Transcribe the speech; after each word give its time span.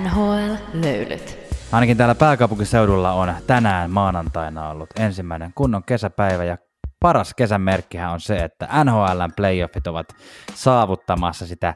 NHL-löylyt. 0.00 1.38
Ainakin 1.72 1.96
täällä 1.96 2.14
pääkaupunkiseudulla 2.14 3.12
on 3.12 3.34
tänään 3.46 3.90
maanantaina 3.90 4.68
ollut 4.68 4.90
ensimmäinen 4.98 5.52
kunnon 5.54 5.84
kesäpäivä 5.84 6.44
ja 6.44 6.58
paras 7.00 7.34
kesän 7.34 7.60
merkkihän 7.60 8.10
on 8.12 8.20
se, 8.20 8.36
että 8.36 8.68
NHLn 8.84 9.32
playoffit 9.36 9.86
ovat 9.86 10.06
saavuttamassa 10.54 11.46
sitä 11.46 11.74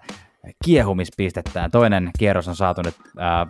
kiehumispistettä. 0.65 1.69
Toinen 1.73 2.11
kierros 2.19 2.49
on 2.49 2.57
saatu 2.57 2.83
nyt 2.83 2.95
äh, 3.21 3.49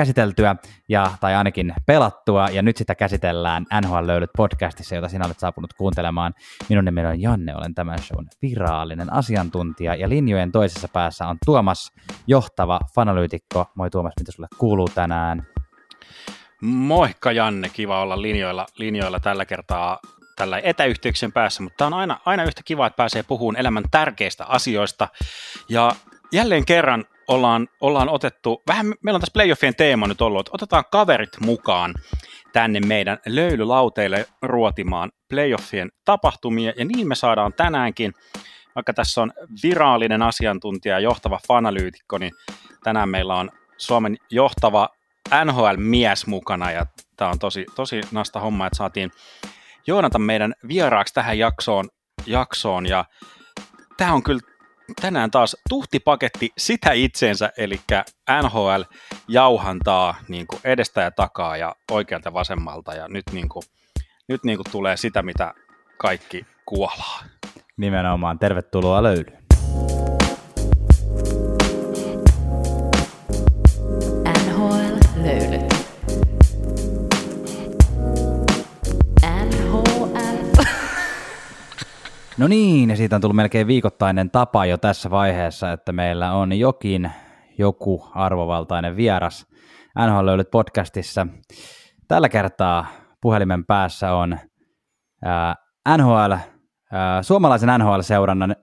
käsiteltyä 0.00 0.56
ja, 0.88 1.10
tai 1.20 1.34
ainakin 1.34 1.74
pelattua, 1.86 2.48
ja 2.48 2.62
nyt 2.62 2.76
sitä 2.76 2.94
käsitellään 2.94 3.66
NHL 3.80 4.06
Löydyt 4.06 4.30
podcastissa, 4.36 4.94
jota 4.94 5.08
sinä 5.08 5.26
olet 5.26 5.38
saapunut 5.38 5.72
kuuntelemaan. 5.72 6.34
Minun 6.68 6.84
nimeni 6.84 7.08
on 7.08 7.20
Janne, 7.20 7.56
olen 7.56 7.74
tämän 7.74 7.98
shown 7.98 8.26
virallinen 8.42 9.12
asiantuntija, 9.12 9.94
ja 9.94 10.08
linjojen 10.08 10.52
toisessa 10.52 10.88
päässä 10.88 11.26
on 11.26 11.36
Tuomas, 11.46 11.92
johtava 12.26 12.80
fanalyytikko. 12.94 13.66
Moi 13.74 13.90
Tuomas, 13.90 14.12
mitä 14.20 14.32
sulle 14.32 14.48
kuuluu 14.58 14.88
tänään? 14.94 15.46
Moikka 16.62 17.32
Janne, 17.32 17.68
kiva 17.68 18.02
olla 18.02 18.22
linjoilla, 18.22 18.66
linjoilla 18.78 19.20
tällä 19.20 19.44
kertaa 19.44 19.98
tällä 20.36 20.60
etäyhteyksien 20.62 21.32
päässä, 21.32 21.62
mutta 21.62 21.86
on 21.86 21.94
aina, 21.94 22.20
aina 22.24 22.44
yhtä 22.44 22.62
kiva, 22.64 22.86
että 22.86 22.96
pääsee 22.96 23.22
puhumaan 23.22 23.60
elämän 23.60 23.84
tärkeistä 23.90 24.44
asioista. 24.44 25.08
Ja 25.68 25.92
jälleen 26.32 26.64
kerran 26.64 27.04
ollaan, 27.30 27.68
ollaan 27.80 28.08
otettu, 28.08 28.62
vähän 28.66 28.86
meillä 28.86 29.16
on 29.16 29.20
tässä 29.20 29.32
playoffien 29.32 29.74
teema 29.74 30.06
nyt 30.06 30.20
ollut, 30.20 30.40
että 30.40 30.50
otetaan 30.54 30.84
kaverit 30.92 31.40
mukaan 31.40 31.94
tänne 32.52 32.80
meidän 32.80 33.18
löylylauteille 33.26 34.26
ruotimaan 34.42 35.10
playoffien 35.28 35.90
tapahtumia, 36.04 36.72
ja 36.76 36.84
niin 36.84 37.08
me 37.08 37.14
saadaan 37.14 37.52
tänäänkin, 37.52 38.12
vaikka 38.74 38.94
tässä 38.94 39.22
on 39.22 39.32
virallinen 39.62 40.22
asiantuntija 40.22 40.94
ja 40.94 41.00
johtava 41.00 41.40
fanalyytikko, 41.48 42.18
niin 42.18 42.32
tänään 42.84 43.08
meillä 43.08 43.34
on 43.34 43.50
Suomen 43.76 44.16
johtava 44.30 44.88
NHL-mies 45.44 46.26
mukana, 46.26 46.70
ja 46.70 46.86
tämä 47.16 47.30
on 47.30 47.38
tosi, 47.38 47.66
tosi 47.74 48.00
nasta 48.12 48.40
homma, 48.40 48.66
että 48.66 48.76
saatiin 48.76 49.10
Joonatan 49.86 50.22
meidän 50.22 50.54
vieraaksi 50.68 51.14
tähän 51.14 51.38
jaksoon, 51.38 51.88
jaksoon. 52.26 52.86
Ja 52.86 53.04
tämä 53.96 54.12
on 54.12 54.22
kyllä 54.22 54.49
tänään 55.00 55.30
taas 55.30 55.56
tuhtipaketti 55.68 56.50
sitä 56.58 56.92
itseensä, 56.92 57.52
eli 57.56 57.80
NHL 58.42 58.82
jauhantaa 59.28 60.14
niin 60.28 60.46
kuin 60.46 60.60
edestä 60.64 61.00
ja 61.00 61.10
takaa 61.10 61.56
ja 61.56 61.74
oikealta 61.90 62.32
vasemmalta, 62.32 62.94
ja 62.94 63.08
nyt, 63.08 63.24
niin 63.32 63.48
kuin, 63.48 63.62
nyt 64.28 64.44
niin 64.44 64.58
kuin 64.58 64.66
tulee 64.72 64.96
sitä, 64.96 65.22
mitä 65.22 65.54
kaikki 65.98 66.46
kuolaa. 66.66 67.22
Nimenomaan, 67.76 68.38
tervetuloa 68.38 69.02
löydy. 69.02 69.39
No 82.40 82.48
niin, 82.48 82.90
ja 82.90 82.96
siitä 82.96 83.16
on 83.16 83.22
tullut 83.22 83.36
melkein 83.36 83.66
viikoittainen 83.66 84.30
tapa 84.30 84.66
jo 84.66 84.78
tässä 84.78 85.10
vaiheessa, 85.10 85.72
että 85.72 85.92
meillä 85.92 86.32
on 86.32 86.58
jokin, 86.58 87.10
joku 87.58 88.04
arvovaltainen 88.14 88.96
vieras 88.96 89.46
NHL 90.06 90.26
Löylyt 90.26 90.50
podcastissa. 90.50 91.26
Tällä 92.08 92.28
kertaa 92.28 92.86
puhelimen 93.22 93.66
päässä 93.66 94.12
on 94.12 94.38
ää, 95.24 95.54
NHL, 95.96 96.32
ää, 96.92 97.22
suomalaisen 97.22 97.68
NHL-seurannan 97.68 98.56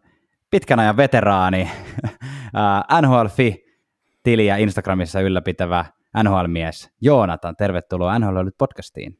pitkän 0.52 0.80
ajan 0.80 0.98
veteraani, 0.98 1.70
ää, 2.56 2.84
NHL-fi-tiliä 3.02 4.58
Instagramissa 4.58 5.22
ylläpitävä 5.22 5.86
NHL-mies 6.24 6.96
Joonatan. 7.02 7.56
Tervetuloa 7.56 8.20
NHL 8.20 8.36
Löylyt 8.36 8.58
podcastiin. 8.58 9.14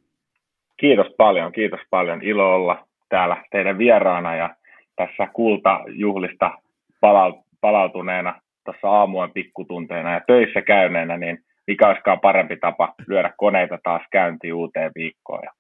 Kiitos 0.80 1.08
paljon, 1.18 1.52
kiitos 1.52 1.80
paljon. 1.90 2.22
Ilo 2.22 2.56
olla 2.56 2.87
täällä 3.10 3.44
teidän 3.52 3.78
vieraana 3.78 4.36
ja 4.36 4.56
tässä 4.96 5.28
kultajuhlista 5.34 6.52
palautuneena 7.62 8.42
tuossa 8.66 8.90
aamujen 8.90 9.32
pikkutunteina 9.32 10.14
ja 10.14 10.22
töissä 10.28 10.62
käyneenä, 10.62 11.18
niin 11.18 11.44
mikä 11.68 11.88
olisikaan 11.88 12.20
parempi 12.20 12.58
tapa 12.58 12.94
lyödä 13.08 13.34
koneita 13.38 13.80
taas 13.84 14.02
käyntiin 14.12 14.54
uuteen 14.54 14.92
viikkoon 14.96 15.40
ja 15.44 15.52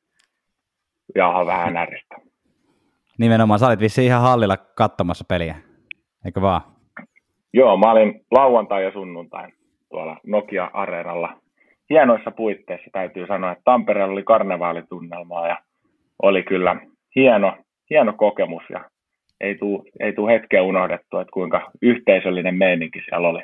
jauhaa 1.16 1.46
vähän 1.46 1.74
näristä. 1.74 2.16
Nimenomaan, 3.18 3.59
sä 3.59 3.68
olit 3.68 3.79
vissiin 3.79 4.08
ihan 4.08 4.22
hallilla 4.22 4.58
katsomassa 4.58 5.25
peliä, 5.28 5.56
eikö 6.25 6.41
vaan? 6.41 6.62
Joo, 7.53 7.78
mä 7.78 7.91
olin 7.91 8.25
lauantai 8.31 8.84
ja 8.84 8.91
sunnuntain 8.91 9.53
tuolla 9.90 10.18
Nokia 10.25 10.69
Areenalla 10.74 11.40
hienoissa 11.90 12.31
puitteissa 12.31 12.90
täytyy 12.94 13.28
sanoa, 13.28 13.52
että 13.52 13.62
Tampereella 13.66 14.14
oli 14.14 14.24
karnevaalitunnelmaa 14.24 15.47
ja 15.47 15.58
oli 16.22 16.44
kyllä 16.44 16.75
hieno, 17.17 17.57
hieno 17.89 18.13
kokemus 18.13 18.63
ja 18.69 18.89
ei 19.41 19.55
tule 19.55 19.83
ei 20.00 20.13
tuu 20.13 20.28
hetkeä 20.28 20.63
unohdettu, 20.63 21.17
että 21.17 21.31
kuinka 21.31 21.72
yhteisöllinen 21.81 22.55
meininki 22.55 23.01
siellä 23.05 23.28
oli. 23.28 23.44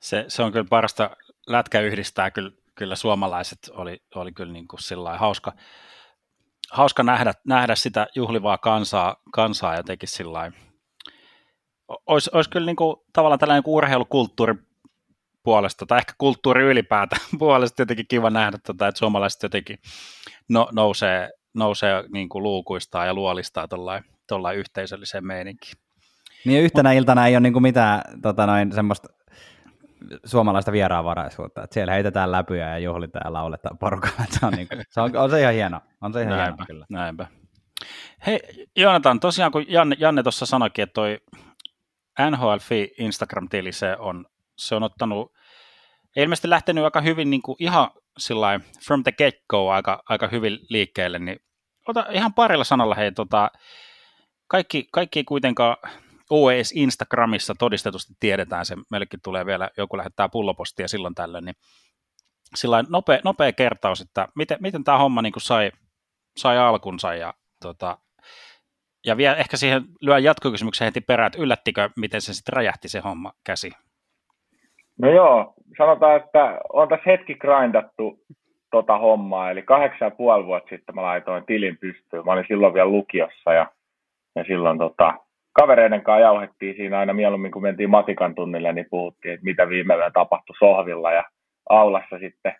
Se, 0.00 0.24
se 0.28 0.42
on 0.42 0.52
kyllä 0.52 0.66
parasta, 0.70 1.10
lätkä 1.48 1.80
yhdistää 1.80 2.30
kyllä, 2.30 2.50
kyllä 2.74 2.96
suomalaiset, 2.96 3.58
oli, 3.72 3.98
oli 4.14 4.32
kyllä 4.32 4.52
niin 4.52 4.68
kuin 4.68 4.80
sillä 4.80 5.18
hauska, 5.18 5.52
hauska 6.72 7.02
nähdä, 7.02 7.32
nähdä 7.48 7.74
sitä 7.74 8.06
juhlivaa 8.14 8.58
kansaa, 8.58 9.16
kansaa 9.32 9.76
jotenkin 9.76 10.08
sillä 10.08 10.52
olisi, 12.06 12.30
olisi 12.34 12.50
kyllä 12.50 12.66
niin 12.66 12.76
kuin, 12.76 12.96
tavallaan 13.12 13.38
tällainen 13.38 13.62
niin 13.66 13.74
urheilukulttuuri 13.74 14.54
puolesta, 15.44 15.86
tai 15.86 15.98
ehkä 15.98 16.12
kulttuuri 16.18 16.62
ylipäätään 16.62 17.22
puolesta 17.38 17.82
jotenkin 17.82 18.06
kiva 18.08 18.30
nähdä, 18.30 18.58
tota, 18.66 18.88
että 18.88 18.98
suomalaiset 18.98 19.42
jotenkin 19.42 19.78
no, 20.48 20.68
nousee, 20.72 21.30
nousee 21.54 22.04
niin 22.12 22.28
kuin 22.28 22.42
luukuistaa 22.42 23.06
ja 23.06 23.14
luolistaa 23.14 23.68
tuollain 24.28 24.58
yhteisölliseen 24.58 25.26
meininkiin. 25.26 25.74
Niin 26.44 26.62
yhtenä 26.62 26.92
iltana 26.92 27.26
ei 27.26 27.34
ole 27.34 27.40
niin 27.40 27.52
kuin 27.52 27.62
mitään 27.62 28.02
tota 28.22 28.46
noin, 28.46 28.72
semmoista 28.72 29.08
suomalaista 30.24 30.72
vieraanvaraisuutta, 30.72 31.62
että 31.62 31.74
siellä 31.74 31.92
heitetään 31.92 32.32
läpyjä 32.32 32.70
ja 32.70 32.78
juhlitaan 32.78 33.22
ja 33.24 33.32
lauletaan 33.32 33.78
porukalla. 33.78 34.24
Se 34.40 34.46
on, 34.46 34.52
niin 34.52 34.68
kuin, 34.68 34.82
se 34.90 35.00
on, 35.00 35.16
on, 35.16 35.30
se 35.30 35.40
ihan 35.40 35.54
hieno. 35.54 35.80
On 36.00 36.12
se 36.12 36.22
ihan 36.22 36.36
näinpä, 36.36 36.44
hieno 36.44 36.66
kyllä. 36.66 36.86
Näinpä. 36.90 37.26
Hei 38.26 38.40
Joonatan, 38.76 39.20
tosiaan 39.20 39.52
kun 39.52 39.64
Janne, 39.68 39.96
Janne 39.98 40.22
tuossa 40.22 40.46
sanoikin, 40.46 40.82
että 40.82 40.94
toi 40.94 41.20
NHL 42.30 42.56
Instagram-tili 42.98 43.72
se 43.72 43.96
on, 43.98 44.26
se 44.58 44.74
on 44.74 44.82
ottanut, 44.82 45.32
ilmeisesti 46.16 46.50
lähtenyt 46.50 46.84
aika 46.84 47.00
hyvin 47.00 47.30
niin 47.30 47.42
kuin 47.42 47.56
ihan 47.58 47.90
sillä 48.18 48.60
from 48.86 49.02
the 49.02 49.12
get-go 49.12 49.70
aika, 49.70 50.02
aika 50.08 50.28
hyvin 50.28 50.58
liikkeelle, 50.68 51.18
niin 51.18 51.38
ota 51.88 52.06
ihan 52.10 52.34
parilla 52.34 52.64
sanalla 52.64 52.94
hei, 52.94 53.12
tota, 53.12 53.50
kaikki, 54.48 54.88
kaikki 54.92 55.18
ei 55.18 55.24
kuitenkaan 55.24 55.76
OES 56.30 56.72
Instagramissa 56.72 57.54
todistetusti 57.58 58.14
tiedetään, 58.20 58.66
se 58.66 58.76
meillekin 58.90 59.20
tulee 59.22 59.46
vielä, 59.46 59.70
joku 59.76 59.96
lähettää 59.96 60.28
pullopostia 60.28 60.88
silloin 60.88 61.14
tällöin, 61.14 61.44
niin 61.44 61.56
sillä 62.54 62.84
nopea, 62.88 63.20
nopea 63.24 63.52
kertaus, 63.52 64.00
että 64.00 64.28
miten, 64.34 64.58
miten 64.60 64.84
tämä 64.84 64.98
homma 64.98 65.22
niin 65.22 65.32
kuin 65.32 65.42
sai, 65.42 65.72
sai 66.36 66.58
alkunsa 66.58 67.14
ja, 67.14 67.34
tota, 67.60 67.98
ja 69.06 69.16
vielä 69.16 69.36
ehkä 69.36 69.56
siihen 69.56 69.84
lyön 70.00 70.24
jatkokysymyksen 70.24 70.84
heti 70.84 71.00
perään, 71.00 71.26
että 71.26 71.42
yllättikö, 71.42 71.90
miten 71.96 72.20
se 72.20 72.34
sitten 72.34 72.52
räjähti 72.52 72.88
se 72.88 73.00
homma 73.00 73.32
käsi? 73.44 73.70
No 74.98 75.10
joo, 75.10 75.54
sanotaan, 75.78 76.16
että 76.16 76.60
on 76.72 76.88
tässä 76.88 77.10
hetki 77.10 77.34
grindattu 77.34 78.18
tota 78.70 78.98
hommaa, 78.98 79.50
eli 79.50 79.62
kahdeksan 79.62 80.06
ja 80.06 80.10
puoli 80.10 80.46
vuotta 80.46 80.68
sitten 80.68 80.94
mä 80.94 81.02
laitoin 81.02 81.46
tilin 81.46 81.78
pystyyn. 81.78 82.24
Mä 82.24 82.32
olin 82.32 82.44
silloin 82.48 82.74
vielä 82.74 82.88
lukiossa 82.88 83.52
ja, 83.52 83.66
ja 84.36 84.44
silloin 84.44 84.78
tota, 84.78 85.14
kavereiden 85.52 86.02
kanssa 86.02 86.20
jauhettiin 86.20 86.76
siinä 86.76 86.98
aina 86.98 87.12
mieluummin, 87.12 87.50
kun 87.52 87.62
mentiin 87.62 87.90
matikan 87.90 88.34
tunnille, 88.34 88.72
niin 88.72 88.86
puhuttiin, 88.90 89.34
että 89.34 89.44
mitä 89.44 89.68
viime 89.68 89.94
yönä 89.94 90.10
tapahtui 90.10 90.56
sohvilla 90.58 91.12
ja 91.12 91.24
aulassa 91.70 92.18
sitten 92.18 92.56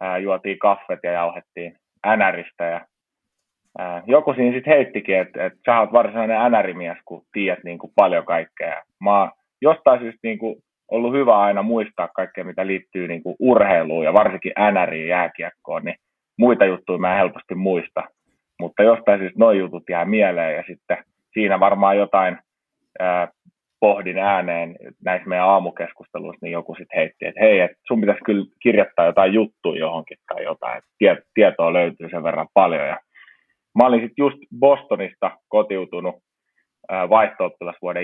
ää, 0.00 0.18
juotiin 0.18 0.58
kaffet 0.58 1.00
ja 1.02 1.12
jauhettiin 1.12 1.76
NRistä 2.16 2.64
ja 2.64 2.86
ää, 3.78 4.02
joku 4.06 4.34
siinä 4.34 4.54
sitten 4.54 4.72
heittikin, 4.74 5.18
että, 5.18 5.46
että 5.46 5.58
sä 5.66 5.80
oot 5.80 5.92
varsinainen 5.92 6.52
NR-mies, 6.52 6.98
kun 7.04 7.24
tiedät 7.32 7.64
niin 7.64 7.78
kuin 7.78 7.92
paljon 7.96 8.24
kaikkea. 8.24 8.82
Mä 9.00 9.30
jostain 9.60 10.00
syystä 10.00 10.20
niin 10.22 10.38
kuin 10.38 10.56
ollut 10.92 11.12
hyvä 11.12 11.38
aina 11.38 11.62
muistaa 11.62 12.08
kaikkea, 12.08 12.44
mitä 12.44 12.66
liittyy 12.66 13.08
niin 13.08 13.22
kuin 13.22 13.36
urheiluun 13.38 14.04
ja 14.04 14.12
varsinkin 14.12 14.52
NRiin 14.72 15.08
jääkiekkoon, 15.08 15.84
niin 15.84 15.96
muita 16.38 16.64
juttuja 16.64 16.98
mä 16.98 17.12
en 17.12 17.18
helposti 17.18 17.54
muista. 17.54 18.02
Mutta 18.60 18.82
jostain 18.82 19.20
syystä 19.20 19.38
nuo 19.38 19.52
jutut 19.52 19.82
jää 19.90 20.04
mieleen 20.04 20.56
ja 20.56 20.64
sitten 20.66 21.04
siinä 21.32 21.60
varmaan 21.60 21.96
jotain 21.96 22.38
ää, 22.98 23.28
pohdin 23.80 24.18
ääneen 24.18 24.76
näissä 25.04 25.28
meidän 25.28 25.48
aamukeskusteluissa, 25.48 26.46
niin 26.46 26.52
joku 26.52 26.74
sitten 26.74 26.98
heitti, 26.98 27.26
että 27.26 27.40
hei, 27.40 27.60
että 27.60 27.76
sun 27.86 28.00
pitäisi 28.00 28.24
kyllä 28.24 28.46
kirjoittaa 28.62 29.06
jotain 29.06 29.32
juttuja 29.32 29.80
johonkin 29.80 30.18
tai 30.28 30.44
jotain, 30.44 30.78
että 30.78 31.24
tietoa 31.34 31.72
löytyy 31.72 32.08
sen 32.10 32.22
verran 32.22 32.48
paljon. 32.54 32.86
Ja 32.86 32.98
mä 33.78 33.86
olin 33.86 34.00
sitten 34.00 34.22
just 34.22 34.38
Bostonista 34.58 35.30
kotiutunut 35.48 36.14
vaihto 36.90 37.50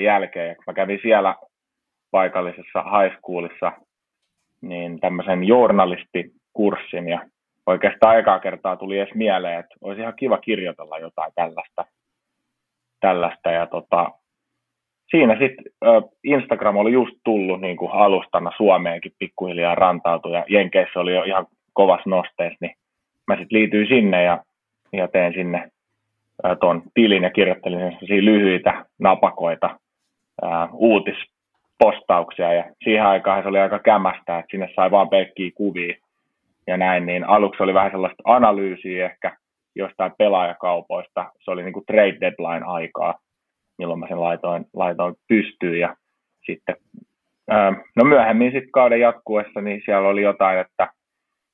jälkeen, 0.03 0.49
ja 0.49 0.55
mä 0.67 0.73
kävin 0.73 0.99
siellä 1.03 1.35
paikallisessa 2.11 2.83
high 2.83 3.17
schoolissa 3.17 3.73
niin 4.61 5.01
tämmöisen 5.01 5.45
journalistikurssin 5.45 7.09
ja 7.09 7.21
oikeastaan 7.67 8.17
aikaa 8.17 8.39
kertaa 8.39 8.77
tuli 8.77 8.99
edes 8.99 9.15
mieleen, 9.15 9.59
että 9.59 9.75
olisi 9.81 10.01
ihan 10.01 10.17
kiva 10.17 10.39
kirjoitella 10.39 10.99
jotain 10.99 11.33
tällaista. 11.35 11.85
tällaista 13.01 13.51
ja 13.51 13.67
tota, 13.67 14.11
siinä 15.11 15.39
sitten 15.39 15.65
Instagram 16.25 16.77
oli 16.77 16.93
just 16.93 17.17
tullut 17.25 17.61
niin 17.61 17.77
kuin 17.77 17.93
alustana 17.93 18.53
Suomeenkin 18.57 19.13
pikkuhiljaa 19.19 19.75
rantautui 19.75 20.33
ja 20.33 20.45
Jenkeissä 20.49 21.01
oli 21.01 21.15
jo 21.15 21.23
ihan 21.23 21.47
kovas 21.73 22.07
nosteessa, 22.07 22.59
niin 22.61 22.77
mä 23.27 23.37
sitten 23.37 23.59
liityin 23.59 23.89
sinne 23.89 24.23
ja, 24.23 24.45
ja 24.93 25.09
tein 25.09 25.33
sinne 25.33 25.71
tuon 26.61 26.83
tilin 26.95 27.23
ja 27.23 27.31
kirjoittelin 27.31 27.99
lyhyitä 28.09 28.85
napakoita 28.99 29.79
ää, 30.43 30.69
uutispostauksia 31.85 32.53
ja 32.53 32.65
siihen 32.85 33.07
aikaan 33.07 33.43
se 33.43 33.49
oli 33.49 33.59
aika 33.59 33.79
kämästä, 33.79 34.39
että 34.39 34.51
sinne 34.51 34.69
sai 34.77 34.91
vaan 34.91 35.09
pelkkiä 35.09 35.51
kuvia 35.55 35.95
ja 36.67 36.77
näin, 36.77 37.07
niin 37.07 37.25
aluksi 37.25 37.63
oli 37.63 37.75
vähän 37.75 37.91
sellaista 37.91 38.23
analyysiä 38.25 39.07
ehkä 39.07 39.37
jostain 39.75 40.13
pelaajakaupoista, 40.19 41.33
se 41.45 41.51
oli 41.51 41.63
niin 41.63 41.73
kuin 41.73 41.87
trade 41.87 42.17
deadline 42.21 42.67
aikaa, 42.67 43.15
milloin 43.79 44.01
mä 44.01 44.09
sen 44.09 44.21
laitoin, 44.21 44.65
laitoin 44.75 45.15
pystyyn 45.29 45.81
ja 45.81 45.97
sitten 46.47 46.77
no 47.97 48.05
myöhemmin 48.05 48.53
sitten 48.53 48.73
kauden 48.73 49.01
jatkuessa, 49.01 49.61
niin 49.61 49.83
siellä 49.85 50.09
oli 50.09 50.23
jotain, 50.23 50.59
että 50.59 50.89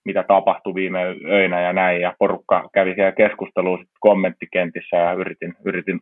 mitä 0.04 0.24
tapahtui 0.28 0.74
viime 0.74 1.00
öinä 1.24 1.60
ja 1.60 1.72
näin, 1.72 2.00
ja 2.00 2.14
porukka 2.18 2.68
kävi 2.72 2.94
siellä 2.94 3.12
keskustelua 3.12 3.78
kommenttikentissä 4.00 4.96
ja 4.96 5.12
yritin, 5.12 5.54
yritin 5.64 6.00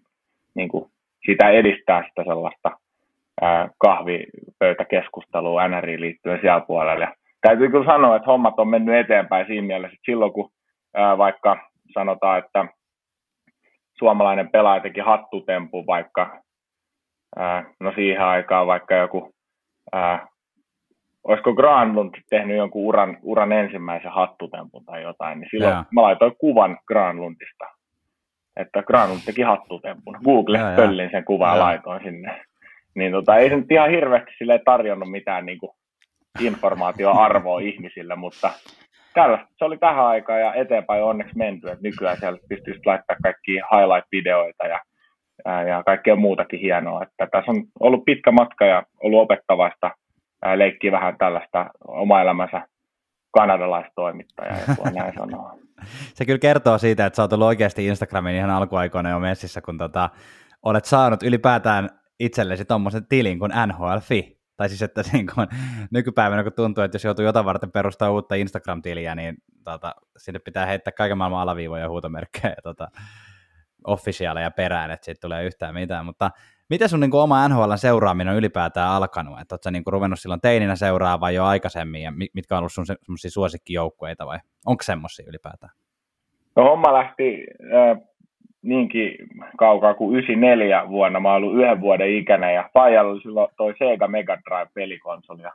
niin 0.54 0.68
kuin 0.68 0.90
sitä 1.26 1.50
edistää 1.50 2.04
sitä 2.08 2.24
sellaista 2.24 2.81
kahvipöytäkeskustelua 3.78 5.68
NRI 5.68 6.00
liittyen 6.00 6.38
siellä 6.40 6.60
puolella. 6.60 7.04
Ja 7.04 7.14
täytyy 7.40 7.70
kyllä 7.70 7.92
sanoa, 7.92 8.16
että 8.16 8.26
hommat 8.26 8.58
on 8.58 8.68
mennyt 8.68 8.96
eteenpäin 8.96 9.46
siinä 9.46 9.66
mielessä, 9.66 9.94
että 9.94 10.10
silloin 10.10 10.32
kun 10.32 10.50
ää, 10.94 11.18
vaikka 11.18 11.70
sanotaan, 11.94 12.38
että 12.38 12.66
suomalainen 13.98 14.50
pelaaja 14.50 14.80
teki 14.80 15.00
hattutempu 15.00 15.86
vaikka, 15.86 16.42
ää, 17.36 17.64
no 17.80 17.92
siihen 17.94 18.24
aikaan 18.24 18.66
vaikka 18.66 18.94
joku 18.94 19.30
ää, 19.92 20.26
olisiko 21.24 21.54
Granlund 21.54 22.14
tehnyt 22.30 22.56
jonkun 22.56 22.82
uran, 22.82 23.18
uran 23.22 23.52
ensimmäisen 23.52 24.12
hattutempun 24.12 24.84
tai 24.84 25.02
jotain, 25.02 25.40
niin 25.40 25.48
silloin 25.50 25.72
yeah. 25.72 25.86
mä 25.94 26.02
laitoin 26.02 26.36
kuvan 26.38 26.78
Granlundista. 26.86 27.64
Että 28.56 28.82
Granlund 28.82 29.20
teki 29.26 29.42
hattutempun. 29.42 30.18
Google 30.24 30.58
yeah, 30.58 30.76
pöllin 30.76 31.10
sen 31.10 31.24
kuvan 31.24 31.48
yeah. 31.48 31.58
ja 31.58 31.64
laitoin 31.64 32.02
sinne. 32.02 32.44
Niin 32.94 33.12
tota, 33.12 33.36
ei 33.36 33.48
se 33.48 33.56
nyt 33.56 33.70
ihan 33.70 33.90
hirveästi 33.90 34.30
sille 34.38 34.60
tarjonnut 34.64 35.10
mitään 35.10 35.46
niin 35.46 35.58
kuin, 35.58 35.72
informaatioarvoa 36.40 37.60
ihmisille, 37.70 38.16
mutta 38.16 38.50
tällaista 39.14 39.46
se 39.58 39.64
oli 39.64 39.78
tähän 39.78 40.06
aikaan 40.06 40.40
ja 40.40 40.54
eteenpäin 40.54 41.04
onneksi 41.04 41.36
menty, 41.36 41.66
että 41.66 41.82
nykyään 41.82 42.16
siellä 42.16 42.38
pystyy 42.48 42.74
laittaa 42.86 43.16
kaikki 43.22 43.52
highlight-videoita 43.52 44.66
ja, 44.66 44.80
ja 45.68 45.82
kaikkea 45.82 46.16
muutakin 46.16 46.60
hienoa. 46.60 47.02
Että 47.02 47.28
tässä 47.32 47.50
on 47.50 47.64
ollut 47.80 48.04
pitkä 48.04 48.32
matka 48.32 48.64
ja 48.64 48.82
ollut 49.02 49.20
opettavaista 49.22 49.90
leikkii 50.54 50.92
vähän 50.92 51.18
tällaista 51.18 51.70
oma 51.88 52.20
elämänsä 52.20 52.66
kanadalaistoimittajaa, 53.30 54.58
jos 54.68 54.78
voi 54.78 54.92
näin 54.92 55.14
sanoa. 55.18 55.54
Se 56.14 56.24
kyllä 56.24 56.38
kertoo 56.38 56.78
siitä, 56.78 57.06
että 57.06 57.16
sä 57.16 57.22
oot 57.22 57.32
ollut 57.32 57.46
oikeasti 57.46 57.86
Instagramin 57.86 58.34
ihan 58.34 58.50
alkuaikoina 58.50 59.10
jo 59.10 59.18
messissä, 59.18 59.60
kun 59.60 59.78
tota, 59.78 60.10
olet 60.62 60.84
saanut 60.84 61.22
ylipäätään 61.22 61.88
itsellesi 62.24 62.64
tuommoisen 62.64 63.06
tilin 63.06 63.38
kuin 63.38 63.52
NHLFi. 63.66 64.38
Tai 64.56 64.68
siis, 64.68 64.82
että 64.82 65.02
niin 65.12 65.26
kun, 65.34 65.46
nykypäivänä 65.90 66.42
kun 66.42 66.52
tuntuu, 66.52 66.84
että 66.84 66.94
jos 66.94 67.04
joutuu 67.04 67.24
jotain 67.24 67.44
varten 67.44 67.72
perustaa 67.72 68.10
uutta 68.10 68.34
Instagram-tiliä, 68.34 69.14
niin 69.14 69.36
tota, 69.64 69.94
sinne 70.16 70.38
pitää 70.38 70.66
heittää 70.66 70.92
kaiken 70.92 71.18
maailman 71.18 71.40
alaviivoja 71.40 71.82
ja 71.82 71.88
huutomerkkejä 71.88 72.48
ja 72.48 72.62
tota, 72.62 72.88
officiaaleja 73.86 74.50
perään, 74.50 74.90
että 74.90 75.04
siitä 75.04 75.20
tulee 75.20 75.44
yhtään 75.44 75.74
mitään. 75.74 76.06
Mutta 76.06 76.30
Miten 76.72 76.88
sun 76.88 77.00
niin 77.00 77.10
kuin, 77.10 77.20
oma 77.20 77.48
NHL 77.48 77.74
seuraaminen 77.76 78.32
on 78.32 78.38
ylipäätään 78.38 78.90
alkanut? 78.90 79.40
Että 79.40 79.54
ootko 79.54 79.70
niin 79.70 79.84
kuin, 79.84 79.92
ruvennut 79.92 80.20
silloin 80.20 80.40
teininä 80.40 80.76
seuraa 80.76 81.20
vai 81.20 81.34
jo 81.34 81.44
aikaisemmin, 81.44 82.02
ja 82.02 82.12
mitkä 82.34 82.54
on 82.54 82.58
ollut 82.58 82.72
sun 82.72 82.86
semmoisia 82.86 83.30
suosikkijoukkueita 83.30 84.26
vai 84.26 84.38
onko 84.66 84.82
semmoisia 84.82 85.26
ylipäätään? 85.28 85.72
No 86.56 86.62
homma 86.62 86.92
lähti 86.92 87.46
äh, 87.62 87.98
niinkin 88.62 89.16
kaukaa 89.58 89.94
kuin 89.94 90.16
94 90.16 90.88
vuonna. 90.88 91.20
Mä 91.20 91.32
oon 91.32 91.36
ollut 91.36 91.54
yhden 91.54 91.80
vuoden 91.80 92.10
ikäinen 92.10 92.54
ja 92.54 92.70
Pajalla 92.72 93.12
oli 93.12 93.20
silloin 93.20 93.48
toi 93.56 93.74
Sega 93.78 94.08
Mega 94.08 94.38
Drive 94.48 94.70
pelikonsoli. 94.74 95.42
Ja 95.42 95.52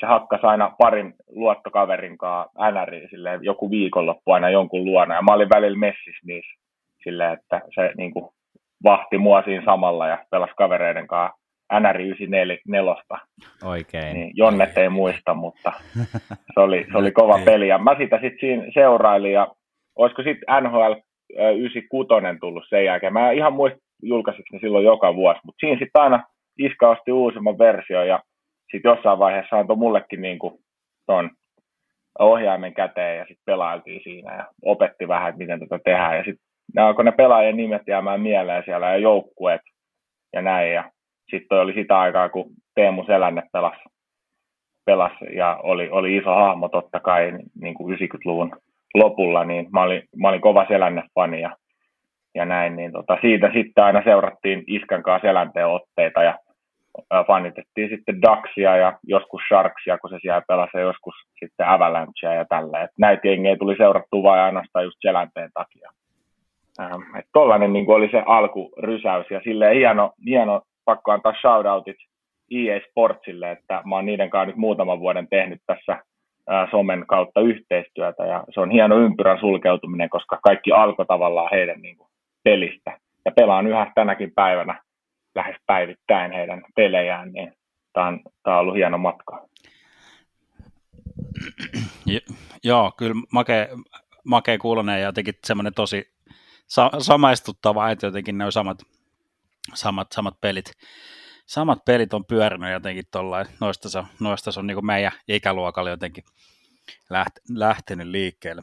se 0.00 0.06
hakkasi 0.06 0.46
aina 0.46 0.74
parin 0.78 1.14
luottokaverin 1.28 2.18
kanssa 2.18 2.70
NRI 2.70 3.08
silleen, 3.10 3.44
joku 3.44 3.70
viikonloppu 3.70 4.32
aina 4.32 4.50
jonkun 4.50 4.84
luona. 4.84 5.14
Ja 5.14 5.22
mä 5.22 5.34
olin 5.34 5.48
välillä 5.48 5.78
messissä 5.78 6.26
niissä 6.26 6.60
silleen, 7.04 7.32
että 7.32 7.60
se 7.74 7.92
niin 7.96 8.12
kuin, 8.12 8.28
vahti 8.84 9.18
mua 9.18 9.42
siinä 9.42 9.64
samalla 9.64 10.08
ja 10.08 10.18
pelasi 10.30 10.52
kavereiden 10.56 11.06
kanssa 11.06 11.40
NR 11.80 12.00
94. 12.00 12.56
Oikein. 13.64 14.14
Niin 14.14 14.30
Jonnet 14.34 14.78
ei 14.78 14.88
muista, 14.88 15.34
mutta 15.34 15.72
se 16.54 16.60
oli, 16.60 16.86
se 16.92 16.98
oli 16.98 17.12
kova 17.12 17.38
peli. 17.44 17.68
Ja 17.68 17.78
mä 17.78 17.94
sitä 17.98 18.16
sitten 18.20 18.40
siinä 18.40 18.64
seurailin 18.74 19.32
ja 19.32 19.48
olisiko 19.96 20.22
sitten 20.22 20.62
NHL 20.62 20.92
96 21.56 22.38
tullut 22.40 22.64
sen 22.68 22.84
jälkeen. 22.84 23.12
Mä 23.12 23.30
ihan 23.30 23.52
muista 23.52 23.78
julkaisiksi 24.02 24.52
ne 24.52 24.60
silloin 24.60 24.84
joka 24.84 25.16
vuosi, 25.16 25.40
mutta 25.44 25.60
siinä 25.60 25.78
sitten 25.78 26.02
aina 26.02 26.24
Iska 26.58 26.90
osti 26.90 27.12
uusimman 27.12 27.58
versio 27.58 28.04
ja 28.04 28.22
sitten 28.72 28.90
jossain 28.90 29.18
vaiheessa 29.18 29.58
antoi 29.58 29.76
mullekin 29.76 30.22
niin 30.22 30.38
kuin 30.38 30.54
ton 31.06 31.30
ohjaimen 32.18 32.74
käteen 32.74 33.18
ja 33.18 33.24
sitten 33.24 33.44
pelailtiin 33.46 34.02
siinä 34.02 34.36
ja 34.36 34.46
opetti 34.64 35.08
vähän, 35.08 35.28
että 35.28 35.38
miten 35.38 35.60
tätä 35.60 35.78
tehdään. 35.84 36.16
Ja 36.16 36.24
sitten 36.24 36.46
ne 36.74 36.82
alkoi 36.82 37.04
ne 37.04 37.12
pelaajien 37.12 37.56
nimet 37.56 37.82
jäämään 37.86 38.20
mieleen 38.20 38.62
siellä 38.64 38.90
ja 38.90 38.96
joukkueet 38.96 39.60
ja 40.32 40.42
näin. 40.42 40.72
Ja 40.72 40.90
sitten 41.30 41.58
oli 41.58 41.74
sitä 41.74 41.98
aikaa, 41.98 42.28
kun 42.28 42.50
Teemu 42.74 43.04
Selänne 43.04 43.42
pelasi, 43.52 43.82
pelasi 44.86 45.36
ja 45.36 45.56
oli, 45.62 45.88
oli 45.90 46.16
iso 46.16 46.34
hahmo 46.34 46.68
totta 46.68 47.00
kai 47.00 47.32
niin 47.60 47.74
kuin 47.74 47.98
90-luvun 47.98 48.56
lopulla, 48.94 49.44
niin 49.44 49.68
mä 49.72 49.82
olin, 49.82 50.02
mä 50.16 50.28
olin 50.28 50.40
kova 50.40 50.66
Selänne-fani 50.68 51.40
ja, 51.40 51.56
ja 52.34 52.44
näin, 52.44 52.76
niin 52.76 52.92
tota, 52.92 53.18
siitä 53.20 53.50
sitten 53.54 53.84
aina 53.84 54.02
seurattiin 54.04 54.64
Iskan 54.66 55.02
kanssa 55.02 55.28
Selänteen 55.28 55.66
otteita 55.66 56.22
ja 56.22 56.38
fanitettiin 57.26 57.88
sitten 57.88 58.22
Daxia 58.22 58.76
ja 58.76 58.98
joskus 59.02 59.42
Sharksia, 59.48 59.98
kun 59.98 60.10
se 60.10 60.18
siellä 60.22 60.42
pelasi 60.48 60.70
ja 60.74 60.80
joskus 60.80 61.14
sitten 61.38 61.66
Avalanchea 61.66 62.34
ja 62.34 62.44
tällä. 62.44 62.82
Et 62.82 62.90
näitä 62.98 63.28
jengejä 63.28 63.56
tuli 63.56 63.76
seurattua 63.76 64.22
vain 64.22 64.40
ainoastaan 64.40 64.84
just 64.84 64.96
Selänteen 65.00 65.50
takia. 65.54 65.90
Ähm, 66.80 67.16
että 67.16 67.30
tollainen 67.32 67.72
niin 67.72 67.90
oli 67.90 68.08
se 68.10 68.22
alkurysäys 68.26 69.26
ja 69.30 69.40
silleen 69.44 69.76
hieno, 69.76 70.12
hieno 70.26 70.62
pakko 70.84 71.12
antaa 71.12 71.34
shoutoutit 71.40 71.96
EA 72.50 72.80
Sportsille, 72.90 73.50
että 73.50 73.82
mä 73.84 73.94
oon 73.94 74.06
niiden 74.06 74.30
kanssa 74.30 74.46
nyt 74.46 74.56
muutaman 74.56 75.00
vuoden 75.00 75.28
tehnyt 75.28 75.60
tässä 75.66 76.02
somen 76.70 77.04
kautta 77.06 77.40
yhteistyötä 77.40 78.24
ja 78.26 78.44
se 78.54 78.60
on 78.60 78.70
hieno 78.70 78.98
ympyrän 78.98 79.40
sulkeutuminen, 79.40 80.10
koska 80.10 80.38
kaikki 80.42 80.72
alkoi 80.72 81.06
tavallaan 81.06 81.48
heidän 81.52 81.82
niin 81.82 81.96
kuin, 81.96 82.10
pelistä 82.44 82.98
ja 83.24 83.32
pelaan 83.32 83.66
yhä 83.66 83.92
tänäkin 83.94 84.32
päivänä 84.34 84.82
lähes 85.34 85.56
päivittäin 85.66 86.32
heidän 86.32 86.64
pelejään, 86.76 87.32
niin 87.32 87.52
tämä 87.92 88.06
on, 88.06 88.20
tää 88.42 88.54
on 88.54 88.60
ollut 88.60 88.74
hieno 88.74 88.98
matka. 88.98 89.46
joo, 92.64 92.92
kyllä 92.96 93.14
makea, 93.32 93.66
makea 94.24 94.58
kuulonen 94.58 95.00
ja 95.00 95.06
jotenkin 95.06 95.34
semmoinen 95.44 95.74
tosi 95.74 96.12
sa- 96.66 96.90
samaistuttavaa, 96.98 97.90
että 97.90 98.06
jotenkin 98.06 98.38
ne 98.38 98.44
on 98.44 98.52
samat, 98.52 98.78
samat, 99.74 100.12
samat 100.12 100.40
pelit. 100.40 100.72
Samat 101.50 101.84
pelit 101.84 102.14
on 102.14 102.24
pyörinyt 102.24 102.72
jotenkin 102.72 103.04
tuolla, 103.10 103.46
noista 103.60 103.88
se, 103.88 104.02
noista 104.20 104.52
se 104.52 104.60
on 104.60 104.66
niin 104.66 104.86
meidän 104.86 105.12
ikäluokalle 105.28 105.90
jotenkin 105.90 106.24
läht, 107.10 107.36
lähtenyt 107.48 108.06
liikkeelle. 108.06 108.62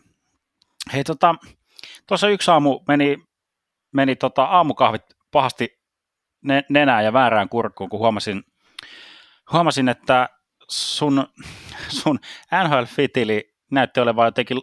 Hei 0.94 1.04
tota, 1.04 1.36
yksi 2.32 2.52
aamu 2.52 2.80
meni, 2.88 3.18
meni 3.92 4.16
tota 4.16 4.44
aamukahvit 4.44 5.02
pahasti 5.32 5.80
nenään 6.70 7.04
ja 7.04 7.14
väärään 7.14 7.50
kurkkuun, 7.50 7.90
kun 7.90 8.00
huomasin, 8.00 8.44
huomasin 9.52 9.90
että 9.90 10.30
sun, 10.70 11.28
sun 12.02 12.20
NHL-fitili 12.54 13.56
näytti 13.72 14.00
olevan 14.00 14.28
jotenkin 14.28 14.58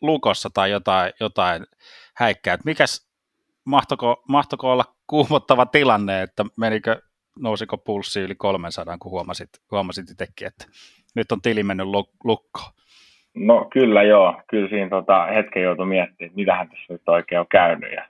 lukossa 0.00 0.50
tai 0.50 0.70
jotain, 0.70 1.12
jotain 1.20 1.66
häikkää. 2.14 2.58
Mikäs, 2.64 3.08
mahtoko, 3.64 4.22
mahtoko 4.28 4.72
olla 4.72 4.94
kuumottava 5.06 5.66
tilanne, 5.66 6.22
että 6.22 6.44
menikö, 6.56 7.02
nousiko 7.38 7.78
pulssi 7.78 8.20
yli 8.20 8.34
300, 8.34 8.98
kun 8.98 9.10
huomasit, 9.10 9.48
huomasit 9.70 10.10
itsekin, 10.10 10.46
että 10.46 10.66
nyt 11.16 11.32
on 11.32 11.42
tili 11.42 11.62
mennyt 11.62 11.86
lukkoon? 12.24 12.72
No 13.34 13.68
kyllä 13.72 14.02
joo, 14.02 14.42
kyllä 14.50 14.68
siinä 14.68 14.90
tota, 14.90 15.26
hetken 15.26 15.62
joutui 15.62 15.86
miettimään, 15.86 16.26
että 16.26 16.36
mitähän 16.36 16.68
tässä 16.68 16.92
nyt 16.92 17.08
oikein 17.08 17.40
on 17.40 17.46
käynyt. 17.50 17.92
Ja, 17.92 18.08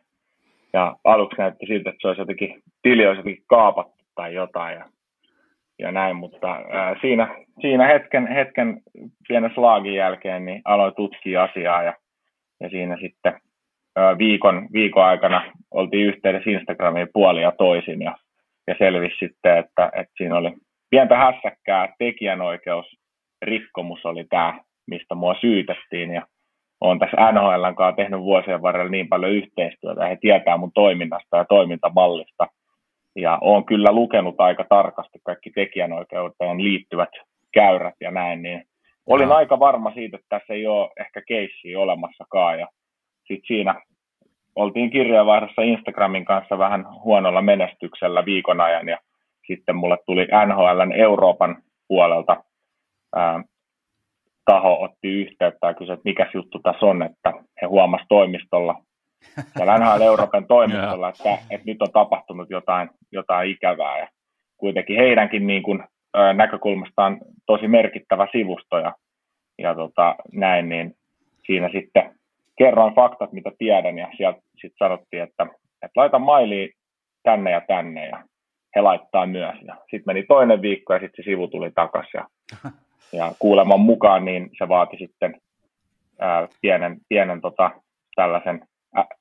ja 0.72 0.96
aluksi 1.04 1.38
näytti 1.38 1.66
siltä, 1.66 1.90
että 1.90 1.98
se 2.02 2.08
olisi 2.08 2.20
jotenkin, 2.20 2.62
tili 2.82 3.06
olisi 3.06 3.18
jotenkin 3.18 3.44
kaapattu 3.46 4.04
tai 4.14 4.34
jotain. 4.34 4.78
Ja 4.78 4.88
ja 5.78 5.92
näin, 5.92 6.16
mutta 6.16 6.52
ää, 6.70 6.96
siinä, 7.00 7.44
siinä 7.60 7.86
hetken, 7.86 8.26
hetken 8.26 8.80
pienen 9.28 9.50
slaagin 9.54 9.94
jälkeen 9.94 10.44
niin 10.44 10.62
aloin 10.64 10.94
tutkia 10.94 11.42
asiaa 11.42 11.82
ja, 11.82 11.94
ja 12.60 12.70
siinä 12.70 12.96
sitten 13.00 13.40
ää, 13.96 14.18
viikon, 14.18 14.68
viikon 14.72 15.04
aikana 15.04 15.52
oltiin 15.70 16.06
yhteydessä 16.06 16.50
Instagramiin 16.50 17.08
puoli 17.12 17.42
ja 17.42 17.52
toisin 17.58 18.02
ja, 18.02 18.16
ja 18.66 18.74
selvisi 18.78 19.16
sitten, 19.18 19.58
että, 19.58 19.90
että 19.94 20.12
siinä 20.16 20.36
oli 20.36 20.52
pientä 20.90 21.16
hässäkkää, 21.16 21.94
tekijänoikeus, 21.98 22.86
rikkomus 23.42 24.06
oli 24.06 24.24
tämä, 24.24 24.60
mistä 24.86 25.14
mua 25.14 25.34
syytettiin 25.40 26.10
ja 26.10 26.26
olen 26.80 26.98
tässä 26.98 27.32
NHL 27.32 27.74
kanssa 27.76 27.96
tehnyt 27.96 28.20
vuosien 28.20 28.62
varrella 28.62 28.90
niin 28.90 29.08
paljon 29.08 29.32
yhteistyötä 29.32 30.00
ja 30.00 30.08
he 30.08 30.16
tietää 30.20 30.56
mun 30.56 30.72
toiminnasta 30.72 31.36
ja 31.36 31.44
toimintamallista– 31.44 32.46
ja 33.16 33.38
olen 33.40 33.64
kyllä 33.64 33.92
lukenut 33.92 34.34
aika 34.38 34.64
tarkasti 34.68 35.18
kaikki 35.24 35.50
tekijänoikeuteen 35.50 36.62
liittyvät 36.62 37.08
käyrät 37.52 37.94
ja 38.00 38.10
näin, 38.10 38.42
niin 38.42 38.64
olin 39.06 39.28
no. 39.28 39.34
aika 39.34 39.58
varma 39.58 39.94
siitä, 39.94 40.16
että 40.16 40.26
tässä 40.28 40.54
ei 40.54 40.66
ole 40.66 40.90
ehkä 41.00 41.22
keissiä 41.28 41.80
olemassakaan. 41.80 42.60
Ja 42.60 42.68
sitten 43.28 43.46
siinä 43.46 43.82
oltiin 44.56 44.90
kirjeenvaihdossa 44.90 45.62
Instagramin 45.62 46.24
kanssa 46.24 46.58
vähän 46.58 46.86
huonolla 47.04 47.42
menestyksellä 47.42 48.24
viikon 48.24 48.60
ajan 48.60 48.88
ja 48.88 48.98
sitten 49.46 49.76
mulle 49.76 49.98
tuli 50.06 50.28
NHLn 50.46 50.92
Euroopan 50.92 51.56
puolelta 51.88 52.44
ää, 53.16 53.42
taho 54.44 54.82
otti 54.82 55.08
yhteyttä 55.08 55.66
ja 55.66 55.74
kysyi, 55.74 55.92
että 55.92 56.04
mikä 56.04 56.30
juttu 56.34 56.58
tässä 56.58 56.86
on, 56.86 57.02
että 57.02 57.32
he 57.62 57.66
huomasivat 57.66 58.08
toimistolla 58.08 58.74
ja 59.58 59.78
NHL 59.78 60.02
Euroopan 60.02 60.46
toimistolla, 60.46 61.08
että, 61.08 61.38
että 61.50 61.66
nyt 61.66 61.82
on 61.82 61.92
tapahtunut 61.92 62.50
jotain, 62.50 62.90
jotain 63.12 63.50
ikävää. 63.50 63.98
Ja 63.98 64.08
kuitenkin 64.56 64.96
heidänkin 64.96 65.46
niin 65.46 65.62
kuin, 65.62 65.84
näkökulmastaan 66.34 67.18
tosi 67.46 67.68
merkittävä 67.68 68.28
sivusto 68.32 68.78
ja, 68.78 68.94
ja 69.58 69.74
tota, 69.74 70.16
näin, 70.32 70.68
niin 70.68 70.96
siinä 71.46 71.68
sitten 71.72 72.14
kerroin 72.58 72.94
faktat, 72.94 73.32
mitä 73.32 73.50
tiedän 73.58 73.98
ja 73.98 74.08
sieltä 74.16 74.40
sitten 74.60 74.78
sanottiin, 74.78 75.22
että, 75.22 75.46
että 75.82 76.00
laita 76.00 76.18
mailiin 76.18 76.70
tänne 77.22 77.50
ja 77.50 77.60
tänne 77.68 78.06
ja 78.06 78.24
he 78.76 78.80
laittaa 78.80 79.26
myös. 79.26 79.54
Ja 79.66 79.74
sitten 79.74 80.02
meni 80.06 80.22
toinen 80.22 80.62
viikko 80.62 80.92
ja 80.92 81.00
sitten 81.00 81.24
se 81.24 81.30
sivu 81.30 81.48
tuli 81.48 81.70
takaisin 81.70 82.18
ja, 82.18 82.26
ja 83.18 83.32
kuuleman 83.38 83.80
mukaan 83.80 84.24
niin 84.24 84.50
se 84.58 84.68
vaati 84.68 84.96
sitten 84.96 85.40
ää, 86.20 86.48
pienen, 86.60 86.96
pienen 87.08 87.40
tota, 87.40 87.70
tällaisen 88.14 88.66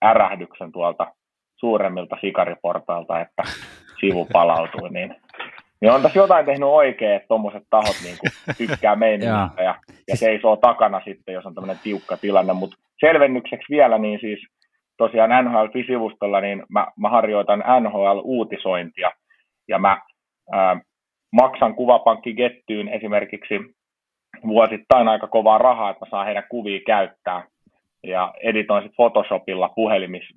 ärähdyksen 0.05 0.71
tuolta 0.71 1.13
suuremmilta 1.55 2.17
sikariportailta, 2.21 3.21
että 3.21 3.43
sivu 3.99 4.25
palautui, 4.33 4.89
niin, 4.89 5.15
niin 5.81 5.91
on 5.91 6.01
tässä 6.01 6.19
jotain 6.19 6.45
tehnyt 6.45 6.69
oikein, 6.69 7.15
että 7.15 7.27
tuommoiset 7.27 7.63
tahot 7.69 7.95
niin 8.03 8.17
kuin, 8.19 8.31
tykkää 8.67 8.95
meiningistä 8.95 9.63
ja, 9.63 9.75
ja 10.07 10.17
seisoo 10.17 10.55
takana 10.55 11.01
sitten, 11.05 11.33
jos 11.33 11.45
on 11.45 11.55
tämmöinen 11.55 11.79
tiukka 11.83 12.17
tilanne, 12.17 12.53
mutta 12.53 12.77
selvennykseksi 13.05 13.65
vielä, 13.69 13.97
niin 13.97 14.19
siis 14.19 14.39
tosiaan 14.97 15.45
NHL-sivustolla, 15.45 16.41
niin 16.41 16.63
mä, 16.69 16.87
mä 16.97 17.09
harjoitan 17.09 17.63
NHL-uutisointia, 17.79 19.11
ja 19.67 19.79
mä 19.79 20.01
ää, 20.51 20.81
maksan 21.31 21.75
kuvapankki 21.75 22.33
Gettyyn 22.33 22.89
esimerkiksi 22.89 23.59
vuosittain 24.47 25.07
aika 25.07 25.27
kovaa 25.27 25.57
rahaa, 25.57 25.89
että 25.89 26.05
mä 26.05 26.09
saan 26.09 26.25
heidän 26.25 26.43
kuvia 26.49 26.79
käyttää, 26.85 27.43
ja 28.03 28.33
editoin 28.41 28.83
sitten 28.83 28.95
Photoshopilla 28.95 29.69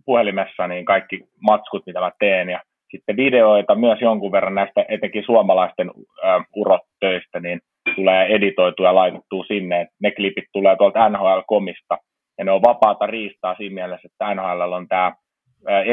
puhelimessa 0.04 0.66
niin 0.68 0.84
kaikki 0.84 1.20
matskut, 1.40 1.86
mitä 1.86 2.00
mä 2.00 2.10
teen, 2.18 2.48
ja 2.48 2.60
sitten 2.90 3.16
videoita 3.16 3.74
myös 3.74 4.00
jonkun 4.00 4.32
verran 4.32 4.54
näistä 4.54 4.84
etenkin 4.88 5.24
suomalaisten 5.26 5.90
ä, 6.24 6.44
urottöistä, 6.56 7.40
niin 7.40 7.60
tulee 7.96 8.26
editoitua 8.26 8.86
ja 8.86 8.94
laitettua 8.94 9.44
sinne, 9.44 9.86
ne 10.02 10.10
klipit 10.10 10.44
tulee 10.52 10.76
tuolta 10.76 11.08
NHL-komista, 11.08 11.98
ja 12.38 12.44
ne 12.44 12.50
on 12.52 12.62
vapaata 12.62 13.06
riistaa 13.06 13.54
siinä 13.54 13.74
mielessä, 13.74 14.08
että 14.12 14.34
NHL 14.34 14.72
on 14.72 14.88
tämä 14.88 15.12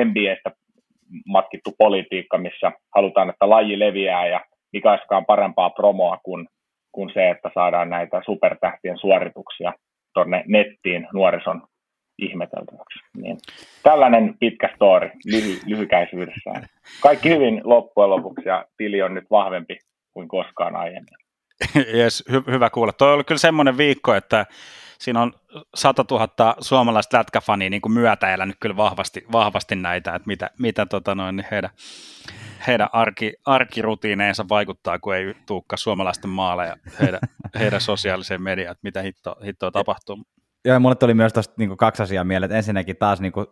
NBAstä 0.05 0.51
matkittu 1.27 1.71
politiikka, 1.77 2.37
missä 2.37 2.71
halutaan, 2.95 3.29
että 3.29 3.49
laji 3.49 3.79
leviää, 3.79 4.27
ja 4.27 4.45
mikä 4.73 4.91
olisikaan 4.91 5.25
parempaa 5.25 5.69
promoa 5.69 6.17
kuin, 6.23 6.47
kuin 6.91 7.11
se, 7.13 7.29
että 7.29 7.51
saadaan 7.53 7.89
näitä 7.89 8.21
supertähtien 8.25 8.97
suorituksia 8.97 9.73
tuonne 10.13 10.43
nettiin 10.47 11.07
nuorison 11.13 11.61
ihmeteltäväksi. 12.17 12.99
Niin, 13.17 13.37
tällainen 13.83 14.35
pitkä 14.39 14.69
story 14.75 15.09
lyhy, 15.25 15.59
lyhykäisyydessään. 15.65 16.65
Kaikki 17.01 17.29
hyvin 17.29 17.61
loppujen 17.63 18.09
lopuksi 18.09 18.49
ja 18.49 18.65
tili 18.77 19.01
on 19.01 19.13
nyt 19.13 19.25
vahvempi 19.31 19.77
kuin 20.13 20.27
koskaan 20.27 20.75
aiemmin. 20.75 21.15
Yes, 21.97 22.23
hy- 22.31 22.51
hyvä 22.51 22.69
kuulla. 22.69 22.93
Tuo 22.93 23.07
oli 23.07 23.23
kyllä 23.23 23.39
semmoinen 23.39 23.77
viikko, 23.77 24.13
että 24.13 24.45
siinä 25.03 25.21
on 25.21 25.33
100 25.75 26.05
000 26.11 26.55
suomalaista 26.59 27.17
lätkäfania 27.17 27.69
niin 27.69 27.81
kuin 27.81 27.91
myötä 27.91 28.33
elänyt 28.33 28.55
kyllä 28.59 28.77
vahvasti, 28.77 29.25
vahvasti 29.31 29.75
näitä, 29.75 30.15
että 30.15 30.27
mitä, 30.27 30.49
mitä 30.59 30.85
tota 30.85 31.15
noin, 31.15 31.35
niin 31.35 31.47
heidän, 31.51 31.69
heidän 32.67 32.89
arki, 32.93 33.33
arkirutiineensa 33.45 34.45
vaikuttaa, 34.49 34.99
kun 34.99 35.15
ei 35.15 35.33
tuukka 35.45 35.77
suomalaisten 35.77 36.29
maaleja 36.29 36.77
heidän, 36.99 37.19
heidän 37.59 37.81
sosiaaliseen 37.81 38.41
mediaan, 38.41 38.71
että 38.71 38.83
mitä 38.83 39.01
hittoa, 39.01 39.35
hittoa 39.45 39.71
tapahtuu. 39.71 40.19
Joo, 40.65 40.79
mulle 40.79 40.95
tuli 40.95 41.13
myös 41.13 41.33
tuosta 41.33 41.53
niin 41.57 41.77
kaksi 41.77 42.03
asiaa 42.03 42.23
mieleen, 42.23 42.47
että 42.47 42.57
ensinnäkin 42.57 42.97
taas 42.97 43.21
niin 43.21 43.31
kuin, 43.31 43.47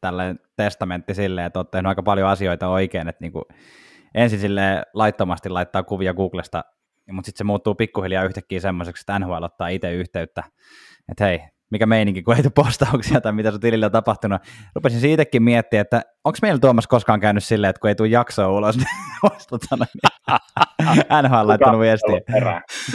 tällainen 0.00 0.40
testamentti 0.56 1.14
silleen, 1.14 1.46
että 1.46 1.58
olet 1.58 1.70
tehnyt 1.70 1.88
aika 1.88 2.02
paljon 2.02 2.28
asioita 2.28 2.68
oikein, 2.68 3.08
että 3.08 3.24
niin 3.24 3.32
kuin, 3.32 3.44
ensin 4.14 4.40
sille 4.40 4.82
laittomasti 4.94 5.48
laittaa 5.48 5.82
kuvia 5.82 6.14
Googlesta, 6.14 6.64
mutta 7.12 7.26
sitten 7.26 7.38
se 7.38 7.44
muuttuu 7.44 7.74
pikkuhiljaa 7.74 8.24
yhtäkkiä 8.24 8.60
semmoiseksi, 8.60 9.02
että 9.02 9.18
NHL 9.18 9.42
ottaa 9.42 9.68
itse 9.68 9.92
yhteyttä, 9.92 10.42
että 11.08 11.24
hei, 11.24 11.40
mikä 11.70 11.86
meininki, 11.86 12.22
kun 12.22 12.36
ei 12.36 12.42
tule 12.42 12.52
postauksia 12.54 13.20
tai 13.20 13.32
mitä 13.32 13.50
sun 13.50 13.60
tilillä 13.60 13.86
on 13.86 13.92
tapahtunut. 13.92 14.42
Rupesin 14.74 15.00
siitäkin 15.00 15.42
miettiä, 15.42 15.80
että 15.80 16.02
onko 16.24 16.38
meillä 16.42 16.58
Tuomas 16.58 16.86
koskaan 16.86 17.20
käynyt 17.20 17.44
silleen, 17.44 17.70
että 17.70 17.80
kun 17.80 17.88
ei 17.88 17.94
tule 17.94 18.08
jaksoa 18.08 18.48
ulos, 18.48 18.76
niin 18.78 18.86
vastutaan, 19.22 19.86
niin 19.94 21.04
NHL 21.22 21.48
laittanut 21.48 21.80
viestiä. 21.80 22.20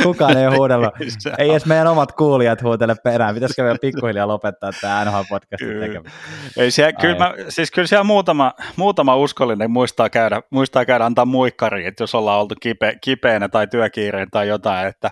Kukaan 0.04 0.38
ei 0.38 0.48
ole 0.48 0.56
huudellut. 0.56 0.90
ei 1.38 1.50
edes 1.52 1.66
meidän 1.66 1.88
omat 1.88 2.12
kuulijat 2.12 2.64
huutele 2.64 2.96
perään. 3.04 3.34
Pitäisikö 3.34 3.64
vielä 3.64 3.78
pikkuhiljaa 3.82 4.28
lopettaa 4.28 4.72
tämä 4.82 5.06
NHL-podcastin 5.06 5.80
tekeminen? 5.80 6.12
Ei 6.58 6.72
siellä, 6.72 6.94
kyllä, 6.94 7.18
mä, 7.18 7.34
siis 7.50 7.72
kyllä 7.72 7.88
siellä 7.88 8.04
muutama, 8.04 8.54
muutama 8.76 9.16
uskollinen 9.16 9.72
muistaa 9.72 10.10
käydä, 10.10 10.42
muistaa 10.52 10.86
käydä 10.86 11.06
antaa 11.06 11.26
muikkari, 11.26 11.86
että 11.86 12.04
jos 12.04 12.16
ollaan 12.16 12.40
oltu 12.42 12.56
kipe, 12.62 12.98
kipeänä 13.02 13.50
tai 13.50 13.68
työkiireen 13.68 14.28
tai 14.32 14.48
jotain, 14.48 14.88
että 14.88 15.12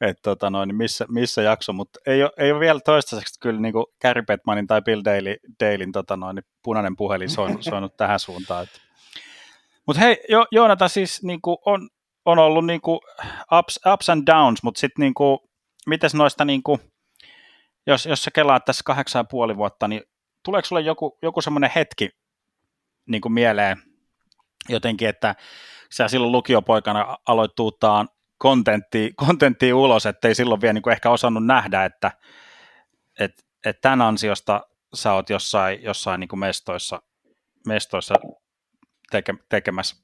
että 0.00 0.22
tota 0.22 0.50
noin, 0.50 0.68
niin 0.68 0.76
missä, 0.76 1.06
missä 1.08 1.42
jakso, 1.42 1.72
mutta 1.72 2.00
ei 2.06 2.22
ole, 2.22 2.30
ei 2.36 2.52
ole 2.52 2.60
vielä 2.60 2.80
toistaiseksi 2.80 3.40
kyllä 3.40 3.60
niin 3.60 3.74
Gary 4.02 4.22
Bettmanin 4.22 4.66
tai 4.66 4.82
Bill 4.82 5.02
Daly, 5.04 5.36
Dalyn 5.60 5.92
tota 5.92 6.16
noin, 6.16 6.36
niin 6.36 6.44
punainen 6.62 6.96
puhelin 6.96 7.30
soinut, 7.30 7.62
soinut 7.70 7.96
tähän 7.96 8.20
suuntaan. 8.20 8.66
Mutta 9.86 10.00
hei, 10.00 10.16
jo, 10.28 10.46
Joonata 10.50 10.88
siis 10.88 11.22
niin 11.22 11.40
kuin 11.42 11.56
on, 11.66 11.88
on 12.24 12.38
ollut 12.38 12.66
niin 12.66 12.80
kuin 12.80 13.00
ups, 13.58 13.80
ups 13.92 14.10
and 14.10 14.22
downs, 14.26 14.62
mutta 14.62 14.80
sitten 14.80 15.02
niin 15.02 15.14
mites 15.86 16.14
noista, 16.14 16.44
niin 16.44 16.62
kuin, 16.62 16.80
jos, 17.86 18.06
jos 18.06 18.24
sä 18.24 18.30
kelaat 18.34 18.64
tässä 18.64 18.82
kahdeksan 18.84 19.20
ja 19.20 19.24
puoli 19.24 19.56
vuotta, 19.56 19.88
niin 19.88 20.02
tuleeko 20.44 20.66
sulle 20.66 20.80
joku, 20.80 21.18
joku 21.22 21.40
semmoinen 21.40 21.70
hetki 21.74 22.10
niin 23.06 23.20
kuin 23.20 23.32
mieleen 23.32 23.82
jotenkin, 24.68 25.08
että 25.08 25.34
sä 25.92 26.08
silloin 26.08 26.32
lukiopoikana 26.32 27.16
aloit 27.26 27.54
tuuttaan 27.56 28.08
kontenttia, 28.40 29.08
kontenttia 29.26 29.76
ulos, 29.76 30.06
ettei 30.06 30.34
silloin 30.34 30.60
vielä 30.60 30.72
niin 30.72 30.82
kuin 30.82 30.92
ehkä 30.92 31.10
osannut 31.10 31.46
nähdä, 31.46 31.84
että 31.84 32.10
et, 33.20 33.32
et 33.66 33.80
tämän 33.80 34.02
ansiosta 34.02 34.60
sä 34.94 35.12
oot 35.12 35.30
jossain, 35.30 35.82
jossain 35.82 36.20
niin 36.20 36.28
kuin 36.28 36.40
mestoissa, 36.40 37.02
mestoissa 37.66 38.14
teke, 39.10 39.34
tekemässä 39.48 39.96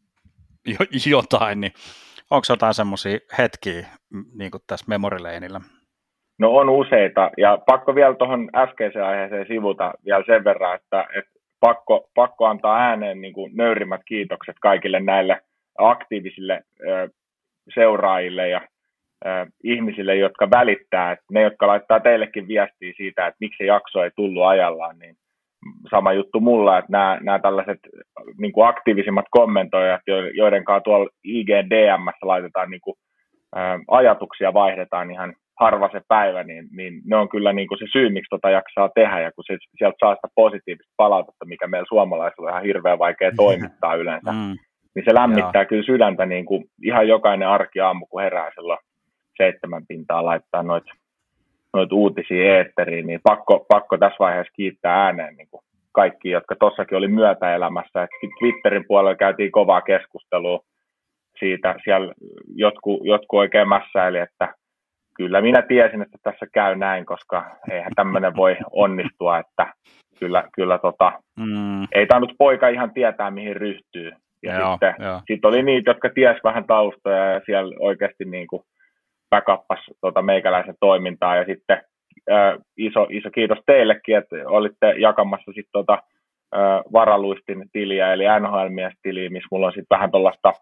jo, 0.67 0.77
jotain, 1.11 1.61
niin 1.61 1.73
onko 2.31 2.45
jotain 2.49 2.75
semmoisia 2.75 3.19
hetkiä 3.39 3.87
niin 4.39 4.51
kuin 4.51 4.63
tässä 4.67 4.87
memorileinillä? 4.89 5.61
No 6.39 6.51
on 6.51 6.69
useita, 6.69 7.31
ja 7.39 7.59
pakko 7.67 7.95
vielä 7.95 8.15
tuohon 8.15 8.51
äskeiseen 8.55 9.05
aiheeseen 9.05 9.47
sivuta 9.47 9.93
vielä 10.05 10.25
sen 10.27 10.45
verran, 10.45 10.75
että, 10.75 11.07
että 11.19 11.31
pakko, 11.61 12.11
pakko 12.15 12.47
antaa 12.47 12.79
ääneen 12.79 13.21
niin 13.21 13.35
kuin 13.35 13.57
nöyrimmät 13.57 14.01
kiitokset 14.05 14.57
kaikille 14.61 15.01
näille 15.01 15.43
aktiivisille 15.79 16.63
seuraajille 17.75 18.49
ja 18.49 18.61
äh, 19.27 19.47
ihmisille, 19.65 20.17
jotka 20.17 20.51
välittää, 20.51 21.13
että 21.13 21.25
ne, 21.33 21.43
jotka 21.43 21.67
laittaa 21.67 22.01
teillekin 22.01 22.49
viestiä 22.49 22.93
siitä, 22.97 23.27
että 23.27 23.37
miksi 23.41 23.59
se 23.59 23.65
jakso 23.65 24.05
ei 24.05 24.11
tullut 24.17 24.45
ajallaan, 24.45 24.99
niin 24.99 25.15
sama 25.91 26.13
juttu 26.13 26.41
mulla, 26.41 26.79
että 26.79 26.93
nämä, 26.93 27.19
nämä 27.23 27.39
tällaiset 27.39 27.79
niin 28.39 28.53
kuin 28.53 28.69
aktiivisimmat 28.69 29.25
kommentoijat, 29.31 30.01
joiden 30.35 30.65
kanssa 30.65 30.85
tuolla 30.85 31.11
IGDM 31.25 32.07
laitetaan 32.23 32.71
niin 32.71 32.81
kuin, 32.81 32.95
ä, 33.57 33.79
ajatuksia, 33.91 34.55
vaihdetaan 34.55 35.11
ihan 35.11 35.35
harva 35.61 35.89
se 35.93 36.01
päivä, 36.09 36.43
niin, 36.43 36.69
niin 36.77 37.03
ne 37.05 37.17
on 37.17 37.29
kyllä 37.29 37.53
niin 37.53 37.69
kuin 37.69 37.79
se 37.79 37.87
syy, 37.93 38.09
miksi 38.11 38.31
tota 38.31 38.51
jaksaa 38.51 38.91
tehdä, 38.95 39.21
ja 39.21 39.33
kun 39.33 39.45
se, 39.47 39.57
sieltä 39.79 39.97
saa 40.01 40.15
sitä 40.15 40.29
positiivista 40.35 40.93
palautetta, 40.97 41.45
mikä 41.45 41.67
meillä 41.67 41.87
suomalaisilla 41.89 42.47
on 42.47 42.53
ihan 42.53 42.65
hirveän 42.65 42.99
vaikea 42.99 43.33
toimittaa 43.45 43.95
yleensä, 43.95 44.33
mm 44.33 44.57
niin 44.97 45.05
se 45.05 45.15
lämmittää 45.15 45.63
Joo. 45.63 45.69
kyllä 45.69 45.83
sydäntä 45.83 46.27
niin 46.27 46.45
kuin 46.45 46.65
ihan 46.83 47.09
jokainen 47.09 47.49
arki 47.49 47.81
aamu, 47.81 48.07
kun 48.07 48.23
herää 48.23 48.51
silloin 48.55 48.79
seitsemän 49.37 49.87
pintaa 49.89 50.25
laittaa 50.25 50.63
noita 50.63 50.91
noit 51.73 51.93
uutisia 51.93 52.57
eetteriin, 52.57 53.07
niin 53.07 53.21
pakko, 53.23 53.67
pakko 53.69 53.99
tässä 53.99 54.17
vaiheessa 54.19 54.53
kiittää 54.57 55.05
ääneen 55.05 55.37
niin 55.37 55.49
kuin 55.51 55.63
kaikki, 55.93 56.31
jotka 56.31 56.57
tuossakin 56.61 56.99
oli 56.99 57.09
myötäelämässä. 57.09 58.03
Et 58.03 58.11
Twitterin 58.39 58.85
puolella 58.89 59.17
käytiin 59.17 59.53
kovaa 59.53 59.81
keskustelua 59.81 60.61
siitä, 61.39 61.75
siellä 61.85 62.15
jotkut, 62.55 63.01
jotkut 63.05 63.39
oikein 63.39 63.69
mässäili, 63.69 64.19
että 64.19 64.55
kyllä 65.17 65.41
minä 65.41 65.63
tiesin, 65.63 66.03
että 66.03 66.19
tässä 66.23 66.47
käy 66.55 66.77
näin, 66.77 67.07
koska 67.07 67.57
eihän 67.71 67.93
tämmöinen 67.97 68.37
voi 68.37 68.57
onnistua, 68.71 69.39
että 69.39 69.73
kyllä, 70.21 70.45
kyllä 70.55 70.79
tota, 70.79 71.13
mm. 71.37 71.83
ei 71.93 72.07
tainnut 72.07 72.33
poika 72.39 72.69
ihan 72.69 72.91
tietää, 72.91 73.31
mihin 73.31 73.57
ryhtyy. 73.57 74.13
Ja 74.43 74.59
joo, 74.59 74.73
sitten 74.73 74.95
sit 75.27 75.45
oli 75.45 75.63
niitä, 75.63 75.91
jotka 75.91 76.09
ties 76.15 76.37
vähän 76.45 76.65
taustoja 76.65 77.33
ja 77.33 77.41
siellä 77.47 77.77
oikeasti 77.81 78.25
niin 78.25 78.47
kuin 78.47 78.63
backuppas 79.31 79.81
tota 80.01 80.23
meikäläisen 80.23 80.75
toimintaa. 80.81 81.37
Ja 81.37 81.45
sitten 81.45 81.83
ää, 82.31 82.57
iso, 82.77 83.07
iso 83.11 83.31
kiitos 83.31 83.59
teillekin, 83.67 84.17
että 84.17 84.37
olitte 84.47 84.95
jakamassa 84.99 85.53
sitten 85.53 85.73
tota, 85.73 86.03
ää, 86.53 86.83
varaluistin 86.93 87.65
tiliä 87.73 88.13
eli 88.13 88.25
NHL-mies-tiliä, 88.41 89.31
missä 89.31 89.49
mulla 89.51 89.67
on 89.67 89.73
sitten 89.73 89.97
vähän 89.97 90.11
tuollaista 90.11 90.53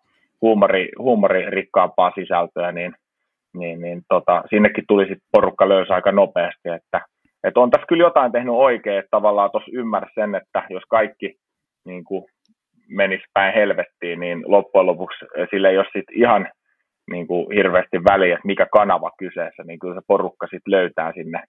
huumori, 0.43 0.89
huumoririkkaampaa 0.99 2.13
sisältöä, 2.15 2.73
niin, 2.73 2.95
niin, 3.55 3.81
niin 3.81 4.03
tota, 4.09 4.43
sinnekin 4.51 4.85
tuli 4.89 5.03
sitten 5.03 5.29
porukka 5.33 5.69
löysi 5.69 5.93
aika 5.93 6.13
nopeasti, 6.13 6.69
että, 6.69 7.01
että 7.45 7.61
on 7.61 7.71
tässä 7.71 7.87
kyllä 7.87 8.05
jotain 8.05 8.33
tehnyt 8.33 8.55
oikein, 8.55 8.99
että 8.99 9.11
tavallaan 9.11 9.51
tuossa 9.51 9.71
ymmärrä 9.75 10.09
sen, 10.15 10.35
että 10.35 10.63
jos 10.71 10.83
kaikki 10.89 11.37
niin 11.85 12.05
kuin 12.05 12.25
menisi 12.89 13.25
päin 13.35 13.55
helvettiin, 13.55 14.21
niin 14.21 14.43
loppujen 14.47 14.87
lopuksi 14.87 15.25
sille 15.51 15.71
ei 15.71 15.79
ole 15.79 15.87
sit 15.93 16.05
ihan 16.13 16.49
niin 17.11 17.27
kuin 17.27 17.47
hirveästi 17.55 18.05
väliä, 18.05 18.35
että 18.35 18.47
mikä 18.47 18.67
kanava 18.73 19.11
kyseessä, 19.19 19.63
niin 19.65 19.79
kyllä 19.79 19.95
se 19.95 20.01
porukka 20.07 20.47
sitten 20.47 20.71
löytää 20.71 21.13
sinne, 21.13 21.43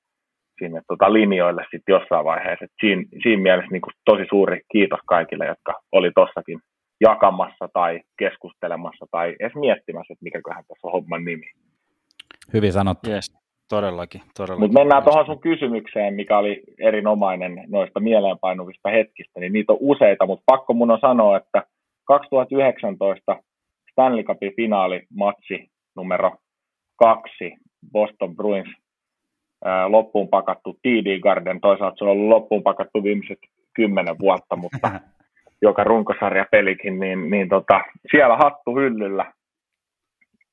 sinne 0.59 0.81
tota 0.87 1.13
linjoille 1.13 1.65
sitten 1.71 1.93
jossain 1.93 2.25
vaiheessa. 2.25 2.65
Et 2.65 2.71
siinä, 2.79 3.03
siinä 3.23 3.41
mielessä 3.41 3.71
niin 3.71 3.81
kuin 3.81 3.93
tosi 4.05 4.25
suuri 4.29 4.61
kiitos 4.71 4.99
kaikille, 5.05 5.45
jotka 5.45 5.73
oli 5.91 6.11
tossakin 6.15 6.59
jakamassa 7.01 7.69
tai 7.73 8.01
keskustelemassa 8.19 9.05
tai 9.11 9.35
edes 9.39 9.55
miettimässä, 9.55 10.13
että 10.13 10.23
mikäköhän 10.23 10.63
tässä 10.67 10.87
on 10.87 10.91
homman 10.91 11.25
nimi. 11.25 11.51
Hyvin 12.53 12.73
sanottu. 12.73 13.09
Yes, 13.09 13.44
todellakin. 13.69 14.21
todellakin. 14.37 14.63
Mutta 14.63 14.79
mennään 14.79 15.03
tuohon 15.03 15.25
sun 15.25 15.39
kysymykseen, 15.39 16.13
mikä 16.13 16.37
oli 16.37 16.63
erinomainen 16.79 17.63
noista 17.67 17.99
mieleenpainuvista 17.99 18.89
hetkistä, 18.89 19.39
niin 19.39 19.53
niitä 19.53 19.73
on 19.73 19.77
useita, 19.81 20.25
mutta 20.25 20.43
pakko 20.45 20.73
mun 20.73 20.91
on 20.91 20.99
sanoa, 21.01 21.37
että 21.37 21.63
2019 22.03 23.37
Stanley 23.91 24.23
Cupin 24.23 24.55
finaalimatsi 24.55 25.69
numero 25.95 26.31
kaksi, 26.95 27.53
Boston 27.91 28.35
Bruins 28.35 28.69
loppuun 29.87 30.27
pakattu 30.27 30.73
TD 30.73 31.19
Garden, 31.19 31.61
toisaalta 31.61 31.95
se 31.97 32.03
on 32.03 32.09
ollut 32.09 32.29
loppuun 32.29 32.63
pakattu 32.63 33.03
viimeiset 33.03 33.39
kymmenen 33.73 34.19
vuotta, 34.19 34.55
mutta 34.55 34.91
joka 35.61 35.83
runkosarja 35.83 36.45
pelikin, 36.51 36.99
niin, 36.99 37.29
niin 37.29 37.49
tota, 37.49 37.81
siellä 38.11 38.37
hattu 38.37 38.75
hyllyllä 38.75 39.33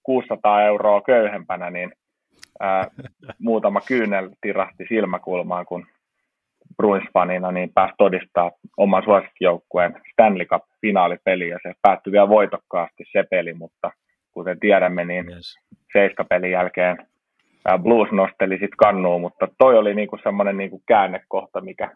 600 0.03 0.63
euroa 0.63 1.01
köyhempänä, 1.01 1.71
niin 1.71 1.93
ää, 2.61 2.87
muutama 3.39 3.81
kyynel 3.81 4.31
tirahti 4.41 4.85
silmäkulmaan, 4.89 5.67
kun 5.67 5.87
Bruins-fanina 6.83 7.53
niin 7.53 7.73
pääsi 7.75 7.95
todistaa 7.99 8.51
oman 8.77 9.05
suosikkijoukkueen 9.05 9.95
Stanley 10.13 10.47
Cup-finaalipeli, 10.47 11.49
ja 11.49 11.59
se 11.63 11.73
päättyi 11.83 12.13
vielä 12.13 12.29
voitokkaasti 12.29 13.05
se 13.13 13.25
peli, 13.31 13.55
mutta 13.55 13.91
kuten 14.33 14.61
tiedämme, 14.61 15.05
niin 15.05 15.31
yes. 15.31 15.55
seiskapelin 15.93 16.51
jälkeen 16.51 16.97
Blues 17.83 18.13
nosteli 18.13 18.55
sitten 18.55 18.77
kannuun, 18.77 19.21
mutta 19.21 19.49
toi 19.59 19.79
oli 19.79 19.95
niinku 19.95 20.19
semmoinen 20.23 20.57
niinku 20.57 20.83
käännekohta, 20.89 21.61
mikä, 21.61 21.91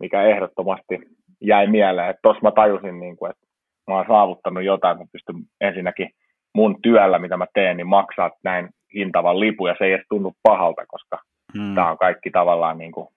mikä 0.00 0.22
ehdottomasti 0.22 0.98
jäi 1.40 1.66
mieleen. 1.66 2.14
Tuossa 2.22 2.42
mä 2.42 2.50
tajusin, 2.50 3.00
niinku, 3.00 3.26
että 3.26 3.46
mä 3.86 3.96
oon 3.96 4.04
saavuttanut 4.08 4.64
jotain, 4.64 4.98
mä 4.98 5.04
pystyn 5.12 5.36
ensinnäkin 5.60 6.10
mun 6.54 6.82
työllä, 6.82 7.18
mitä 7.18 7.36
mä 7.36 7.46
teen, 7.54 7.76
niin 7.76 7.86
maksaa 7.86 8.30
näin 8.44 8.68
hintavan 8.94 9.40
lipu, 9.40 9.66
ja 9.66 9.74
se 9.78 9.84
ei 9.84 9.92
edes 9.92 10.06
tunnu 10.08 10.32
pahalta, 10.42 10.86
koska 10.86 11.18
hmm. 11.58 11.74
tämä 11.74 11.90
on 11.90 11.98
kaikki 11.98 12.30
tavallaan 12.30 12.78
niin 12.78 12.92
kuin 12.92 13.08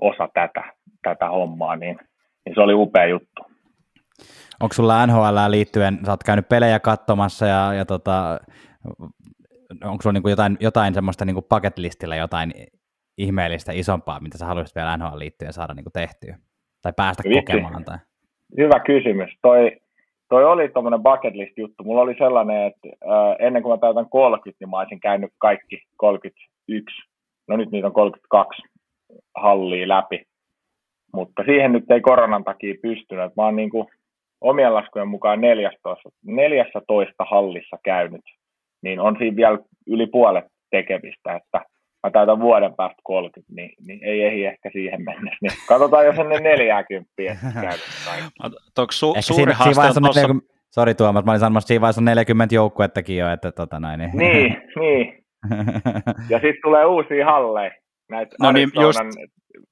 osa 0.00 0.28
tätä, 0.34 0.64
tätä 1.02 1.28
hommaa, 1.28 1.76
niin, 1.76 1.98
niin 2.46 2.54
se 2.54 2.60
oli 2.60 2.74
upea 2.74 3.06
juttu. 3.06 3.42
Onko 4.60 4.72
sulla 4.72 5.06
NHL 5.06 5.50
liittyen, 5.50 5.98
sä 6.06 6.12
oot 6.12 6.24
käynyt 6.24 6.48
pelejä 6.48 6.80
katsomassa 6.80 7.46
ja, 7.46 7.74
ja 7.74 7.84
tota, 7.84 8.38
onko 9.84 10.02
sulla 10.02 10.12
niinku 10.12 10.28
jotain, 10.28 10.56
jotain 10.60 10.94
semmoista 10.94 11.24
niinku 11.24 11.42
bucket 11.42 11.78
listillä 11.78 12.16
jotain 12.16 12.52
ihmeellistä 13.18 13.72
isompaa, 13.72 14.20
mitä 14.20 14.38
sä 14.38 14.46
haluaisit 14.46 14.76
vielä 14.76 14.96
NHL 14.96 15.18
liittyen 15.18 15.52
saada 15.52 15.74
niinku 15.74 15.90
tehtyä? 15.90 16.38
Tai 16.82 16.92
päästä 16.96 17.22
Vitsi. 17.24 17.40
kokemaan? 17.40 17.84
Tai... 17.84 17.98
Hyvä 18.58 18.80
kysymys. 18.80 19.30
Toi, 19.42 19.80
toi 20.28 20.44
oli 20.44 20.68
tuommoinen 20.68 21.02
bucket 21.02 21.34
list 21.34 21.58
juttu. 21.58 21.84
Mulla 21.84 22.00
oli 22.00 22.14
sellainen, 22.18 22.66
että 22.66 22.88
äh, 22.88 23.36
ennen 23.46 23.62
kuin 23.62 23.72
mä 23.72 23.78
täytän 23.78 24.08
30, 24.10 24.64
niin 24.64 24.70
mä 24.70 24.78
olisin 24.78 25.00
käynyt 25.00 25.32
kaikki 25.38 25.82
31. 25.96 26.96
No 27.48 27.56
nyt 27.56 27.70
niitä 27.70 27.86
on 27.86 27.92
32 27.92 28.62
hallia 29.36 29.88
läpi. 29.88 30.22
Mutta 31.14 31.42
siihen 31.44 31.72
nyt 31.72 31.90
ei 31.90 32.00
koronan 32.00 32.44
takia 32.44 32.74
pystynyt. 32.82 33.36
Mä 33.36 33.44
oon 33.44 33.56
niin 33.56 33.70
kuin 33.70 33.86
omien 34.40 34.74
laskujen 34.74 35.08
mukaan 35.08 35.40
14, 35.40 36.08
14 36.26 37.24
hallissa 37.30 37.76
käynyt, 37.84 38.24
niin 38.82 39.00
on 39.00 39.16
siinä 39.18 39.36
vielä 39.36 39.58
yli 39.86 40.06
puolet 40.06 40.44
tekemistä, 40.70 41.36
että 41.36 41.60
mä 42.04 42.10
täytän 42.10 42.40
vuoden 42.40 42.74
päästä 42.74 43.02
30, 43.04 43.54
niin, 43.54 43.70
niin 43.86 44.04
ei 44.04 44.22
ehdi 44.22 44.44
ehkä 44.44 44.70
siihen 44.72 45.04
mennessä. 45.04 45.38
Niin 45.42 45.52
katsotaan, 45.68 46.06
jos 46.06 46.18
ennen 46.18 46.42
40 46.42 47.12
su- 48.92 49.22
suuri 49.22 49.52
haaste 49.52 49.80
on 49.80 50.02
tuossa... 50.02 50.20
40... 50.20 50.58
Sori 50.70 50.94
Tuomas, 50.94 51.24
mä 51.24 51.30
olin 51.30 51.40
sanomassa, 51.40 51.64
että 51.64 51.68
siinä 51.68 51.80
vaiheessa 51.80 52.00
on 52.00 52.04
40 52.04 52.54
joukkuettakin 52.54 53.16
jo, 53.16 53.32
että 53.32 53.52
tota 53.52 53.80
näin. 53.80 53.98
Niin, 54.00 54.16
niin. 54.16 54.62
niin. 54.80 55.24
ja 56.30 56.38
sitten 56.38 56.62
tulee 56.62 56.84
uusia 56.84 57.24
halleja 57.24 57.70
näitä 58.10 58.36
no 58.40 58.52
niin, 58.52 58.70
just... 58.74 58.98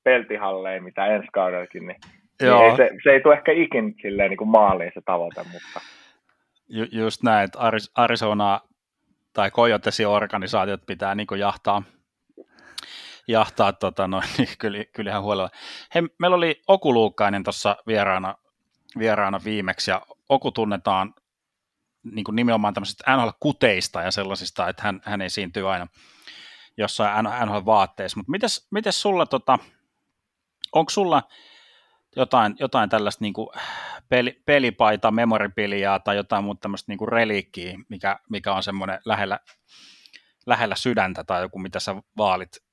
peltihalleja, 0.04 0.82
mitä 0.82 1.06
ensi 1.06 1.28
kaudellakin, 1.32 1.86
niin, 1.86 1.96
Joo. 2.42 2.58
niin 2.58 2.70
ei, 2.70 2.76
se, 2.76 2.90
se, 3.02 3.10
ei 3.10 3.20
tule 3.20 3.34
ehkä 3.34 3.52
ikin 3.52 3.94
silleen 4.02 4.30
niin 4.30 4.38
kuin 4.38 4.48
maaliin 4.48 4.90
se 4.94 5.00
tavoite, 5.04 5.40
mutta... 5.40 5.80
Ju, 6.68 6.86
just 6.92 7.22
näin, 7.22 7.44
että 7.44 7.58
Arizona 7.94 8.60
tai 9.32 9.50
Coyotesin-organisaatiot 9.50 10.86
pitää 10.86 11.14
niin 11.14 11.26
kuin 11.26 11.40
jahtaa, 11.40 11.82
jahtaa 13.28 13.72
tota 13.72 14.08
noin, 14.08 14.28
niin 14.38 14.48
kyllä, 14.58 14.84
kyllähän 14.84 15.22
huolella. 15.22 15.50
Hei, 15.94 16.02
meillä 16.18 16.36
oli 16.36 16.62
Oku 16.68 16.94
Luukkainen 16.94 17.42
tuossa 17.42 17.76
vieraana, 17.86 18.34
vieraana 18.98 19.40
viimeksi, 19.44 19.90
ja 19.90 20.02
Oku 20.28 20.50
tunnetaan 20.50 21.14
niin 22.12 22.24
kuin 22.24 22.36
nimenomaan 22.36 22.74
tämmöisistä 22.74 23.16
NHL-kuteista 23.16 24.02
ja 24.02 24.10
sellaisista, 24.10 24.68
että 24.68 24.82
hän, 24.82 25.00
hän 25.04 25.22
esiintyy 25.22 25.72
aina 25.72 25.86
jossain 26.78 27.24
NHL-vaatteissa, 27.24 28.16
mutta 28.16 28.30
mites, 28.30 28.68
mites 28.70 29.02
sulla, 29.02 29.26
tota, 29.26 29.58
onko 30.72 30.90
sulla 30.90 31.22
jotain, 32.16 32.56
jotain 32.60 32.90
tällaista 32.90 33.24
niin 33.24 33.32
kuin 33.32 33.48
peli, 34.08 34.42
pelipaita, 34.46 35.10
memoripiliaa 35.10 36.00
tai 36.00 36.16
jotain 36.16 36.44
muuta 36.44 36.60
tämmöistä 36.60 36.92
niin 36.92 37.08
reliikkiä, 37.08 37.78
mikä, 37.88 38.18
mikä 38.30 38.52
on 38.52 38.62
semmoinen 38.62 39.00
lähellä, 39.04 39.40
lähellä 40.46 40.74
sydäntä 40.76 41.24
tai 41.24 41.42
joku, 41.42 41.58
mitä 41.58 41.80
sä 41.80 41.96
vaalit? 42.16 42.65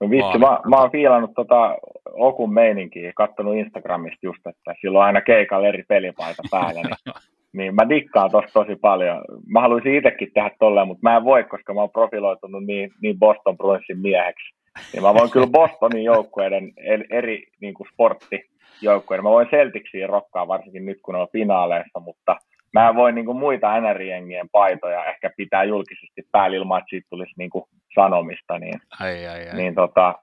No 0.00 0.10
vitsi, 0.10 0.38
mä, 0.38 0.60
mä 0.68 0.76
oon 0.76 0.90
fiilannut 0.90 1.34
tota 1.34 1.78
Okun 2.12 2.54
meininkiä, 2.54 3.12
katsonut 3.16 3.56
Instagramista 3.56 4.26
just, 4.26 4.46
että 4.46 4.74
sillä 4.80 4.98
on 4.98 5.04
aina 5.04 5.20
keikalla 5.20 5.68
eri 5.68 5.84
pelipaita 5.88 6.42
päällä, 6.50 6.82
niin 6.82 7.14
Niin 7.54 7.74
mä 7.74 7.88
dikkaan 7.88 8.30
tosta 8.30 8.52
tosi 8.52 8.76
paljon. 8.76 9.24
Mä 9.46 9.60
haluaisin 9.60 9.94
itsekin 9.94 10.30
tehdä 10.34 10.50
tolleen, 10.58 10.86
mutta 10.86 11.00
mä 11.02 11.16
en 11.16 11.24
voi, 11.24 11.44
koska 11.44 11.74
mä 11.74 11.80
oon 11.80 11.90
profiloitunut 11.90 12.64
niin, 12.64 12.90
niin 13.02 13.18
Boston 13.18 13.56
Bruinsin 13.56 13.98
mieheksi. 13.98 14.54
Niin 14.92 15.02
mä 15.02 15.14
voin 15.14 15.30
kyllä 15.30 15.46
Bostonin 15.46 16.04
joukkueiden 16.04 16.72
eri 17.10 17.46
niin 17.60 17.74
kuin 17.74 17.86
sporttijoukkueiden. 17.92 19.24
Mä 19.24 19.30
voin 19.30 19.48
Celticsiin 19.48 20.08
rokkaa 20.08 20.48
varsinkin 20.48 20.86
nyt, 20.86 20.98
kun 21.02 21.14
on 21.14 21.28
finaaleissa, 21.32 22.00
mutta 22.00 22.36
mä 22.74 22.88
en 22.88 22.94
voi 22.94 23.12
niin 23.12 23.26
kuin 23.26 23.38
muita 23.38 23.80
NR-jengien 23.80 24.48
paitoja 24.52 25.04
ehkä 25.04 25.30
pitää 25.36 25.64
julkisesti 25.64 26.22
päällä 26.32 26.56
ilman, 26.56 26.78
että 26.78 26.90
siitä 26.90 27.06
tulisi 27.10 27.32
niin 27.38 27.50
kuin 27.50 27.64
sanomista. 27.94 28.58
Niin, 28.58 28.80
ai, 29.00 29.26
ai, 29.26 29.48
ai. 29.48 29.56
niin 29.56 29.74
tota, 29.74 30.14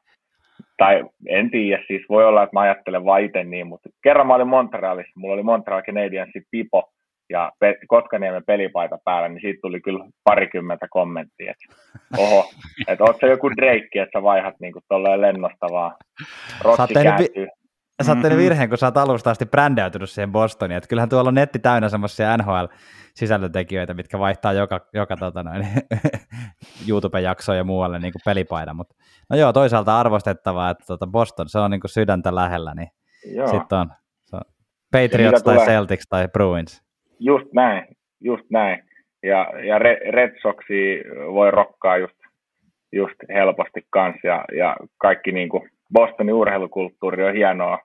tai 0.77 1.05
en 1.27 1.51
tiedä, 1.51 1.83
siis 1.87 2.01
voi 2.09 2.25
olla, 2.25 2.43
että 2.43 2.55
mä 2.55 2.59
ajattelen 2.59 3.05
vain 3.05 3.25
itse 3.25 3.43
niin, 3.43 3.67
mutta 3.67 3.89
kerran 4.03 4.27
mä 4.27 4.35
olin 4.35 4.47
Montrealissa, 4.47 5.19
mulla 5.19 5.33
oli 5.33 5.43
Montreal 5.43 5.81
Canadiensin 5.81 6.43
pipo, 6.51 6.91
ja 7.29 7.51
Pe- 7.59 7.77
Kotkaniemen 7.87 8.43
pelipaita 8.47 8.97
päällä, 9.05 9.29
niin 9.29 9.41
siitä 9.41 9.59
tuli 9.61 9.81
kyllä 9.81 10.05
parikymmentä 10.23 10.87
kommenttia, 10.89 11.51
että 11.51 11.75
oho, 12.17 12.51
että 12.87 13.03
oot 13.03 13.17
se 13.19 13.27
joku 13.27 13.49
Drake, 13.49 14.01
että 14.01 14.19
sä 14.19 14.23
vaihat 14.23 14.55
niinku 14.59 14.79
tolleen 14.89 15.21
lennosta 15.21 15.67
vaan, 15.71 15.95
rotsi 16.61 16.93
kääntyy. 16.93 17.27
Vi- 17.35 17.60
saatte 18.03 18.27
mm-hmm. 18.27 18.43
virheen, 18.43 18.69
kun 18.69 18.77
sä 18.77 18.85
oot 18.85 18.97
alusta 18.97 19.31
asti 19.31 19.45
brändäytynyt 19.45 20.09
siihen 20.09 20.31
Bostoniin. 20.31 20.77
Että 20.77 20.87
kyllähän 20.87 21.09
tuolla 21.09 21.27
on 21.27 21.33
netti 21.33 21.59
täynnä 21.59 21.89
semmoisia 21.89 22.37
NHL-sisältötekijöitä, 22.37 23.93
mitkä 23.93 24.19
vaihtaa 24.19 24.53
joka, 24.53 24.87
joka 24.93 25.17
tota 25.17 25.43
noin, 25.43 25.67
YouTube-jaksoa 26.89 27.55
ja 27.55 27.63
muualle 27.63 27.99
niin 27.99 28.13
kuin. 28.13 28.75
Mutta 28.75 28.95
no 29.29 29.37
joo, 29.37 29.53
toisaalta 29.53 29.99
arvostettavaa, 29.99 30.69
että 30.69 30.83
tota 30.87 31.07
Boston, 31.07 31.49
se 31.49 31.59
on 31.59 31.71
niin 31.71 31.81
kuin 31.81 31.91
sydäntä 31.91 32.35
lähellä, 32.35 32.73
niin 32.75 32.87
sitten 33.51 33.77
on, 33.77 33.89
se 34.25 34.35
on 34.35 34.41
Patriots 34.91 35.43
tai 35.43 35.55
tulee? 35.55 35.67
Celtics 35.67 36.07
tai 36.09 36.27
Bruins. 36.27 36.81
Just 37.19 37.53
näin, 37.53 37.87
just 38.19 38.45
näin. 38.49 38.83
Ja, 39.23 39.51
ja 39.67 39.79
Red 40.11 40.41
Soxi 40.41 41.03
voi 41.33 41.51
rokkaa 41.51 41.97
just, 41.97 42.15
just 42.91 43.15
helposti 43.33 43.85
kanssa 43.89 44.27
ja, 44.27 44.45
ja 44.57 44.75
kaikki 44.97 45.31
niin 45.31 45.49
kuin 45.49 45.69
Bostonin 45.93 46.33
urheilukulttuuri 46.33 47.23
on 47.23 47.33
hienoa. 47.33 47.79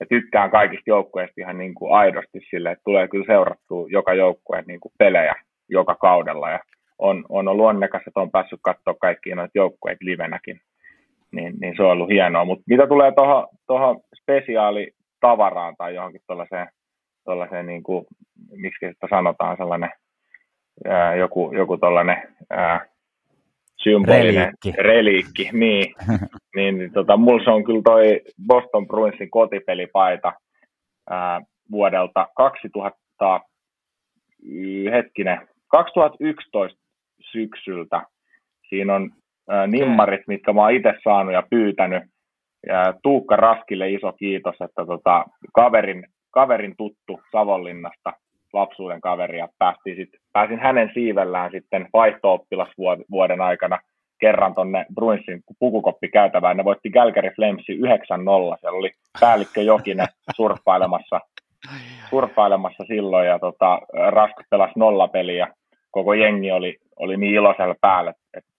Ja 0.00 0.06
tykkään 0.06 0.50
kaikista 0.50 0.90
joukkueista 0.90 1.40
ihan 1.40 1.58
niin 1.58 1.74
kuin 1.74 1.92
aidosti 1.92 2.40
sille, 2.50 2.70
että 2.70 2.82
tulee 2.84 3.08
kyllä 3.08 3.24
seurattua 3.26 3.86
joka 3.90 4.14
joukkueen 4.14 4.64
niin 4.66 4.80
kuin 4.80 4.92
pelejä 4.98 5.34
joka 5.68 5.94
kaudella. 5.94 6.50
Ja 6.50 6.58
on, 6.98 7.24
on 7.28 7.48
ollut 7.48 7.66
onnekas, 7.66 8.02
että 8.06 8.20
on 8.20 8.30
päässyt 8.30 8.60
katsoa 8.62 8.94
kaikki 9.00 9.34
noita 9.34 9.52
joukkueita 9.54 10.04
livenäkin. 10.04 10.60
Niin, 11.32 11.54
niin 11.60 11.76
se 11.76 11.82
on 11.82 11.90
ollut 11.90 12.08
hienoa. 12.08 12.44
Mutta 12.44 12.64
mitä 12.66 12.86
tulee 12.86 13.12
tuohon 13.66 14.00
spesiaalitavaraan 14.22 15.74
tai 15.78 15.94
johonkin 15.94 16.20
tuollaiseen, 16.26 16.68
tuollaiseen 17.24 17.66
niin 17.66 17.82
kuin, 17.82 18.06
miksi 18.50 18.86
sitä 18.86 19.06
sanotaan, 19.10 19.56
sellainen 19.56 19.90
ää, 20.88 21.14
joku, 21.14 21.52
joku 21.52 21.76
tuollainen 21.76 22.36
symbolinen 23.82 24.34
reliikki, 24.34 24.72
reliikki 24.82 25.50
niin, 25.52 25.94
niin, 26.56 26.78
niin 26.78 26.92
tota, 26.92 27.16
mulla 27.16 27.44
se 27.44 27.50
on 27.50 27.64
kyllä 27.64 27.82
toi 27.84 28.20
Boston 28.46 28.86
Bruinsin 28.86 29.30
kotipelipaita 29.30 30.32
ää, 31.10 31.40
vuodelta 31.70 32.28
2000, 32.36 33.40
hetkinen, 34.92 35.48
2011 35.68 36.78
syksyltä. 37.32 38.02
Siinä 38.68 38.94
on 38.94 39.10
ää, 39.48 39.66
nimmarit, 39.66 40.20
mitkä 40.26 40.52
mä 40.52 40.60
oon 40.60 40.74
itse 40.74 40.94
saanut 41.04 41.34
ja 41.34 41.42
pyytänyt. 41.50 42.02
Ja 42.66 42.94
Tuukka 43.02 43.36
Raskille 43.36 43.90
iso 43.90 44.12
kiitos, 44.12 44.54
että 44.64 44.86
tota, 44.86 45.24
kaverin, 45.54 46.06
kaverin 46.30 46.74
tuttu 46.76 47.20
Savonlinnasta 47.32 48.12
lapsuuden 48.52 49.00
kaveri 49.00 49.38
ja 49.38 49.48
päästiin 49.58 49.96
sit, 49.96 50.20
pääsin 50.36 50.60
hänen 50.60 50.90
siivellään 50.94 51.50
sitten 51.50 51.88
vaihto-oppilasvuoden 51.92 53.40
aikana 53.40 53.78
kerran 54.20 54.54
tuonne 54.54 54.86
Bruinsin 54.94 55.40
pukukoppikäytävään. 55.58 56.56
Ne 56.56 56.64
voitti 56.64 56.90
Calgary 56.90 57.30
Flamesin 57.36 57.78
9-0. 57.78 57.80
Siellä 58.60 58.78
oli 58.78 58.90
päällikkö 59.20 59.62
Jokinen 59.62 60.06
surffailemassa, 60.36 61.20
surffailemassa 62.10 62.84
silloin 62.88 63.26
ja 63.26 63.38
tota, 63.38 63.78
Rask 64.10 64.36
pelasi 64.50 64.72
nollapeliä. 64.76 65.46
Koko 65.90 66.14
jengi 66.14 66.50
oli, 66.50 66.76
oli 66.96 67.16
niin 67.16 67.34
iloisella 67.34 67.74
päällä, 67.80 68.12
että 68.34 68.50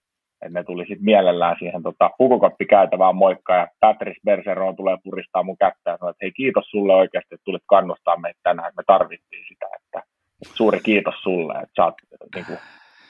et 0.42 0.52
ne 0.52 0.64
tuli 0.64 0.86
sitten 0.86 1.06
mielellään 1.06 1.56
siihen 1.60 1.84
tota, 1.84 2.10
pukukoppikäytävään 2.18 3.16
moikka 3.16 3.56
ja 3.56 3.68
Patrice 3.80 4.20
Bergeron 4.26 4.76
tulee 4.76 4.98
puristaa 5.04 5.44
mun 5.44 5.58
kättä 5.58 5.92
ja 5.92 5.98
sanoi, 5.98 6.12
että 6.12 6.26
hei 6.26 6.32
kiitos 6.32 6.66
sulle 6.66 6.96
oikeasti, 6.96 7.36
että 7.36 7.46
tulit 7.46 7.64
kannustaa 7.66 8.18
meitä 8.20 8.40
tänään, 8.44 8.68
että 8.68 8.82
me 8.82 8.84
tarvittiin 8.88 9.46
sitä, 9.48 9.66
että 9.76 10.17
suuri 10.44 10.80
kiitos 10.80 11.16
sulle, 11.24 11.54
että 11.54 11.74
sä 11.76 11.86
oot 11.86 11.96
niin 12.36 12.46
kuin, 12.46 12.60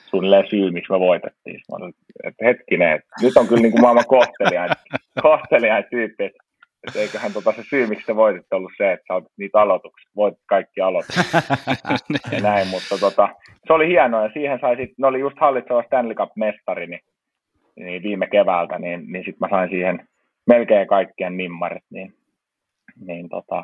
suunnilleen 0.10 0.50
syy, 0.50 0.72
miksi 0.72 0.92
me 0.92 1.00
voitettiin. 1.00 1.60
Mä 1.72 1.76
olin, 1.76 1.94
että 2.24 2.46
hetkinen, 2.46 2.92
että 2.92 3.10
nyt 3.22 3.38
on 3.38 3.48
kyllä 3.48 3.62
niin 3.62 3.72
kuin 3.72 3.82
maailman 3.82 4.08
kohteliain, 4.08 4.70
kohteliain 5.22 5.86
tyyppi, 5.90 6.24
että, 6.24 6.44
että 6.88 7.00
eiköhän 7.00 7.34
tota 7.34 7.52
se 7.52 7.64
syy, 7.70 7.88
miksi 7.88 8.06
te 8.06 8.16
voititte, 8.16 8.56
ollut 8.56 8.72
se, 8.78 8.92
että 8.92 9.06
sä 9.08 9.14
oot 9.14 9.24
niitä 9.38 9.62
aloituksia, 9.62 10.12
voitit 10.16 10.44
kaikki 10.46 10.82
aloituksia 10.82 11.42
ja 12.32 12.42
näin, 12.42 12.68
mutta 12.68 12.98
tota, 13.00 13.30
se 13.68 13.74
oli 13.74 13.88
hienoa 13.88 14.24
ja 14.24 14.30
siihen 14.34 14.60
sai 14.62 14.76
sitten, 14.76 14.96
ne 14.98 15.08
oli 15.08 15.20
just 15.20 15.38
hallitseva 15.40 15.84
Stanley 15.84 16.16
Cup-mestari, 16.16 16.88
niin 16.88 17.02
niin 17.78 18.04
viime 18.04 18.28
keväältä, 18.28 18.80
niin, 18.80 19.12
niin 19.12 19.26
sitten 19.26 19.38
mä 19.40 19.50
sain 19.50 19.70
siihen 19.70 20.08
melkein 20.48 20.88
kaikkien 20.88 21.38
nimmarit, 21.38 21.84
niin, 21.90 22.14
niin 23.06 23.30
tota, 23.30 23.64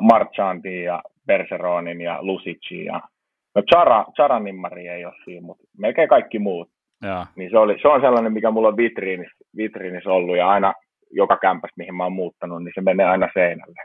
Marchandin 0.00 0.84
ja 0.84 1.02
Bergeronin 1.26 2.00
ja 2.00 2.18
Lusicin 2.20 2.84
ja 2.84 3.00
no 3.54 3.62
Chara, 3.62 4.04
Charan 4.14 4.44
nimmari 4.44 4.88
ei 4.88 5.04
ole 5.04 5.14
siinä, 5.24 5.46
mutta 5.46 5.64
melkein 5.78 6.08
kaikki 6.08 6.38
muut. 6.38 6.68
Ja. 7.02 7.26
Niin 7.36 7.50
se, 7.50 7.58
oli, 7.58 7.78
se 7.82 7.88
on 7.88 8.00
sellainen, 8.00 8.32
mikä 8.32 8.50
mulla 8.50 8.68
on 8.68 8.76
vitriinissä, 8.76 9.36
vitriinissä 9.56 10.10
ollut 10.10 10.36
ja 10.36 10.48
aina 10.48 10.72
joka 11.10 11.36
kämpäs, 11.36 11.70
mihin 11.76 11.94
mä 11.94 12.04
oon 12.04 12.12
muuttanut, 12.12 12.64
niin 12.64 12.72
se 12.74 12.80
menee 12.80 13.06
aina 13.06 13.28
seinälle. 13.34 13.82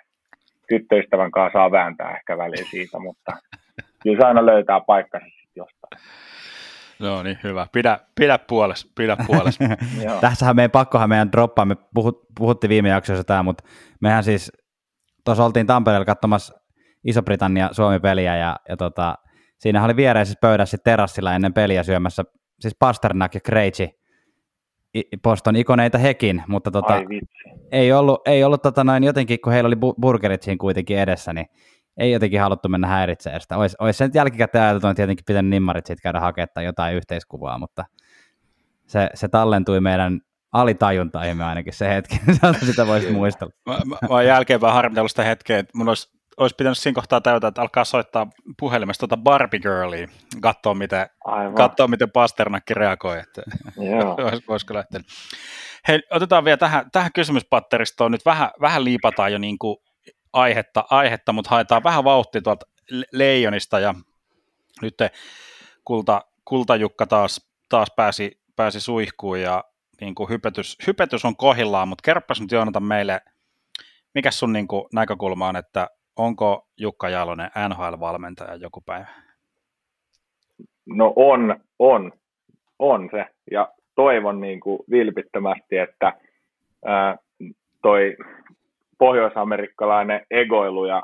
Tyttöystävän 0.70 1.32
kanssa 1.32 1.60
saa 1.60 1.72
vääntää 1.72 2.16
ehkä 2.16 2.38
väliin 2.38 2.66
siitä, 2.66 3.00
mutta 3.00 3.32
kyllä 4.04 4.22
se 4.22 4.28
aina 4.28 4.46
löytää 4.46 4.82
paikkansa 4.88 5.26
sitten 5.26 5.52
jostain. 5.56 6.02
No 7.00 7.24
niin, 7.24 7.38
hyvä. 7.44 7.68
Pidä, 7.72 8.00
pidä 8.20 8.40
puolesta. 8.48 8.92
Pidä 8.98 9.18
puolesta. 9.28 9.64
Tässähän 10.22 10.56
meidän 10.56 10.72
pakkohan 10.72 11.10
meidän 11.10 11.32
droppaa, 11.32 11.66
me 11.66 11.76
puhut, 11.94 12.22
puhuttiin 12.38 12.70
viime 12.70 12.90
jaksossa 12.90 13.24
tämä, 13.24 13.44
mutta 13.44 13.64
mehän 14.02 14.24
siis 14.24 14.52
tuossa 15.26 15.46
oltiin 15.46 15.68
Tampereella 15.68 16.06
katsomassa 16.06 16.61
Iso-Britannia 17.04 17.70
Suomi-peliä 17.72 18.38
ja, 18.38 18.56
ja 18.70 18.78
tota, 18.78 19.16
siinä 19.58 19.86
oli 19.86 19.96
viereisessä 19.96 20.40
pöydässä 20.42 20.78
terassilla 20.84 21.34
ennen 21.34 21.54
peliä 21.54 21.84
syömässä 21.84 22.24
siis 22.60 22.76
Pasternak 22.80 23.36
ja 23.36 23.42
Krejci, 23.42 24.02
Poston 25.24 25.56
ikoneita 25.56 25.98
hekin, 25.98 26.44
mutta 26.48 26.72
tota, 26.72 27.02
ei 27.72 27.94
ollut, 27.94 28.28
ei 28.28 28.44
ollut 28.44 28.62
tota 28.62 28.84
noin 28.84 29.04
jotenkin, 29.04 29.40
kun 29.42 29.54
heillä 29.54 29.68
oli 29.68 29.94
burgerit 30.02 30.44
siinä 30.44 30.58
kuitenkin 30.60 31.00
edessä, 31.00 31.34
niin 31.34 31.46
ei 31.98 32.12
jotenkin 32.12 32.42
haluttu 32.42 32.70
mennä 32.70 32.88
häiritsemään 32.88 33.42
sitä. 33.42 33.58
Ois, 33.58 33.76
ois 33.80 33.98
se 33.98 34.06
nyt 34.06 34.16
jälkikäteen 34.16 34.64
ajateltu, 34.64 34.88
että 34.88 34.96
tietenkin 34.96 35.26
pitänyt 35.26 35.50
nimmarit 35.50 35.86
siitä 35.86 36.02
käydä 36.02 36.20
hakemaan 36.20 36.66
jotain 36.66 36.96
yhteiskuvaa, 36.96 37.58
mutta 37.58 37.86
se, 38.88 39.10
se 39.14 39.28
tallentui 39.28 39.80
meidän 39.80 40.22
alitajuntaihme 40.52 41.44
ainakin 41.44 41.74
se 41.74 41.90
hetki, 41.90 42.22
sitä 42.66 42.88
voisi 42.88 43.12
muistella. 43.12 43.54
Mä, 43.66 43.74
mä, 43.74 43.96
mä 44.02 44.08
oon 44.10 44.26
jälkeenpäin 44.26 44.74
harmitellut 44.74 45.12
sitä 45.12 45.24
hetkeä, 45.24 45.60
että 45.60 45.78
mun 45.78 45.88
olisi, 45.88 46.21
olisi 46.38 46.56
pitänyt 46.56 46.78
siinä 46.78 46.96
kohtaa 46.96 47.22
täytä, 47.22 47.48
että 47.48 47.62
alkaa 47.62 47.86
soittaa 47.86 48.28
puhelimesta 48.60 49.08
tuota 49.08 49.22
Barbie 49.24 49.60
Girlia, 49.60 50.08
katsoa 50.42 50.74
miten, 50.74 51.08
katsoa, 51.56 51.88
miten 51.88 52.12
Pasternakki 52.12 52.74
reagoi, 52.74 53.20
että 53.20 53.42
voisiko 54.48 54.74
lähteä. 54.74 55.02
Hei, 55.88 56.02
otetaan 56.12 56.46
vielä 56.46 56.58
tähän, 56.58 56.92
tähän 56.92 57.12
kysymyspatteristoon, 57.14 58.12
nyt. 58.12 58.26
Vähän, 58.26 58.50
vähän 58.62 58.84
liipataan 58.84 59.32
jo 59.32 59.38
niin 59.38 59.60
kuin 59.60 59.78
aihetta, 60.34 60.86
aihetta, 60.90 61.34
mutta 61.34 61.50
haetaan 61.50 61.84
vähän 61.84 62.04
vauhtia 62.04 62.42
tuolta 62.42 62.66
Leijonista 63.12 63.80
ja 63.80 63.96
nyt 64.82 64.96
Kulta, 65.86 66.22
Kultajukka 66.46 67.08
taas, 67.08 67.52
taas 67.70 67.88
pääsi, 67.96 68.42
pääsi 68.56 68.82
suihkuun 68.82 69.42
ja 69.42 69.64
niin 70.02 70.16
kuin 70.16 70.30
hypetys, 70.30 70.78
hypetys 70.88 71.26
on 71.26 71.38
kohillaan, 71.38 71.88
mutta 71.88 72.02
kerropas 72.02 72.42
nyt 72.42 72.52
Joonatan 72.52 72.84
meille, 72.84 73.22
mikä 74.16 74.32
sun 74.32 74.54
niin 74.54 74.68
kuin 74.68 74.86
näkökulma 74.94 75.48
on, 75.48 75.56
että 75.56 75.88
onko 76.16 76.68
Jukka 76.78 77.10
Jalonen 77.10 77.52
NHL-valmentaja 77.70 78.56
joku 78.56 78.82
päivä? 78.86 79.08
No 80.86 81.14
on, 81.16 81.56
on, 81.80 82.12
on 82.80 83.10
se. 83.12 83.26
Ja 83.52 83.72
toivon 83.96 84.42
niin 84.42 84.60
kuin 84.60 84.80
vilpittömästi, 84.92 85.78
että 85.78 86.14
ää, 86.86 87.18
toi 87.82 88.18
pohjoisamerikkalainen 88.98 90.26
egoilu 90.32 90.86
ja, 90.86 91.04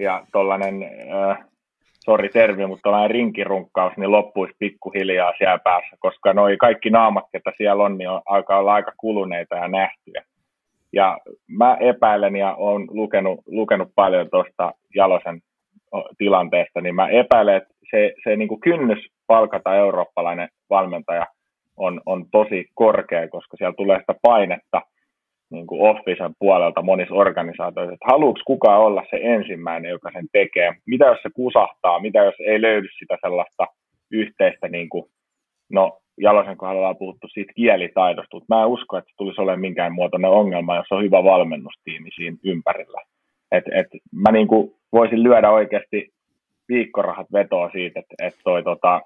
ja 0.00 0.26
tuollainen, 0.32 0.82
äh, 0.82 1.38
sori 2.04 2.28
termi, 2.28 2.66
mutta 2.66 2.82
tuollainen 2.82 3.10
rinkirunkkaus, 3.10 3.92
niin 3.96 4.12
loppuisi 4.12 4.54
pikkuhiljaa 4.58 5.32
siellä 5.38 5.58
päässä, 5.58 5.96
koska 5.98 6.32
noi 6.32 6.56
kaikki 6.56 6.90
naamat, 6.90 7.24
joita 7.32 7.52
siellä 7.56 7.84
on, 7.84 7.98
niin 7.98 8.10
on, 8.10 8.22
alkaa 8.26 8.58
olla 8.58 8.74
aika 8.74 8.92
kuluneita 8.96 9.56
ja 9.56 9.68
nähtyjä. 9.68 10.24
Ja 10.92 11.18
mä 11.48 11.76
epäilen 11.80 12.36
ja 12.36 12.54
olen 12.54 12.86
lukenut, 12.90 13.40
lukenut 13.46 13.88
paljon 13.94 14.30
tuosta 14.30 14.72
Jalosen 14.94 15.40
tilanteesta, 16.18 16.80
niin 16.80 16.94
mä 16.94 17.08
epäilen, 17.08 17.56
että 17.56 17.74
se, 17.90 18.12
se 18.24 18.36
niin 18.36 18.48
kuin 18.48 18.60
kynnys 18.60 18.98
palkata 19.26 19.76
eurooppalainen 19.76 20.48
valmentaja 20.70 21.26
on, 21.76 22.00
on 22.06 22.26
tosi 22.32 22.64
korkea, 22.74 23.28
koska 23.28 23.56
siellä 23.56 23.74
tulee 23.76 23.98
sitä 24.00 24.14
painetta– 24.22 24.82
niin 25.50 25.66
kuin 25.66 25.90
officen 25.90 26.34
puolelta 26.38 26.82
monissa 26.82 27.14
organisaatioissa, 27.14 27.94
että 27.94 28.06
haluuks 28.12 28.42
kukaan 28.46 28.80
olla 28.80 29.02
se 29.10 29.20
ensimmäinen, 29.22 29.90
joka 29.90 30.10
sen 30.12 30.26
tekee. 30.32 30.74
Mitä 30.86 31.04
jos 31.04 31.18
se 31.22 31.30
kusahtaa, 31.34 32.00
mitä 32.00 32.18
jos 32.18 32.34
ei 32.46 32.62
löydy 32.62 32.88
sitä 32.98 33.16
sellaista 33.20 33.66
yhteistä, 34.10 34.68
niin 34.68 34.88
kuin, 34.88 35.04
no 35.70 35.98
Jalosen 36.18 36.56
kohdalla 36.56 36.88
on 36.88 36.96
puhuttu 36.96 37.28
siitä 37.28 37.52
kielitaidosta, 37.56 38.36
mutta 38.36 38.54
mä 38.54 38.62
en 38.62 38.68
usko, 38.68 38.96
että 38.96 39.10
se 39.10 39.16
tulisi 39.16 39.40
olemaan 39.40 39.60
minkään 39.60 39.94
muotoinen 39.94 40.30
ongelma, 40.30 40.76
jos 40.76 40.86
on 40.92 41.02
hyvä 41.02 41.24
valmennustiimi 41.24 42.10
siinä 42.14 42.36
ympärillä. 42.44 43.00
Et, 43.52 43.64
et 43.72 43.86
mä 44.12 44.32
niin 44.32 44.48
kuin 44.48 44.74
voisin 44.92 45.22
lyödä 45.22 45.50
oikeasti 45.50 46.12
viikkorahat 46.68 47.26
vetoa 47.32 47.70
siitä, 47.70 48.00
että, 48.00 48.14
että 48.26 48.40
toi 48.44 48.62
tota, 48.62 49.00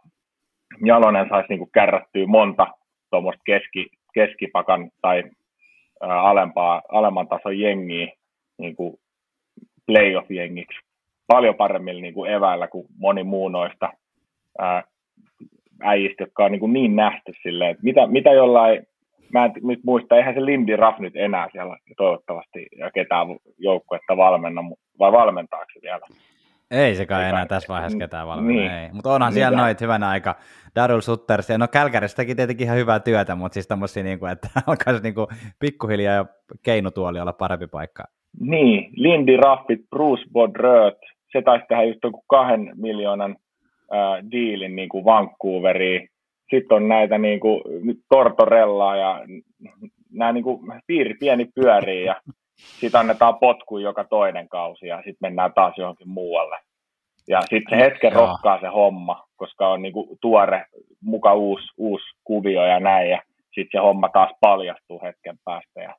Jalonen 0.85 1.29
saisi 1.29 1.49
niin 1.49 1.71
kärrättyä 1.73 2.27
monta 2.27 2.67
tuommoista 3.11 3.43
keski, 3.47 3.87
keskipakan 4.15 4.91
tai 5.03 5.25
alempaa, 6.01 6.83
alemman 6.93 7.29
tason 7.29 7.59
jengiä 7.59 8.13
niin 8.59 8.77
kuin 8.77 8.97
playoff-jengiksi 9.87 10.85
paljon 11.27 11.55
paremmilla 11.55 12.01
niin 12.03 12.15
kuin 12.15 12.33
eväillä 12.33 12.69
kuin 12.69 12.87
moni 12.99 13.23
muu 13.23 13.49
noista 13.49 13.93
ää, 14.59 14.83
äijistä, 15.85 16.23
jotka 16.23 16.45
on 16.45 16.53
niin, 16.53 16.61
kuin 16.61 16.73
niin 16.73 16.97
nähty 16.97 17.33
silleen, 17.43 17.71
että 17.71 17.85
mitä, 17.85 18.07
mitä 18.07 18.33
jollain, 18.33 18.87
mä 19.33 19.45
en 19.45 19.53
nyt 19.63 19.81
muista, 19.85 20.17
eihän 20.17 20.35
se 20.35 20.45
Lindy 20.45 20.77
Raff 20.77 20.99
nyt 20.99 21.17
enää 21.17 21.49
siellä 21.53 21.77
toivottavasti 21.97 22.67
ja 22.79 22.91
ketään 22.91 23.27
joukkuetta 23.59 24.17
valmenna, 24.17 24.63
vai 24.99 25.13
valmentaako 25.13 25.67
se 25.75 25.81
vielä? 25.83 26.07
Ei 26.71 26.95
sekaan 26.95 27.23
ei 27.23 27.29
enää 27.29 27.47
tässä 27.47 27.73
vaiheessa 27.73 27.99
ketään 27.99 28.27
valmenna, 28.27 28.61
niin. 28.61 28.73
ei. 28.73 28.89
Mutta 28.93 29.13
onhan 29.13 29.31
niin 29.31 29.35
siellä 29.35 29.59
noit 29.59 29.81
hyvänä 29.81 30.09
aika. 30.09 30.35
Daryl 30.75 31.01
Sutters, 31.01 31.51
ja 31.51 31.59
no 31.59 31.69
Kälkärissä 31.69 32.17
teki 32.17 32.35
tietenkin 32.35 32.65
ihan 32.65 32.79
hyvää 32.79 33.01
työtä, 33.01 33.35
mutta 33.35 33.55
siis 33.55 33.69
tommosia, 33.69 34.03
niin 34.03 34.19
kuin, 34.19 34.33
että 34.33 34.49
alkaisi 34.67 35.03
niin 35.03 35.15
kuin 35.15 35.27
pikkuhiljaa 35.59 36.15
ja 36.15 36.27
keinutuoli 36.63 37.21
olla 37.21 37.33
parempi 37.33 37.67
paikka. 37.67 38.05
Niin, 38.41 38.91
Lindy 38.97 39.37
Raffit, 39.37 39.81
Bruce 39.91 40.23
Bodröt, 40.33 40.99
se 41.33 41.43
taisi 41.43 41.67
tehdä 41.69 41.83
just 41.83 42.01
kahden 42.27 42.73
miljoonan 42.77 43.37
äh, 43.95 44.31
diilin 44.31 44.77
niin 44.77 44.89
kuin 44.89 45.05
Vancouveriin. 45.05 46.09
Sitten 46.51 46.77
on 46.77 46.89
näitä 46.89 47.19
niin 47.19 47.41
kuin, 47.41 47.61
Tortorellaa 48.09 48.97
ja 48.97 49.21
nämä 50.13 50.33
niin 50.33 50.45
kuin, 50.45 50.61
piiri 50.87 51.15
pieni 51.15 51.49
pyörii 51.55 52.05
ja 52.05 52.21
sitten 52.57 53.01
annetaan 53.01 53.39
potku 53.39 53.79
joka 53.79 54.05
toinen 54.05 54.49
kausi 54.49 54.87
ja 54.87 54.97
sitten 54.97 55.17
mennään 55.21 55.53
taas 55.55 55.79
johonkin 55.79 56.09
muualle. 56.09 56.59
Ja 57.29 57.41
sitten 57.41 57.79
se 57.79 57.85
hetken 57.85 58.13
rokkaa 58.13 58.61
se 58.61 58.67
homma, 58.67 59.25
koska 59.37 59.69
on 59.69 59.83
niinku 59.83 60.19
tuore, 60.21 60.67
muka 61.01 61.35
uusi, 61.35 61.67
uusi 61.77 62.05
kuvio 62.25 62.65
ja 62.65 62.81
näin. 62.81 63.11
Ja 63.11 63.23
sitten 63.55 63.69
se 63.73 63.79
homma 63.79 64.09
taas 64.09 64.31
paljastuu 64.41 65.01
hetken 65.03 65.39
päästä 65.45 65.83
ja, 65.83 65.95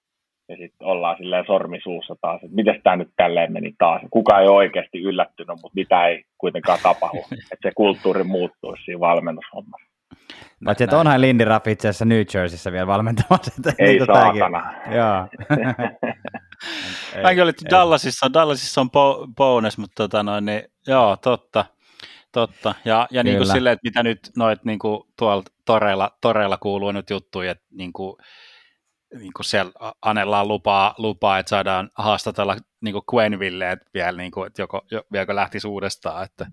ja 0.49 0.57
sitten 0.57 0.87
ollaan 0.87 1.17
silleen 1.17 1.45
sormisuussa 1.47 2.15
taas, 2.21 2.43
että 2.43 2.55
miten 2.55 2.81
tämä 2.83 2.95
nyt 2.95 3.09
tälleen 3.17 3.53
meni 3.53 3.75
taas. 3.77 4.01
Kuka 4.11 4.39
ei 4.39 4.47
ole 4.47 4.55
oikeasti 4.55 5.01
yllättynyt, 5.01 5.55
mutta 5.61 5.75
mitä 5.75 6.07
ei 6.07 6.23
kuitenkaan 6.37 6.79
tapahdu. 6.83 7.19
että 7.51 7.69
se 7.69 7.71
kulttuuri 7.75 8.23
muuttuu 8.23 8.75
siinä 8.85 8.99
valmennushommassa. 8.99 9.95
Paitsi, 10.65 10.83
että 10.83 10.99
onhan 10.99 11.21
Lindy 11.21 11.45
Ruff 11.45 11.67
itse 11.67 11.87
asiassa 11.87 12.05
New 12.05 12.23
Jerseyssä 12.33 12.71
vielä 12.71 12.87
valmentamassa. 12.87 13.71
Ei 13.79 13.87
niin 13.87 14.05
saatana. 14.05 14.73
Joo. 14.95 15.27
Mäkin 17.23 17.43
olin 17.43 17.53
Dallasissa, 17.69 18.33
Dallasissa 18.33 18.81
on 18.81 18.87
bo- 18.87 19.33
bonus, 19.37 19.77
mutta 19.77 20.03
tota 20.03 20.23
noin, 20.23 20.45
niin, 20.45 20.63
joo, 20.87 21.17
totta. 21.17 21.65
Totta. 22.31 22.75
Ja, 22.85 23.07
ja 23.11 23.23
niin 23.23 23.37
kuin 23.37 23.47
silleen, 23.47 23.73
että 23.73 23.87
mitä 23.87 24.03
nyt 24.03 24.19
noit 24.37 24.65
niin 24.65 24.79
kuin 24.79 25.03
tuolla 25.17 25.43
toreilla, 25.65 26.11
toreilla 26.21 26.57
kuuluu 26.57 26.91
nyt 26.91 27.09
juttuja, 27.09 27.51
että 27.51 27.65
niin 27.71 27.93
kuin, 27.93 28.17
niin 29.13 29.33
kuin 29.35 29.45
siellä 29.45 29.71
anellaan 30.01 30.47
lupaa, 30.47 30.95
lupaa, 30.97 31.39
että 31.39 31.49
saadaan 31.49 31.89
haastatella 31.95 32.57
niin 32.81 32.93
kuin 32.93 33.03
Quenville, 33.13 33.71
että 33.71 33.89
vielä 33.93 34.17
niin 34.17 34.31
kuin, 34.31 34.47
että 34.47 34.61
joko, 34.61 34.81
jo, 34.91 35.03
vieläkö 35.11 35.35
lähtisi 35.35 35.67
uudestaan, 35.67 36.23
että 36.23 36.47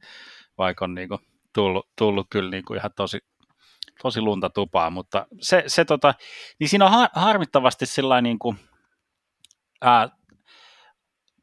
vaikka 0.58 0.84
on 0.84 0.94
niin 0.94 1.08
kuin 1.08 1.20
tullut, 1.54 1.88
tullut 1.98 2.26
kyllä 2.30 2.50
niin 2.50 2.64
kuin 2.64 2.78
ihan 2.78 2.90
tosi, 2.96 3.18
tosi 4.02 4.20
lunta 4.20 4.50
tupaa, 4.50 4.90
mutta 4.90 5.26
se, 5.40 5.64
se 5.66 5.84
tota, 5.84 6.14
niin 6.60 6.68
siinä 6.68 6.84
on 6.84 6.90
har, 6.90 7.08
harmittavasti 7.14 7.86
sillä 7.86 8.20
niin 8.20 8.38
kuin, 8.38 8.56
ää, 9.80 10.08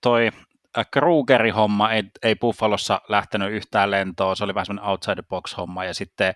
toi 0.02 0.32
Krugerin 0.92 1.54
homma 1.54 1.92
ei, 1.92 2.04
ei 2.24 2.36
Buffalossa 2.36 3.02
lähtenyt 3.08 3.52
yhtään 3.52 3.92
lentoon, 3.92 4.36
se 4.36 4.44
oli 4.44 4.56
vähän 4.56 4.66
semmoinen 4.66 4.90
outside 4.90 5.24
box 5.24 5.58
homma, 5.58 5.86
ja 5.86 5.94
sitten 5.94 6.34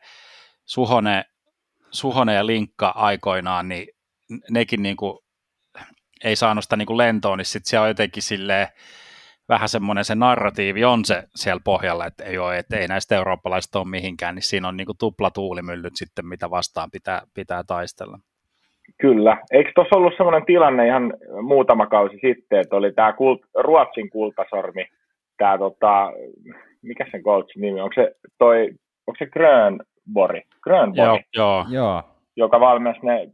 Suhone, 0.66 1.26
Suhone 1.92 2.34
ja 2.34 2.46
Linkka 2.46 2.90
aikoinaan, 2.96 3.68
niin 3.68 3.88
nekin 4.50 4.84
niin 4.84 4.96
kuin, 4.96 5.18
ei 6.24 6.36
saanut 6.36 6.64
sitä 6.64 6.76
niin 6.76 6.86
kuin 6.86 6.98
lentoon, 6.98 7.38
niin 7.38 7.46
sitten 7.46 7.70
siellä 7.70 7.84
on 7.84 7.90
jotenkin 7.90 8.24
silleen, 8.24 8.68
vähän 9.50 9.70
semmoinen 9.70 10.06
se 10.06 10.16
narratiivi 10.16 10.86
on 10.86 11.06
se 11.06 11.24
siellä 11.36 11.62
pohjalla, 11.64 12.06
että 12.06 12.24
ei, 12.24 12.38
ole, 12.38 12.58
että 12.58 12.78
ei 12.78 12.88
näistä 12.88 13.16
eurooppalaisista 13.16 13.80
ole 13.80 13.88
mihinkään, 13.88 14.36
niin 14.36 14.44
siinä 14.44 14.68
on 14.68 14.78
niin 14.78 14.86
kuin 14.86 14.98
tupla 14.98 15.32
tuulimyllyt 15.32 15.96
sitten, 15.96 16.26
mitä 16.26 16.50
vastaan 16.50 16.92
pitää, 16.92 17.22
pitää 17.34 17.64
taistella. 17.68 18.20
Kyllä. 18.98 19.38
Eikö 19.52 19.72
tuossa 19.76 19.96
ollut 19.96 20.14
sellainen 20.18 20.46
tilanne 20.46 20.88
ihan 20.88 21.14
muutama 21.42 21.88
kausi 21.88 22.20
sitten, 22.22 22.60
että 22.60 22.76
oli 22.76 22.92
tämä 22.92 23.14
kult, 23.14 23.42
Ruotsin 23.60 24.10
kultasormi, 24.10 24.86
tämä 25.38 25.58
tota, 25.58 26.12
mikä 26.82 27.06
sen 27.12 27.24
coachin 27.24 27.62
nimi, 27.62 27.82
onko 27.82 27.94
se 27.96 28.12
toi, 28.38 28.70
onko 29.08 29.16
se 29.20 29.26
Grönbori? 29.26 30.42
Grönbori, 30.62 31.08
joo, 31.08 31.20
joo. 31.34 31.66
joo. 31.70 32.04
joka 32.36 32.60
valmensi 32.60 33.00
ne, 33.04 33.30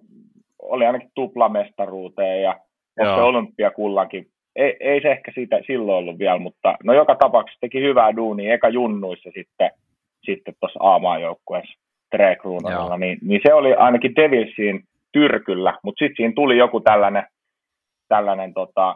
oli 0.69 0.85
ainakin 0.85 1.11
tuplamestaruuteen 1.15 2.41
ja 2.41 2.59
se 3.03 3.21
olympiakullankin. 3.21 4.27
Ei, 4.55 4.77
ei 4.79 5.01
se 5.01 5.11
ehkä 5.11 5.31
siitä 5.35 5.59
silloin 5.67 5.97
ollut 5.97 6.19
vielä, 6.19 6.37
mutta 6.37 6.75
no 6.83 6.93
joka 6.93 7.15
tapauksessa 7.15 7.59
teki 7.61 7.81
hyvää 7.81 8.15
duunia, 8.15 8.53
eka 8.53 8.69
junnuissa 8.69 9.29
sitten, 9.33 9.71
sitten 10.25 10.53
tuossa 10.59 10.79
A-maajoukkueessa 10.81 11.79
Trekruunalla, 12.11 12.97
niin, 12.97 13.17
niin, 13.21 13.41
se 13.47 13.53
oli 13.53 13.73
ainakin 13.73 14.15
Devilsiin 14.15 14.83
tyrkyllä, 15.11 15.73
mutta 15.83 15.99
sitten 15.99 16.15
siinä 16.17 16.33
tuli 16.35 16.57
joku 16.57 16.79
tällainen, 16.79 17.23
tällainen 18.07 18.53
tota, 18.53 18.95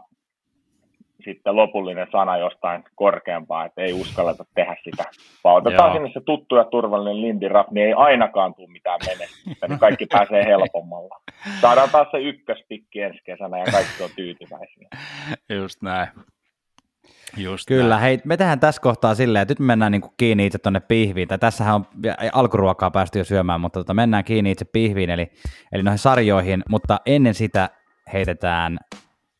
sitten 1.26 1.56
lopullinen 1.56 2.08
sana 2.12 2.38
jostain 2.38 2.84
korkeampaa, 2.96 3.66
että 3.66 3.82
ei 3.82 3.94
uskalleta 3.94 4.46
tehdä 4.56 4.76
sitä. 4.84 5.04
Vaan 5.44 5.56
otetaan 5.56 5.90
Joo. 5.90 5.96
sinne 5.96 6.12
se 6.14 6.22
tuttu 6.26 6.56
ja 6.56 6.64
turvallinen 6.64 7.22
Lindy 7.22 7.48
Raff, 7.48 7.72
niin 7.72 7.88
ei 7.88 7.94
ainakaan 7.94 8.56
tule 8.56 8.72
mitään 8.72 9.00
menestystä, 9.08 9.68
niin 9.68 9.80
kaikki 9.80 10.06
pääsee 10.06 10.46
helpommalla. 10.52 11.20
Saadaan 11.62 11.90
taas 11.90 12.08
se 12.12 12.18
ykköspikki 12.18 13.02
ensi 13.02 13.20
kesänä 13.26 13.60
ja 13.60 13.66
kaikki 13.72 14.04
on 14.04 14.10
tyytyväisiä. 14.16 14.88
Just 15.50 15.82
näin. 15.82 16.08
Just 17.38 17.68
Kyllä, 17.68 17.90
näin. 17.90 18.02
hei, 18.02 18.20
me 18.26 18.38
tehdään 18.38 18.60
tässä 18.60 18.82
kohtaa 18.82 19.16
silleen, 19.16 19.42
että 19.42 19.52
nyt 19.52 19.60
me 19.60 19.66
mennään 19.66 19.92
niin 19.92 20.02
kuin 20.02 20.14
kiinni 20.18 20.46
itse 20.46 20.60
tuonne 20.60 20.80
pihviin, 20.80 21.28
tai 21.28 21.40
tässähän 21.40 21.76
on 21.76 21.86
alkuruokaa 22.34 22.92
päästy 22.92 23.20
jo 23.20 23.24
syömään, 23.24 23.62
mutta 23.62 23.80
tota, 23.80 23.94
mennään 23.94 24.24
kiinni 24.24 24.52
itse 24.52 24.66
pihviin, 24.66 25.10
eli, 25.10 25.32
eli 25.72 25.84
noihin 25.84 26.00
sarjoihin, 26.00 26.64
mutta 26.70 27.00
ennen 27.06 27.34
sitä 27.34 27.70
heitetään 28.14 28.80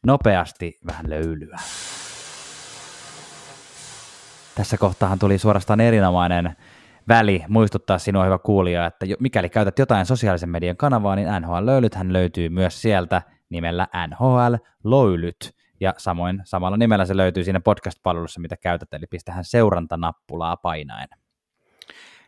nopeasti 0.06 0.80
vähän 0.88 1.10
löylyä. 1.10 1.58
Tässä 4.56 4.78
kohtaahan 4.78 5.20
tuli 5.20 5.38
suorastaan 5.38 5.80
erinomainen 5.80 6.56
väli 7.08 7.44
muistuttaa 7.48 7.98
sinua, 7.98 8.24
hyvä 8.24 8.38
kuulija, 8.38 8.86
että 8.86 9.06
mikäli 9.20 9.50
käytät 9.50 9.80
jotain 9.80 10.06
sosiaalisen 10.06 10.50
median 10.50 10.78
kanavaa, 10.78 11.16
niin 11.16 11.28
NHL-löylythän 11.28 12.14
löytyy 12.14 12.50
myös 12.50 12.82
sieltä 12.82 13.22
nimellä 13.50 13.88
NHL-löylyt. 14.08 15.56
Ja 15.80 15.94
samoin 15.98 16.42
samalla 16.44 16.78
nimellä 16.78 17.06
se 17.06 17.18
löytyy 17.18 17.44
siinä 17.44 17.60
podcast-palvelussa, 17.60 18.40
mitä 18.40 18.58
käytät, 18.58 18.94
eli 18.94 19.06
pistähän 19.10 19.44
seurantanappulaa 19.44 20.58
painaen. 20.58 21.08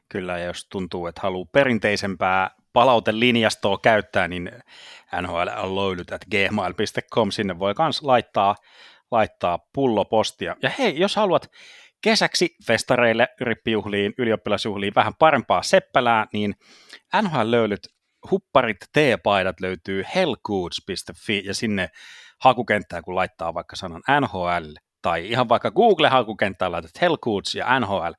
Kyllä, 0.09 0.39
jos 0.39 0.67
tuntuu, 0.69 1.07
että 1.07 1.21
haluaa 1.21 1.49
perinteisempää 1.51 2.49
palautelinjastoa 2.75 3.77
käyttää, 3.77 4.27
niin 4.27 4.51
nhlunloaded.gmail.com, 5.21 7.31
sinne 7.31 7.59
voi 7.59 7.73
myös 7.79 8.01
laittaa, 8.01 8.55
laittaa 9.11 9.59
pullopostia. 9.73 10.55
Ja 10.63 10.71
hei, 10.79 10.99
jos 10.99 11.15
haluat 11.15 11.51
kesäksi 12.01 12.55
festareille, 12.67 13.27
rippijuhliin, 13.41 14.13
ylioppilasjuhliin 14.17 14.95
vähän 14.95 15.13
parempaa 15.19 15.61
seppälää, 15.61 16.25
niin 16.33 16.55
NHL 17.21 17.51
löylyt 17.51 17.87
hupparit, 18.31 18.77
T-paidat 18.93 19.61
löytyy 19.61 20.03
hellgoods.fi 20.15 21.41
ja 21.45 21.53
sinne 21.53 21.89
hakukenttään, 22.41 23.03
kun 23.03 23.15
laittaa 23.15 23.53
vaikka 23.53 23.75
sanan 23.75 24.01
NHL 24.21 24.71
tai 25.01 25.29
ihan 25.29 25.49
vaikka 25.49 25.71
Google-hakukenttään 25.71 26.71
laitat 26.71 27.01
Hellcoods 27.01 27.55
ja 27.55 27.79
NHL, 27.79 28.11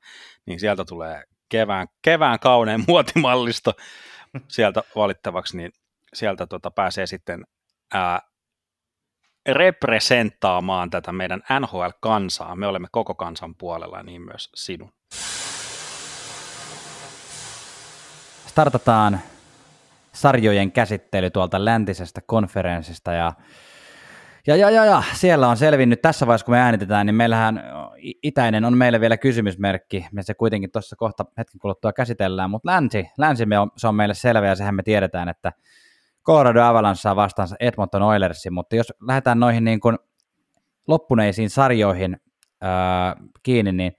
niin 0.45 0.59
sieltä 0.59 0.85
tulee 0.85 1.23
kevään, 1.49 1.87
kevään 2.01 2.39
kauneen 2.39 2.83
muotimallisto 2.87 3.73
sieltä 4.47 4.83
valittavaksi, 4.95 5.57
niin 5.57 5.71
sieltä 6.13 6.47
tota 6.47 6.71
pääsee 6.71 7.07
sitten 7.07 7.43
ää, 7.93 8.21
representaamaan 9.47 10.89
tätä 10.89 11.11
meidän 11.11 11.43
NHL-kansaa. 11.59 12.55
Me 12.55 12.67
olemme 12.67 12.87
koko 12.91 13.15
kansan 13.15 13.55
puolella, 13.55 14.03
niin 14.03 14.21
myös 14.21 14.49
sinun. 14.55 14.91
Startataan 18.47 19.19
sarjojen 20.13 20.71
käsittely 20.71 21.29
tuolta 21.29 21.65
läntisestä 21.65 22.21
konferenssista 22.25 23.13
ja 23.13 23.33
ja, 24.47 24.55
ja, 24.55 24.69
ja, 24.69 24.85
ja, 24.85 25.03
siellä 25.13 25.47
on 25.47 25.57
selvinnyt 25.57 26.01
tässä 26.01 26.27
vaiheessa, 26.27 26.45
kun 26.45 26.53
me 26.53 26.59
äänitetään, 26.59 27.05
niin 27.05 27.15
meillähän 27.15 27.63
itäinen 28.23 28.65
on 28.65 28.77
meille 28.77 29.01
vielä 29.01 29.17
kysymysmerkki. 29.17 30.07
Me 30.11 30.23
se 30.23 30.33
kuitenkin 30.33 30.71
tuossa 30.71 30.95
kohta 30.95 31.25
hetken 31.37 31.59
kuluttua 31.59 31.93
käsitellään, 31.93 32.49
mutta 32.49 32.71
länsi, 32.71 33.09
länsi 33.17 33.45
me 33.45 33.59
on, 33.59 33.71
se 33.77 33.87
on 33.87 33.95
meille 33.95 34.13
selvä 34.13 34.47
ja 34.47 34.55
sehän 34.55 34.75
me 34.75 34.83
tiedetään, 34.83 35.29
että 35.29 35.51
Colorado 36.25 36.61
Avalanche 36.61 37.01
saa 37.01 37.15
vastaansa 37.15 37.55
Edmonton 37.59 38.01
Oilersin, 38.01 38.53
mutta 38.53 38.75
jos 38.75 38.93
lähdetään 39.07 39.39
noihin 39.39 39.63
niin 39.63 39.79
kuin 39.79 39.97
loppuneisiin 40.87 41.49
sarjoihin 41.49 42.17
ää, 42.61 43.15
kiinni, 43.43 43.71
niin 43.71 43.91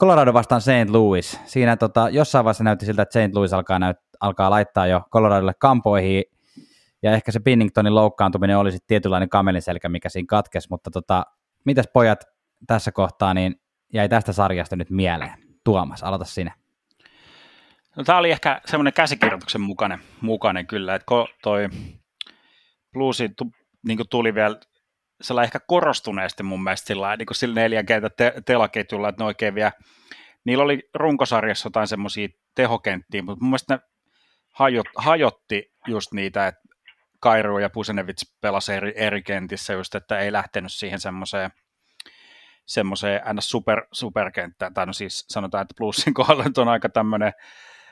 Colorado 0.00 0.32
vastaan 0.32 0.60
St. 0.60 0.90
Louis. 0.90 1.40
Siinä 1.44 1.76
tota, 1.76 2.08
jossain 2.08 2.44
vaiheessa 2.44 2.64
näytti 2.64 2.86
siltä, 2.86 3.02
että 3.02 3.28
St. 3.28 3.34
Louis 3.34 3.52
alkaa, 3.52 3.78
näyt, 3.78 3.96
alkaa 4.20 4.50
laittaa 4.50 4.86
jo 4.86 5.02
Coloradolle 5.12 5.54
kampoihin 5.58 6.24
ja 7.02 7.12
ehkä 7.12 7.32
se 7.32 7.40
Pinningtonin 7.40 7.94
loukkaantuminen 7.94 8.58
oli 8.58 8.72
sitten 8.72 8.88
tietynlainen 8.88 9.28
kamelinselkä, 9.28 9.88
mikä 9.88 10.08
siinä 10.08 10.26
katkesi, 10.28 10.68
mutta 10.70 10.90
tota, 10.90 11.26
mitäs 11.64 11.88
pojat 11.92 12.24
tässä 12.66 12.92
kohtaa, 12.92 13.34
niin 13.34 13.60
jäi 13.92 14.08
tästä 14.08 14.32
sarjasta 14.32 14.76
nyt 14.76 14.90
mieleen? 14.90 15.32
Tuomas, 15.64 16.02
aloita 16.02 16.24
sinä. 16.24 16.54
No, 17.96 18.04
tämä 18.04 18.18
oli 18.18 18.30
ehkä 18.30 18.60
semmoinen 18.66 18.92
käsikirjoituksen 18.92 19.60
mukainen, 19.60 19.98
mukainen 20.20 20.66
kyllä, 20.66 20.94
että 20.94 21.06
toi 21.42 21.68
Bluesi 22.92 23.30
niin 23.86 23.98
tuli 24.10 24.34
vielä 24.34 24.56
sellainen 25.22 25.46
ehkä 25.46 25.60
korostuneesti 25.66 26.42
mun 26.42 26.64
mielestä 26.64 26.86
sillä, 26.86 27.16
niin 27.16 27.26
kuin 27.26 27.36
sillä 27.36 27.54
neljän 27.54 27.86
kentän 27.86 28.10
te- 28.16 28.34
telaketjulla, 28.46 29.08
että 29.08 29.22
ne 29.22 29.26
oikein 29.26 29.54
vielä, 29.54 29.72
niillä 30.44 30.64
oli 30.64 30.90
runkosarjassa 30.94 31.66
jotain 31.66 31.86
semmoisia 31.86 32.28
tehokenttiä, 32.54 33.22
mutta 33.22 33.44
mun 33.44 33.50
mielestä 33.50 33.74
ne 33.74 33.80
hajot, 34.52 34.86
hajotti 34.96 35.72
just 35.86 36.12
niitä, 36.12 36.46
että 36.46 36.61
Kairu 37.22 37.58
ja 37.58 37.70
Pusenevits 37.70 38.34
pelasi 38.40 38.72
eri, 38.72 38.92
eri 38.96 39.22
kentissä 39.22 39.72
just, 39.72 39.94
että 39.94 40.18
ei 40.18 40.32
lähtenyt 40.32 40.72
siihen 40.72 41.00
semmoiseen 41.00 41.50
semmoiseen 42.66 43.20
ns. 43.34 43.50
Super, 43.50 43.86
superkenttään, 43.92 44.74
tai 44.74 44.86
no 44.86 44.92
siis 44.92 45.24
sanotaan, 45.28 45.62
että 45.62 45.74
plussin 45.78 46.14
kohdalla 46.14 46.44
on 46.56 46.68
aika 46.68 46.88
tämmöinen 46.88 47.32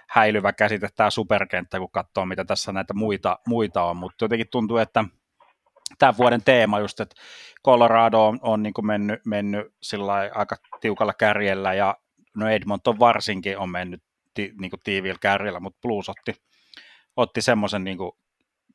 häilyvä 0.09 0.53
käsite 0.53 0.89
tämä 0.97 1.11
superkenttä, 1.11 1.79
kun 1.79 1.91
katsoo, 1.91 2.27
mitä 2.27 2.45
tässä 2.45 2.73
näitä 2.73 2.95
muita, 2.95 3.39
muita 3.47 3.83
on, 3.83 3.97
mutta 3.97 4.25
jotenkin 4.25 4.49
tuntuu, 4.51 4.77
että 4.77 5.05
tämän 5.99 6.17
vuoden 6.17 6.43
teema 6.45 6.81
just, 6.81 7.01
että 7.01 7.17
Colorado 7.65 8.27
on, 8.27 8.39
on 8.43 8.63
niin 8.63 8.75
mennyt, 8.83 9.21
mennyt 9.27 9.75
sillä 9.83 10.13
aika 10.35 10.57
tiukalla 10.81 11.15
kärjellä 11.15 11.75
ja 11.75 11.97
no 12.37 12.49
Edmonton 12.49 12.99
varsinkin 12.99 13.59
on 13.59 13.71
mennyt 13.71 14.03
ti, 14.35 14.53
niin 14.61 14.71
tiiviillä 14.85 15.19
kärjellä, 15.21 15.61
mutta 15.61 15.79
Blues 15.83 16.09
otti, 16.09 16.35
otti 17.17 17.43
semmoisen 17.43 17.85
niin 17.85 17.99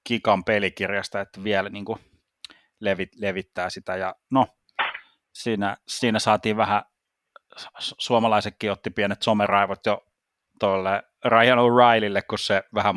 kikan 0.08 0.44
pelikirjasta, 0.44 1.22
että 1.22 1.44
vielä 1.44 1.70
niin 1.70 1.86
kuin 1.86 2.00
levit, 2.80 3.10
levittää 3.16 3.70
sitä. 3.70 3.96
Ja 3.96 4.16
no 4.32 4.48
siinä, 5.34 5.78
siinä 5.88 6.20
saatiin 6.20 6.58
vähän, 6.58 6.82
suomalaisetkin 7.78 8.72
otti 8.72 8.90
pienet 8.90 9.22
someraivot 9.22 9.86
jo 9.86 10.06
tuolle 10.60 11.04
Ryan 11.26 11.58
O'Reillylle, 11.58 12.22
kun 12.30 12.40
se 12.40 12.64
vähän 12.74 12.96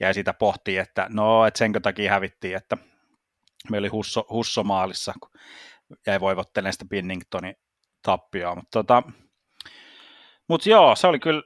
jäi 0.00 0.14
sitä 0.14 0.34
pohtii, 0.34 0.78
että 0.78 1.06
no, 1.10 1.46
että 1.46 1.58
senkö 1.58 1.80
takia 1.80 2.12
hävittiin, 2.12 2.56
että 2.56 2.76
me 3.70 3.78
oli 3.78 3.88
Husso, 3.88 4.26
Husso 4.30 4.64
maalissa, 4.64 5.12
kun 5.20 5.30
jäi 6.06 6.20
voivottelemaan 6.20 6.72
sitä 6.72 6.84
Binningtonin 6.84 7.54
tappioa, 8.02 8.54
mutta 8.54 8.70
tota, 8.70 9.02
mut 10.48 10.66
joo, 10.66 10.96
se 10.96 11.06
oli 11.06 11.18
kyllä, 11.18 11.42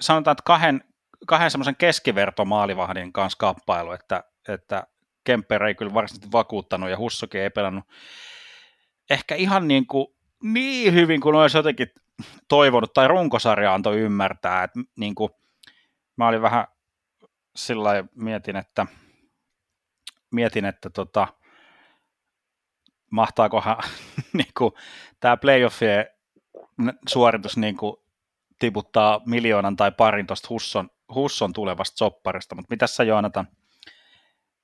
sanotaan, 0.00 0.32
että 0.32 0.42
kahden, 0.46 0.84
kahden 1.26 1.50
semmoisen 1.50 1.76
keskivertomaalivahdin 1.76 3.12
kanssa 3.12 3.38
kappailu, 3.38 3.92
että, 3.92 4.24
että 4.48 4.86
Kemper 5.24 5.64
ei 5.64 5.74
kyllä 5.74 5.94
varsinaisesti 5.94 6.32
vakuuttanut 6.32 6.90
ja 6.90 6.98
Hussokin 6.98 7.40
ei 7.40 7.50
pelannut 7.50 7.84
ehkä 9.10 9.34
ihan 9.34 9.68
niin, 9.68 9.86
kuin, 9.86 10.06
niin 10.42 10.94
hyvin 10.94 11.20
kuin 11.20 11.34
olisi 11.34 11.56
jotenkin 11.56 11.88
toivonut, 12.48 12.92
tai 12.92 13.08
runkosarja 13.08 13.74
antoi 13.74 14.00
ymmärtää, 14.00 14.64
että 14.64 14.80
niin 14.96 15.14
kuin, 15.14 15.30
mä 16.16 16.28
olin 16.28 16.42
vähän 16.42 16.66
sillä 17.56 18.04
mietin, 18.14 18.56
että 18.56 18.86
mietin, 20.30 20.64
että 20.64 20.90
tota, 20.90 21.28
mahtaakohan 23.10 23.76
niin 24.32 24.52
kuin, 24.58 24.72
tämä 25.20 25.36
playoffien 25.36 26.06
suoritus 27.08 27.56
niin 27.56 27.76
kuin, 27.76 27.96
tiputtaa 28.58 29.20
miljoonan 29.26 29.76
tai 29.76 29.92
parin 29.92 30.26
tuosta 30.26 30.48
Husson, 30.50 30.90
Husson 31.14 31.52
tulevasta 31.52 31.96
sopparista, 31.96 32.54
mutta 32.54 32.70
mitä 32.70 32.86
sä 32.86 33.04
Joonatan, 33.04 33.46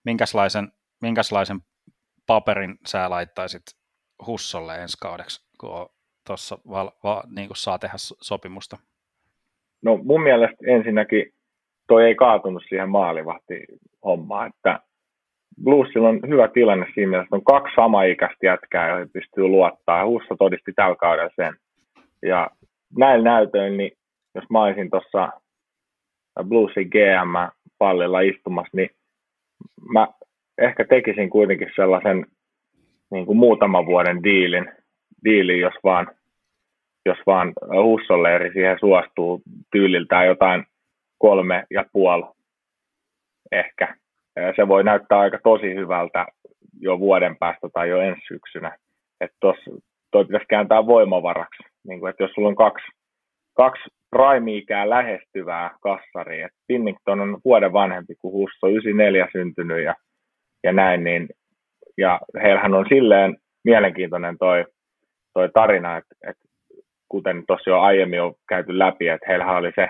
minkälaisen, 0.05 0.73
minkälaisen 1.03 1.61
paperin 2.27 2.79
sä 2.87 3.11
laittaisit 3.11 3.63
Hussolle 4.27 4.83
ensi 4.83 4.97
kaudeksi, 5.01 5.47
kun 5.61 5.89
tuossa 6.27 6.59
niin 7.37 7.49
saa 7.55 7.79
tehdä 7.79 7.97
sopimusta? 8.21 8.79
No 9.83 9.97
mun 9.97 10.23
mielestä 10.23 10.57
ensinnäkin 10.67 11.33
toi 11.89 12.05
ei 12.05 12.15
kaatunut 12.15 12.63
siihen 12.69 12.89
maalivahti 12.89 13.65
hommaan, 14.05 14.49
että 14.49 14.81
Bluesilla 15.65 16.09
on 16.09 16.21
hyvä 16.29 16.49
tilanne 16.49 16.87
siinä 16.95 17.11
mielessä, 17.11 17.27
että 17.27 17.37
on 17.37 17.45
kaksi 17.45 17.75
samaikäistä 17.75 18.47
jätkää, 18.47 18.89
joihin 18.89 19.11
pystyy 19.13 19.45
luottaa, 19.45 19.99
ja 19.99 20.07
Husso 20.07 20.37
todisti 20.39 20.73
tällä 20.73 20.97
kaudella 20.97 21.31
sen. 21.37 21.57
Ja 22.23 22.51
näillä 22.99 23.25
näytöillä, 23.25 23.77
niin 23.77 23.93
jos 24.35 24.45
mä 24.51 24.63
olisin 24.63 24.91
tuossa 24.91 25.31
Bluesin 26.49 26.89
GM-pallilla 26.89 28.21
istumassa, 28.21 28.77
niin 28.77 28.91
mä 29.93 30.09
ehkä 30.59 30.85
tekisin 30.85 31.31
kuitenkin 31.31 31.71
sellaisen 31.77 32.27
niin 33.11 33.27
kuin 33.27 33.39
muutaman 33.39 33.87
vuoden 33.87 34.23
diilin, 34.23 34.73
diilin 35.25 35.61
jos 35.61 35.75
vaan, 35.85 36.11
jos 37.07 37.19
vaan 37.27 37.53
Hussolleeri 37.83 38.53
siihen 38.53 38.77
suostuu 38.81 39.43
tyyliltään 39.73 40.27
jotain 40.27 40.65
kolme 41.19 41.65
ja 41.71 41.85
puoli 41.93 42.25
ehkä. 43.53 43.97
Se 44.57 44.69
voi 44.69 44.85
näyttää 44.85 45.19
aika 45.19 45.39
tosi 45.45 45.75
hyvältä 45.75 46.27
jo 46.81 46.99
vuoden 46.99 47.37
päästä 47.37 47.69
tai 47.73 47.89
jo 47.89 48.01
ensi 48.01 48.21
syksynä. 48.29 48.77
Että 49.21 49.37
tuossa 49.41 49.71
toi 50.11 50.25
pitäisi 50.25 50.47
kääntää 50.49 50.87
voimavaraksi. 50.87 51.63
Niin 51.89 52.01
kuin, 52.01 52.11
että 52.11 52.23
jos 52.23 52.33
sulla 52.33 52.49
on 52.49 52.57
kaksi, 52.57 52.87
kaksi 53.57 53.83
prime-ikää 54.17 54.91
lähestyvää 54.91 55.71
kassaria, 55.81 56.49
Pinnington 56.67 57.21
on 57.21 57.39
vuoden 57.45 57.73
vanhempi 57.73 58.15
kuin 58.19 58.33
Husso, 58.33 58.67
94 58.67 59.29
syntynyt 59.33 59.85
ja, 59.85 59.95
ja 60.65 60.73
näin, 60.73 61.05
niin 61.05 61.29
ja 61.99 62.21
heillähän 62.43 62.75
on 62.75 62.87
silleen 62.89 63.37
mielenkiintoinen 63.65 64.39
toi, 64.39 64.65
toi 65.35 65.49
tarina, 65.55 65.97
että, 65.97 66.15
että 66.29 66.45
kuten 67.09 67.45
tuossa 67.47 67.71
jo 67.71 67.81
aiemmin 67.81 68.23
on 68.23 68.35
käyty 68.49 68.79
läpi, 68.79 69.09
että 69.09 69.27
heillähän 69.29 69.57
oli 69.57 69.73
se 69.75 69.89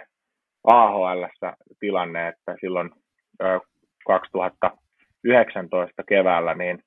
AHL 0.64 1.24
tilanne, 1.80 2.28
että 2.28 2.56
silloin 2.60 2.90
2019 4.06 6.02
keväällä, 6.08 6.54
niin 6.54 6.78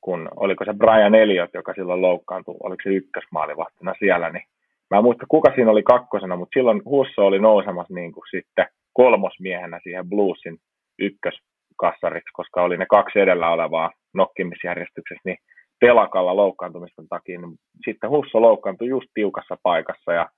kun 0.00 0.28
oliko 0.36 0.64
se 0.64 0.74
Brian 0.74 1.14
Elliot, 1.14 1.50
joka 1.54 1.74
silloin 1.74 2.02
loukkaantui, 2.02 2.56
oliko 2.62 2.82
se 2.82 2.90
ykkösmaalivahtina 2.90 3.94
siellä, 3.98 4.30
niin 4.30 4.44
mä 4.90 4.98
en 4.98 5.04
muista 5.04 5.26
kuka 5.28 5.52
siinä 5.54 5.70
oli 5.70 5.82
kakkosena, 5.82 6.36
mutta 6.36 6.58
silloin 6.58 6.82
Husso 6.84 7.26
oli 7.26 7.38
nousemassa 7.38 7.94
niin 7.94 8.12
kuin 8.12 8.24
sitten 8.30 8.66
kolmosmiehenä 8.92 9.80
siihen 9.82 10.08
Bluesin 10.08 10.56
ykköskassariksi, 10.98 12.30
koska 12.32 12.62
oli 12.62 12.76
ne 12.76 12.86
kaksi 12.90 13.20
edellä 13.20 13.50
olevaa 13.50 13.90
nokkimisjärjestyksessä, 14.14 15.20
niin 15.24 15.38
telakalla 15.80 16.36
loukkaantumisten 16.36 17.08
takia, 17.08 17.40
niin 17.40 17.56
sitten 17.84 18.10
Husso 18.10 18.42
loukkaantui 18.42 18.88
just 18.88 19.06
tiukassa 19.14 19.56
paikassa 19.62 20.12
ja 20.12 20.28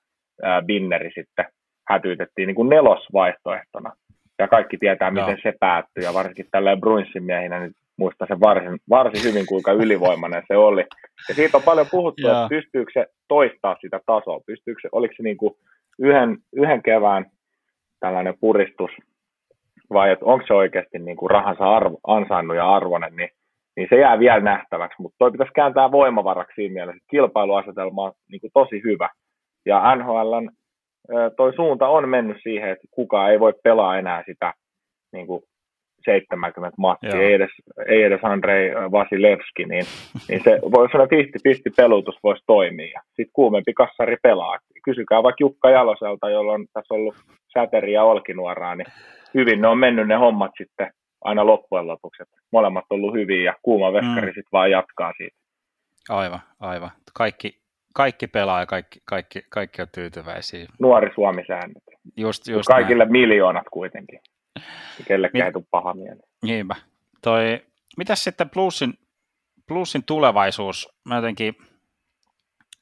ää, 0.42 0.62
Binneri 0.62 1.10
sitten 1.14 1.44
hätyytettiin 1.88 2.46
niin 2.46 2.56
kuin 2.56 2.68
nelosvaihtoehtona. 2.68 3.92
Ja 4.38 4.48
kaikki 4.48 4.78
tietää, 4.78 5.10
miten 5.10 5.34
no. 5.34 5.40
se 5.42 5.52
päättyi, 5.60 6.04
ja 6.04 6.14
varsinkin 6.14 6.46
tällä 6.50 6.76
Bruinsin 6.76 7.24
miehinä 7.24 7.60
niin 7.60 7.72
muistaa 7.98 8.28
se 8.28 8.40
varsin, 8.40 8.78
varsin 8.88 9.24
hyvin, 9.24 9.46
kuinka 9.46 9.72
ylivoimainen 9.72 10.42
se 10.48 10.56
oli. 10.56 10.84
Ja 11.28 11.34
siitä 11.34 11.56
on 11.56 11.62
paljon 11.62 11.86
puhuttu, 11.90 12.22
Joo. 12.22 12.32
että 12.32 12.48
pystyykö 12.48 12.90
se 12.94 13.06
toistaa 13.28 13.76
sitä 13.80 14.00
tasoa, 14.06 14.40
pystyykö 14.46 14.80
se, 14.82 14.88
oliko 14.92 15.14
se 15.16 15.22
niin 15.22 15.36
kuin 15.36 15.54
yhden, 15.98 16.38
yhden 16.52 16.82
kevään 16.82 17.26
tällainen 18.00 18.34
puristus, 18.40 18.90
vai 19.92 20.10
että 20.10 20.24
onko 20.24 20.46
se 20.46 20.54
oikeasti 20.54 20.98
niin 20.98 21.16
kuin 21.16 21.30
rahansa 21.30 21.76
arvo, 21.76 21.98
ansainnut 22.06 22.56
ja 22.56 22.74
arvoinen, 22.74 23.16
niin, 23.16 23.30
niin 23.76 23.86
se 23.90 23.96
jää 23.96 24.18
vielä 24.18 24.40
nähtäväksi, 24.40 25.02
mutta 25.02 25.16
toi 25.18 25.30
pitäisi 25.30 25.52
kääntää 25.52 25.92
voimavaraksi 25.92 26.54
siinä 26.54 26.72
mielessä, 26.72 26.96
että 26.96 27.10
kilpailuasetelma 27.10 28.02
on 28.02 28.12
niin 28.30 28.40
kuin 28.40 28.50
tosi 28.54 28.82
hyvä. 28.84 29.08
Ja 29.66 29.96
NHLn 29.96 30.50
toi 31.36 31.54
suunta 31.54 31.88
on 31.88 32.08
mennyt 32.08 32.36
siihen, 32.42 32.70
että 32.70 32.88
kukaan 32.90 33.30
ei 33.30 33.40
voi 33.40 33.54
pelaa 33.62 33.98
enää 33.98 34.22
sitä 34.26 34.54
niin 35.12 35.26
kuin 35.26 35.42
70 36.04 36.74
matsia, 36.78 37.20
ei 37.20 37.32
edes, 37.32 37.50
ei 37.86 38.02
edes 38.02 38.20
Andrei 38.22 38.74
Vasilevski, 38.74 39.64
niin, 39.64 39.84
niin 40.28 40.40
se 40.44 40.60
voi 40.72 40.88
sanoa 40.92 41.06
50-50 41.06 41.08
pelutus 41.76 42.18
voisi 42.22 42.44
toimia. 42.46 43.00
Sitten 43.06 43.30
kuumempi 43.32 43.74
kassari 43.74 44.16
pelaa. 44.22 44.58
Kysykää 44.84 45.22
vaikka 45.22 45.42
Jukka 45.42 45.70
Jaloselta, 45.70 46.30
jolla 46.30 46.52
on 46.52 46.66
tässä 46.72 46.94
ollut 46.94 47.14
säteri 47.52 47.92
ja 47.92 48.02
olkinuoraa, 48.02 48.74
niin 48.74 48.86
hyvin 49.34 49.60
ne 49.60 49.68
on 49.68 49.78
mennyt 49.78 50.08
ne 50.08 50.14
hommat 50.14 50.52
sitten 50.58 50.90
aina 51.24 51.46
loppujen 51.46 51.86
lopuksi. 51.86 52.22
Molemmat 52.52 52.84
on 52.90 52.94
ollut 52.94 53.14
hyviä 53.14 53.42
ja 53.42 53.54
kuuma 53.62 53.92
veskari 53.92 54.26
mm. 54.26 54.34
sitten 54.34 54.52
vaan 54.52 54.70
jatkaa 54.70 55.12
siitä. 55.16 55.36
Aivan, 56.08 56.40
aivan. 56.60 56.90
Kaikki, 57.14 57.60
kaikki 57.94 58.26
pelaa 58.26 58.60
ja 58.60 58.66
kaikki, 58.66 59.00
kaikki, 59.04 59.42
kaikki 59.48 59.82
on 59.82 59.88
tyytyväisiä. 59.94 60.66
Nuori 60.78 61.10
Suomi-säännöt. 61.14 61.82
Just, 62.16 62.48
just 62.48 62.66
Kaikille 62.66 63.04
näin. 63.04 63.12
miljoonat 63.12 63.66
kuitenkin. 63.70 64.20
Kellekään 65.08 65.46
ei 65.46 65.52
tule 65.52 65.64
paha 65.70 65.94
mieli. 65.94 66.20
Niinpä. 66.42 66.74
Toi, 67.22 67.66
mitäs 67.96 68.24
sitten 68.24 68.50
Plusin, 68.50 68.94
Plusin 69.66 70.04
tulevaisuus? 70.04 70.88
Mä 71.04 71.16
jotenkin, 71.16 71.54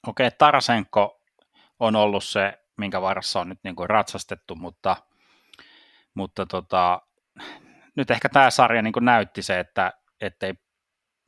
okei, 0.07 0.27
okay, 0.27 0.37
Tarasenko 0.39 1.23
on 1.81 1.97
ollut 1.97 2.25
se, 2.25 2.59
minkä 2.77 3.03
varassa 3.03 3.41
on 3.41 3.49
nyt 3.49 3.59
niin 3.65 3.77
kuin 3.77 3.91
ratsastettu, 3.91 4.55
mutta, 4.55 4.97
mutta 6.15 6.47
tota, 6.47 7.03
nyt 7.97 8.11
ehkä 8.11 8.29
tämä 8.29 8.51
sarja 8.51 8.83
niin 8.83 8.93
näytti 9.01 9.43
se, 9.43 9.61
että 9.61 9.93
ettei 10.21 10.55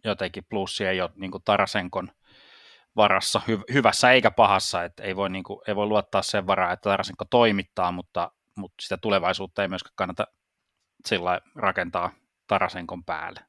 jotenkin 0.05 0.45
plussi 0.51 0.87
ei 0.87 1.01
ole 1.01 1.11
niin 1.15 1.31
Tarasenkon 1.45 2.11
varassa 2.97 3.41
hy- 3.49 3.73
hyvässä 3.73 4.11
eikä 4.11 4.31
pahassa, 4.31 4.85
että 4.85 5.03
ei 5.03 5.17
voi, 5.17 5.31
niin 5.31 5.45
kuin, 5.45 5.61
ei 5.69 5.77
voi 5.77 5.87
luottaa 5.87 6.23
sen 6.23 6.47
varaan, 6.47 6.73
että 6.73 6.91
Tarasenko 6.91 7.25
toimittaa, 7.25 7.93
mutta, 7.93 8.31
mutta 8.57 8.83
sitä 8.83 8.97
tulevaisuutta 8.97 9.63
ei 9.63 9.69
myöskään 9.69 9.93
kannata 9.97 10.27
sillä 11.05 11.41
rakentaa 11.57 12.11
Tarasenkon 12.47 13.05
päälle. 13.05 13.41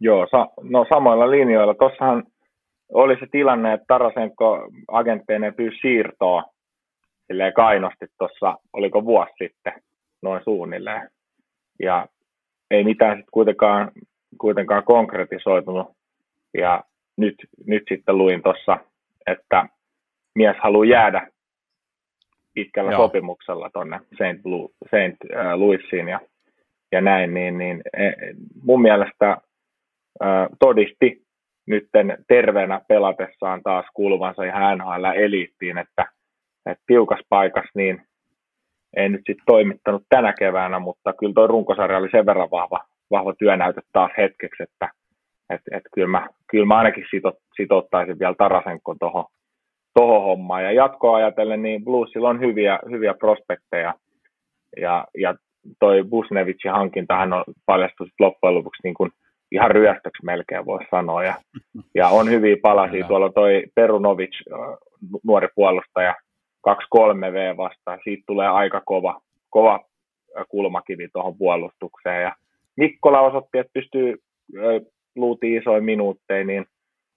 Joo, 0.00 0.26
sa- 0.30 0.48
no 0.62 0.86
samoilla 0.88 1.30
linjoilla. 1.30 1.74
Tuossahan 1.74 2.24
oli 2.92 3.16
se 3.20 3.26
tilanne, 3.32 3.72
että 3.72 3.84
Tarasenko 3.88 4.68
agentteineen 4.88 5.54
pyysi 5.54 5.78
siirtoa 5.80 6.44
silleen 7.26 7.52
kainosti 7.52 8.06
tuossa, 8.18 8.58
oliko 8.72 9.04
vuosi 9.04 9.32
sitten, 9.38 9.72
noin 10.22 10.44
suunnilleen. 10.44 11.10
Ja 11.82 12.06
ei 12.70 12.84
mitään 12.84 13.16
sitten 13.16 13.30
kuitenkaan, 13.32 13.90
kuitenkaan 14.40 14.84
konkretisoitunut. 14.84 15.86
Ja 16.54 16.84
nyt, 17.16 17.34
nyt 17.66 17.82
sitten 17.88 18.18
luin 18.18 18.42
tuossa, 18.42 18.78
että 19.26 19.66
mies 20.34 20.56
haluaa 20.62 20.84
jäädä 20.84 21.28
pitkällä 22.54 22.92
Joo. 22.92 23.02
sopimuksella 23.02 23.70
tuonne 23.72 24.00
St. 24.12 24.40
St. 24.86 25.24
Louisiin 25.54 26.08
ja, 26.08 26.20
ja 26.92 27.00
näin, 27.00 27.34
niin, 27.34 27.58
niin 27.58 27.82
e, 27.96 28.10
mun 28.62 28.82
mielestä 28.82 29.38
todisti 30.58 31.24
nytten 31.66 32.18
terveenä 32.28 32.80
pelatessaan 32.88 33.62
taas 33.62 33.86
kuuluvansa 33.94 34.44
ihan 34.44 34.78
NHL-eliittiin, 34.78 35.78
että, 35.78 36.06
että 36.66 36.84
tiukas 36.86 37.20
paikas 37.28 37.66
niin 37.74 38.02
ei 38.96 39.08
nyt 39.08 39.20
sitten 39.26 39.46
toimittanut 39.46 40.02
tänä 40.08 40.32
keväänä, 40.38 40.78
mutta 40.78 41.12
kyllä 41.12 41.34
tuo 41.34 41.46
runkosarja 41.46 41.98
oli 41.98 42.10
sen 42.10 42.26
verran 42.26 42.50
vahva, 42.50 42.84
vahva 43.10 43.34
työnäyte 43.38 43.80
taas 43.92 44.12
hetkeksi, 44.18 44.62
että 44.62 44.88
et, 45.50 45.60
et 45.72 45.82
kyllä, 45.94 46.08
mä, 46.08 46.28
kyllä 46.50 46.66
mä 46.66 46.76
ainakin 46.78 47.06
sito, 47.10 47.32
sitottaisin 47.56 48.18
vielä 48.18 48.34
Tarasenko 48.38 48.94
tuohon 49.00 49.24
toho 49.94 50.20
hommaan. 50.20 50.64
Ja 50.64 50.72
jatkoa 50.72 51.16
ajatellen, 51.16 51.62
niin 51.62 51.84
Bluesilla 51.84 52.28
on 52.28 52.40
hyviä, 52.40 52.78
hyviä 52.90 53.14
prospekteja. 53.14 53.94
Ja, 54.80 55.06
ja 55.18 55.34
toi 55.80 56.04
Busnevicin 56.04 56.70
hankintahan 56.70 57.32
on 57.32 57.44
paljastunut 57.66 58.12
loppujen 58.20 58.54
lopuksi 58.54 58.80
niin 58.84 58.94
kuin 58.94 59.10
ihan 59.52 59.70
ryöstöksi 59.70 60.24
melkein 60.24 60.66
voi 60.66 60.80
sanoa. 60.90 61.24
Ja, 61.24 61.34
ja 61.94 62.08
on 62.08 62.30
hyviä 62.30 62.56
palasia. 62.62 63.06
Tuolla 63.06 63.32
toi 63.32 63.64
Perunovic, 63.74 64.36
nuori 65.24 65.48
puolustaja, 65.54 66.14
2-3V 66.68 67.56
vastaan. 67.56 67.98
Siitä 68.04 68.22
tulee 68.26 68.48
aika 68.48 68.82
kova, 68.84 69.20
kova 69.50 69.80
kulmakivi 70.48 71.08
tuohon 71.12 71.38
puolustukseen. 71.38 72.22
Ja 72.22 72.32
Mikkola 72.76 73.20
osoitti, 73.20 73.58
että 73.58 73.72
pystyy 73.72 74.16
luutiin 75.16 75.62
isoin 75.62 75.84
minuutteja, 75.84 76.44
niin 76.44 76.66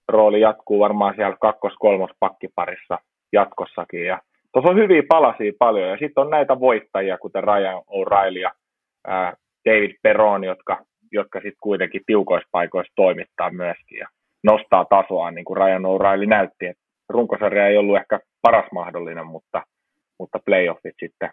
rooli 0.07 0.41
jatkuu 0.41 0.79
varmaan 0.79 1.15
siellä 1.15 1.37
kakkos-kolmos 1.41 2.11
pakkiparissa 2.19 2.99
jatkossakin. 3.33 4.05
Ja 4.05 4.21
tuossa 4.53 4.69
on 4.69 4.77
hyviä 4.77 5.03
palasia 5.09 5.51
paljon, 5.59 5.89
ja 5.89 5.97
sitten 5.97 6.21
on 6.21 6.29
näitä 6.29 6.59
voittajia, 6.59 7.17
kuten 7.17 7.43
Ryan 7.43 7.83
O'Reilly 7.89 8.39
ja 8.39 8.51
ää, 9.07 9.33
David 9.65 9.95
Peron, 10.03 10.43
jotka, 10.43 10.85
jotka 11.11 11.39
sitten 11.39 11.57
kuitenkin 11.59 12.01
tiukoissa 12.05 12.49
paikoissa 12.51 12.93
toimittaa 12.95 13.49
myöskin 13.49 13.97
ja 13.97 14.07
nostaa 14.43 14.85
tasoa, 14.85 15.31
niin 15.31 15.45
kuin 15.45 15.57
Ryan 15.57 15.83
O'Reilly 15.85 16.25
näytti, 16.25 16.65
että 16.65 16.83
runkosarja 17.09 17.67
ei 17.67 17.77
ollut 17.77 17.97
ehkä 17.97 18.19
paras 18.41 18.71
mahdollinen, 18.71 19.27
mutta, 19.27 19.63
mutta 20.19 20.39
playoffit 20.45 20.95
sitten 20.99 21.29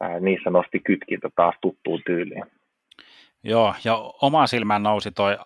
ää, 0.00 0.20
niissä 0.20 0.50
nosti 0.50 0.80
kytkintä 0.80 1.28
taas 1.36 1.54
tuttuun 1.60 2.00
tyyliin. 2.06 2.44
Joo, 3.44 3.74
ja 3.84 3.94
oma 4.22 4.46
silmään 4.46 4.82
nousi 4.82 5.10
toi, 5.12 5.38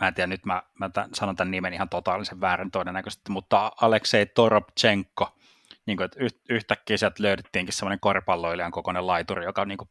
mä 0.00 0.08
en 0.08 0.14
tiedä, 0.14 0.26
nyt 0.26 0.44
mä, 0.44 0.62
mä 0.80 0.88
tämän, 0.88 1.10
sanon 1.14 1.36
tämän 1.36 1.50
nimen 1.50 1.74
ihan 1.74 1.88
totaalisen 1.88 2.40
väärin 2.40 2.70
todennäköisesti, 2.70 3.32
mutta 3.32 3.72
Aleksei 3.80 4.26
Toropchenko, 4.26 5.38
niin 5.86 5.96
kuin, 5.96 6.04
että 6.04 6.18
yhtäkkiä 6.50 6.96
sieltä 6.96 7.22
löydettiinkin 7.22 7.74
semmoinen 7.74 8.00
koripalloilijan 8.00 8.72
kokoinen 8.72 9.06
laituri, 9.06 9.44
joka 9.44 9.64
niin 9.64 9.78
kuin 9.78 9.90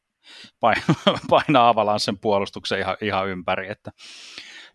painaa 1.29 1.69
avalanssen 1.69 2.17
puolustuksen 2.17 2.79
ihan, 2.79 2.97
ihan 3.01 3.27
ympäri, 3.27 3.71
että, 3.71 3.91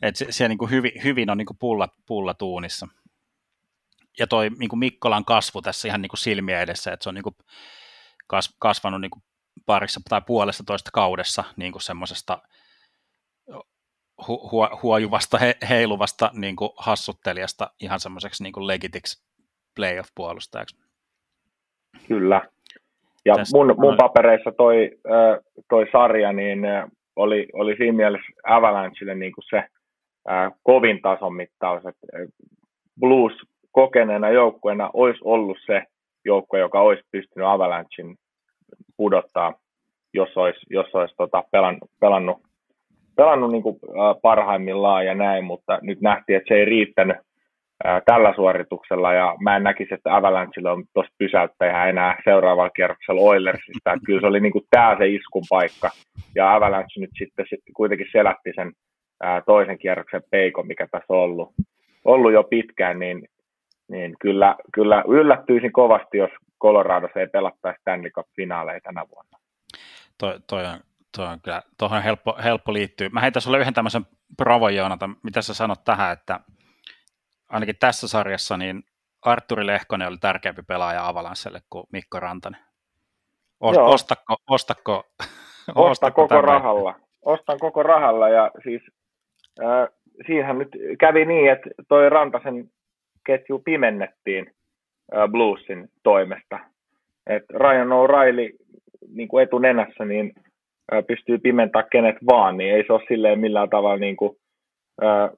että 0.02 0.18
se, 0.18 0.26
se 0.30 0.48
niin 0.48 0.58
kuin 0.58 0.70
hyvin, 0.70 0.92
hyvin 1.04 1.30
on 1.30 1.38
niin 1.38 1.46
kuin 1.46 1.58
pulla, 1.58 1.88
pulla 2.06 2.34
tuunissa. 2.34 2.88
Ja 4.18 4.26
toi 4.26 4.50
niin 4.58 4.68
kuin 4.68 4.78
Mikkolan 4.78 5.24
kasvu 5.24 5.62
tässä 5.62 5.88
ihan 5.88 6.02
niin 6.02 6.10
kuin 6.10 6.18
silmiä 6.18 6.60
edessä, 6.60 6.92
että 6.92 7.04
se 7.04 7.08
on 7.08 7.14
niin 7.14 7.22
kuin 7.22 7.36
kasvanut 8.58 9.00
niin 9.00 9.10
kuin 9.10 9.22
parissa 9.66 10.00
tai 10.08 10.22
puolessa 10.26 10.64
toista 10.66 10.90
kaudessa 10.90 11.44
niin 11.56 11.72
kuin 11.72 11.82
semmoisesta 11.82 12.42
hu- 14.28 14.50
hu- 14.50 14.78
huojuvasta, 14.82 15.38
he- 15.38 15.56
heiluvasta 15.70 16.30
niin 16.32 16.56
kuin 16.56 16.70
hassuttelijasta 16.76 17.70
ihan 17.80 18.00
semmoiseksi 18.00 18.42
niin 18.42 18.66
legitiksi 18.66 19.24
playoff-puolustajaksi. 19.76 20.76
Kyllä. 22.08 22.42
Ja 23.24 23.34
Tästä, 23.34 23.56
mun, 23.56 23.74
mun 23.78 23.96
papereissa 23.96 24.52
toi, 24.52 24.90
toi 25.68 25.86
sarja 25.92 26.32
niin 26.32 26.60
oli, 27.16 27.48
oli 27.52 27.76
siinä 27.76 27.96
mielessä 27.96 28.32
Avalanchelle 28.44 29.14
niin 29.14 29.32
kuin 29.32 29.44
se 29.50 29.64
kovin 30.62 31.02
tason 31.02 31.34
mittaus, 31.34 31.86
että 31.86 32.06
Blues 33.00 33.32
kokeneena 33.72 34.30
joukkueena 34.30 34.90
olisi 34.92 35.20
ollut 35.24 35.58
se 35.66 35.82
joukkue, 36.24 36.58
joka 36.58 36.80
olisi 36.80 37.02
pystynyt 37.12 37.48
Avalanchein 37.48 38.16
pudottaa, 38.96 39.54
jos 40.14 40.36
olisi, 40.36 40.60
jos 40.70 40.94
olisi 40.94 41.14
tota, 41.16 41.44
pelannut, 41.52 41.90
pelannut, 42.00 42.38
pelannut 43.20 43.52
niin 43.52 43.62
kuin, 43.62 43.76
äh, 43.88 44.20
parhaimmillaan 44.22 45.06
ja 45.06 45.14
näin, 45.14 45.44
mutta 45.44 45.78
nyt 45.82 46.00
nähtiin, 46.00 46.36
että 46.36 46.48
se 46.48 46.54
ei 46.54 46.64
riittänyt 46.64 47.16
äh, 47.86 48.02
tällä 48.04 48.32
suorituksella 48.36 49.12
ja 49.12 49.36
mä 49.40 49.56
en 49.56 49.62
näkisi, 49.62 49.94
että 49.94 50.16
Avalanchelle 50.16 50.70
on 50.70 50.84
tuossa 50.94 51.12
pysäyttäjä 51.18 51.86
enää 51.86 52.20
seuraavalla 52.24 52.70
kierroksella 52.70 53.20
Oilersista. 53.20 53.92
Että 53.92 54.06
kyllä 54.06 54.20
se 54.20 54.26
oli 54.26 54.40
niin 54.40 54.52
kuin 54.52 54.64
tämä 54.70 54.96
se 54.98 55.08
iskun 55.08 55.42
paikka 55.50 55.90
ja 56.34 56.54
Avalanche 56.54 57.00
nyt 57.00 57.10
sitten, 57.18 57.46
sitten 57.50 57.74
kuitenkin 57.76 58.06
selätti 58.12 58.52
sen 58.54 58.72
äh, 59.24 59.42
toisen 59.46 59.78
kierroksen 59.78 60.22
peikon, 60.30 60.66
mikä 60.66 60.86
tässä 60.86 61.12
on 61.14 61.18
ollut, 61.18 61.48
ollut 62.04 62.32
jo 62.32 62.42
pitkään, 62.42 62.98
niin, 62.98 63.28
niin 63.88 64.16
kyllä, 64.20 64.56
kyllä 64.74 65.04
yllättyisin 65.08 65.72
kovasti, 65.72 66.18
jos 66.18 66.30
Coloradossa 66.62 67.20
ei 67.20 67.26
pelattaisi 67.26 67.80
Stanley 67.80 68.10
Cup-finaaleja 68.10 68.80
tänä 68.82 69.04
vuonna. 69.10 69.38
Toi, 70.18 70.34
toi 70.46 70.64
on, 70.64 70.80
toi 71.16 71.26
on 71.26 71.40
kyllä, 71.40 71.62
tuohon 71.78 71.98
on 71.98 72.04
helppo, 72.04 72.36
helppo 72.44 72.72
liittyä. 72.72 73.08
Mä 73.08 73.20
heitän 73.20 73.42
sulle 73.42 73.58
yhden 73.58 73.74
tämmöisen 73.74 74.06
provo, 74.36 74.68
Joonatan. 74.68 75.16
Mitä 75.22 75.42
sä 75.42 75.54
sanot 75.54 75.84
tähän, 75.84 76.12
että 76.12 76.40
ainakin 77.48 77.76
tässä 77.80 78.08
sarjassa 78.08 78.56
niin 78.56 78.82
Arturi 79.22 79.66
Lehkonen 79.66 80.08
oli 80.08 80.16
tärkeämpi 80.20 80.62
pelaaja 80.62 81.08
Avalansselle 81.08 81.60
kuin 81.70 81.84
Mikko 81.92 82.20
Rantanen. 82.20 82.60
O- 83.60 83.72
Joo. 83.72 83.90
Ostako, 83.90 84.36
ostako, 84.50 85.04
Osta 85.74 86.10
koko 86.10 86.28
tämän? 86.28 86.44
rahalla. 86.44 87.00
Ostan 87.24 87.58
koko 87.58 87.82
rahalla 87.82 88.28
ja 88.28 88.50
siis 88.62 88.82
äh, 89.60 89.88
siinähän 90.26 90.58
nyt 90.58 90.68
kävi 91.00 91.24
niin, 91.24 91.50
että 91.50 91.70
toi 91.88 92.10
Rantasen 92.10 92.70
ketju 93.26 93.58
pimennettiin 93.58 94.54
Bluesin 95.30 95.88
toimesta. 96.02 96.58
Et 97.26 97.42
Ryan 97.50 97.88
O'Reilly 97.88 98.56
niin 99.08 99.28
kuin 99.28 99.42
etunenässä 99.42 100.04
niin 100.04 100.32
pystyy 101.06 101.38
pimentämään 101.38 101.88
kenet 101.92 102.16
vaan, 102.26 102.56
niin 102.56 102.74
ei 102.74 102.84
se 102.86 102.92
ole 102.92 103.02
silleen 103.08 103.40
millään 103.40 103.70
tavalla 103.70 103.96
niin 103.96 104.16
kuin, 104.16 104.36
äh, 105.04 105.30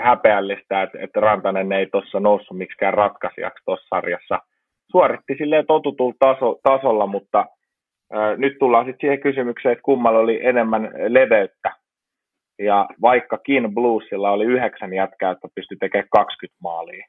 häpeällistä, 0.00 0.82
että, 0.82 0.98
että 1.00 1.20
Rantanen 1.20 1.72
ei 1.72 1.86
tuossa 1.86 2.20
noussut 2.20 2.56
miksikään 2.58 2.94
ratkaisijaksi 2.94 3.64
tuossa 3.64 3.88
sarjassa. 3.88 4.38
Suoritti 4.90 5.34
silleen 5.38 5.66
totutulla 5.66 6.14
taso, 6.18 6.60
tasolla, 6.62 7.06
mutta 7.06 7.46
äh, 8.14 8.38
nyt 8.38 8.58
tullaan 8.58 8.86
sitten 8.86 9.00
siihen 9.00 9.20
kysymykseen, 9.20 9.72
että 9.72 9.82
kummalla 9.82 10.18
oli 10.18 10.46
enemmän 10.46 10.90
leveyttä. 11.08 11.72
Ja 12.58 12.88
vaikkakin 13.00 13.74
Bluesilla 13.74 14.30
oli 14.30 14.44
yhdeksän 14.44 14.94
jätkää, 14.94 15.30
että 15.30 15.48
pystyi 15.54 15.76
tekemään 15.80 16.08
20 16.12 16.58
maalia, 16.62 17.06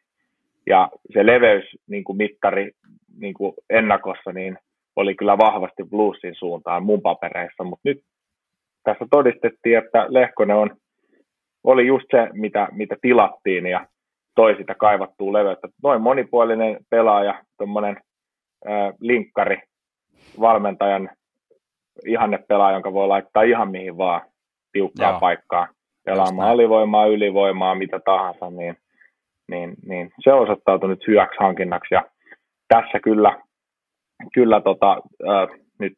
ja 0.68 0.90
se 1.14 1.26
leveys 1.26 1.66
niin 1.88 2.04
mittari 2.14 2.72
niin 3.20 3.34
ennakossa 3.70 4.32
niin 4.32 4.58
oli 4.96 5.16
kyllä 5.16 5.38
vahvasti 5.38 5.84
bluesin 5.90 6.36
suuntaan 6.36 6.84
mun 6.84 7.02
papereissa, 7.02 7.64
mutta 7.64 7.90
nyt 7.90 8.02
tässä 8.84 9.06
todistettiin, 9.12 9.78
että 9.78 10.06
Lehkonen 10.10 10.56
on, 10.56 10.76
oli 11.64 11.88
just 11.88 12.06
se, 12.12 12.30
mitä, 12.34 12.68
mitä 12.72 12.96
tilattiin 13.02 13.66
ja 13.66 13.88
toi 14.36 14.56
sitä 14.58 14.76
kaivattua 14.76 15.34
leveyttä. 15.34 15.68
Noin 15.84 16.02
monipuolinen 16.02 16.78
pelaaja, 16.90 17.44
tuommoinen 17.58 17.98
linkkari, 19.00 19.62
valmentajan 20.40 21.10
ihanne 22.06 22.40
pelaaja, 22.48 22.76
jonka 22.76 22.94
voi 22.94 23.08
laittaa 23.08 23.44
ihan 23.44 23.72
mihin 23.72 23.98
vaan 23.98 24.22
tiukkaa 24.72 25.12
Joo. 25.12 25.20
paikkaa, 25.20 25.68
pelaamaan 26.06 26.50
alivoimaa, 26.50 27.06
ylivoimaa, 27.06 27.76
mitä 27.76 28.00
tahansa, 28.06 28.50
niin 28.50 28.78
niin, 29.48 29.74
niin 29.86 30.12
se 30.24 30.34
osoittautui 30.34 30.90
nyt 30.90 31.08
hyväksi 31.08 31.38
hankinnaksi 31.40 31.96
ja 31.96 32.02
tässä 32.68 33.00
kyllä, 33.00 33.42
kyllä 34.34 34.62
tota, 34.62 34.92
äh, 35.30 35.60
nyt 35.80 35.94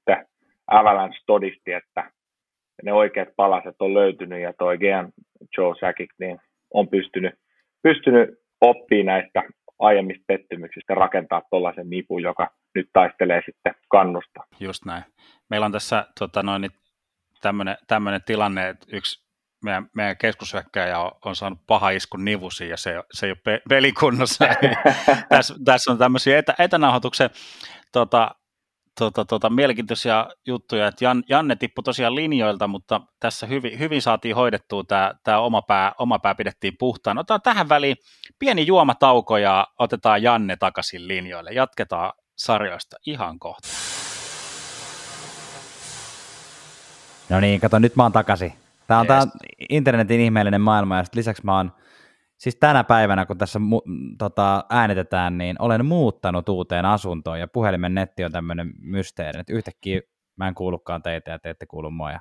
Avalanche 0.68 1.20
todisti, 1.26 1.72
että 1.72 2.12
ne 2.84 2.94
oikeat 2.94 3.30
palaset 3.36 3.76
on 3.80 3.94
löytynyt 3.94 4.42
ja 4.42 4.54
toi 4.54 4.78
Gean 4.78 5.12
Joe 5.58 5.76
Sakic 5.80 6.10
niin 6.20 6.40
on 6.74 6.88
pystynyt, 6.88 7.34
pystynyt 7.84 8.30
oppimaan 8.62 9.06
näistä 9.06 9.44
aiemmista 9.80 10.24
pettymyksistä 10.28 10.96
rakentaa 10.96 11.42
tuollaisen 11.50 11.90
nipun, 11.90 12.22
joka 12.22 12.52
nyt 12.76 12.90
taistelee 12.94 13.42
sitten 13.46 13.76
kannusta. 13.88 14.44
Just 14.60 14.86
näin. 14.86 15.04
Meillä 15.50 15.66
on 15.66 15.72
tässä 15.72 16.08
tota 16.20 16.44
noin, 16.44 16.70
tämmöinen 17.88 18.22
tilanne, 18.26 18.70
että 18.70 18.86
yksi 18.92 19.26
meidän, 19.64 19.90
meidän 19.96 20.18
keskushyökkäjä 20.18 21.00
on, 21.00 21.12
on 21.26 21.36
saanut 21.36 21.60
paha 21.68 21.90
iskun 21.90 22.26
nivusi 22.26 22.70
ja 22.70 22.78
se, 22.78 23.04
se 23.12 23.26
ei 23.26 23.32
ole 23.32 23.38
pe- 23.44 23.62
pelikunnossa. 23.70 24.46
tässä, 25.30 25.56
tässä 25.66 25.92
on 25.92 25.98
tämmöisiä 25.98 26.38
etä, 26.38 26.56
etänauhoituksen 26.60 27.30
tota, 28.00 28.36
tota, 29.00 29.26
tota, 29.26 29.50
mielenkiintoisia 29.50 30.28
juttuja, 30.48 30.88
että 30.88 31.06
Jan, 31.06 31.24
Janne 31.30 31.56
tippui 31.56 31.84
tosiaan 31.84 32.16
linjoilta, 32.16 32.68
mutta 32.68 33.02
tässä 33.20 33.48
hyvin, 33.48 33.80
hyvin 33.80 34.02
saatiin 34.02 34.36
hoidettua 34.36 34.84
tämä, 34.84 35.14
tämä 35.24 35.40
oma, 35.40 35.62
pää, 35.62 35.92
oma 35.98 36.20
pää 36.20 36.36
pidettiin 36.36 36.74
puhtaan. 36.80 37.18
Otetaan 37.18 37.42
tähän 37.42 37.70
väliin 37.70 37.98
pieni 38.40 38.68
juomatauko 38.68 39.38
ja 39.38 39.68
otetaan 39.80 40.24
Janne 40.24 40.56
takaisin 40.56 41.08
linjoille. 41.08 41.52
Jatketaan 41.52 42.14
sarjoista 42.36 42.98
ihan 43.06 43.40
kohta. 43.40 43.68
No 47.30 47.40
niin, 47.40 47.60
kato, 47.60 47.80
nyt 47.80 47.96
mä 47.96 48.04
oon 48.04 48.12
takaisin. 48.12 48.54
Tämä 48.88 49.00
on 49.00 49.08
tämä 49.08 49.22
internetin 49.70 50.22
ihmeellinen 50.22 50.62
maailma, 50.62 50.98
ja 50.98 51.04
lisäksi 51.16 51.46
mä 51.46 51.58
oon, 51.58 51.72
siis 52.38 52.56
tänä 52.56 52.84
päivänä, 52.84 53.26
kun 53.26 53.38
tässä 53.38 53.60
mu, 53.60 53.82
tota, 54.18 54.66
äänitetään, 54.70 55.38
niin 55.38 55.56
olen 55.60 55.86
muuttanut 55.86 56.50
uuteen 56.50 56.86
asuntoon, 56.86 57.40
ja 57.40 57.48
puhelimen 57.48 57.94
netti 57.94 58.24
on 58.24 58.32
tämmöinen 58.32 58.74
mysteeri, 58.80 59.40
että 59.40 59.54
yhtäkkiä 59.54 60.02
mä 60.36 60.48
en 60.48 60.56
kuulukaan 60.56 61.04
teitä, 61.04 61.32
ja 61.32 61.40
te 61.40 61.50
ette 61.50 61.66
kuulu 61.66 61.92
mua, 61.92 62.12
ja 62.12 62.20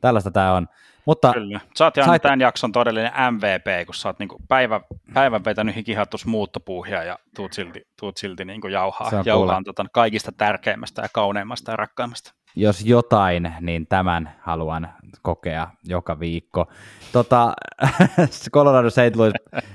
tällaista 0.00 0.30
tämä 0.30 0.52
on. 0.52 0.68
Mutta, 1.06 1.32
Kyllä. 1.32 1.60
Sä 1.78 1.84
oot 1.84 1.94
sait... 2.04 2.22
tämän 2.22 2.40
jakson 2.40 2.72
todellinen 2.72 3.12
MVP, 3.30 3.86
kun 3.86 3.94
sä 3.94 4.08
oot 4.08 4.18
niinku 4.18 4.36
päivä, 4.48 4.80
päivän 5.14 5.44
vetänyt 5.44 5.76
hikihattus 5.76 6.26
muuttopuuhia 6.26 7.02
ja 7.02 7.18
tuut 7.36 7.52
silti, 7.52 7.82
tuut 8.00 8.16
silti 8.16 8.44
niinku 8.44 8.68
jauhaa, 8.68 9.10
jauhaa 9.24 9.62
tota 9.64 9.84
kaikista 9.92 10.32
tärkeimmästä 10.32 11.02
ja 11.02 11.08
kauneimmasta 11.12 11.70
ja 11.70 11.76
rakkaimmasta 11.76 12.34
jos 12.56 12.84
jotain, 12.84 13.54
niin 13.60 13.86
tämän 13.86 14.34
haluan 14.40 14.88
kokea 15.22 15.68
joka 15.84 16.20
viikko. 16.20 16.66
Tota, 17.12 17.54
Colorado 18.54 18.90
St. 18.90 19.16
Louis, 19.16 19.32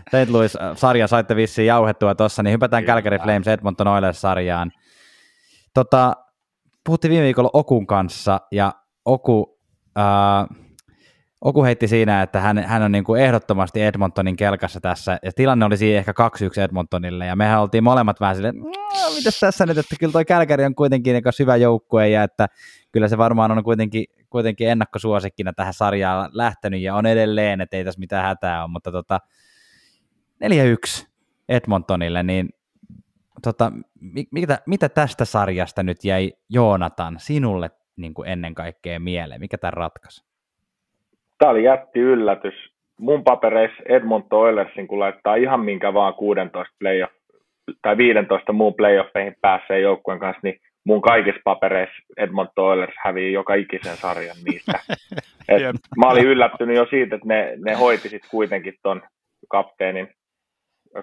St. 0.08 0.30
Louis 0.30 0.56
äh, 0.56 0.78
sarja 0.78 1.08
saitte 1.08 1.36
vissiin 1.36 1.66
jauhettua 1.66 2.16
tuossa, 2.16 2.44
niin 2.44 2.54
hypätään 2.54 2.84
Kyllä. 2.84 2.94
Calgary 2.94 3.18
Flames 3.18 3.48
Edmonton 3.48 3.88
Oilers-sarjaan. 3.88 4.72
Tota, 5.74 6.16
puhuttiin 6.86 7.12
viime 7.12 7.26
viikolla 7.26 7.50
Okun 7.54 7.88
kanssa, 7.88 8.42
ja 8.52 8.74
Oku, 9.06 9.60
äh, 9.98 10.58
Oku 11.42 11.64
heitti 11.64 11.88
siinä, 11.88 12.22
että 12.22 12.40
hän, 12.40 12.58
hän 12.58 12.82
on 12.82 12.92
niin 12.92 13.04
kuin 13.04 13.22
ehdottomasti 13.22 13.82
Edmontonin 13.82 14.36
kelkassa 14.36 14.82
tässä, 14.82 15.20
ja 15.24 15.32
tilanne 15.36 15.66
oli 15.66 15.78
siinä 15.78 16.00
ehkä 16.00 16.14
2-1 16.58 16.62
Edmontonille, 16.62 17.26
ja 17.26 17.36
mehän 17.36 17.62
oltiin 17.62 17.84
molemmat 17.84 18.20
vähän 18.20 18.36
silleen, 18.36 18.56
no, 18.56 19.16
mitäs 19.16 19.40
tässä 19.40 19.66
nyt, 19.66 19.78
että 19.78 19.96
kyllä 20.00 20.12
toi 20.12 20.26
Kälkäri 20.26 20.66
on 20.66 20.76
kuitenkin 20.76 21.14
niin 21.14 21.24
hyvä 21.40 21.56
joukkue, 21.56 22.10
ja 22.10 22.24
että 22.24 22.48
kyllä 22.92 23.08
se 23.08 23.18
varmaan 23.18 23.52
on 23.52 23.64
kuitenkin, 23.64 24.06
kuitenkin 24.30 24.70
ennakkosuosikkina 24.70 25.54
tähän 25.54 25.74
sarjaan 25.74 26.30
lähtenyt, 26.34 26.82
ja 26.82 26.96
on 26.96 27.06
edelleen, 27.06 27.62
että 27.62 27.78
ei 27.78 27.84
tässä 27.84 28.00
mitään 28.00 28.26
hätää 28.26 28.64
ole, 28.64 28.72
mutta 28.72 28.92
tota, 28.92 29.20
4-1 31.04 31.08
Edmontonille, 31.50 32.24
niin 32.24 32.50
tota, 33.44 33.72
mitä, 34.32 34.60
mitä 34.66 34.90
tästä 34.90 35.26
sarjasta 35.26 35.84
nyt 35.84 36.04
jäi 36.04 36.34
Joonatan 36.50 37.16
sinulle 37.20 37.72
niin 37.96 38.14
kuin 38.14 38.30
ennen 38.30 38.56
kaikkea 38.56 39.00
mieleen, 39.00 39.42
mikä 39.42 39.58
tämä 39.58 39.72
ratkaisi? 39.72 40.29
Tämä 41.40 41.52
oli 41.52 41.64
jätti 41.64 42.00
yllätys. 42.00 42.54
Mun 43.00 43.24
papereissa 43.24 43.84
Edmonton 43.86 44.40
Oilersin, 44.40 44.88
kun 44.88 45.00
laittaa 45.00 45.36
ihan 45.36 45.60
minkä 45.60 45.94
vaan 45.94 46.14
16 46.14 46.76
playoff, 46.80 47.14
tai 47.82 47.98
15 47.98 48.54
muun 48.54 48.74
playoffeihin 48.74 49.36
pääsee 49.42 49.80
joukkueen 49.80 50.20
kanssa, 50.20 50.40
niin 50.44 50.60
mun 50.86 51.02
kaikissa 51.02 51.42
papereissa 51.44 52.04
Edmonton 52.18 52.66
Oilers 52.66 52.94
hävii 52.98 53.34
joka 53.34 53.54
ikisen 53.54 53.96
sarjan 53.96 54.36
niistä. 54.46 54.80
Et 55.50 55.62
mä 55.98 56.10
olin 56.10 56.26
yllättynyt 56.26 56.76
jo 56.76 56.86
siitä, 56.90 57.16
että 57.16 57.28
ne, 57.28 57.54
ne 57.66 57.74
hoiti 57.74 58.10
sit 58.10 58.24
kuitenkin 58.32 58.74
ton 58.84 59.02
kapteenin 59.50 60.08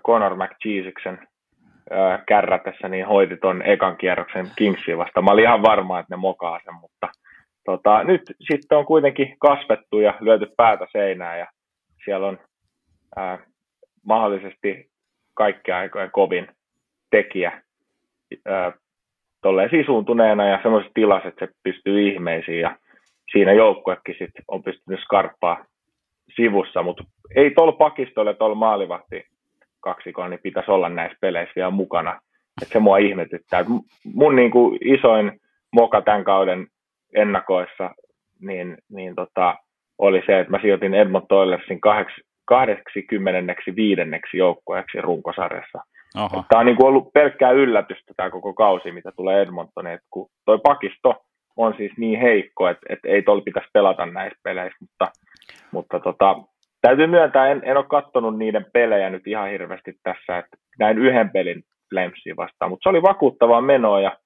Conor 0.07 0.37
McCheesiksen 0.37 1.19
kärrätessä, 2.29 2.89
niin 2.89 3.07
hoiti 3.07 3.37
ton 3.37 3.63
ekan 3.63 3.97
kierroksen 3.97 4.51
Kingsiin 4.57 4.99
vasta. 4.99 5.23
Mä 5.23 5.31
olin 5.31 5.45
ihan 5.45 5.63
varma, 5.63 5.99
että 5.99 6.15
ne 6.15 6.17
mokaa 6.17 6.61
sen, 6.65 6.75
mutta 6.75 7.09
tota, 7.67 8.05
nyt 8.05 8.23
sitten 8.41 8.79
on 8.79 8.87
kuitenkin 8.87 9.37
kasvettu 9.39 10.01
ja 10.01 10.15
lyöty 10.21 10.47
päätä 10.57 10.87
seinään 10.93 11.39
ja 11.39 11.47
siellä 12.05 12.27
on 12.27 12.39
ää, 13.17 13.39
mahdollisesti 14.07 14.91
kaikkia 15.35 15.79
aikojen 15.79 16.11
kovin 16.11 16.49
tekijä 17.11 17.63
ää, 18.47 18.73
tolleen 19.43 19.71
sisuuntuneena 19.71 20.49
ja 20.49 20.59
semmoisessa 20.63 20.95
tilassa, 20.95 21.29
että 21.29 21.47
se 21.47 21.53
pystyy 21.63 22.09
ihmeisiin 22.09 22.61
ja 22.61 22.77
siinä 23.33 23.53
joukkuekin 23.53 24.15
sit 24.19 24.31
on 24.49 24.63
pystynyt 24.63 25.01
skarppaa 25.01 25.65
sivussa, 26.37 26.83
mutta 26.83 27.05
ei 27.37 27.51
tuolla 27.51 27.73
pakistolla, 27.73 28.35
tuolla 28.35 28.55
maalivahti 28.55 29.25
kaksikolla, 29.81 30.29
niin 30.29 30.41
pitäisi 30.43 30.71
olla 30.71 30.89
näissä 30.89 31.19
peleissä 31.21 31.53
vielä 31.57 31.71
mukana. 31.71 32.21
Et 32.63 32.69
se 32.69 32.79
mua 32.79 32.99
ihmetyttää. 32.99 33.65
Mun 34.15 34.37
niin 34.37 34.51
kuin 34.51 34.79
isoin 34.81 35.41
moka 35.73 36.03
tämän 36.03 36.25
kauden 36.25 36.67
ennakoissa 37.17 37.91
niin, 38.41 38.79
niin 38.89 39.15
tota, 39.15 39.57
oli 39.99 40.23
se, 40.27 40.41
että 40.41 40.51
mä 40.51 40.59
sijoitin 40.63 40.95
Edmonton 40.95 41.39
Oilersin 41.39 41.81
85. 41.81 44.01
joukkueeksi 44.35 45.01
runkosarjassa. 45.01 45.79
Tämä 46.49 46.61
on 46.61 46.67
niin 46.67 46.77
kuin 46.77 46.87
ollut 46.87 47.13
pelkkää 47.13 47.51
yllätystä 47.51 48.15
tämä 48.17 48.31
koko 48.31 48.55
kausi, 48.55 48.93
mitä 48.93 49.13
tulee 49.17 49.43
Edmontoniin, 49.43 49.99
kun 50.11 50.29
toi 50.45 50.59
pakisto 50.59 51.23
on 51.57 51.75
siis 51.77 51.93
niin 51.97 52.21
heikko, 52.21 52.69
että, 52.69 52.87
että 52.89 53.09
ei 53.09 53.23
tuolla 53.23 53.43
pitäisi 53.43 53.69
pelata 53.73 54.07
näissä 54.07 54.39
peleissä, 54.43 54.79
mutta, 54.81 55.09
mutta 55.73 56.01
tota, 56.01 56.37
täytyy 56.81 57.07
myöntää, 57.07 57.49
en, 57.49 57.63
en 57.65 57.77
ole 57.77 57.85
katsonut 57.89 58.39
niiden 58.39 58.67
pelejä 58.73 59.11
nyt 59.11 59.27
ihan 59.27 59.51
hirveästi 59.51 59.95
tässä, 60.03 60.39
että 60.39 60.57
näin 60.79 60.99
yhden 60.99 61.31
pelin 61.31 61.63
Flamesia 61.91 62.37
vastaan, 62.37 62.71
mutta 62.71 62.83
se 62.83 62.89
oli 62.89 63.03
vakuuttavaa 63.03 63.61
menoa 63.61 64.01
ja 64.01 64.17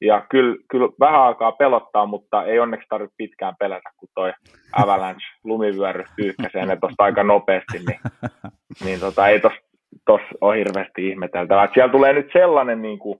ja 0.00 0.26
kyllä, 0.30 0.56
kyllä 0.70 0.88
vähän 1.00 1.22
aikaa 1.22 1.52
pelottaa, 1.52 2.06
mutta 2.06 2.44
ei 2.44 2.58
onneksi 2.58 2.86
tarvitse 2.88 3.14
pitkään 3.16 3.54
pelätä, 3.58 3.90
kun 3.96 4.08
toi 4.14 4.32
Avalanche 4.72 5.26
lumivyöry 5.44 6.04
pyyhkäsee 6.16 6.66
ne 6.66 6.76
tuosta 6.76 7.04
aika 7.04 7.22
nopeasti, 7.22 7.78
niin, 7.78 8.00
niin 8.84 9.00
tota, 9.00 9.28
ei 9.28 9.40
tuossa 9.40 9.60
tos 10.06 10.20
ole 10.40 10.58
hirveästi 10.58 11.08
ihmeteltävää. 11.08 11.68
Siellä 11.74 11.92
tulee 11.92 12.12
nyt 12.12 12.28
sellainen, 12.32 12.82
niin 12.82 12.98
kuin, 12.98 13.18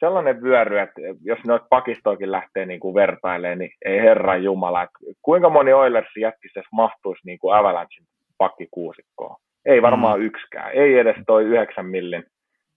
sellainen 0.00 0.42
vyöry, 0.42 0.78
että 0.78 1.00
jos 1.20 1.38
noita 1.46 1.66
pakistoikin 1.70 2.32
lähtee 2.32 2.66
niin 2.66 2.80
kuin 2.80 2.94
vertailemaan, 2.94 3.58
niin 3.58 3.70
ei 3.84 4.00
herran 4.00 4.44
jumala. 4.44 4.82
Että 4.82 4.98
kuinka 5.22 5.50
moni 5.50 5.72
Oilers 5.72 6.16
jätkisessä 6.20 6.68
mahtuisi 6.72 7.22
niin 7.26 7.38
kuin 7.38 7.56
Avalanchein 7.56 8.06
pakkikuusikkoon? 8.38 9.36
Ei 9.66 9.82
varmaan 9.82 10.20
mm. 10.20 10.26
yksikään. 10.26 10.72
Ei 10.72 10.98
edes 10.98 11.16
toi 11.26 11.44
9 11.44 11.86
millin, 11.86 12.24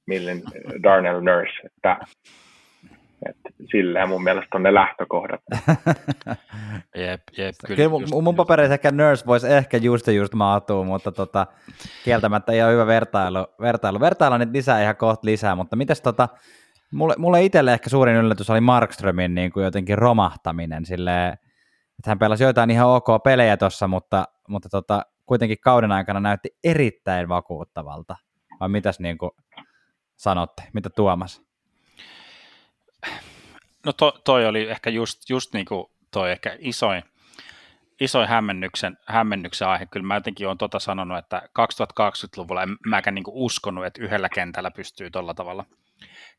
millin 0.07 0.41
Darnell 0.83 1.21
Nurse. 1.21 1.53
Että 1.65 1.97
silleen 3.71 4.09
mun 4.09 4.23
mielestä 4.23 4.57
on 4.57 4.63
ne 4.63 4.73
lähtökohdat. 4.73 5.41
jep, 6.95 7.21
jep, 7.37 7.55
kyllä, 7.65 7.75
kyllä 7.75 7.89
mun, 7.89 8.23
mun 8.23 8.35
papereissa 8.35 8.73
ehkä 8.73 8.91
Nurse 8.91 9.25
voisi 9.25 9.47
ehkä 9.47 9.77
just 9.77 10.07
just 10.07 10.33
maatua, 10.33 10.83
mutta 10.83 11.11
tota, 11.11 11.47
kieltämättä 12.03 12.51
ei 12.51 12.63
ole 12.63 12.71
hyvä 12.71 12.87
vertailu. 12.87 13.47
Vertailu, 13.61 13.99
vertailu 13.99 14.37
nyt 14.37 14.51
lisää 14.51 14.81
ihan 14.81 14.95
kohta 14.95 15.25
lisää, 15.25 15.55
mutta 15.55 15.75
mites 15.75 16.01
tota, 16.01 16.29
mulle, 16.93 17.15
mulle 17.17 17.43
itselle 17.43 17.73
ehkä 17.73 17.89
suurin 17.89 18.15
yllätys 18.15 18.49
oli 18.49 18.61
Markströmin 18.61 19.35
niin 19.35 19.51
kuin 19.51 19.63
jotenkin 19.63 19.97
romahtaminen 19.97 20.85
silleen, 20.85 21.33
että 21.99 22.09
hän 22.11 22.19
pelasi 22.19 22.43
joitain 22.43 22.69
ihan 22.69 22.87
ok 22.87 23.07
pelejä 23.23 23.57
tuossa, 23.57 23.87
mutta, 23.87 24.25
mutta 24.47 24.69
tota, 24.69 25.01
kuitenkin 25.25 25.57
kauden 25.61 25.91
aikana 25.91 26.19
näytti 26.19 26.49
erittäin 26.63 27.29
vakuuttavalta. 27.29 28.15
Vai 28.59 28.69
mitäs 28.69 28.99
niin 28.99 29.17
kuin 29.17 29.31
sanotte, 30.15 30.63
mitä 30.73 30.89
Tuomas? 30.89 31.46
No 33.85 33.93
to, 33.93 34.21
toi 34.25 34.45
oli 34.45 34.69
ehkä 34.69 34.89
just, 34.89 35.29
just 35.29 35.53
niin 35.53 35.65
kuin 35.65 35.85
toi 36.11 36.31
ehkä 36.31 36.57
isoin, 36.59 37.03
isoin 37.99 38.27
hämmennyksen, 38.27 38.97
hämmennyksen 39.07 39.67
aihe. 39.67 39.85
Kyllä 39.85 40.05
mä 40.05 40.15
jotenkin 40.15 40.47
olen 40.47 40.57
tota 40.57 40.79
sanonut, 40.79 41.17
että 41.17 41.41
2020-luvulla 41.59 42.63
en 42.63 42.77
mäkään 42.85 43.15
niin 43.15 43.23
uskonut, 43.27 43.85
että 43.85 44.03
yhdellä 44.03 44.29
kentällä 44.29 44.71
pystyy 44.71 45.11
tuolla 45.11 45.33
tavalla 45.33 45.65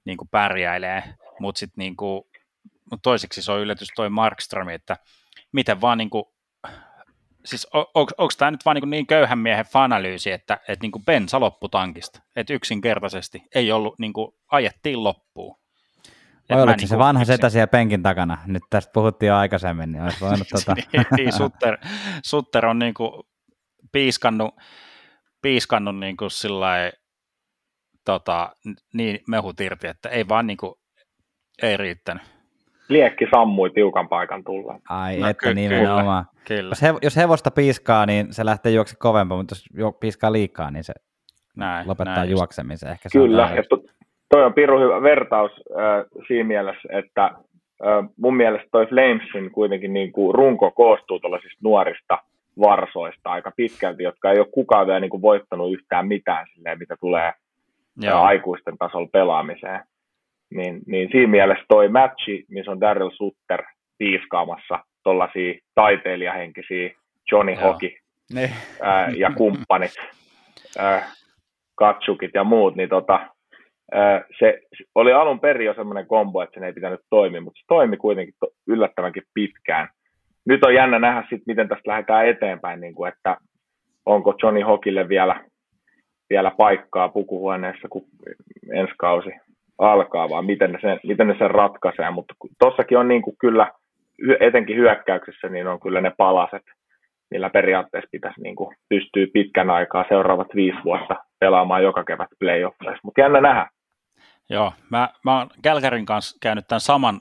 niin 0.04 0.16
kuin 0.16 0.28
pärjäilee, 0.28 1.02
mutta 1.40 1.58
sitten 1.58 1.82
niin 1.82 1.96
kuin, 1.96 2.22
toiseksi 3.02 3.42
se 3.42 3.52
on 3.52 3.60
yllätys 3.60 3.88
toi 3.96 4.10
Markström, 4.10 4.68
että 4.68 4.96
miten 5.52 5.80
vaan 5.80 5.98
niin 5.98 6.10
kuin, 6.10 6.24
siis 7.44 7.66
on, 7.74 7.86
onko 7.94 8.30
tämä 8.38 8.50
nyt 8.50 8.64
vaan 8.64 8.74
niin, 8.74 8.90
niin 8.90 9.06
köyhän 9.06 9.38
miehen 9.38 9.66
fanalyysi, 9.66 10.30
että, 10.30 10.60
että 10.68 10.82
niin 10.82 11.04
bensa 11.06 11.40
lopputankista, 11.40 12.20
että 12.36 12.52
yksinkertaisesti 12.52 13.42
ei 13.54 13.72
ollut, 13.72 13.98
niin 13.98 14.12
kuin, 14.12 14.32
ajettiin 14.50 15.04
loppuun. 15.04 15.58
Vai 16.50 16.62
oliko 16.62 16.80
se 16.80 16.86
se 16.86 16.98
vanha 16.98 17.24
setä 17.24 17.48
siellä 17.48 17.66
penkin 17.66 18.02
takana? 18.02 18.38
Nyt 18.46 18.62
tästä 18.70 18.92
puhuttiin 18.92 19.28
jo 19.28 19.36
aikaisemmin, 19.36 19.92
niin 19.92 20.02
olisi 20.02 20.20
voinut 20.20 20.48
tota... 20.54 20.74
niin, 20.74 21.06
niin, 21.16 21.32
Sutter, 21.32 21.78
Sutter 22.24 22.66
on 22.66 22.78
niin 22.78 22.94
kuin 22.94 23.12
piiskannut, 23.92 24.54
piiskannut 25.42 25.98
niin 25.98 26.16
kuin 26.16 26.30
sillai, 26.30 26.92
tota, 28.04 28.52
niin 28.94 29.20
mehut 29.28 29.60
irti, 29.60 29.86
että 29.86 30.08
ei 30.08 30.28
vaan 30.28 30.46
niin 30.46 30.56
kuin, 30.56 30.74
ei 31.62 31.76
riittänyt. 31.76 32.22
Liekki 32.88 33.26
sammui 33.34 33.70
tiukan 33.70 34.08
paikan 34.08 34.44
tulla. 34.44 34.80
Ai, 34.88 35.16
no, 35.16 35.28
että 35.28 35.48
ky- 35.48 35.54
nimenomaan. 35.54 36.24
Kyllä. 36.44 36.70
Jos, 36.70 36.82
he, 36.82 36.94
jos 37.02 37.16
hevosta 37.16 37.50
piiskaa, 37.50 38.06
niin 38.06 38.34
se 38.34 38.44
lähtee 38.44 38.72
juoksi 38.72 38.96
kovempaa, 38.98 39.38
mutta 39.38 39.54
jos 39.74 39.94
piiskaa 40.00 40.32
liikaa, 40.32 40.70
niin 40.70 40.84
se 40.84 40.94
näin, 41.56 41.88
lopettaa 41.88 42.16
näin 42.16 42.30
juoksemisen. 42.30 42.90
Ehkä 42.90 43.08
Kyllä, 43.12 43.50
ja 43.56 43.62
to, 43.68 43.82
toi 44.28 44.44
on 44.44 44.54
pirun 44.54 44.82
hyvä 44.82 45.02
vertaus 45.02 45.52
äh, 45.52 46.24
siinä 46.26 46.44
mielessä, 46.44 46.88
että 46.92 47.24
äh, 47.24 48.08
mun 48.16 48.36
mielestä 48.36 48.68
toi 48.72 48.86
Flamesin 48.86 49.50
kuitenkin 49.50 49.92
niin 49.92 50.12
kuin 50.12 50.34
runko 50.34 50.70
koostuu 50.70 51.20
tällaisista 51.20 51.58
nuorista 51.62 52.18
varsoista 52.60 53.30
aika 53.30 53.52
pitkälti, 53.56 54.02
jotka 54.02 54.30
ei 54.30 54.38
ole 54.38 54.48
kukaan 54.52 54.86
vielä 54.86 55.00
niin 55.00 55.10
kuin 55.10 55.22
voittanut 55.22 55.72
yhtään 55.72 56.08
mitään 56.08 56.46
silleen, 56.54 56.78
mitä 56.78 56.96
tulee 57.00 57.32
Joo. 57.96 58.22
aikuisten 58.22 58.78
tasolla 58.78 59.08
pelaamiseen. 59.12 59.80
Niin, 60.50 60.80
niin 60.86 61.08
siinä 61.12 61.30
mielessä 61.30 61.64
toi 61.68 61.88
matchi, 61.88 62.44
missä 62.48 62.70
on 62.70 62.80
Daryl 62.80 63.10
Sutter 63.10 63.62
piiskaamassa 63.98 64.78
tuollaisia 65.02 65.54
taiteilijahenkisiä 65.74 66.90
Johnny 67.32 67.54
Hockey 67.54 67.90
ää, 68.82 69.10
ja 69.16 69.30
kumppanit, 69.36 69.92
ää, 70.78 71.10
katsukit 71.74 72.30
ja 72.34 72.44
muut, 72.44 72.76
niin 72.76 72.88
tota, 72.88 73.20
se 74.38 74.60
oli 74.94 75.12
alun 75.12 75.40
perin 75.40 75.66
jo 75.66 75.74
semmoinen 75.74 76.06
kombo, 76.06 76.42
että 76.42 76.54
sen 76.54 76.64
ei 76.64 76.72
pitänyt 76.72 77.00
toimia, 77.10 77.40
mutta 77.40 77.58
se 77.58 77.64
toimi 77.68 77.96
kuitenkin 77.96 78.34
yllättävänkin 78.66 79.22
pitkään. 79.34 79.88
Nyt 80.46 80.64
on 80.64 80.74
jännä 80.74 80.98
nähdä 80.98 81.20
sitten, 81.20 81.42
miten 81.46 81.68
tästä 81.68 81.90
lähdetään 81.90 82.26
eteenpäin, 82.26 82.80
niin 82.80 82.94
kuin, 82.94 83.12
että 83.12 83.36
onko 84.06 84.34
Johnny 84.42 84.60
Hokille 84.60 85.08
vielä, 85.08 85.44
vielä 86.30 86.50
paikkaa 86.56 87.08
pukuhuoneessa, 87.08 87.88
kun 87.90 88.04
ensi 88.72 88.94
kausi 88.98 89.30
alkaa, 89.78 90.28
vaan 90.28 90.46
miten 90.46 90.72
ne 90.72 90.78
sen, 90.80 91.00
miten 91.04 91.28
ne 91.28 91.36
sen 91.38 91.50
ratkaisee. 91.50 92.10
Mutta 92.10 92.34
tossakin 92.58 92.98
on 92.98 93.08
niin 93.08 93.22
kuin 93.22 93.36
kyllä, 93.40 93.72
etenkin 94.40 94.76
hyökkäyksessä, 94.76 95.48
niin 95.48 95.66
on 95.66 95.80
kyllä 95.80 96.00
ne 96.00 96.12
palaset, 96.16 96.62
millä 97.30 97.50
periaatteessa 97.50 98.08
pitäisi 98.12 98.40
niin 98.40 98.56
kuin 98.56 98.76
pystyä 98.88 99.26
pitkän 99.32 99.70
aikaa 99.70 100.04
seuraavat 100.08 100.48
viisi 100.54 100.78
vuotta 100.84 101.16
pelaamaan 101.40 101.82
joka 101.82 102.04
kevät 102.04 102.28
playoffeissa. 102.40 103.00
Mutta 103.02 103.20
jännä 103.20 103.40
nähdä. 103.40 103.66
Joo, 104.48 104.72
mä, 104.90 105.08
mä 105.24 105.38
oon 105.38 105.50
Kälkärin 105.62 106.06
kanssa 106.06 106.36
käynyt 106.40 106.68
tämän 106.68 106.80
saman 106.80 107.20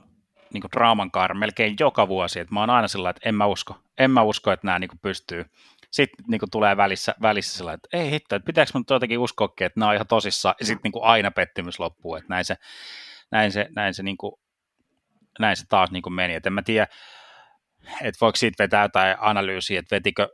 niin 0.52 0.60
kuin 0.60 0.70
draaman 0.72 1.10
kaaren 1.10 1.36
melkein 1.36 1.76
joka 1.80 2.08
vuosi, 2.08 2.40
että 2.40 2.54
mä 2.54 2.60
oon 2.60 2.70
aina 2.70 2.88
sillä 2.88 3.10
että 3.10 3.28
en 3.28 3.34
mä 3.34 3.46
usko, 3.46 3.78
en 3.98 4.10
mä 4.10 4.22
usko, 4.22 4.52
että 4.52 4.66
nämä 4.66 4.78
niin 4.78 4.88
kuin 4.88 4.98
pystyy. 5.02 5.44
Sitten 5.90 6.24
niin 6.28 6.38
kuin 6.38 6.50
tulee 6.50 6.76
välissä, 6.76 7.14
välissä 7.22 7.58
sillä 7.58 7.72
että 7.72 7.88
ei 7.92 8.10
hitto, 8.10 8.36
että 8.36 8.46
pitääkö 8.46 8.70
mun 8.74 8.84
jotenkin 8.90 9.18
uskoakin, 9.18 9.66
että 9.66 9.80
nämä 9.80 9.88
on 9.88 9.94
ihan 9.94 10.06
tosissaan, 10.06 10.54
ja 10.60 10.66
sitten 10.66 10.90
niin 10.92 11.04
aina 11.04 11.30
pettymys 11.30 11.80
loppuu, 11.80 12.14
että 12.14 12.28
näin 12.28 12.44
se, 12.44 12.56
näin 13.30 13.52
se, 13.52 13.68
näin 13.76 13.94
se, 13.94 14.02
niin 14.02 14.16
kuin, 14.16 14.32
näin 15.38 15.56
se 15.56 15.64
taas 15.68 15.90
niin 15.90 16.02
kuin 16.02 16.12
meni, 16.12 16.34
että 16.34 16.48
en 16.48 16.52
mä 16.52 16.62
tiedä, 16.62 16.86
että 18.02 18.18
voiko 18.20 18.36
siitä 18.36 18.62
vetää 18.64 18.82
jotain 18.82 19.16
analyysiä, 19.20 19.78
että 19.78 19.96
vetikö 19.96 20.28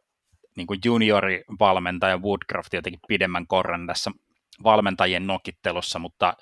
niin 0.57 0.67
kuin 0.67 0.81
juniorivalmentaja 0.85 2.19
Woodcraft 2.19 2.75
jotenkin 2.75 3.01
pidemmän 3.09 3.47
korran 3.47 3.87
tässä 3.87 4.11
valmentajien 4.65 5.27
nokittelussa, 5.27 5.99
mutta 5.99 6.35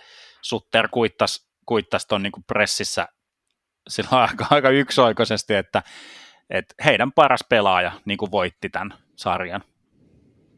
Sutter 0.42 0.88
kuittasi 0.88 1.52
kuittas 1.66 2.06
tuon 2.06 2.22
niin 2.22 2.32
pressissä 2.46 3.08
sillä 3.88 4.08
aika, 4.10 4.46
aika 4.50 4.70
yksioikoisesti, 4.70 5.54
että, 5.54 5.82
että 6.50 6.74
heidän 6.84 7.12
paras 7.12 7.44
pelaaja 7.48 7.92
niin 8.04 8.18
kuin 8.18 8.30
voitti 8.30 8.68
tämän 8.68 8.94
sarjan. 9.16 9.64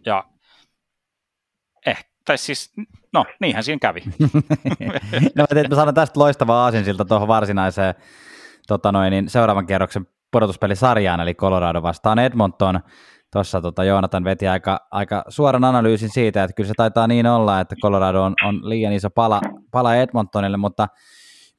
Ja 0.06 0.24
eh, 1.86 2.04
tai 2.24 2.38
siis, 2.38 2.72
no 3.12 3.24
niinhän 3.40 3.64
siinä 3.64 3.78
kävi. 3.78 4.02
no, 5.36 5.46
mä 5.68 5.76
sanon 5.76 5.94
tästä 5.94 6.20
loistavaa 6.20 6.64
aasinsilta 6.64 7.04
tuohon 7.04 7.28
varsinaiseen 7.28 7.94
tota 8.66 8.92
noin, 8.92 9.10
niin 9.10 9.30
seuraavan 9.30 9.66
kierroksen 9.66 10.06
pudotuspelisarjaan, 10.30 11.20
eli 11.20 11.34
Colorado 11.34 11.82
vastaan 11.82 12.18
Edmonton. 12.18 12.80
Tuossa 13.32 13.60
tota, 13.60 13.84
Joonatan 13.84 14.24
veti 14.24 14.48
aika, 14.48 14.86
aika 14.90 15.24
suoran 15.28 15.64
analyysin 15.64 16.08
siitä, 16.08 16.44
että 16.44 16.54
kyllä 16.54 16.68
se 16.68 16.74
taitaa 16.76 17.06
niin 17.06 17.26
olla, 17.26 17.60
että 17.60 17.76
Colorado 17.82 18.22
on, 18.22 18.34
on 18.44 18.68
liian 18.68 18.92
iso 18.92 19.10
pala, 19.10 19.40
pala 19.74 19.96
Edmontonille, 19.96 20.56
mutta 20.56 20.88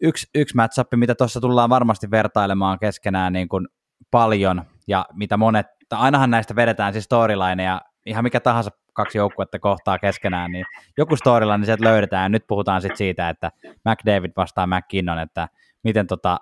yksi, 0.01 0.28
yksi 0.36 0.55
matchup, 0.55 0.88
mitä 0.95 1.16
tuossa 1.16 1.41
tullaan 1.41 1.70
varmasti 1.70 2.11
vertailemaan 2.11 2.80
keskenään 2.80 3.34
niin 3.34 3.49
kuin 3.49 3.68
paljon, 4.11 4.63
ja 4.88 5.05
mitä 5.13 5.38
monet, 5.38 5.68
ainahan 5.91 6.30
näistä 6.30 6.55
vedetään 6.55 6.93
siis 6.93 7.05
storylineja, 7.05 7.82
ihan 8.05 8.24
mikä 8.24 8.39
tahansa 8.39 8.72
kaksi 8.93 9.18
joukkuetta 9.18 9.59
kohtaa 9.59 9.99
keskenään, 9.99 10.51
niin 10.51 10.66
joku 10.97 11.16
storyline 11.16 11.57
niin 11.57 11.66
sieltä 11.66 11.84
löydetään, 11.84 12.24
ja 12.24 12.30
nyt 12.30 12.47
puhutaan 12.47 12.82
sitten 12.82 12.97
siitä, 12.97 13.30
että 13.30 13.51
McDavid 13.86 14.32
vastaa 14.38 14.68
McKinnon, 14.68 15.20
että 15.20 15.47
miten, 15.84 16.07
tota, 16.07 16.39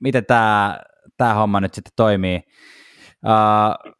miten 0.00 0.26
tämä 0.26 0.78
tämä 1.16 1.34
homma 1.34 1.60
nyt 1.60 1.74
sitten 1.74 1.92
toimii. 1.96 2.42
Uh, 3.24 3.94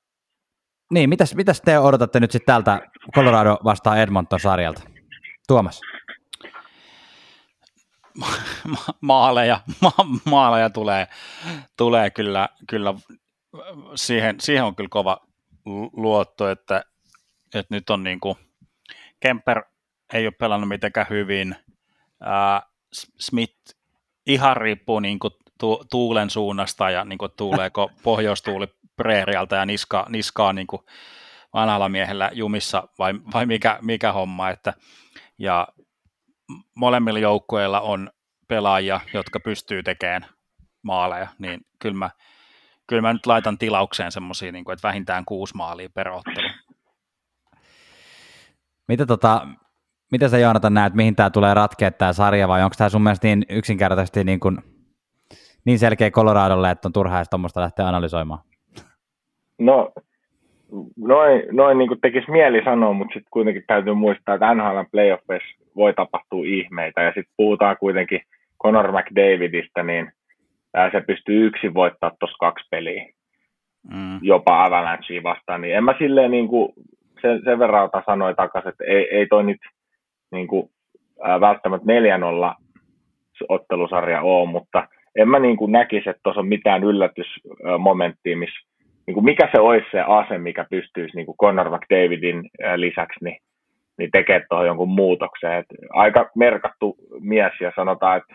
niin, 0.93 1.09
mitäs, 1.09 1.35
mitäs 1.35 1.61
te 1.61 1.79
odotatte 1.79 2.21
nyt 2.21 2.31
sitten 2.31 2.55
tältä 2.55 2.81
Colorado 3.15 3.59
vastaan 3.65 3.99
Edmonton-sarjalta? 3.99 4.83
Tuomas. 5.49 5.81
Ma- 8.19 8.95
maaleja, 9.01 9.61
ma- 9.81 10.21
maaleja 10.25 10.71
tulee, 10.71 11.09
tulee 11.77 12.11
kyllä, 12.11 12.49
kyllä 12.69 12.95
siihen, 13.95 14.41
siihen 14.41 14.65
on 14.65 14.77
kyllä 14.77 14.89
kova 14.89 15.21
luotto, 15.93 16.51
että, 16.51 16.85
että 17.55 17.75
nyt 17.75 17.91
on 17.91 18.05
niin 18.05 18.21
kuin, 18.21 18.37
Kemper 19.21 19.63
ei 20.13 20.27
ole 20.27 20.35
pelannut 20.39 20.69
mitenkään 20.69 21.07
hyvin, 21.11 21.57
uh, 22.21 22.71
Smith 23.21 23.77
ihan 24.27 24.57
riippuu 24.57 25.01
niin 25.01 25.19
kuin 25.19 25.35
tu- 25.59 25.85
tuulen 25.91 26.31
suunnasta 26.31 26.91
ja 26.91 27.05
niin 27.05 27.19
kuin, 27.19 27.33
tuuleeko 27.37 27.91
pohjoistuuli 28.03 28.67
preerialta 28.97 29.57
ja 29.57 29.67
niska, 29.67 30.07
niskaa 30.09 30.53
niin 30.53 30.67
kuin 30.67 30.83
vanhalla 31.55 31.89
miehellä 31.89 32.31
jumissa 32.33 32.89
vai, 32.99 33.15
vai 33.35 33.47
mikä, 33.47 33.79
mikä 33.83 34.13
homma. 34.13 34.51
Että, 34.51 34.75
ja 35.39 35.69
molemmilla 36.75 37.19
joukkueilla 37.19 37.81
on 37.81 38.11
pelaajia, 38.49 39.01
jotka 39.15 39.41
pystyy 39.41 39.83
tekemään 39.83 40.27
maaleja, 40.83 41.29
niin 41.39 41.61
kyllä 41.79 41.99
mä, 41.99 42.11
kyllä 42.87 43.03
mä 43.03 43.13
nyt 43.13 43.27
laitan 43.27 43.59
tilaukseen 43.59 44.13
semmoisia, 44.13 44.53
niin 44.53 44.73
että 44.73 44.89
vähintään 44.89 45.25
kuusi 45.25 45.57
maalia 45.57 45.89
per 45.95 46.09
ottelu. 46.09 46.49
Mitä 48.89 49.07
tota, 49.07 49.47
miten 50.13 50.31
sä 50.31 50.39
Joonatan 50.39 50.75
näet, 50.75 50.95
mihin 50.95 51.17
tämä 51.17 51.31
tulee 51.31 51.55
ratkea 51.55 51.91
tämä 51.91 52.13
sarja, 52.13 52.49
vai 52.49 52.63
onko 52.63 52.75
tämä 52.79 52.91
sun 52.91 53.03
mielestä 53.03 53.27
niin 53.27 53.45
yksinkertaisesti 53.49 54.25
niin 54.25 54.41
kuin 54.41 54.59
niin 55.65 55.79
selkeä 55.79 56.11
Coloradolle, 56.11 56.71
että 56.71 56.89
on 56.89 56.93
turhaa 56.93 57.19
edes 57.19 57.31
tuommoista 57.31 57.61
lähteä 57.61 57.89
analysoimaan? 57.89 58.41
No, 59.59 59.93
noin, 60.97 61.43
noin 61.53 61.79
niin 61.79 62.01
tekisi 62.03 62.31
mieli 62.31 62.65
sanoa, 62.65 62.93
mutta 62.93 63.13
sitten 63.13 63.31
kuitenkin 63.31 63.65
täytyy 63.67 63.95
muistaa, 63.95 64.35
että 64.35 64.55
NHL 64.55 64.81
playoffeissa 64.91 65.64
voi 65.77 65.95
tapahtua 65.95 66.45
ihmeitä, 66.47 67.03
ja 67.03 67.09
sitten 67.09 67.35
puhutaan 67.37 67.77
kuitenkin 67.77 68.21
Conor 68.63 68.93
McDavidistä, 68.93 69.83
niin 69.83 70.13
se 70.93 71.01
pystyy 71.01 71.47
yksin 71.47 71.75
voittaa 71.75 72.13
tuossa 72.21 72.37
kaksi 72.41 72.67
peliä, 72.71 73.09
mm. 73.91 74.19
jopa 74.23 74.65
Avalanchea 74.65 75.23
vastaan, 75.23 75.61
niin 75.61 75.75
en 75.75 75.85
mä 75.85 75.95
silleen 75.99 76.31
niin 76.31 76.49
kuin 76.49 76.73
sen, 77.23 77.41
sen 77.45 77.59
verran 77.59 77.85
ota 77.85 78.03
sanoi 78.07 78.35
takaisin, 78.35 78.69
että 78.69 78.85
ei, 78.85 79.09
ei 79.17 79.27
toi 79.27 79.45
nyt 79.45 79.61
niin 80.33 80.47
kuin, 80.47 80.71
ää, 81.23 81.41
välttämättä 81.41 81.87
4-0 82.51 82.55
ottelusarja 83.49 84.21
ole, 84.23 84.51
mutta 84.51 84.89
en 85.17 85.29
mä 85.29 85.39
niin 85.39 85.57
kuin 85.57 85.73
näkisi, 85.73 86.11
että 86.11 86.21
tuossa 86.23 86.41
on 86.41 86.49
mitään 86.49 86.85
yllätysmomenttia, 86.85 88.37
missä 88.37 88.69
niin 89.07 89.15
kuin 89.15 89.25
mikä 89.25 89.49
se 89.53 89.61
olisi 89.61 89.87
se 89.91 90.01
ase, 90.01 90.39
mikä 90.39 90.67
pystyisi 90.71 91.17
niin 91.17 91.27
kuin 91.27 91.39
Conor 91.39 91.71
McDavidin 91.71 92.51
lisäksi 92.77 93.25
niin, 93.25 93.39
niin 93.99 94.11
tekemään 94.13 94.47
tuohon 94.49 94.67
jonkun 94.67 94.89
muutoksen. 94.89 95.53
Et 95.53 95.67
aika 95.91 96.31
merkattu 96.37 96.97
mies 97.21 97.53
ja 97.61 97.73
sanotaan, 97.77 98.17
että 98.17 98.35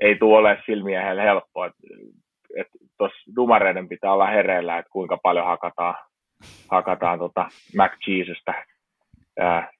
ei 0.00 0.16
tule 0.16 0.38
ole 0.38 0.62
silmiä 0.66 1.14
helppoa. 1.14 1.66
Että 1.66 1.78
et 2.56 2.66
tuossa 2.98 3.32
dumareiden 3.36 3.88
pitää 3.88 4.12
olla 4.12 4.26
hereillä, 4.26 4.78
että 4.78 4.90
kuinka 4.92 5.18
paljon 5.22 5.46
hakataan, 5.46 5.94
hakataan 6.70 7.18
tota 7.18 7.48
McCheesestä 7.74 8.64
ää, 9.38 9.70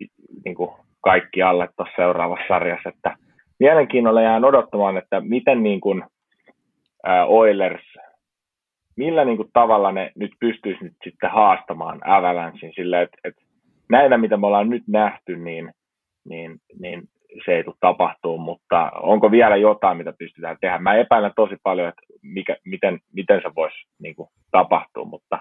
niin 0.45 0.55
kuin 0.55 0.71
kaikki 1.01 1.43
alle 1.43 1.69
tuossa 1.77 1.97
seuraavassa 1.97 2.49
sarjassa. 2.49 2.89
Että 2.89 3.17
mielenkiinnolla 3.61 4.23
jään 4.23 4.45
odottamaan, 4.45 4.97
että 4.97 5.21
miten 5.21 5.63
niin 5.63 5.81
kuin, 5.81 6.05
Oilers, 7.27 7.85
millä 8.97 9.25
niin 9.25 9.37
kuin 9.37 9.51
tavalla 9.53 9.93
ne 9.93 10.13
nyt 10.17 10.33
pystyisi 10.41 10.85
nyt 10.85 10.97
sitten 11.05 11.31
haastamaan 11.31 12.01
Avalanchein 12.05 12.73
sillä, 12.77 13.03
että, 13.03 13.19
että 13.25 13.43
näillä, 13.91 14.19
mitä 14.19 14.37
me 14.37 14.47
ollaan 14.47 14.71
nyt 14.71 14.83
nähty, 14.87 15.37
niin, 15.37 15.73
niin, 16.29 16.61
niin 16.81 17.03
se 17.45 17.53
ei 17.53 17.65
tule 17.65 17.75
tapahtuu, 17.81 18.39
mutta 18.39 18.91
onko 18.91 19.31
vielä 19.31 19.57
jotain, 19.57 19.97
mitä 19.97 20.13
pystytään 20.19 20.57
tehdä? 20.61 20.79
Mä 20.79 20.95
epäilen 20.95 21.33
tosi 21.37 21.57
paljon, 21.63 21.89
että 21.89 22.03
mikä, 22.23 22.57
miten, 22.65 23.01
miten 23.13 23.43
se 23.43 23.51
voisi 23.57 23.77
niin 23.99 24.15
kuin, 24.17 24.29
tapahtua, 24.51 25.05
mutta 25.05 25.39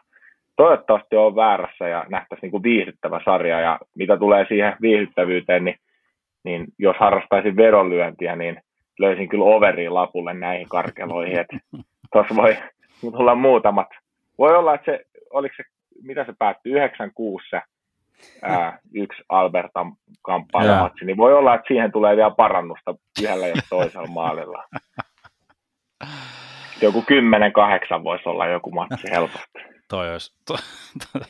toivottavasti 0.56 1.16
on 1.16 1.36
väärässä 1.36 1.88
ja 1.88 2.06
nähtäisiin 2.10 2.41
niin 2.41 2.52
kuin 2.52 2.64
viihdyttävä 2.64 3.22
sarja 3.26 3.60
ja 3.60 3.80
mitä 3.95 4.18
tulee 4.18 4.45
siihen 4.48 4.76
viihdyttävyyteen, 4.82 5.66
niin, 5.66 5.76
niin 6.43 6.68
jos 6.80 6.95
harrastaisin 7.00 7.56
vedonlyöntiä, 7.56 8.36
niin 8.36 8.62
löysin 9.00 9.30
kyllä 9.30 9.45
overiin 9.45 9.93
lapulle 9.93 10.34
näihin 10.34 10.70
karkeloihin, 10.70 11.39
että 11.39 11.58
tuossa 12.14 12.36
voi 12.36 12.58
tulla 13.02 13.36
muutamat. 13.36 13.88
Voi 14.38 14.56
olla, 14.56 14.76
että 14.76 14.91
se, 14.91 15.06
oliko 15.30 15.56
se, 15.58 15.64
mitä 16.04 16.26
se 16.26 16.34
päättyi, 16.39 16.72
96 16.72 17.50
se 17.50 17.62
ää, 18.41 18.80
yksi 18.93 19.24
Albertan 19.30 19.93
kamppailumatsi, 20.22 21.05
niin 21.05 21.18
voi 21.18 21.34
olla, 21.34 21.55
että 21.55 21.68
siihen 21.68 21.91
tulee 21.91 22.15
vielä 22.15 22.32
parannusta 22.32 22.95
yhdellä 23.22 23.47
ja 23.47 23.55
toisella 23.70 24.07
maalilla. 24.07 24.63
Joku 26.82 27.05
10-8 27.99 28.03
voisi 28.03 28.30
olla 28.30 28.47
joku 28.47 28.72
matsi 28.72 29.07
helposti. 29.11 29.59
Toi 29.89 30.11
olisi, 30.11 30.36
to, 30.47 30.57
to, 30.99 31.26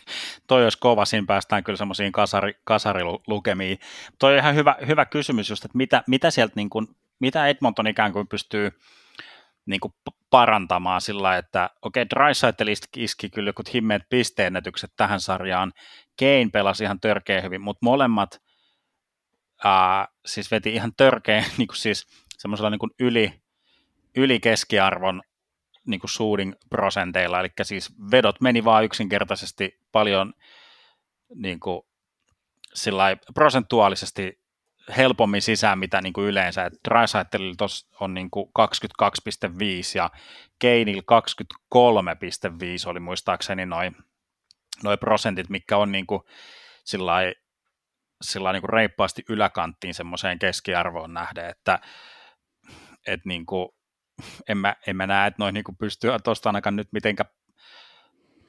toi 0.47 0.63
olisi 0.63 0.79
kova, 0.79 1.05
siinä 1.05 1.25
päästään 1.27 1.63
kyllä 1.63 1.77
semmoisiin 1.77 2.11
kasari, 2.11 2.53
kasarilukemiin. 2.63 3.79
Toi 4.19 4.33
on 4.33 4.39
ihan 4.39 4.55
hyvä, 4.55 4.75
hyvä 4.87 5.05
kysymys 5.05 5.49
just, 5.49 5.65
että 5.65 5.77
mitä, 5.77 6.03
mitä 6.07 6.31
sieltä 6.31 6.53
niin 6.55 6.69
kuin, 6.69 6.87
mitä 7.19 7.47
Edmonton 7.47 7.87
ikään 7.87 8.13
kuin 8.13 8.27
pystyy 8.27 8.71
niin 9.65 9.79
kuin 9.79 9.93
parantamaan 10.29 11.01
sillä 11.01 11.37
että 11.37 11.69
okei, 11.81 12.03
okay, 12.03 12.09
Drysaitel 12.09 12.67
iski 12.95 13.29
kyllä 13.29 13.49
joku 13.49 13.63
himmeet 13.73 14.03
pisteennätykset 14.09 14.91
tähän 14.97 15.19
sarjaan, 15.19 15.73
Kane 16.19 16.49
pelasi 16.53 16.83
ihan 16.83 16.99
törkeä 16.99 17.41
hyvin, 17.41 17.61
mutta 17.61 17.79
molemmat 17.81 18.41
ää, 19.63 20.07
siis 20.25 20.51
veti 20.51 20.73
ihan 20.73 20.91
törkeä 20.97 21.43
niin 21.57 21.67
kuin 21.67 21.77
siis 21.77 22.07
semmoisella 22.37 22.69
niin 22.69 22.79
kuin 22.79 22.91
yli, 22.99 23.41
yli 24.15 24.39
keskiarvon 24.39 25.21
niin 25.87 25.99
kuin 25.99 26.11
shooting 26.11 26.53
prosenteilla, 26.69 27.39
eli 27.39 27.49
siis 27.61 27.93
vedot 28.11 28.41
meni 28.41 28.63
vaan 28.63 28.83
yksinkertaisesti 28.83 29.79
paljon 29.91 30.33
niin 31.35 31.59
kuin, 31.59 31.81
prosentuaalisesti 33.33 34.39
helpommin 34.97 35.41
sisään, 35.41 35.79
mitä 35.79 36.01
niin 36.01 36.13
kuin 36.13 36.27
yleensä. 36.27 36.65
Et 36.65 36.73
Drysaitelilla 36.89 37.67
on 37.99 38.13
niin 38.13 38.31
kuin 38.31 38.51
22,5 38.59 39.11
ja 39.95 40.09
Keinil 40.59 41.01
23,5 41.01 42.89
oli 42.89 42.99
muistaakseni 42.99 43.65
noin 43.65 43.95
noi 44.83 44.97
prosentit, 44.97 45.49
mikä 45.49 45.77
on 45.77 45.91
niin 45.91 46.07
kuin 46.07 46.21
sillai, 46.83 47.35
sillai 48.21 48.53
niin 48.53 48.61
kuin 48.61 48.69
reippaasti 48.69 49.23
yläkanttiin 49.29 49.93
semmoiseen 49.93 50.39
keskiarvoon 50.39 51.13
nähden, 51.13 51.49
että 51.49 51.79
et 53.07 53.25
niin 53.25 53.45
kuin, 53.45 53.69
en, 54.49 54.57
mä, 54.57 54.75
en 54.87 54.95
mä 54.95 55.07
näe, 55.07 55.27
että 55.27 55.43
noin 55.43 55.53
niin 55.53 55.63
pystyy 55.79 56.11
tuosta 56.23 56.49
ainakaan 56.49 56.75
nyt 56.75 56.87
mitenkä 56.91 57.25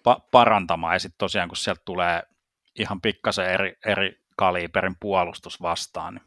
pa- 0.08 0.28
parantamaan, 0.30 0.94
ja 0.94 0.98
sitten 0.98 1.18
tosiaan 1.18 1.48
kun 1.48 1.56
sieltä 1.56 1.82
tulee 1.84 2.22
ihan 2.78 3.00
pikkasen 3.00 3.46
eri, 3.46 3.74
eri 3.86 4.20
kaliberin 4.36 4.96
puolustus 5.00 5.62
vastaan. 5.62 6.14
Niin. 6.14 6.24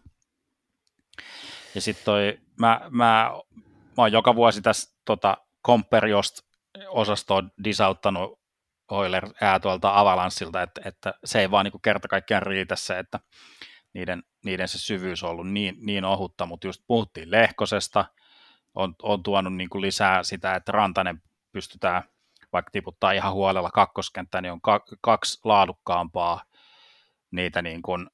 Ja 1.76 1.82
sitten 1.82 2.06
toi, 2.06 2.40
mä, 2.60 2.82
mä, 2.90 3.32
mä 3.98 4.04
oon 4.04 4.12
joka 4.12 4.36
vuosi 4.36 4.62
tässä 4.62 4.98
tota, 5.06 5.38
Comperiost 5.66 6.40
osastoa 6.88 7.44
disauttanut 7.64 8.41
Oiler 8.92 9.30
ää 9.42 9.60
tuolta 9.60 10.00
Avalanssilta, 10.00 10.62
että, 10.62 10.82
että 10.86 11.14
se 11.26 11.40
ei 11.40 11.52
vaan 11.52 11.66
niin 11.66 11.82
kerta 11.82 12.08
kaikkiaan 12.08 12.44
riitä 12.44 12.76
se, 12.76 13.00
että 13.00 13.20
niiden, 13.94 14.24
niiden 14.46 14.68
se 14.68 14.80
syvyys 14.80 15.24
on 15.24 15.30
ollut 15.30 15.50
niin, 15.50 15.78
niin 15.82 16.06
ohutta, 16.06 16.46
mutta 16.46 16.68
just 16.68 16.84
puhuttiin 16.88 17.32
Lehkosesta, 17.32 18.06
on, 18.76 18.96
on 19.04 19.24
tuonut 19.24 19.56
niin 19.56 19.70
kuin 19.70 19.82
lisää 19.82 20.24
sitä, 20.24 20.56
että 20.56 20.72
Rantanen 20.72 21.22
pystytään 21.52 22.04
vaikka 22.54 22.72
tiputtaa 22.72 23.12
ihan 23.12 23.34
huolella 23.34 23.72
kakkoskenttään, 23.72 24.44
niin 24.44 24.52
on 24.52 24.62
kaksi 25.02 25.40
laadukkaampaa 25.44 26.44
niitä 27.32 27.62
niin 27.62 27.82
kuin, 27.82 28.10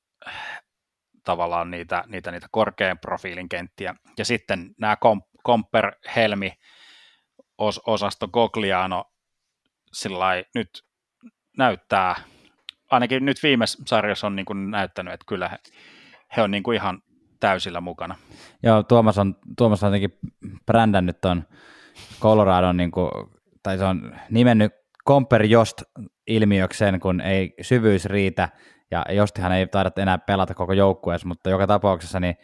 tavallaan 1.23 1.71
niitä, 1.71 2.03
niitä, 2.07 2.31
niitä 2.31 2.47
korkean 2.51 2.99
profiilin 2.99 3.49
kenttiä. 3.49 3.95
Ja 4.17 4.25
sitten 4.25 4.75
nämä 4.77 4.97
Komper, 5.43 5.91
Helmi, 6.15 6.53
os, 7.57 7.81
osasto 7.87 8.27
Gogliano, 8.27 9.05
sillä 9.93 10.43
nyt 10.55 10.69
näyttää, 11.57 12.15
ainakin 12.91 13.25
nyt 13.25 13.37
viime 13.43 13.65
sarjassa 13.67 14.27
on 14.27 14.35
niin 14.35 14.45
kuin 14.45 14.71
näyttänyt, 14.71 15.13
että 15.13 15.25
kyllä 15.27 15.49
he, 15.49 15.57
he 16.37 16.41
on 16.41 16.51
niin 16.51 16.63
kuin 16.63 16.75
ihan 16.75 17.01
täysillä 17.39 17.81
mukana. 17.81 18.15
Joo, 18.63 18.83
Tuomas 18.83 19.17
on, 19.17 19.35
Tuomas 19.57 19.83
on 19.83 19.87
jotenkin 19.87 20.19
brändännyt 20.65 21.21
tuon 21.21 21.43
Coloradon, 22.19 22.77
niin 22.77 22.91
kuin, 22.91 23.11
tai 23.63 23.77
se 23.77 23.83
on 23.83 24.15
nimennyt 24.29 24.71
Comper 25.07 25.43
Jost 25.43 25.81
ilmiökseen, 26.27 26.99
kun 26.99 27.21
ei 27.21 27.53
syvyys 27.61 28.05
riitä, 28.05 28.49
ja 28.91 29.05
Jostihan 29.09 29.51
ei 29.51 29.67
taida 29.67 29.91
enää 29.97 30.17
pelata 30.17 30.53
koko 30.53 30.73
joukkueessa, 30.73 31.27
mutta 31.27 31.49
joka 31.49 31.67
tapauksessa 31.67 32.19
niin, 32.19 32.35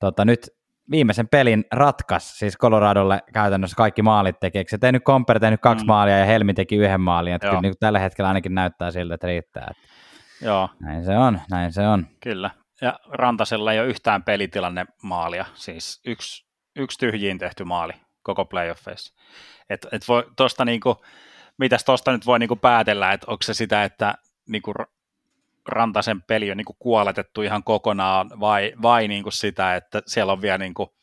tota, 0.00 0.24
nyt 0.24 0.50
viimeisen 0.90 1.28
pelin 1.28 1.64
ratkas, 1.72 2.38
siis 2.38 2.58
Coloradolle 2.58 3.22
käytännössä 3.32 3.76
kaikki 3.76 4.02
maalit 4.02 4.40
teki. 4.40 4.58
Eikö 4.58 4.70
se 4.70 4.78
tehnyt 4.78 5.02
Comper 5.02 5.40
tehnyt 5.40 5.60
kaksi 5.60 5.84
mm. 5.84 5.88
maalia 5.88 6.18
ja 6.18 6.24
Helmi 6.24 6.54
teki 6.54 6.76
yhden 6.76 7.00
maalin, 7.00 7.34
että 7.34 7.48
kyllä 7.48 7.60
niin 7.60 7.74
tällä 7.80 7.98
hetkellä 7.98 8.28
ainakin 8.28 8.54
näyttää 8.54 8.90
siltä, 8.90 9.14
että 9.14 9.26
riittää. 9.26 9.68
Että 9.70 9.82
Joo. 10.42 10.68
Näin 10.80 11.04
se 11.04 11.18
on, 11.18 11.40
näin 11.50 11.72
se 11.72 11.88
on. 11.88 12.06
Kyllä, 12.22 12.50
ja 12.80 13.00
Rantasella 13.08 13.72
ei 13.72 13.80
ole 13.80 13.88
yhtään 13.88 14.22
pelitilanne 14.22 14.86
maalia, 15.02 15.44
siis 15.54 16.00
yksi, 16.06 16.46
yksi 16.76 16.98
tyhjiin 16.98 17.38
tehty 17.38 17.64
maali 17.64 17.92
koko 18.22 18.44
playoffeissa. 18.44 19.14
Et, 19.70 19.86
et 19.92 20.08
voi 20.08 20.26
tosta 20.36 20.64
niinku, 20.64 20.96
mitäs 21.58 21.84
tuosta 21.84 22.12
nyt 22.12 22.26
voi 22.26 22.38
niinku 22.38 22.56
päätellä, 22.56 23.12
että 23.12 23.26
onko 23.30 23.42
se 23.42 23.54
sitä, 23.54 23.84
että 23.84 24.14
niinku 24.48 24.74
Rantasen 25.68 26.22
peli 26.22 26.50
on 26.50 26.56
niinku 26.56 26.76
kuoletettu 26.78 27.42
ihan 27.42 27.64
kokonaan, 27.64 28.30
vai, 28.40 28.72
vai 28.82 29.08
niinku 29.08 29.30
sitä, 29.30 29.76
että 29.76 30.02
siellä 30.06 30.32
on 30.32 30.42
vielä 30.42 30.58
niinku, 30.58 30.96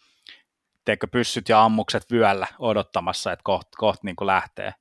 teekö 0.85 1.07
pyssyt 1.07 1.49
ja 1.49 1.63
ammukset 1.63 2.11
vyöllä 2.11 2.47
odottamassa, 2.59 3.31
että 3.31 3.43
kohta 3.43 3.69
koht 3.77 4.03
niinku 4.03 4.25
lähtee. 4.25 4.73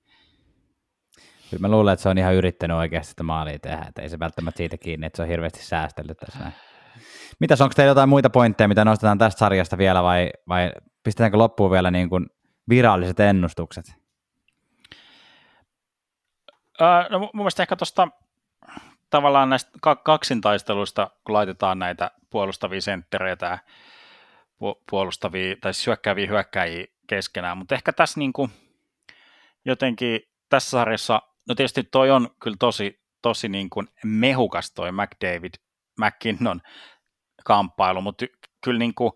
Kyllä 1.51 1.61
mä 1.61 1.69
luulen, 1.69 1.93
että 1.93 2.03
se 2.03 2.09
on 2.09 2.19
ihan 2.19 2.35
yrittänyt 2.35 2.77
oikeasti 2.77 3.11
sitä 3.11 3.23
maalia 3.23 3.59
tehdä, 3.59 3.85
että 3.89 4.03
ei 4.03 4.09
se 4.09 4.19
välttämättä 4.19 4.57
siitä 4.57 4.79
kiinni, 4.79 5.07
että 5.07 5.17
se 5.17 5.23
on 5.23 5.29
hirveästi 5.29 5.65
säästellyt 5.65 6.17
tässä 6.17 6.39
näin. 6.39 6.53
Mitäs, 7.41 7.61
onko 7.61 7.75
teillä 7.75 7.91
jotain 7.91 8.09
muita 8.09 8.31
pointteja, 8.31 8.69
mitä 8.69 8.85
nostetaan 8.85 9.19
tästä 9.19 9.39
sarjasta 9.39 9.79
vielä, 9.79 10.03
vai, 10.03 10.31
vai 10.49 10.73
pistetäänkö 11.05 11.39
loppuun 11.39 11.71
vielä 11.71 11.91
niin 11.91 12.09
kuin 12.09 12.27
viralliset 12.69 13.21
ennustukset? 13.21 13.85
Öö, 16.81 17.09
no 17.11 17.19
mun 17.19 17.31
mielestä 17.35 17.63
ehkä 17.63 17.77
tuosta 17.77 18.09
tavallaan 19.11 19.51
näistä 19.51 19.71
kaksintaisteluista, 20.05 21.11
kun 21.25 21.33
laitetaan 21.33 21.79
näitä 21.79 22.11
puolustavia 22.31 22.81
senttereitä 22.81 23.59
puolustavia 24.91 25.57
tai 25.61 25.75
siis 25.75 25.87
hyökkääviä 25.87 26.27
hyökkäjiä 26.27 26.87
keskenään, 27.07 27.59
mutta 27.59 27.75
ehkä 27.75 27.93
tässä 27.93 28.21
niin 28.21 28.33
kuin 28.33 28.51
jotenkin 29.65 30.21
tässä 30.49 30.71
sarjassa, 30.71 31.23
no 31.49 31.55
tietysti 31.55 31.83
toi 31.83 32.11
on 32.11 32.31
kyllä 32.43 32.57
tosi, 32.61 33.01
tosi 33.23 33.49
niin 33.49 33.71
kuin 33.71 33.89
mehukas 34.05 34.73
toi 34.73 34.93
McDavid, 34.93 35.55
McKinnon 36.01 36.61
kamppailu, 37.45 38.01
mutta 38.01 38.27
kyllä 38.65 38.79
niin 38.79 38.95
kuin, 38.95 39.13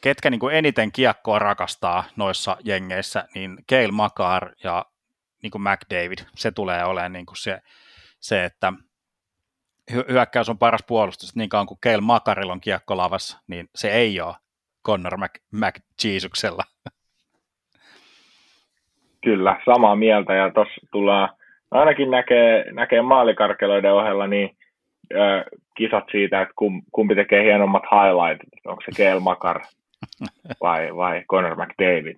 ketkä 0.00 0.30
niin 0.30 0.40
kuin 0.40 0.54
eniten 0.54 0.92
kiekkoa 0.92 1.38
rakastaa 1.38 2.04
noissa 2.16 2.56
jengeissä, 2.64 3.24
niin 3.34 3.58
Keil 3.66 3.92
Makar 3.92 4.52
ja 4.64 4.86
niin 5.42 5.50
kuin 5.50 5.62
McDavid, 5.62 6.18
se 6.36 6.50
tulee 6.50 6.84
olemaan 6.84 7.12
niin 7.12 7.26
kuin 7.26 7.36
se, 7.36 7.60
se, 8.20 8.44
että 8.44 8.72
hyökkäys 9.92 10.48
on 10.48 10.58
paras 10.58 10.84
puolustus, 10.86 11.36
niin 11.36 11.48
kauan 11.48 11.66
kuin 11.66 11.78
Keil 11.80 12.00
Makarilla 12.00 12.52
on 12.52 12.60
kiekko 12.60 12.96
lavassa, 12.96 13.40
niin 13.46 13.68
se 13.74 13.90
ei 13.90 14.20
ole 14.20 14.34
Connor 14.86 15.16
Mac, 15.16 15.30
McJesuksella. 15.52 16.62
Kyllä, 19.24 19.60
samaa 19.64 19.96
mieltä 19.96 20.34
ja 20.34 20.50
tuossa 20.50 20.86
tullaan, 20.92 21.28
ainakin 21.70 22.10
näkee, 22.10 22.72
näkee 22.72 23.02
maalikarkeloiden 23.02 23.92
ohella, 23.92 24.26
niin 24.26 24.56
ö, 25.12 25.44
kisat 25.76 26.04
siitä, 26.10 26.42
että 26.42 26.54
kum, 26.56 26.82
kumpi 26.92 27.14
tekee 27.14 27.44
hienommat 27.44 27.82
highlightit, 27.82 28.66
onko 28.66 28.82
se 28.84 28.90
Keil 28.96 29.20
Makar 29.20 29.60
vai, 30.60 30.96
vai 30.96 31.24
Connor 31.30 31.56
McDavid. 31.56 32.16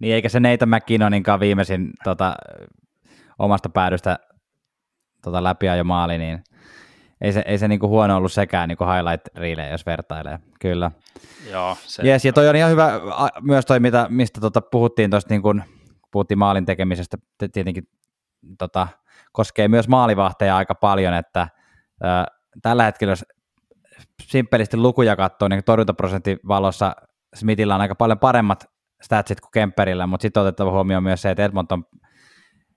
Niin 0.00 0.14
eikä 0.14 0.28
se 0.28 0.40
Neitä 0.40 0.66
McKinnoninkaan 0.66 1.40
viimeisin 1.40 1.90
tota, 2.04 2.34
omasta 3.38 3.68
päädystä 3.68 4.18
tota 5.22 5.44
läpi 5.44 5.66
jo 5.66 5.84
maali, 5.84 6.18
niin 6.18 6.44
ei 7.20 7.32
se, 7.32 7.42
ei 7.46 7.58
se 7.58 7.68
niinku 7.68 7.88
huono 7.88 8.16
ollut 8.16 8.32
sekään 8.32 8.68
niinku 8.68 8.84
highlight 8.84 9.36
reele, 9.36 9.68
jos 9.68 9.86
vertailee, 9.86 10.38
kyllä. 10.60 10.90
Joo, 11.50 11.76
se... 11.80 12.02
Yes, 12.02 12.24
ja 12.24 12.32
toi 12.32 12.48
on 12.48 12.56
ihan 12.56 12.70
hyvä, 12.70 13.00
myös 13.40 13.66
toi, 13.66 13.80
mitä, 13.80 14.06
mistä 14.10 14.40
tota 14.40 14.60
puhuttiin 14.60 15.10
tuosta, 15.10 15.34
niin 15.34 15.42
kun 15.42 15.62
puhuttiin 16.10 16.38
maalin 16.38 16.64
tekemisestä, 16.66 17.16
tietenkin 17.52 17.88
tota, 18.58 18.88
koskee 19.32 19.68
myös 19.68 19.88
maalivahteja 19.88 20.56
aika 20.56 20.74
paljon, 20.74 21.14
että 21.14 21.48
ää, 22.02 22.26
tällä 22.62 22.84
hetkellä, 22.84 23.12
jos 23.12 23.24
simppelisti 24.22 24.76
lukuja 24.76 25.16
katsoo, 25.16 25.48
niin 25.48 25.64
torjuntaprosentin 25.64 26.38
valossa 26.48 26.96
Smithillä 27.34 27.74
on 27.74 27.80
aika 27.80 27.94
paljon 27.94 28.18
paremmat 28.18 28.70
statsit 29.02 29.40
kuin 29.40 29.50
Kemperillä, 29.52 30.06
mutta 30.06 30.22
sitten 30.22 30.40
otettava 30.40 30.70
huomioon 30.70 31.02
myös 31.02 31.22
se, 31.22 31.30
että 31.30 31.44
Edmonton 31.44 31.84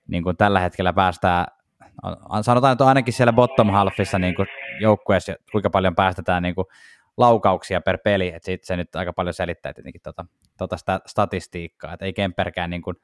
niin 0.08 0.22
kuin 0.22 0.36
tällä 0.36 0.60
hetkellä 0.60 0.92
päästään, 0.92 1.46
sanotaan, 2.42 2.72
että 2.72 2.86
ainakin 2.86 3.14
siellä 3.14 3.32
bottom 3.32 3.70
halfissa 3.70 4.18
niin 4.18 4.34
kuin 4.34 4.48
joukkueessa, 4.80 5.34
kuinka 5.52 5.70
paljon 5.70 5.94
päästetään 5.94 6.42
niin 6.42 6.54
kuin 6.54 6.66
laukauksia 7.16 7.80
per 7.80 7.98
peli, 7.98 8.28
että 8.28 8.46
sit 8.46 8.64
se 8.64 8.76
nyt 8.76 8.96
aika 8.96 9.12
paljon 9.12 9.34
selittää 9.34 9.72
tietenkin 9.72 10.02
tota, 10.02 10.26
tota 10.58 10.76
statistiikkaa, 11.06 11.92
että 11.92 12.04
ei 12.04 12.12
Kemperkään 12.12 12.70
niin 12.70 12.82
kuin 12.82 12.96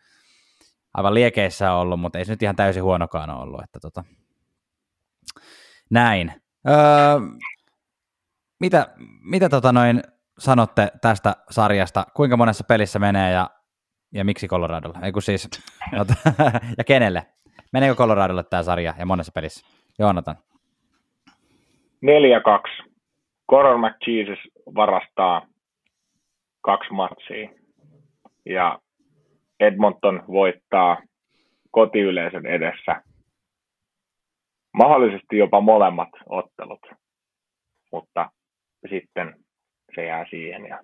aivan 0.95 1.15
liekeissä 1.15 1.73
ollut, 1.73 2.01
mutta 2.01 2.19
ei 2.19 2.25
se 2.25 2.33
nyt 2.33 2.43
ihan 2.43 2.57
täysin 2.57 2.83
huonokaan 2.83 3.31
ole 3.31 3.43
ollut, 3.43 3.63
että 3.63 3.81
tota, 3.81 4.05
näin. 5.91 6.43
Öö, 6.69 7.21
mitä, 8.61 8.95
mitä 9.23 9.49
tota 9.49 9.73
noin 9.73 10.03
sanotte 10.39 10.93
tästä 11.01 11.37
sarjasta? 11.51 12.07
Kuinka 12.15 12.37
monessa 12.37 12.65
pelissä 12.65 12.99
menee 12.99 13.33
ja, 13.33 13.51
ja 14.13 14.25
miksi 14.25 14.49
Coloradolla? 14.49 14.99
Ei 15.03 15.13
kun 15.13 15.23
siis, 15.23 15.49
ja 16.79 16.85
kenelle? 16.85 17.27
Meneekö 17.73 17.95
Coloradolle 17.95 18.43
tämä 18.43 18.63
sarja 18.63 18.95
ja 18.99 19.07
monessa 19.07 19.33
pelissä? 19.35 19.67
Joonatan. 19.99 20.37
4-2. 22.83 22.91
Conor 23.51 23.79
McJesus 23.79 24.39
varastaa 24.75 25.47
kaksi 26.61 26.93
matsia 26.93 27.51
ja 28.47 28.79
Edmonton 29.61 30.23
voittaa 30.29 31.03
kotiyleisön 31.71 32.47
edessä 32.47 33.03
mahdollisesti 34.77 35.39
jopa 35.39 35.61
molemmat 35.61 36.09
ottelut, 36.27 36.87
mutta 37.93 38.31
sitten 38.91 39.35
se 39.95 40.05
jää 40.05 40.27
siihen 40.31 40.67
ja 40.67 40.81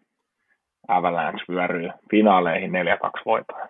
Avalanche 0.88 1.44
vyöryy 1.48 1.90
finaaleihin 2.10 2.70
4-2 2.70 2.74
voitoja. 3.26 3.68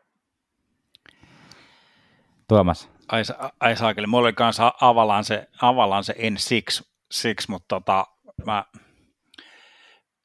Tuomas. 2.49 2.96
Ai, 3.09 3.23
ai 3.61 3.77
saakeli, 3.77 4.07
mulla 4.07 4.27
oli 4.27 4.33
kanssa 4.33 4.73
Avalanche, 4.81 5.49
Avalanche 5.63 6.15
en 6.19 6.39
siksi, 6.39 6.85
siksi 7.11 7.51
mutta 7.51 7.67
tota, 7.69 8.07
mä, 8.47 8.65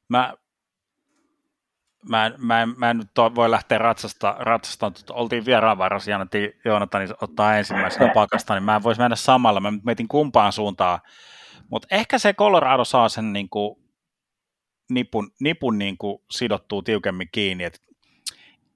mä, 0.10 0.34
mä, 2.10 2.26
en, 2.26 2.34
mä, 2.38 2.62
en, 2.62 2.74
mä 2.78 2.90
en 2.90 2.98
nyt 2.98 3.36
voi 3.36 3.52
lähteä 3.52 3.78
ratsasta, 3.78 4.36
ratsasta 4.40 4.92
oltiin 5.10 5.46
vieraanvarasia, 5.46 6.16
annettiin 6.16 6.54
Joonatani 6.66 7.08
ottaa 7.22 7.58
ensimmäisenä 7.58 8.14
pakasta, 8.14 8.54
niin 8.54 8.64
mä 8.64 8.76
en 8.76 8.84
voisi 8.84 9.02
mennä 9.02 9.16
samalla, 9.16 9.60
mä 9.60 9.74
mietin 9.84 10.08
kumpaan 10.08 10.52
suuntaan, 10.52 11.00
mutta 11.70 11.88
ehkä 11.92 12.18
se 12.18 12.34
Colorado 12.34 12.86
saa 12.86 13.10
sen 13.10 13.34
niin 13.34 13.50
kuin, 13.50 13.76
nipun, 14.90 15.32
nipun 15.40 15.78
niin 15.78 15.98
kuin 15.98 16.24
sidottuu 16.32 16.82
tiukemmin 16.82 17.30
kiinni, 17.32 17.64
Et 17.64 17.82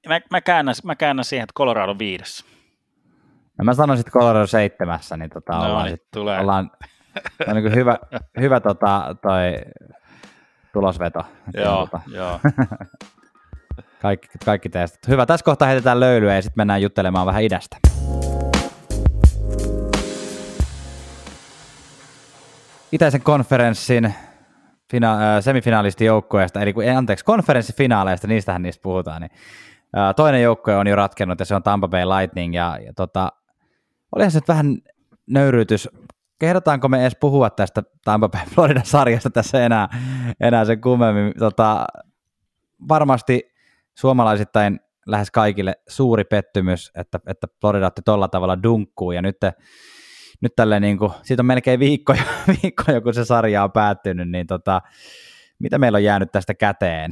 mä, 0.08 0.22
mä, 0.32 0.42
käännän, 0.42 0.76
mä 0.84 0.96
käännän 0.96 1.26
siihen, 1.26 1.44
että 1.44 1.54
Colorado 1.58 1.96
viides. 2.00 2.55
No 3.58 3.66
mä 3.66 3.74
sanoisin, 3.74 4.02
että 4.02 4.20
Colorado 4.20 4.48
seitsemässä, 4.48 5.18
niin 5.18 5.30
tota, 5.30 5.54
no, 5.54 5.66
ollaan, 5.66 5.86
niin, 5.86 5.98
sit, 5.98 6.12
tulee. 6.14 6.40
ollaan 6.40 6.72
on 7.48 7.56
niin 7.56 7.76
hyvä, 7.76 7.98
hyvä 8.40 8.60
tota, 8.60 9.16
toi 9.22 9.56
tulosveto. 10.74 11.26
Joo, 11.54 11.78
tota. 11.86 12.00
joo. 12.08 12.40
kaikki, 14.02 14.28
kaikki 14.46 14.70
testat. 14.70 15.08
Hyvä, 15.08 15.26
tässä 15.26 15.44
kohtaa 15.44 15.68
heitetään 15.68 16.00
löylyä 16.00 16.36
ja 16.36 16.42
sitten 16.42 16.62
mennään 16.62 16.82
juttelemaan 16.82 17.26
vähän 17.26 17.44
idästä. 17.44 17.78
Itäisen 22.92 23.22
konferenssin 23.22 24.14
fina- 24.94 25.42
semifinaalisti 25.42 26.06
joukkueesta, 26.06 26.62
eli 26.62 26.74
anteeksi, 26.98 27.26
konferenssifinaaleista, 27.26 28.28
niistähän 28.28 28.62
niistä 28.62 28.82
puhutaan, 28.84 29.22
niin 29.22 29.32
toinen 30.16 30.42
joukkue 30.42 30.76
on 30.76 30.88
jo 30.88 30.96
ratkennut 30.96 31.40
ja 31.40 31.46
se 31.46 31.56
on 31.56 31.64
Tampa 31.64 31.88
Bay 31.88 32.06
Lightning 32.06 32.56
ja, 32.56 32.80
ja 32.86 32.94
tota, 32.94 33.32
olihan 34.16 34.32
se 34.32 34.38
nyt 34.38 34.48
vähän 34.48 34.78
nöyryytys 35.28 35.90
kehdotaanko 36.40 36.90
me 36.90 37.02
edes 37.02 37.18
puhua 37.20 37.50
tästä 37.50 37.84
Tampa 38.04 38.30
Bay 38.30 38.42
Florida-sarjasta 38.46 39.30
tässä 39.30 39.66
enää, 39.66 39.88
enää 40.40 40.66
sen 40.66 40.82
kummemmin. 40.82 41.34
Tota, 41.40 41.86
varmasti 42.90 43.54
suomalaisittain 43.96 44.80
lähes 45.08 45.32
kaikille 45.32 45.76
suuri 45.88 46.24
pettymys, 46.24 46.92
että, 46.96 47.20
että 47.28 47.48
Florida 47.62 47.88
otti 47.88 48.02
tuolla 48.06 48.28
tavalla 48.28 48.64
dunkkuun 48.64 49.16
ja 49.16 49.22
nyt, 49.22 49.38
nyt 50.42 50.56
tälleen 50.56 50.82
niin 50.82 50.98
kuin, 50.98 51.12
siitä 51.24 51.42
on 51.42 51.46
melkein 51.46 51.80
viikko, 51.80 52.16
viikko 52.64 52.84
kun 53.04 53.14
se 53.14 53.26
sarja 53.26 53.64
on 53.64 53.72
päättynyt, 53.72 54.30
niin 54.30 54.48
tota, 54.48 54.82
mitä 55.60 55.78
meillä 55.78 55.96
on 55.96 56.04
jäänyt 56.04 56.32
tästä 56.32 56.54
käteen? 56.54 57.12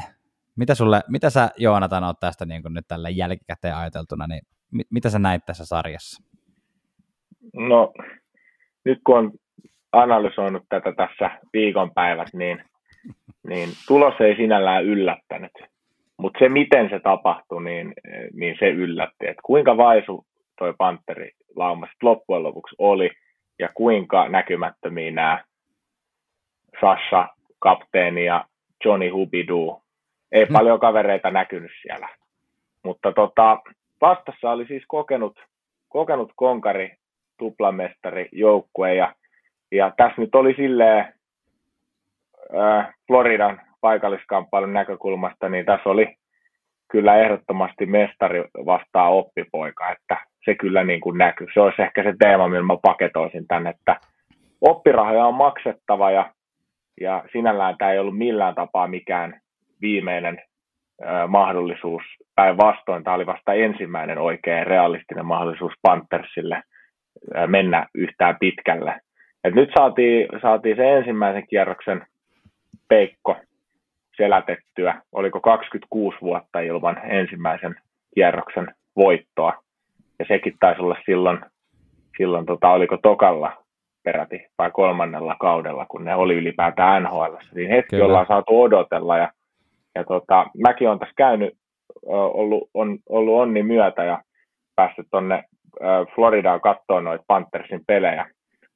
Mitä, 0.55 0.75
sulle, 0.75 1.03
mitä 1.09 1.29
sä 1.29 1.49
Joonatan 1.57 2.03
oot 2.03 2.19
tästä 2.19 2.45
niin 2.45 2.61
kuin 2.61 2.73
nyt 2.73 2.87
tälle 2.87 3.11
jälkikäteen 3.11 3.75
ajateltuna, 3.75 4.27
niin 4.27 4.41
mit, 4.71 4.87
mitä 4.89 5.09
sä 5.09 5.19
näit 5.19 5.45
tässä 5.45 5.65
sarjassa? 5.65 6.23
No 7.53 7.93
nyt 8.85 8.99
kun 9.05 9.17
on 9.17 9.31
analysoinut 9.91 10.63
tätä 10.69 10.91
tässä 10.91 11.31
viikonpäivät, 11.53 12.27
niin, 12.33 12.63
niin 13.47 13.69
tulos 13.87 14.13
ei 14.19 14.35
sinällään 14.35 14.85
yllättänyt. 14.85 15.51
Mutta 16.17 16.39
se, 16.39 16.49
miten 16.49 16.89
se 16.89 16.99
tapahtui, 16.99 17.63
niin, 17.63 17.93
niin 18.33 18.55
se 18.59 18.69
yllätti. 18.69 19.27
Et 19.27 19.37
kuinka 19.43 19.77
vaisu 19.77 20.25
toi 20.57 20.73
Panteri 20.77 21.31
lauma 21.55 21.87
loppujen 22.01 22.43
lopuksi 22.43 22.75
oli 22.77 23.09
ja 23.59 23.69
kuinka 23.73 24.29
näkymättömiä 24.29 25.11
nämä 25.11 25.43
Sasha, 26.81 27.29
kapteeni 27.59 28.25
ja 28.25 28.45
Johnny 28.85 29.09
Hubidu. 29.09 29.81
Ei 30.31 30.45
mm. 30.45 30.53
paljon 30.53 30.79
kavereita 30.79 31.31
näkynyt 31.31 31.71
siellä. 31.81 32.09
Mutta 32.83 33.11
tota, 33.11 33.59
vastassa 34.01 34.51
oli 34.51 34.65
siis 34.65 34.83
kokenut, 34.87 35.39
kokenut 35.89 36.31
konkari 36.35 36.91
tuplamestari 37.43 38.29
joukkue 38.31 38.95
ja, 38.95 39.15
ja 39.71 39.91
tässä 39.97 40.21
nyt 40.21 40.35
oli 40.35 40.53
silleen 40.53 41.13
äh, 42.55 42.93
Floridan 43.07 43.61
paikalliskamppailun 43.81 44.73
näkökulmasta, 44.73 45.49
niin 45.49 45.65
tässä 45.65 45.89
oli 45.89 46.15
kyllä 46.91 47.15
ehdottomasti 47.15 47.85
mestari 47.85 48.43
vastaa 48.65 49.09
oppipoika, 49.09 49.91
että 49.91 50.17
se 50.45 50.55
kyllä 50.55 50.83
niin 50.83 51.01
kuin 51.01 51.17
näkyy. 51.17 51.47
Se 51.53 51.61
olisi 51.61 51.81
ehkä 51.81 52.03
se 52.03 52.13
teema, 52.19 52.47
millä 52.47 52.63
mä 52.63 52.77
paketoisin 52.81 53.47
tänne, 53.47 53.69
että 53.69 53.95
oppirahoja 54.61 55.25
on 55.25 55.35
maksettava 55.35 56.11
ja, 56.11 56.33
ja 57.01 57.23
sinällään 57.31 57.75
tämä 57.77 57.91
ei 57.91 57.99
ollut 57.99 58.17
millään 58.17 58.55
tapaa 58.55 58.87
mikään 58.87 59.41
viimeinen 59.81 60.41
ö, 61.01 61.27
mahdollisuus. 61.27 62.03
Päinvastoin 62.35 63.03
tämä 63.03 63.15
oli 63.15 63.25
vasta 63.25 63.53
ensimmäinen 63.53 64.17
oikein 64.17 64.67
realistinen 64.67 65.25
mahdollisuus 65.25 65.73
Panthersille 65.81 66.63
mennä 67.47 67.87
yhtään 67.93 68.35
pitkälle. 68.39 69.01
Et 69.43 69.55
nyt 69.55 69.69
saatiin, 69.77 70.27
saatiin 70.41 70.75
se 70.75 70.97
ensimmäisen 70.97 71.47
kierroksen 71.47 72.05
peikko 72.87 73.37
selätettyä, 74.17 75.01
oliko 75.11 75.41
26 75.41 76.17
vuotta 76.21 76.59
ilman 76.59 76.97
ensimmäisen 77.03 77.75
kierroksen 78.15 78.67
voittoa. 78.95 79.53
Ja 80.19 80.25
sekin 80.27 80.53
taisi 80.59 80.81
olla 80.81 80.95
silloin, 81.05 81.39
silloin 82.17 82.45
tota, 82.45 82.69
oliko 82.69 82.97
tokalla 82.97 83.63
peräti 84.03 84.45
vai 84.57 84.71
kolmannella 84.71 85.35
kaudella, 85.39 85.85
kun 85.85 86.05
ne 86.05 86.15
oli 86.15 86.33
ylipäätään 86.33 87.03
NHL. 87.03 87.35
Niin 87.55 87.69
hetki 87.69 87.89
Kyllä. 87.89 88.05
ollaan 88.05 88.27
saatu 88.27 88.61
odotella 88.61 89.17
ja, 89.17 89.31
ja 89.95 90.03
tota, 90.03 90.45
mäkin 90.57 90.87
olen 90.87 90.99
tässä 90.99 91.13
käynyt, 91.17 91.53
ollut, 92.05 92.69
on, 92.73 92.99
ollut 93.09 93.41
onni 93.41 93.63
myötä 93.63 94.03
ja 94.03 94.21
päässyt 94.75 95.07
tuonne 95.11 95.43
Floridaan 96.15 96.61
katsoa 96.61 97.01
noita 97.01 97.23
Panthersin 97.27 97.81
pelejä 97.87 98.25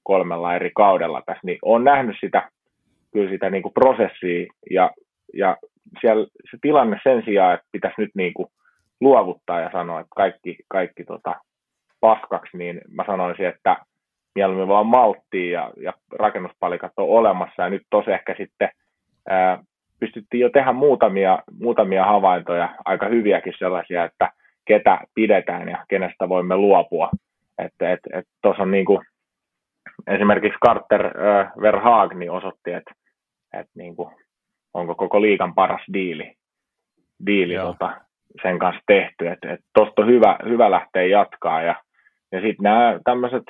kolmella 0.03 0.55
eri 0.55 0.71
kaudella 0.75 1.21
tässä, 1.25 1.41
niin 1.43 1.57
olen 1.61 1.83
nähnyt 1.83 2.15
sitä, 2.19 2.49
kyllä 3.13 3.29
sitä 3.29 3.49
niin 3.49 3.63
kuin 3.63 3.73
prosessia 3.73 4.45
ja, 4.71 4.91
ja 5.33 5.57
siellä 6.01 6.27
se 6.51 6.57
tilanne 6.61 6.99
sen 7.03 7.23
sijaan, 7.25 7.53
että 7.53 7.67
pitäisi 7.71 8.01
nyt 8.01 8.11
niin 8.15 8.33
kuin 8.33 8.47
luovuttaa 9.01 9.59
ja 9.59 9.71
sanoa, 9.71 9.99
että 9.99 10.15
kaikki, 10.15 10.57
kaikki 10.67 11.03
tota, 11.03 11.35
paskaksi, 11.99 12.57
niin 12.57 12.81
mä 12.91 13.03
sanoisin, 13.07 13.45
että 13.45 13.77
mieluummin 14.35 14.67
vaan 14.67 14.85
malttia 14.85 15.51
ja, 15.51 15.71
ja 15.81 15.93
rakennuspalikat 16.19 16.91
on 16.97 17.09
olemassa. 17.09 17.63
Ja 17.63 17.69
nyt 17.69 17.81
tosi 17.89 18.11
ehkä 18.11 18.35
sitten 18.37 18.69
ää, 19.29 19.63
pystyttiin 19.99 20.41
jo 20.41 20.49
tehdä 20.49 20.73
muutamia, 20.73 21.39
muutamia 21.59 22.05
havaintoja, 22.05 22.75
aika 22.85 23.07
hyviäkin 23.07 23.53
sellaisia, 23.57 24.03
että 24.03 24.31
ketä 24.67 24.99
pidetään 25.13 25.69
ja 25.69 25.85
kenestä 25.89 26.29
voimme 26.29 26.57
luopua. 26.57 27.09
Että 27.57 27.91
et, 27.91 27.99
et 28.13 28.25
tuossa 28.41 28.63
on 28.63 28.71
niinku, 28.71 29.01
esimerkiksi 30.07 30.59
Carter 30.65 31.05
äh, 31.05 31.51
Verhaag 31.61 32.13
niin 32.13 32.31
osoitti, 32.31 32.71
että 32.71 32.91
et 33.53 33.67
niinku, 33.75 34.11
onko 34.73 34.95
koko 34.95 35.21
liikan 35.21 35.55
paras 35.55 35.81
diili, 35.93 36.33
diili 37.25 37.55
tota, 37.55 38.01
sen 38.41 38.59
kanssa 38.59 38.81
tehty. 38.87 39.27
Että 39.27 39.53
et 39.53 39.59
tuosta 39.73 40.01
on 40.01 40.07
hyvä, 40.07 40.37
hyvä 40.45 40.71
lähteä 40.71 41.03
jatkaa 41.03 41.61
ja, 41.61 41.75
ja 42.31 42.41
sitten 42.41 42.63
nämä 42.63 42.99
tämmöiset 43.03 43.43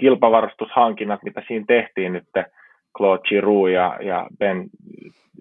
kilpavarustushankinnat, 0.00 1.22
mitä 1.22 1.42
siinä 1.48 1.64
tehtiin 1.68 2.12
nyt 2.12 2.28
Claude 2.96 3.22
Giroux 3.28 3.70
ja, 3.70 3.98
ja 4.00 4.26
Ben 4.38 4.66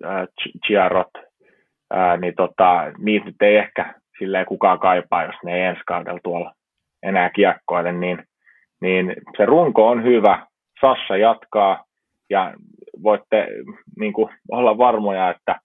äh, 0.06 0.28
Chiarot, 0.66 1.12
äh, 1.96 2.20
niin 2.20 2.34
tota, 2.38 2.92
niitä 2.98 3.26
nyt 3.26 3.42
ei 3.42 3.58
ehkä 3.58 3.94
silleen 4.20 4.46
kukaan 4.46 4.80
kaipaa, 4.80 5.24
jos 5.24 5.36
ne 5.44 5.56
ei 5.56 5.62
ensi 5.62 5.82
kaudella 5.88 6.20
tuolla 6.24 6.54
enää 7.04 7.30
kiekkoile, 7.30 7.92
niin, 7.92 8.24
niin 8.82 9.14
se 9.38 9.46
runko 9.46 9.88
on 9.88 10.04
hyvä, 10.04 10.48
Sassa 10.82 11.18
jatkaa 11.18 11.84
ja 12.30 12.54
voitte 13.04 13.48
niin 14.00 14.14
kuin, 14.14 14.34
olla 14.52 14.78
varmoja, 14.78 15.30
että 15.30 15.60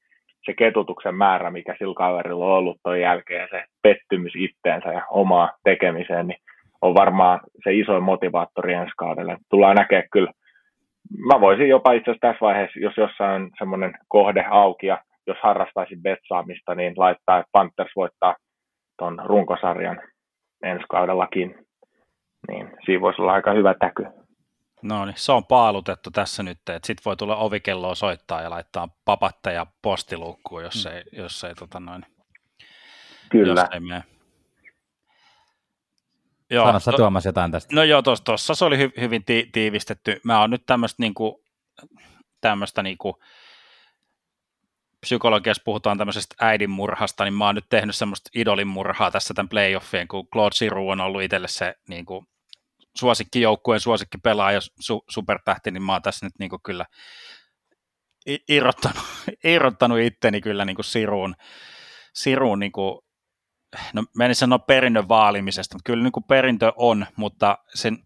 se 0.45 0.53
ketutuksen 0.53 1.15
määrä, 1.15 1.51
mikä 1.51 1.75
sillä 1.79 1.95
kaverilla 1.95 2.45
on 2.45 2.53
ollut 2.53 2.77
tuon 2.83 3.01
jälkeen, 3.01 3.49
se 3.51 3.65
pettymys 3.83 4.33
itteensä 4.37 4.89
ja 4.89 5.07
omaa 5.11 5.51
tekemiseen, 5.65 6.27
niin 6.27 6.41
on 6.83 6.95
varmaan 6.95 7.41
se 7.65 7.75
isoin 7.75 8.03
motivaattori 8.03 8.73
ensi 8.73 8.93
kaudelle. 8.97 9.37
Tullaan 9.51 9.77
näkee 9.77 10.05
kyllä, 10.13 10.33
mä 11.35 11.41
voisin 11.41 11.69
jopa 11.69 11.93
itse 11.93 12.11
asiassa 12.11 12.29
tässä 12.29 12.41
vaiheessa, 12.47 12.81
jos 12.81 12.97
jossain 12.97 13.43
on 13.43 13.51
semmoinen 13.59 13.93
kohde 14.09 14.45
auki 14.51 14.87
ja 14.87 14.99
jos 15.29 15.39
harrastaisin 15.43 16.03
betsaamista, 16.03 16.75
niin 16.75 16.95
laittaa, 16.97 17.39
että 17.39 17.51
Panthers 17.53 17.93
voittaa 17.97 18.37
tuon 18.99 19.19
runkosarjan 19.25 20.01
ensi 20.63 20.85
kaudellakin, 20.89 21.67
niin 22.49 22.71
siinä 22.85 23.01
voisi 23.01 23.23
olla 23.23 23.33
aika 23.33 23.53
hyvä 23.53 23.75
täky. 23.75 24.07
No 24.83 25.05
niin, 25.05 25.17
se 25.17 25.33
on 25.33 25.47
paalutettu 25.47 26.11
tässä 26.11 26.43
nyt, 26.43 26.59
että 26.59 26.87
sitten 26.87 27.03
voi 27.05 27.17
tulla 27.17 27.37
ovikelloa 27.37 27.95
soittaa 27.95 28.43
ja 28.43 28.51
laittaa 28.51 28.89
papatteja 29.05 29.67
postiluukkuun, 29.83 30.63
jos 30.63 30.85
mm. 30.85 30.97
ei, 30.97 31.03
jos 31.13 31.45
ei, 31.45 31.55
tota 31.55 31.81
noin, 31.81 32.03
Kyllä. 33.31 33.61
Jos 33.61 33.69
ei 33.75 33.81
mene. 33.81 34.03
Joo, 36.51 36.67
Sano 36.67 36.81
sä 36.81 36.93
Tuomas 36.93 37.25
jotain 37.25 37.53
tästä. 37.53 37.75
No 37.75 37.83
joo, 37.83 38.03
tuossa 38.03 38.55
se 38.55 38.65
oli 38.65 38.77
hy- 38.87 39.01
hyvin 39.01 39.25
ti- 39.25 39.49
tiivistetty. 39.53 40.21
Mä 40.25 40.41
oon 40.41 40.51
nyt 40.51 40.63
tämmöistä 40.67 41.03
niinku, 41.03 41.45
tämmöistä 42.41 42.83
niinku, 42.83 43.19
psykologiassa 45.01 45.63
puhutaan 45.65 45.99
tämmöisestä 45.99 46.35
äidinmurhasta, 46.41 47.25
niin 47.25 47.35
mä 47.35 47.47
oon 47.47 47.55
nyt 47.55 47.69
tehnyt 47.69 47.97
semmoista 47.97 48.31
idolin 48.35 48.69
murhaa 48.69 49.11
tässä 49.11 49.35
tämän 49.35 49.49
playoffien, 49.49 50.09
kun 50.09 50.29
Claude 50.29 50.55
Giroux 50.59 50.93
on 50.93 51.01
ollut 51.01 51.23
itselle 51.23 51.49
se 51.49 51.75
niin 51.89 52.07
kuin, 52.07 52.27
suosikkijoukkueen 52.97 53.81
suosikkipelaaja, 53.81 54.61
su, 54.81 55.05
supertähti, 55.09 55.71
niin 55.71 55.83
mä 55.83 55.93
oon 55.93 56.03
tässä 56.03 56.27
nyt 56.27 56.33
niin 56.39 56.51
kuin, 56.51 56.63
kyllä 56.63 56.87
irrottanut, 58.49 59.05
irrottanut 59.45 59.99
itteni 59.99 60.41
kyllä 60.41 60.65
niin 60.65 60.77
kuin 60.77 60.85
Siruun, 60.85 61.35
Siruun 62.15 62.59
niin 62.59 62.73
kuin, 62.73 62.99
no 63.93 64.05
menisin 64.17 64.39
sanoa 64.39 64.59
perinnön 64.59 65.09
vaalimisesta, 65.09 65.75
mutta 65.75 65.87
kyllä 65.87 66.03
niin 66.03 66.13
kuin 66.13 66.25
perintö 66.25 66.73
on, 66.77 67.07
mutta 67.17 67.59
sen 67.75 67.99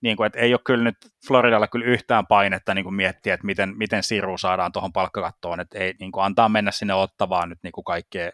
niin 0.00 0.16
kuin, 0.16 0.26
että 0.26 0.38
ei 0.38 0.54
ole 0.54 0.60
kyllä 0.64 0.84
nyt 0.84 0.96
Floridalla 1.26 1.68
kyllä 1.68 1.86
yhtään 1.86 2.26
painetta 2.26 2.74
niin 2.74 2.84
kuin 2.84 2.94
miettiä, 2.94 3.34
että 3.34 3.46
miten, 3.46 3.76
miten 3.76 4.02
Siru 4.02 4.38
saadaan 4.38 4.72
tuohon 4.72 4.92
palkkakattoon, 4.92 5.60
että 5.60 5.78
ei 5.78 5.94
niin 6.00 6.12
kuin, 6.12 6.24
antaa 6.24 6.48
mennä 6.48 6.70
sinne 6.70 6.94
ottavaan 6.94 7.48
nyt 7.48 7.58
niin 7.62 7.72
kuin 7.72 7.84
kaikkeen, 7.84 8.32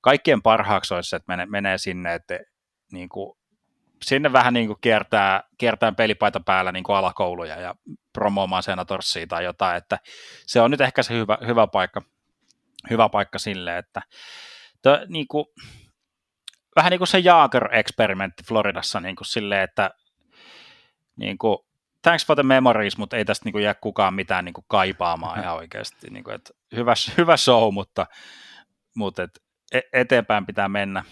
kaikkien 0.00 0.42
parhaaksi 0.42 0.94
olisi, 0.94 1.16
että 1.16 1.32
menee, 1.32 1.46
menee 1.46 1.78
sinne, 1.78 2.14
että 2.14 2.38
niin 2.92 3.08
kuin, 3.08 3.38
sinne 4.04 4.32
vähän 4.32 4.54
niin 4.54 4.66
kuin 4.66 4.78
kiertää, 4.80 5.42
kiertää 5.58 5.92
pelipaita 5.92 6.40
päällä 6.40 6.72
niin 6.72 6.84
kuin 6.84 6.96
alakouluja 6.96 7.60
ja 7.60 7.74
promoomaan 8.12 8.62
Senatorsia 8.62 9.26
tai 9.26 9.44
jotain, 9.44 9.76
että 9.76 9.98
se 10.46 10.60
on 10.60 10.70
nyt 10.70 10.80
ehkä 10.80 11.02
se 11.02 11.14
hyvä, 11.14 11.38
hyvä 11.46 11.66
paikka, 11.66 12.02
hyvä 12.90 13.08
paikka 13.08 13.38
sille, 13.38 13.78
että 13.78 14.02
to, 14.82 14.98
niin 15.08 15.28
kuin, 15.28 15.46
vähän 16.76 16.90
niin 16.90 16.98
kuin 16.98 17.08
se 17.08 17.18
Jaager-eksperimentti 17.18 18.44
Floridassa 18.48 19.00
niin 19.00 19.16
kuin 19.16 19.26
silleen, 19.26 19.62
että 19.62 19.90
niin 21.16 21.38
kuin, 21.38 21.58
thanks 22.02 22.26
for 22.26 22.36
the 22.36 22.42
memories, 22.42 22.98
mutta 22.98 23.16
ei 23.16 23.24
tästä 23.24 23.44
niin 23.44 23.52
kuin, 23.52 23.64
jää 23.64 23.74
kukaan 23.74 24.14
mitään 24.14 24.44
niin 24.44 24.52
kuin, 24.52 24.64
kaipaamaan 24.68 25.40
ihan 25.40 25.54
oikeasti. 25.54 26.10
Niin 26.10 26.24
kuin, 26.24 26.34
että 26.34 26.54
hyvä, 26.76 26.94
hyvä 27.18 27.36
show, 27.36 27.74
mutta, 27.74 28.06
mutta 28.96 29.22
et, 29.22 29.42
e-, 29.72 30.00
eteenpäin 30.00 30.46
pitää 30.46 30.68
mennä. 30.68 31.04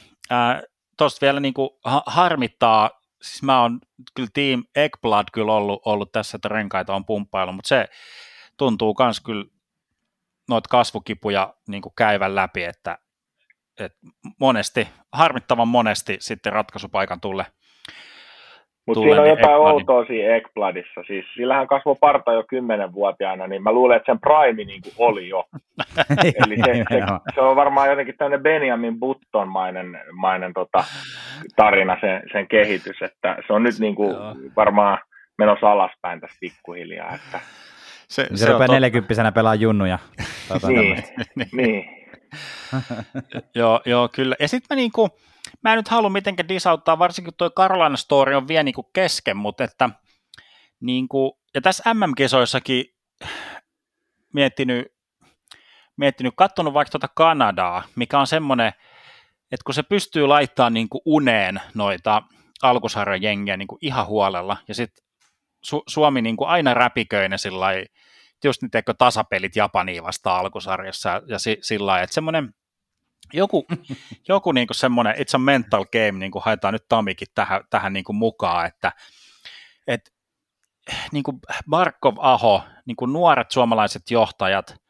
Tuosta 0.98 1.26
vielä 1.26 1.40
niin 1.40 1.54
kuin, 1.54 1.70
harmittaa, 2.06 2.90
siis 3.22 3.42
mä 3.42 3.60
oon 3.60 3.80
kyllä 4.14 4.28
Team 4.34 4.64
Eggblad 4.74 5.26
kyllä 5.32 5.52
ollut, 5.52 5.82
ollut 5.84 6.12
tässä, 6.12 6.36
että 6.36 6.48
renkaita 6.48 6.94
on 6.94 7.04
pumppailu, 7.04 7.52
mutta 7.52 7.68
se 7.68 7.88
tuntuu 8.56 8.94
myös 8.98 9.20
kyllä 9.20 9.44
noita 10.48 10.68
kasvukipuja 10.68 11.54
niin 11.68 11.82
kuin 11.82 11.92
käyvän 11.96 12.34
läpi, 12.34 12.64
että, 12.64 12.98
että 13.78 13.98
monesti, 14.40 14.88
harmittavan 15.12 15.68
monesti 15.68 16.16
sitten 16.20 16.52
ratkaisupaikan 16.52 17.20
tulle– 17.20 17.46
mutta 18.86 19.02
siinä 19.02 19.22
on 19.22 19.28
jotain 19.28 19.56
outoa 19.56 20.04
siinä 20.04 20.36
Ekbladissa. 20.36 21.02
Siis 21.06 21.24
sillähän 21.34 21.66
kasvoi 21.66 21.96
parta 22.00 22.32
jo 22.32 22.44
kymmenenvuotiaana, 22.48 23.46
niin 23.46 23.62
mä 23.62 23.72
luulen, 23.72 23.96
että 23.96 24.12
sen 24.12 24.20
prime 24.20 24.64
niin 24.64 24.82
kuin 24.82 24.94
oli 24.98 25.28
jo. 25.28 25.44
Eli 26.46 26.56
se, 26.56 26.84
se, 26.88 27.02
se, 27.34 27.40
on 27.40 27.56
varmaan 27.56 27.88
jotenkin 27.90 28.14
tämmöinen 28.18 28.42
Benjamin 28.42 29.00
Button-mainen 29.00 30.00
mainen, 30.12 30.52
tota, 30.52 30.84
tarina, 31.56 31.96
sen, 32.00 32.22
sen 32.32 32.48
kehitys. 32.48 33.02
Että 33.02 33.36
se 33.46 33.52
on 33.52 33.62
nyt 33.62 33.78
niin 33.78 33.94
kuin 33.94 34.16
varmaan 34.56 34.98
menossa 35.38 35.72
alaspäin 35.72 36.20
tässä 36.20 36.36
pikkuhiljaa. 36.40 37.14
Että... 37.14 37.40
Se, 38.08 38.26
se, 38.30 38.36
se 38.36 38.52
rupeaa 38.52 38.72
neljäkymppisenä 38.72 39.32
pelaa 39.32 39.54
junnuja. 39.54 39.98
Niin, 40.68 41.04
niin. 41.52 41.84
joo, 43.54 43.80
joo, 43.86 44.08
kyllä. 44.08 44.36
Ja 44.40 44.48
sitten 44.48 44.76
mä 44.76 44.80
niinku, 44.80 45.08
mä 45.62 45.72
en 45.72 45.76
nyt 45.76 45.88
halua 45.88 46.10
mitenkään 46.10 46.48
disauttaa, 46.48 46.98
varsinkin 46.98 47.34
tuo 47.36 47.50
Carolina 47.50 47.96
Story 47.96 48.34
on 48.34 48.48
vielä 48.48 48.62
niin 48.62 48.74
kuin 48.74 48.86
kesken, 48.92 49.36
mutta 49.36 49.64
että 49.64 49.90
niin 50.80 51.08
kuin, 51.08 51.32
ja 51.54 51.60
tässä 51.60 51.94
MM-kisoissakin 51.94 52.84
miettinyt, 54.32 54.86
miettinyt 55.96 56.34
katsonut 56.36 56.74
vaikka 56.74 56.90
tuota 56.90 57.08
Kanadaa, 57.14 57.82
mikä 57.96 58.18
on 58.18 58.26
semmoinen, 58.26 58.68
että 59.52 59.64
kun 59.64 59.74
se 59.74 59.82
pystyy 59.82 60.26
laittamaan 60.26 60.74
niin 60.74 60.88
kuin 60.88 61.02
uneen 61.04 61.60
noita 61.74 62.22
alkusarjan 62.62 63.22
jengiä 63.22 63.56
niin 63.56 63.68
kuin 63.68 63.78
ihan 63.82 64.06
huolella, 64.06 64.56
ja 64.68 64.74
sitten 64.74 65.04
Su- 65.66 65.82
Suomi 65.86 66.22
niin 66.22 66.36
kuin 66.36 66.48
aina 66.48 66.74
räpiköinen 66.74 67.38
sillä 67.38 67.66
just 68.44 68.62
nyt 68.62 68.72
tasapelit 68.98 69.56
Japaniin 69.56 70.02
vasta 70.02 70.36
alkusarjassa, 70.36 71.22
ja 71.26 71.38
si- 71.38 71.58
sillä 71.60 71.86
lailla, 71.86 72.04
että 72.04 72.14
semmoinen 72.14 72.54
joku, 73.32 73.66
joku 74.28 74.52
niin 74.52 74.66
kuin 74.66 74.76
semmoinen, 74.76 75.14
it's 75.14 75.34
a 75.34 75.38
mental 75.38 75.84
game, 75.84 76.18
niin 76.18 76.32
kuin 76.32 76.42
haetaan 76.44 76.74
nyt 76.74 76.88
Tamikin 76.88 77.28
tähän, 77.34 77.60
tähän 77.70 77.92
niin 77.92 78.04
kuin 78.04 78.16
mukaan, 78.16 78.66
että 78.66 78.92
et, 79.86 80.14
niin 81.12 81.22
kuin 81.22 81.38
Markov, 81.66 82.16
Aho, 82.18 82.64
niin 82.86 82.96
kuin 82.96 83.12
nuoret 83.12 83.50
suomalaiset 83.50 84.10
johtajat, 84.10 84.82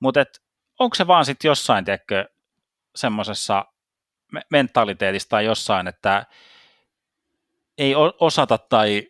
mutta 0.00 0.20
et, 0.20 0.42
onko 0.78 0.94
se 0.94 1.06
vaan 1.06 1.24
sitten 1.24 1.48
jossain, 1.48 1.84
tiedätkö, 1.84 2.28
semmoisessa 2.96 3.64
mentaliteetissa 4.50 5.28
tai 5.28 5.44
jossain, 5.44 5.86
että 5.86 6.26
ei 7.78 7.94
osata 8.20 8.58
tai, 8.58 9.08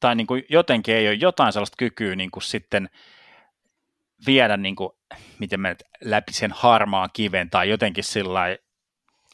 tai 0.00 0.14
niin 0.14 0.26
kuin 0.26 0.44
jotenkin 0.48 0.94
ei 0.94 1.08
ole 1.08 1.14
jotain 1.14 1.52
sellaista 1.52 1.76
kykyä 1.78 2.16
niin 2.16 2.30
kuin 2.30 2.42
sitten 2.42 2.90
viedä 4.26 4.56
niin 4.56 4.76
kuin, 4.76 4.90
miten 5.38 5.60
menet 5.60 5.82
läpi 6.04 6.32
sen 6.32 6.52
harmaan 6.54 7.08
kiven 7.12 7.50
tai 7.50 7.68
jotenkin 7.68 8.04
sillä 8.04 8.56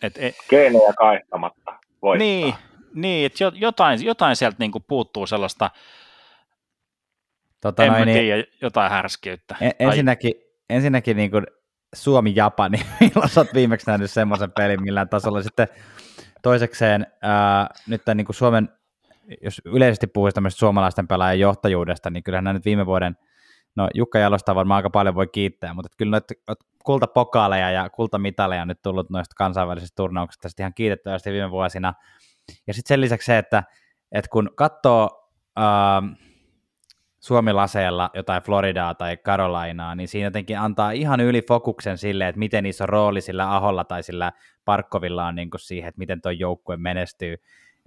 että 0.02 0.20
Keinoja 0.50 0.92
kaihtamatta 0.92 1.78
voittaa. 2.02 2.18
Niin, 2.18 2.54
niin 2.94 3.26
että 3.26 3.44
jotain, 3.54 4.04
jotain 4.04 4.36
sieltä 4.36 4.56
niin 4.58 4.72
kuin 4.72 4.84
puuttuu 4.88 5.26
sellaista, 5.26 5.70
tota 7.60 7.84
en 7.84 7.92
noin, 7.92 8.04
tiedä, 8.04 8.36
niin, 8.36 8.46
jotain 8.62 8.90
härskeyttä. 8.90 9.56
En, 9.60 9.72
ensinnäkin, 9.78 10.32
ensinnäkin 10.70 11.16
niin 11.16 11.30
kuin 11.30 11.46
Suomi-Japani, 11.94 12.78
milloin 13.00 13.28
sä 13.28 13.40
oot 13.40 13.54
viimeksi 13.54 13.86
nähnyt 13.90 14.10
semmoisen 14.10 14.52
pelin 14.52 14.82
millään 14.82 15.08
tasolla. 15.08 15.42
Sitten 15.42 15.68
toisekseen 16.42 17.06
ää, 17.22 17.68
nyt 17.86 18.04
tämän, 18.04 18.16
niin 18.16 18.26
kuin 18.26 18.36
Suomen, 18.36 18.68
jos 19.40 19.62
yleisesti 19.64 20.06
puhuisi 20.06 20.34
tämmöistä 20.34 20.58
suomalaisten 20.58 21.08
pelaajien 21.08 21.40
johtajuudesta, 21.40 22.10
niin 22.10 22.22
kyllähän 22.22 22.44
nämä 22.44 22.54
nyt 22.54 22.64
viime 22.64 22.86
vuoden– 22.86 23.16
no 23.76 23.88
Jukka 23.94 24.18
Jalosta 24.18 24.54
varmaan 24.54 24.76
aika 24.76 24.90
paljon 24.90 25.14
voi 25.14 25.26
kiittää, 25.26 25.74
mutta 25.74 25.88
kyllä 25.96 26.10
noita 26.10 26.34
kultapokaaleja 26.84 27.70
ja 27.70 27.90
kultamitaleja 27.90 28.62
on 28.62 28.68
nyt 28.68 28.82
tullut 28.82 29.10
noista 29.10 29.34
kansainvälisistä 29.36 29.96
turnauksista 29.96 30.48
ihan 30.58 30.74
kiitettävästi 30.74 31.32
viime 31.32 31.50
vuosina. 31.50 31.94
Ja 32.66 32.74
sitten 32.74 32.88
sen 32.88 33.00
lisäksi 33.00 33.26
se, 33.26 33.38
että, 33.38 33.64
että 34.12 34.30
kun 34.30 34.50
katsoo 34.54 35.30
äh, 35.58 36.18
Suomi-laseella 37.20 38.10
jotain 38.14 38.42
Floridaa 38.42 38.94
tai 38.94 39.16
Carolinaa, 39.16 39.94
niin 39.94 40.08
siinä 40.08 40.26
jotenkin 40.26 40.58
antaa 40.58 40.90
ihan 40.90 41.20
yli 41.20 41.42
fokuksen 41.42 41.98
sille, 41.98 42.28
että 42.28 42.38
miten 42.38 42.66
iso 42.66 42.86
rooli 42.86 43.20
sillä 43.20 43.56
Aholla 43.56 43.84
tai 43.84 44.02
sillä 44.02 44.32
Parkkovilla 44.64 45.26
on 45.26 45.34
niin 45.34 45.50
siihen, 45.56 45.88
että 45.88 45.98
miten 45.98 46.20
tuo 46.22 46.30
joukkue 46.30 46.76
menestyy. 46.76 47.36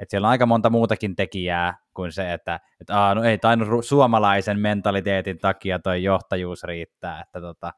Että 0.01 0.11
siellä 0.11 0.25
on 0.27 0.31
aika 0.31 0.45
monta 0.45 0.69
muutakin 0.69 1.15
tekijää 1.15 1.77
kuin 1.93 2.11
se, 2.11 2.33
että 2.33 2.59
et, 2.81 2.89
aa, 2.89 3.15
no 3.15 3.23
ei 3.23 3.37
tainnut 3.37 3.85
suomalaisen 3.85 4.59
mentaliteetin 4.59 5.37
takia 5.37 5.79
toi 5.79 6.03
johtajuus 6.03 6.63
riittää. 6.63 7.21
Että 7.21 7.41
tota, 7.41 7.73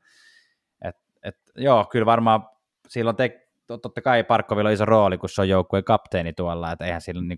et, 0.81 0.95
et, 1.23 1.35
joo, 1.55 1.85
kyllä 1.85 2.05
varmaan 2.05 2.49
silloin 2.87 3.15
te, 3.15 3.47
totta 3.67 4.01
kai 4.01 4.23
Parkkovilla 4.23 4.69
on 4.69 4.73
iso 4.73 4.85
rooli, 4.85 5.17
kun 5.17 5.29
se 5.29 5.41
on 5.41 5.49
joukkueen 5.49 5.83
kapteeni 5.83 6.33
tuolla, 6.33 6.71
että 6.71 6.85
eihän 6.85 7.01
sillä 7.01 7.21
niin 7.21 7.37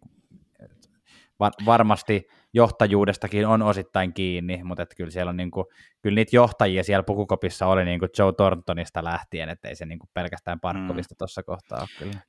var, 1.40 1.52
varmasti 1.66 2.28
johtajuudestakin 2.54 3.48
on 3.48 3.62
osittain 3.62 4.14
kiinni, 4.14 4.64
mutta 4.64 4.84
että 4.84 4.96
kyllä 4.96 5.12
siellä 5.12 5.30
on 5.30 5.38
niin 5.38 5.52
kuin, 5.52 5.66
kyllä 6.02 6.16
niitä 6.16 6.36
johtajia 6.36 6.84
siellä 6.84 7.04
pukukopissa 7.04 7.68
oli 7.68 7.86
niin 7.86 8.00
kuin 8.00 8.10
Joe 8.18 8.34
Thorntonista 8.34 9.04
lähtien, 9.04 9.50
että 9.50 9.68
ei 9.68 9.76
se 9.76 9.86
niin 9.86 10.00
kuin 10.00 10.10
pelkästään 10.14 10.60
Parkkovista 10.60 11.16
mm. 11.16 11.18
tuossa 11.18 11.44
kohtaa 11.44 11.80
ole 11.80 11.88
kyllä. 12.00 12.22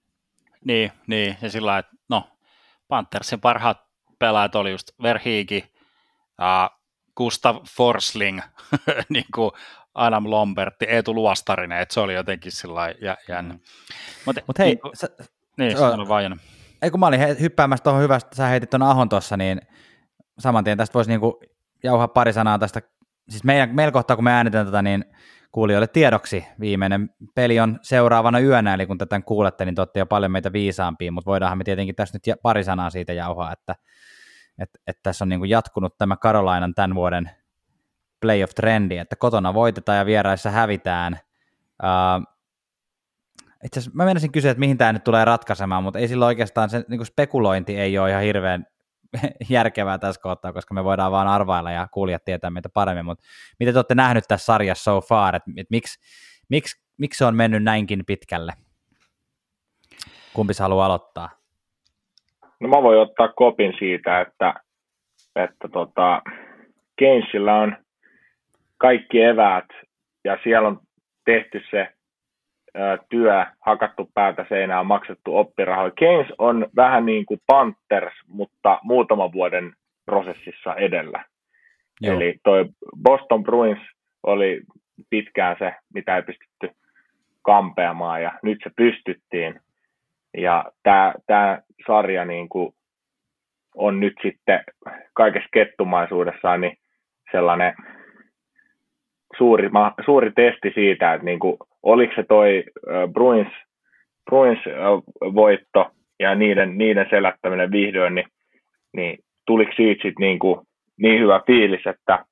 Niin, 0.65 0.93
niin, 1.07 1.37
ja 1.43 1.51
sillä 1.51 1.79
että 1.79 1.93
no, 2.09 2.29
Panthersin 2.89 3.41
parhaat 3.41 3.79
pelaajat 4.19 4.55
oli 4.55 4.71
just 4.71 4.91
Verhiiki, 5.03 5.73
Gustav 7.17 7.57
Forsling, 7.77 8.41
niin 9.09 9.25
kuin 9.35 9.51
Adam 9.95 10.31
Lombertti, 10.31 10.85
Eetu 10.89 11.15
Luostarinen, 11.15 11.81
että 11.81 11.95
se 11.95 12.01
oli 12.01 12.15
jotenkin 12.15 12.53
sillä 12.53 12.95
jännä. 13.29 13.55
Mm. 13.55 13.61
Mutta 14.27 14.43
Mut 14.47 14.59
hei, 14.59 14.67
niin, 14.67 14.81
sä, 14.95 15.09
niin, 15.59 15.79
sä, 15.79 15.87
on 15.87 16.09
vaan 16.09 16.41
Ei 16.83 16.91
kun 16.91 17.01
mä 17.01 17.07
olin 17.07 17.21
he, 17.21 17.37
hyppäämässä 17.41 17.83
tuohon 17.83 18.03
hyvästä, 18.03 18.37
sä 18.37 18.47
heitit 18.47 18.71
tuon 18.71 18.83
Ahon 18.83 19.09
tuossa, 19.09 19.37
niin 19.37 19.61
saman 20.39 20.65
tien 20.65 20.79
tästä 20.79 20.95
voisi 20.95 21.11
niinku 21.11 21.41
jauhaa 21.85 22.09
pari 22.09 22.33
sanaa 22.33 22.59
tästä. 22.59 22.83
Siis 23.29 23.45
meidän, 23.45 23.75
meillä 23.75 23.93
kohtaa, 23.93 24.17
kun 24.17 24.25
me 24.25 24.33
äänitään 24.33 24.67
tätä, 24.67 24.83
niin 24.83 25.05
kuulijoille 25.57 25.87
tiedoksi 25.87 26.47
viimeinen 26.61 27.11
peli 27.35 27.61
on 27.61 27.79
seuraavana 27.83 28.41
yönä, 28.41 28.75
eli 28.75 28.87
kun 28.87 28.99
tätä 28.99 29.21
kuulette, 29.21 29.65
niin 29.65 29.75
te 29.75 29.99
jo 29.99 30.07
paljon 30.07 30.33
meitä 30.33 30.53
viisaampia, 30.53 31.13
mutta 31.13 31.31
voidaanhan 31.31 31.59
me 31.59 31.65
tietenkin 31.65 31.95
tässä 31.95 32.19
nyt 32.27 32.41
pari 32.43 32.65
sanaa 32.65 32.91
siitä 32.91 33.13
jauhaa, 33.13 33.53
että, 33.53 33.77
että, 34.59 34.79
että 34.87 35.01
tässä 35.03 35.25
on 35.25 35.29
niin 35.29 35.39
kuin 35.39 35.51
jatkunut 35.51 35.99
tämä 35.99 36.17
Karolainan 36.17 36.75
tämän 36.75 36.95
vuoden 36.95 37.31
playoff-trendi, 38.21 38.97
että 38.97 39.17
kotona 39.17 39.55
voitetaan 39.55 39.99
ja 39.99 40.07
vieraissa 40.07 40.51
hävitään. 40.51 41.19
Uh, 41.83 42.27
itse 43.65 43.81
asiassa 43.81 43.97
mä 43.97 44.05
menisin 44.05 44.33
kysyä, 44.33 44.51
että 44.51 44.61
mihin 44.61 44.79
tämä 44.79 44.93
nyt 44.93 45.05
tulee 45.05 45.25
ratkaisemaan, 45.25 45.83
mutta 45.83 45.99
ei 45.99 46.09
sillä 46.09 46.27
oikeastaan 46.27 46.71
se 46.71 46.85
niin 46.89 47.07
spekulointi 47.07 47.77
ei 47.77 47.99
ole 47.99 48.11
ihan 48.11 48.23
hirveän 48.23 48.67
järkevää 49.51 49.99
tässä 49.99 50.21
kohtaa, 50.21 50.53
koska 50.53 50.75
me 50.75 50.85
voidaan 50.85 51.13
vaan 51.13 51.29
arvailla 51.29 51.71
ja 51.71 51.89
kuulijat 51.93 52.25
tietää 52.25 52.51
meitä 52.51 52.69
paremmin, 52.69 53.05
mutta 53.05 53.25
miten 53.61 53.75
te 53.75 53.79
olette 53.79 53.95
nähnyt 53.95 54.25
tässä 54.29 54.45
sarjassa 54.45 54.85
so 54.85 55.01
far, 55.01 55.37
että, 55.37 55.51
että 55.57 55.71
miksi, 55.71 55.99
miksi, 56.49 56.83
miksi 56.99 57.19
se 57.19 57.25
on 57.25 57.37
mennyt 57.37 57.63
näinkin 57.63 58.03
pitkälle? 58.07 58.53
Kumpi 60.33 60.55
se 60.55 60.63
haluaa 60.63 60.87
aloittaa? 60.87 61.31
No 62.61 62.69
mä 62.69 62.83
voin 62.83 62.99
ottaa 62.99 63.29
kopin 63.29 63.75
siitä, 63.79 64.21
että, 64.21 64.55
että 65.37 65.69
tota, 65.73 66.23
Keynesillä 66.99 67.55
on 67.55 67.77
kaikki 68.79 69.23
eväät 69.23 69.69
ja 70.25 70.39
siellä 70.43 70.69
on 70.69 70.81
tehty 71.25 71.61
se 71.71 71.96
työ, 73.09 73.47
hakattu 73.61 74.11
päätä 74.15 74.47
seinään, 74.49 74.87
maksettu 74.87 75.37
oppirahoja. 75.37 75.91
Keynes 75.91 76.33
on 76.39 76.67
vähän 76.77 77.07
niin 77.07 77.27
kuin 77.27 77.41
Panthers, 77.47 78.15
mutta 78.29 78.81
muutaman 78.83 79.33
vuoden 79.33 79.73
prosessissa 80.05 80.75
edellä. 80.75 81.25
Joo. 82.01 82.17
Eli 82.17 82.35
toi 82.45 82.67
Boston 83.03 83.43
Bruins 83.43 83.81
oli 84.23 84.61
pitkään 85.11 85.57
se, 85.59 85.75
mitä 85.95 86.17
ei 86.17 86.23
pystytty 86.23 86.71
kampeamaan, 87.43 88.23
ja 88.23 88.33
nyt 88.43 88.59
se 88.65 88.71
pystyttiin. 88.77 89.61
Ja 90.37 90.65
tämä 91.27 91.63
sarja 91.87 92.25
niin 92.25 92.49
kuin 92.49 92.75
on 93.75 94.01
nyt 94.01 94.15
sitten 94.23 94.65
kaikessa 95.13 95.49
kettumaisuudessaan 95.53 96.61
niin 96.61 96.79
sellainen 97.33 97.75
suuri, 99.37 99.71
suuri 100.05 100.33
testi 100.33 100.73
siitä, 100.75 101.15
että 101.15 101.25
niin 101.25 101.39
kuin 101.39 101.57
oliko 101.87 102.13
se 102.17 102.23
toi 102.23 102.65
Bruins, 103.13 103.49
Bruins 104.25 104.59
voitto 105.35 105.91
ja 106.21 106.35
niiden, 106.35 106.79
niiden 106.79 107.07
selättäminen 107.11 107.71
vihdoin, 107.71 108.15
niin, 108.15 108.27
niin 108.93 109.19
tuliko 109.47 109.73
siitä 109.77 110.03
sit 110.03 110.19
niin, 110.19 110.39
kuin, 110.39 110.61
niin 110.97 111.21
hyvä 111.21 111.41
fiilis, 111.47 111.87
että, 111.87 112.25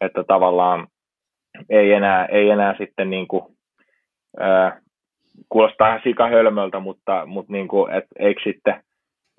että 0.00 0.24
tavallaan 0.24 0.86
ei 1.70 1.92
enää, 1.92 2.26
ei 2.26 2.50
enää 2.50 2.74
sitten 2.78 3.10
niin 3.10 3.28
kuin, 3.28 3.44
ää, 4.40 4.80
kuulostaa 5.48 5.88
ihan 5.88 6.00
sikahölmöltä, 6.04 6.80
mutta, 6.80 7.26
mutta 7.26 7.52
niin 7.52 7.68
kuin, 7.68 7.92
et, 7.92 8.04
eikö 8.18 8.40
sitten, 8.44 8.82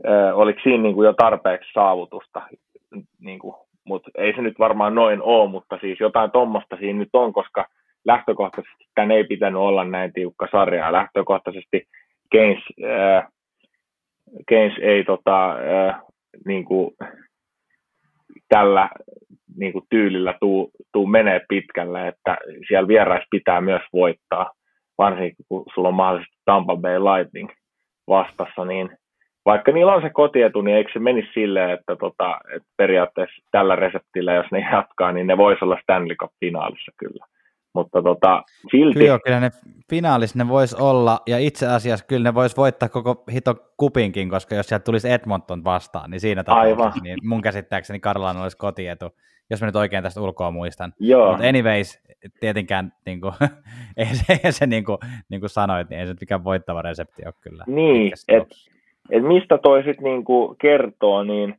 ää, 0.05 0.35
oliko 0.35 0.59
siinä 0.63 0.83
niin 0.83 0.95
kuin 0.95 1.05
jo 1.05 1.13
tarpeeksi 1.13 1.69
saavutusta, 1.73 2.41
niin 3.19 3.39
kuin, 3.39 3.55
mutta 3.83 4.11
ei 4.17 4.33
se 4.35 4.41
nyt 4.41 4.59
varmaan 4.59 4.95
noin 4.95 5.21
ole, 5.21 5.49
mutta 5.49 5.77
siis 5.81 5.99
jotain 5.99 6.31
tuommoista 6.31 6.77
siinä 6.77 6.99
nyt 6.99 7.09
on, 7.13 7.33
koska 7.33 7.65
lähtökohtaisesti 8.05 8.85
tämän 8.95 9.11
ei 9.11 9.23
pitänyt 9.23 9.61
olla 9.61 9.83
näin 9.83 10.13
tiukka 10.13 10.47
sarja. 10.51 10.91
Lähtökohtaisesti 10.91 11.83
Keynes, 12.31 12.63
äh, 12.83 13.27
Keynes 14.47 14.77
ei 14.81 15.03
tota, 15.03 15.51
äh, 15.51 16.01
niin 16.45 16.65
kuin, 16.65 16.91
tällä 18.49 18.89
niin 19.57 19.73
kuin 19.73 19.85
tyylillä 19.89 20.33
tuu, 20.39 20.71
tuu 20.93 21.07
menee 21.07 21.41
pitkälle, 21.49 22.07
että 22.07 22.37
siellä 22.67 22.87
vierais 22.87 23.23
pitää 23.31 23.61
myös 23.61 23.81
voittaa, 23.93 24.51
varsinkin 24.97 25.45
kun 25.49 25.65
sulla 25.73 25.87
on 25.87 25.93
mahdollisesti 25.93 26.37
Tampa 26.45 26.75
Bay 26.75 26.99
Lightning 26.99 27.49
vastassa, 28.07 28.65
niin 28.65 28.89
vaikka 29.45 29.71
niillä 29.71 29.93
on 29.93 30.01
se 30.01 30.09
kotietu, 30.09 30.61
niin 30.61 30.77
eikö 30.77 30.91
se 30.93 30.99
menisi 30.99 31.29
silleen, 31.33 31.69
että, 31.69 31.95
tota, 31.95 32.39
että 32.55 32.67
periaatteessa 32.77 33.43
tällä 33.51 33.75
reseptillä, 33.75 34.33
jos 34.33 34.51
ne 34.51 34.67
jatkaa, 34.71 35.11
niin 35.11 35.27
ne 35.27 35.37
voisi 35.37 35.65
olla 35.65 35.79
Stanley 35.83 36.15
Cup-finaalissa 36.15 36.91
kyllä. 36.97 37.25
Mutta 37.75 38.01
tota, 38.01 38.43
silti... 38.71 38.99
Kyllä, 38.99 39.19
kyllä 39.25 39.39
ne 39.39 39.49
finaalis 39.89 40.35
ne 40.35 40.47
vois 40.47 40.73
olla, 40.73 41.19
ja 41.27 41.39
itse 41.39 41.67
asiassa 41.67 42.05
kyllä 42.05 42.23
ne 42.23 42.33
vois 42.33 42.57
voittaa 42.57 42.89
koko 42.89 43.23
hito 43.33 43.55
kupinkin, 43.77 44.29
koska 44.29 44.55
jos 44.55 44.67
sieltä 44.67 44.83
tulisi 44.83 45.09
Edmonton 45.09 45.63
vastaan, 45.63 46.11
niin 46.11 46.19
siinä 46.19 46.43
tapauksessa 46.43 47.03
niin 47.03 47.17
mun 47.23 47.41
käsittääkseni 47.41 47.99
Karlaan 47.99 48.37
olisi 48.37 48.57
kotietu, 48.57 49.09
jos 49.49 49.61
mä 49.61 49.65
nyt 49.65 49.75
oikein 49.75 50.03
tästä 50.03 50.21
ulkoa 50.21 50.51
muistan. 50.51 50.93
Mutta 51.29 51.47
anyways, 51.47 52.03
tietenkään 52.39 52.91
niin 53.05 53.21
kuin, 53.21 53.33
ei 53.97 54.05
se, 54.05 54.39
ei 54.43 54.51
se 54.51 54.67
niin 54.67 54.85
kuin, 54.85 54.97
niin 55.29 55.39
kuin 55.39 55.49
sanoit, 55.49 55.89
niin 55.89 55.99
ei 55.99 56.07
se 56.07 56.15
mikään 56.19 56.43
voittava 56.43 56.81
resepti 56.81 57.21
ole 57.25 57.33
kyllä. 57.41 57.63
Niin, 57.67 58.13
että 58.27 58.55
et 59.11 59.23
mistä 59.23 59.57
toi 59.57 59.83
sitten 59.83 60.03
niin 60.03 60.23
kertoo, 60.61 61.23
niin 61.23 61.55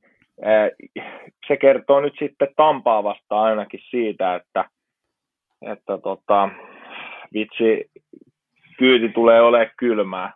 se 1.48 1.56
kertoo 1.56 2.00
nyt 2.00 2.14
sitten 2.18 2.48
Tampaa 2.56 3.04
vastaan 3.04 3.44
ainakin 3.44 3.80
siitä, 3.90 4.34
että 4.34 4.64
että 5.62 5.98
tota, 5.98 6.48
vitsi, 7.32 7.90
kyyti 8.78 9.08
tulee 9.08 9.40
olemaan 9.42 9.70
kylmää. 9.76 10.32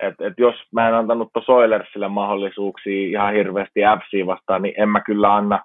Et, 0.00 0.20
et 0.20 0.34
jos 0.38 0.54
mä 0.72 0.88
en 0.88 0.94
antanut 0.94 1.28
tuossa 1.32 1.52
Oilersille 1.52 2.08
mahdollisuuksia 2.08 3.08
ihan 3.08 3.34
hirveästi 3.34 3.80
Fc 3.80 4.26
vastaan, 4.26 4.62
niin 4.62 4.74
en 4.76 4.88
mä 4.88 5.00
kyllä 5.00 5.34
anna 5.34 5.64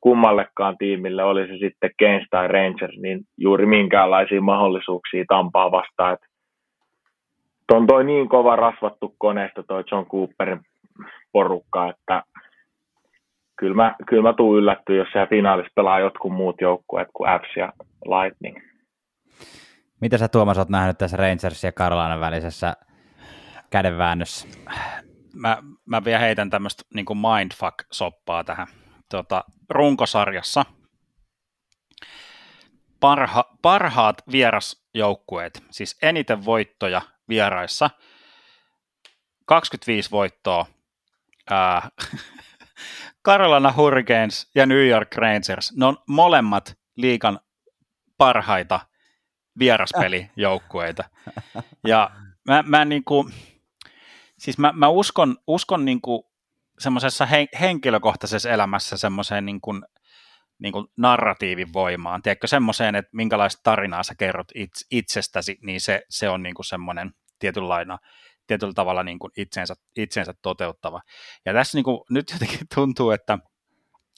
kummallekaan 0.00 0.78
tiimille, 0.78 1.24
oli 1.24 1.46
se 1.46 1.56
sitten 1.58 1.90
Keynes 1.98 2.26
tai 2.30 2.48
Rangers, 2.48 2.96
niin 2.98 3.20
juuri 3.38 3.66
minkäänlaisia 3.66 4.40
mahdollisuuksia 4.40 5.24
Tampaa 5.28 5.72
vastaan. 5.72 6.12
Et 6.12 6.20
on 7.72 7.86
toi 7.86 8.04
niin 8.04 8.28
kova 8.28 8.56
rasvattu 8.56 9.14
koneesta 9.18 9.62
toi 9.62 9.84
John 9.90 10.06
Cooperin 10.06 10.60
porukka, 11.32 11.88
että 11.88 12.22
kyllä 13.60 13.74
mä, 13.74 13.94
kyllä 14.06 14.22
mä 14.22 14.32
tuun 14.32 14.58
yllättyä, 14.58 14.96
jos 14.96 15.08
siellä 15.12 15.26
finaalissa 15.26 15.72
pelaa 15.74 16.00
jotkut 16.00 16.32
muut 16.32 16.60
joukkueet 16.60 17.08
kuin 17.12 17.30
Fs 17.30 17.56
ja 17.56 17.72
Lightning. 18.04 18.56
Mitä 20.00 20.18
sä 20.18 20.28
Tuomas 20.28 20.58
oot 20.58 20.68
nähnyt 20.68 20.98
tässä 20.98 21.16
Rangers 21.16 21.64
ja 21.64 21.72
Carolina 21.72 22.20
välisessä 22.20 22.76
kädenväännössä? 23.70 24.48
Mä, 25.34 25.58
mä 25.86 26.04
vielä 26.04 26.18
heitän 26.18 26.50
tämmöistä 26.50 26.82
niin 26.94 27.06
mindfuck-soppaa 27.06 28.44
tähän 28.44 28.66
tota, 29.10 29.44
runkosarjassa. 29.70 30.64
Parha, 33.00 33.44
parhaat 33.62 34.22
vierasjoukkueet, 34.32 35.62
siis 35.70 35.98
eniten 36.02 36.44
voittoja 36.44 37.02
vieraissa, 37.28 37.90
25 39.46 40.10
voittoa, 40.10 40.66
ää, 41.50 41.88
Carolina 43.24 43.72
Hurricanes 43.76 44.50
ja 44.54 44.66
New 44.66 44.88
York 44.88 45.16
Rangers, 45.16 45.76
ne 45.76 45.84
on 45.86 45.96
molemmat 46.06 46.78
liikan 46.96 47.40
parhaita 48.18 48.80
vieraspelijoukkueita. 49.58 51.04
Ja 51.86 52.10
mä, 52.48 52.64
mä, 52.66 52.84
niin 52.84 53.04
kuin, 53.04 53.32
siis 54.38 54.58
mä, 54.58 54.72
mä 54.72 54.88
uskon, 54.88 55.36
uskon 55.46 55.84
niin 55.84 56.00
kuin 56.00 56.22
semmoisessa 56.78 57.26
he, 57.26 57.46
henkilökohtaisessa 57.60 58.50
elämässä 58.50 58.96
semmoiseen 58.96 59.46
niin 59.46 59.60
kuin, 59.60 59.82
niin 60.58 60.72
kuin 60.72 60.86
narratiivin 60.96 61.72
voimaan. 61.72 62.22
Tiedätkö 62.22 62.46
semmoiseen, 62.46 62.94
että 62.94 63.10
minkälaista 63.12 63.60
tarinaa 63.62 64.02
sä 64.02 64.14
kerrot 64.18 64.48
itse, 64.54 64.86
itsestäsi, 64.90 65.58
niin 65.62 65.80
se, 65.80 66.02
se 66.08 66.28
on 66.28 66.42
niin 66.42 66.54
kuin 66.54 66.66
semmoinen 66.66 67.10
tietynlaina 67.38 67.98
tietyllä 68.50 68.72
tavalla 68.72 69.02
niin 69.02 69.18
kuin 69.18 69.32
itsensä, 69.36 69.74
itsensä 69.96 70.34
toteuttava. 70.42 71.00
Ja 71.46 71.52
tässä 71.52 71.78
niin 71.78 71.84
kuin, 71.84 72.00
nyt 72.10 72.30
jotenkin 72.34 72.66
tuntuu, 72.74 73.10
että 73.10 73.38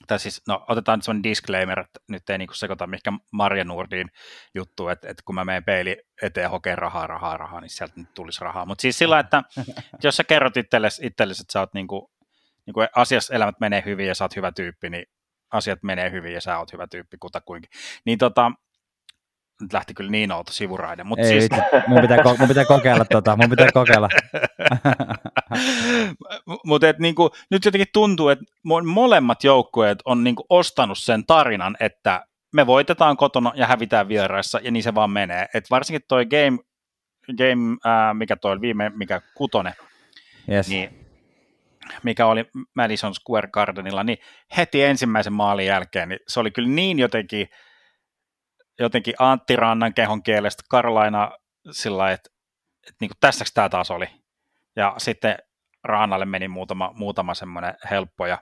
tai 0.07 0.19
siis, 0.19 0.43
no 0.49 0.65
otetaan 0.69 0.99
nyt 0.99 1.05
sellainen 1.05 1.23
disclaimer, 1.23 1.81
että 1.81 2.01
nyt 2.09 2.31
ei 2.31 2.39
niin 2.39 2.49
sekoita 2.53 2.87
mihinkä 2.87 3.13
Marja 3.31 3.65
Nurdin 3.65 4.11
juttu, 4.55 4.89
että, 4.89 5.09
että 5.09 5.23
kun 5.27 5.35
mä 5.35 5.45
menen 5.45 5.65
peili 5.65 5.97
eteen 6.23 6.51
hokeen 6.51 6.79
rahaa, 6.79 7.07
rahaa, 7.07 7.37
rahaa, 7.37 7.61
niin 7.61 7.71
sieltä 7.71 7.95
nyt 7.97 8.15
tulisi 8.15 8.41
rahaa. 8.41 8.67
Mutta 8.67 8.83
siis 8.83 8.99
sillä, 8.99 9.19
että 9.19 9.43
jos 10.05 10.17
sä 10.17 10.25
kerrot 10.25 10.57
itsellesi, 10.57 11.07
itsellesi 11.07 11.43
että 11.43 11.53
sä 11.53 11.61
oot 11.61 11.75
niin 11.75 11.87
kuin, 11.87 12.03
niin 12.67 12.75
kuin 12.75 12.89
asiassa 12.97 13.35
elämät 13.35 13.61
menee 13.61 13.83
hyvin 13.87 14.07
ja 14.07 14.15
sä 14.15 14.25
oot 14.25 14.37
hyvä 14.37 14.53
tyyppi, 14.53 14.91
niin 14.91 15.07
asiat 15.53 15.83
menee 15.83 16.11
hyvin 16.11 16.33
ja 16.33 16.41
sä 16.41 16.59
oot 16.59 16.73
hyvä 16.73 16.87
tyyppi 16.87 17.17
kutakuinkin. 17.21 17.71
Niin 18.05 18.19
tota, 18.19 18.53
nyt 19.63 19.73
lähti 19.73 19.95
kyllä 19.95 20.11
niin 20.11 20.33
outo 20.33 20.53
sivuraide. 20.53 21.05
Mutta 21.05 21.27
Ei, 21.27 21.41
siis, 21.41 21.51
mun, 21.87 22.01
pitää, 22.01 22.19
ko- 22.19 22.39
mun 22.39 22.49
pitää 22.49 22.65
kokeilla 22.65 23.05
tota, 23.05 23.37
mun 23.37 23.51
pitää 23.51 23.69
kokeilla. 23.73 24.09
mutta 26.67 26.87
niinku, 26.99 27.31
nyt 27.51 27.65
jotenkin 27.65 27.89
tuntuu, 27.93 28.29
että 28.29 28.45
mo- 28.69 28.87
molemmat 28.87 29.45
joukkueet 29.45 29.99
on 30.05 30.25
niinku 30.25 30.47
ostanut 30.49 30.99
sen 30.99 31.27
tarinan, 31.27 31.77
että 31.81 32.27
me 32.53 32.67
voitetaan 32.67 33.17
kotona 33.17 33.53
ja 33.55 33.67
hävitään 33.67 34.09
vieraissa, 34.09 34.61
ja 34.63 34.71
niin 34.71 34.83
se 34.83 34.95
vaan 34.95 35.11
menee. 35.11 35.47
Et 35.55 35.71
varsinkin 35.71 36.03
toi 36.09 36.27
game, 36.27 36.59
game 37.39 37.77
ää, 37.85 38.15
mikä 38.15 38.37
toi 38.37 38.53
oli 38.53 38.61
viime, 38.61 38.93
mikä 38.95 39.21
kutone, 39.35 39.75
yes. 40.51 40.69
niin 40.69 41.03
mikä 42.03 42.27
oli 42.27 42.45
Madison 42.75 43.15
Square 43.15 43.49
Gardenilla, 43.53 44.05
niin 44.05 44.19
heti 44.57 44.83
ensimmäisen 44.85 45.33
maalin 45.33 45.67
jälkeen, 45.67 46.09
niin 46.09 46.21
se 46.29 46.41
oli 46.41 46.51
kyllä 46.51 46.69
niin 46.69 46.99
jotenkin, 46.99 47.49
jotenkin 48.79 49.15
Antti 49.19 49.57
Rannan 49.57 49.95
kehon 49.95 50.23
kielestä 50.23 50.63
Karolaina 50.69 51.33
sillä 51.71 52.11
että, 52.11 52.31
että 52.89 52.97
niin 53.01 53.11
tässä 53.21 53.45
tämä 53.55 53.69
taas 53.69 53.91
oli. 53.91 54.07
Ja 54.77 54.95
sitten 54.99 55.37
Rannalle 55.85 56.25
meni 56.25 56.49
muutama, 56.49 56.93
muutama 56.95 57.35
semmoinen 57.35 57.75
helppo. 57.91 58.27
Ja 58.27 58.39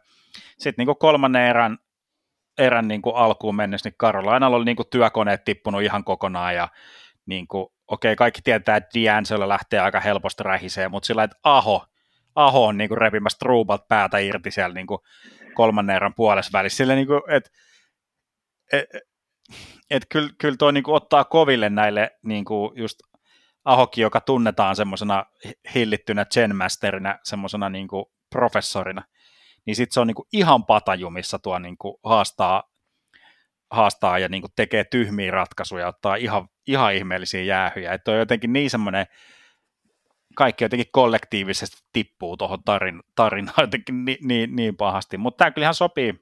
sitten 0.59 0.87
niin 0.87 0.97
kolmannen 0.97 1.43
erän, 1.43 1.79
erän 2.59 2.89
niin 2.89 3.03
alkuun 3.15 3.57
mennessä, 3.57 3.89
niin 3.89 3.99
Karolainalla 3.99 4.57
oli 4.57 4.65
niin 4.65 4.77
työkoneet 4.91 5.45
tippunut 5.45 5.83
ihan 5.83 6.05
kokonaan 6.05 6.55
ja 6.55 6.69
niin 7.27 7.49
kuin, 7.49 7.67
okei, 7.89 8.17
kaikki 8.17 8.43
tietää, 8.43 8.77
että 8.77 8.91
D'Angelo 8.99 9.49
lähtee 9.49 9.81
aika 9.81 10.01
helposti 10.01 10.43
rähiseen, 10.43 10.91
mutta 10.91 11.07
sillä 11.07 11.25
että 11.25 11.37
Aho, 11.43 11.87
Aho 12.35 12.67
on 12.67 12.79
niin 12.79 12.99
repimässä 12.99 13.39
truubalta 13.39 13.87
päätä 13.89 14.19
irti 14.19 14.51
siellä 14.51 14.75
niin 14.75 14.87
kolmannen 15.55 15.97
erän 15.97 16.15
puolessa 16.15 16.59
välissä. 16.59 16.77
Sillä 16.77 16.95
niin 16.95 17.07
kuin, 17.07 17.23
että 17.31 17.51
et, 18.73 18.87
et 19.91 20.07
kyllä, 20.09 20.31
kyllä 20.39 20.57
toi 20.57 20.73
niin 20.73 20.85
kuin 20.85 20.95
ottaa 20.95 21.25
koville 21.25 21.71
näille 21.71 22.11
niin 22.23 22.45
kuin 22.45 22.73
just 22.77 23.01
Ahokin, 23.65 24.03
joka 24.03 24.21
tunnetaan 24.21 24.77
semmoisena 24.77 25.25
hillittynä 25.75 26.27
Zen 26.35 26.53
semmoisena 27.25 27.69
niin 27.69 27.89
kuin 27.89 28.05
professorina, 28.31 29.03
niin 29.67 29.77
sitten 29.77 29.95
se 29.95 30.01
on 30.01 30.07
niin 30.07 30.15
kuin 30.15 30.29
ihan 30.33 30.65
patajumissa 30.65 31.39
tuo 31.39 31.59
niin 31.59 31.79
kuin 31.79 31.95
haastaa, 32.05 32.63
haastaa 33.71 34.19
ja 34.19 34.29
niin 34.29 34.43
kuin 34.43 34.53
tekee 34.57 34.85
tyhmiä 34.85 35.31
ratkaisuja, 35.31 35.89
ottaa 35.89 36.15
ihan, 36.15 36.49
ihan 36.67 36.95
ihmeellisiä 36.95 37.43
jäähyjä. 37.43 37.93
Että 37.93 38.11
on 38.11 38.19
jotenkin 38.19 38.53
niin 38.53 38.71
semmoinen, 38.71 39.07
kaikki 40.37 40.65
jotenkin 40.65 40.93
kollektiivisesti 40.93 41.77
tippuu 41.93 42.37
tuohon 42.37 42.65
tarin, 42.65 43.03
tarinaan 43.17 43.61
jotenkin 43.61 44.05
niin, 44.05 44.19
niin, 44.23 44.57
niin 44.57 44.77
pahasti. 44.77 45.19
Mutta 45.19 45.39
tämä 45.39 45.51
kyllä 45.51 45.65
ihan 45.65 45.75
sopii, 45.75 46.15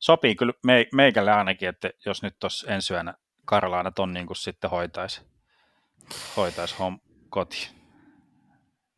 sopii 0.00 0.34
kyllä 0.34 0.52
me, 0.64 0.86
meikälle 0.94 1.32
ainakin, 1.32 1.68
että 1.68 1.90
jos 2.06 2.22
nyt 2.22 2.36
tuossa 2.40 2.72
ensi 2.72 2.92
yönä 2.92 3.14
Karlaana 3.44 3.90
ton 3.90 4.12
niin 4.12 4.26
kuin 4.26 4.36
sitten 4.36 4.70
hoitaisi, 4.70 5.22
hoitaisi 6.36 6.76
hom 6.78 7.00
koti. 7.28 7.70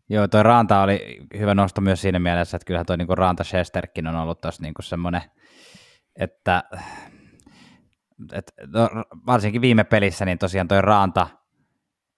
Joo, 0.09 0.29
toi 0.29 0.43
Ranta 0.43 0.83
oli 0.83 1.19
hyvä 1.39 1.55
nosto 1.55 1.81
myös 1.81 2.01
siinä 2.01 2.19
mielessä, 2.19 2.57
että 2.57 2.67
kyllähän 2.67 2.87
toi 2.87 2.97
niinku 2.97 3.15
Ranta 3.15 3.45
Shesterkin 3.45 4.07
on 4.07 4.17
ollut 4.17 4.41
tuossa 4.41 4.63
niinku 4.63 4.83
semmoinen, 4.83 5.23
että, 6.17 6.65
että 8.33 8.53
no, 8.67 8.89
varsinkin 9.27 9.61
viime 9.61 9.85
pelissä, 9.85 10.25
niin 10.25 10.39
tosiaan 10.39 10.69
toi 10.69 10.83
Ranta 10.83 11.27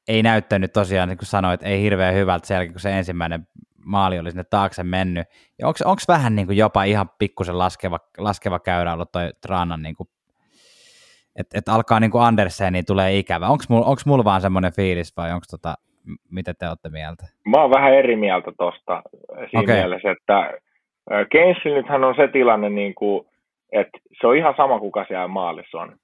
ei 0.09 0.23
näyttänyt 0.23 0.73
tosiaan, 0.73 1.09
niin 1.09 1.19
kuin 1.19 1.27
sanoit, 1.27 1.63
ei 1.63 1.83
hirveän 1.83 2.15
hyvältä 2.15 2.47
sen 2.47 2.55
jälkeen, 2.55 2.73
kun 2.73 2.81
se 2.81 2.99
ensimmäinen 2.99 3.49
maali 3.85 4.19
oli 4.19 4.31
sinne 4.31 4.45
taakse 4.51 4.83
mennyt. 4.83 5.27
Ja 5.59 5.67
onko 5.67 6.03
vähän 6.09 6.37
niin 6.37 6.47
kuin 6.47 6.59
jopa 6.59 6.85
ihan 6.85 7.11
pikkusen 7.19 7.59
laskeva, 7.59 7.99
laskeva 8.19 8.59
käyrä 8.59 8.93
ollut 8.93 9.13
toi 9.13 9.31
Rannan, 9.49 9.83
niin 9.83 9.97
kuin, 9.97 10.09
että 11.37 11.59
et 11.59 11.69
alkaa 11.69 12.01
niin 12.01 12.11
kuin 12.11 12.25
Anderseniin 12.25 12.87
tulee 12.87 13.19
ikävä. 13.19 13.49
Onko 13.49 13.65
mulla 13.69 13.97
mul 14.07 14.25
vaan 14.25 14.41
semmoinen 14.41 14.73
fiilis 14.73 15.17
vai 15.17 15.33
onko 15.33 15.45
tota, 15.51 15.75
mitä 16.31 16.55
te 16.55 16.69
olette 16.69 16.89
mieltä? 16.89 17.27
Mä 17.47 17.61
oon 17.61 17.71
vähän 17.71 17.95
eri 17.95 18.17
mieltä 18.17 18.53
tuosta 18.59 19.03
siinä 19.51 19.61
okay. 19.61 19.77
mielessä, 19.77 20.11
että 20.11 20.53
Keynesillä 21.31 21.77
nythän 21.77 22.05
on 22.05 22.15
se 22.15 22.29
tilanne, 22.29 22.71
niin 22.71 22.95
kuin, 22.95 23.27
että 23.73 23.99
se 24.21 24.27
on 24.27 24.37
ihan 24.37 24.55
sama, 24.57 24.81
kuka 24.81 25.05
siellä 25.09 25.29
maalissa 25.29 25.79
on. 25.79 25.97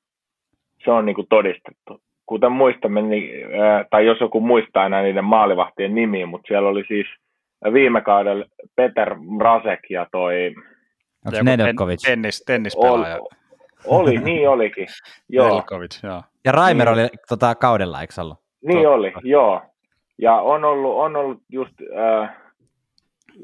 Se 0.85 0.91
on 0.91 1.07
niin 1.07 1.15
kuin 1.15 1.27
todistettu. 1.31 2.01
Kuten 2.27 2.53
muistamme, 2.53 3.03
niin, 3.03 3.31
tai 3.91 4.07
jos 4.07 4.21
joku 4.21 4.41
muistaa 4.41 4.87
enää 4.87 5.03
niiden 5.03 5.25
maalivahtien 5.25 5.95
nimiä, 5.95 6.27
mutta 6.27 6.49
siellä 6.49 6.69
oli 6.69 6.85
siis 6.89 7.07
viime 7.73 8.01
kaudella 8.01 8.45
Peter 8.77 9.15
Mrazek 9.19 9.91
ja 9.91 10.07
toi... 10.13 10.55
Onko 11.27 11.43
Nedeljkovic? 11.43 12.03
Tennis, 12.03 12.43
tennispelaaja. 12.47 13.17
Oli, 13.17 13.29
oli, 13.87 14.19
niin 14.19 14.49
olikin. 14.49 14.87
joo. 15.29 15.47
Nedeljkovic, 15.47 16.03
joo. 16.03 16.23
Ja 16.45 16.53
Raimer 16.53 16.89
niin. 16.89 16.99
oli 16.99 17.09
tota, 17.29 17.55
kaudella, 17.55 18.01
eikö 18.01 18.15
ollut? 18.21 18.39
Niin 18.63 18.77
Totta. 18.77 18.91
oli, 18.91 19.13
joo. 19.23 19.63
Ja 20.19 20.35
on 20.35 20.65
ollut, 20.65 20.97
on 20.97 21.17
ollut 21.17 21.43
just, 21.49 21.75
äh, 21.99 22.31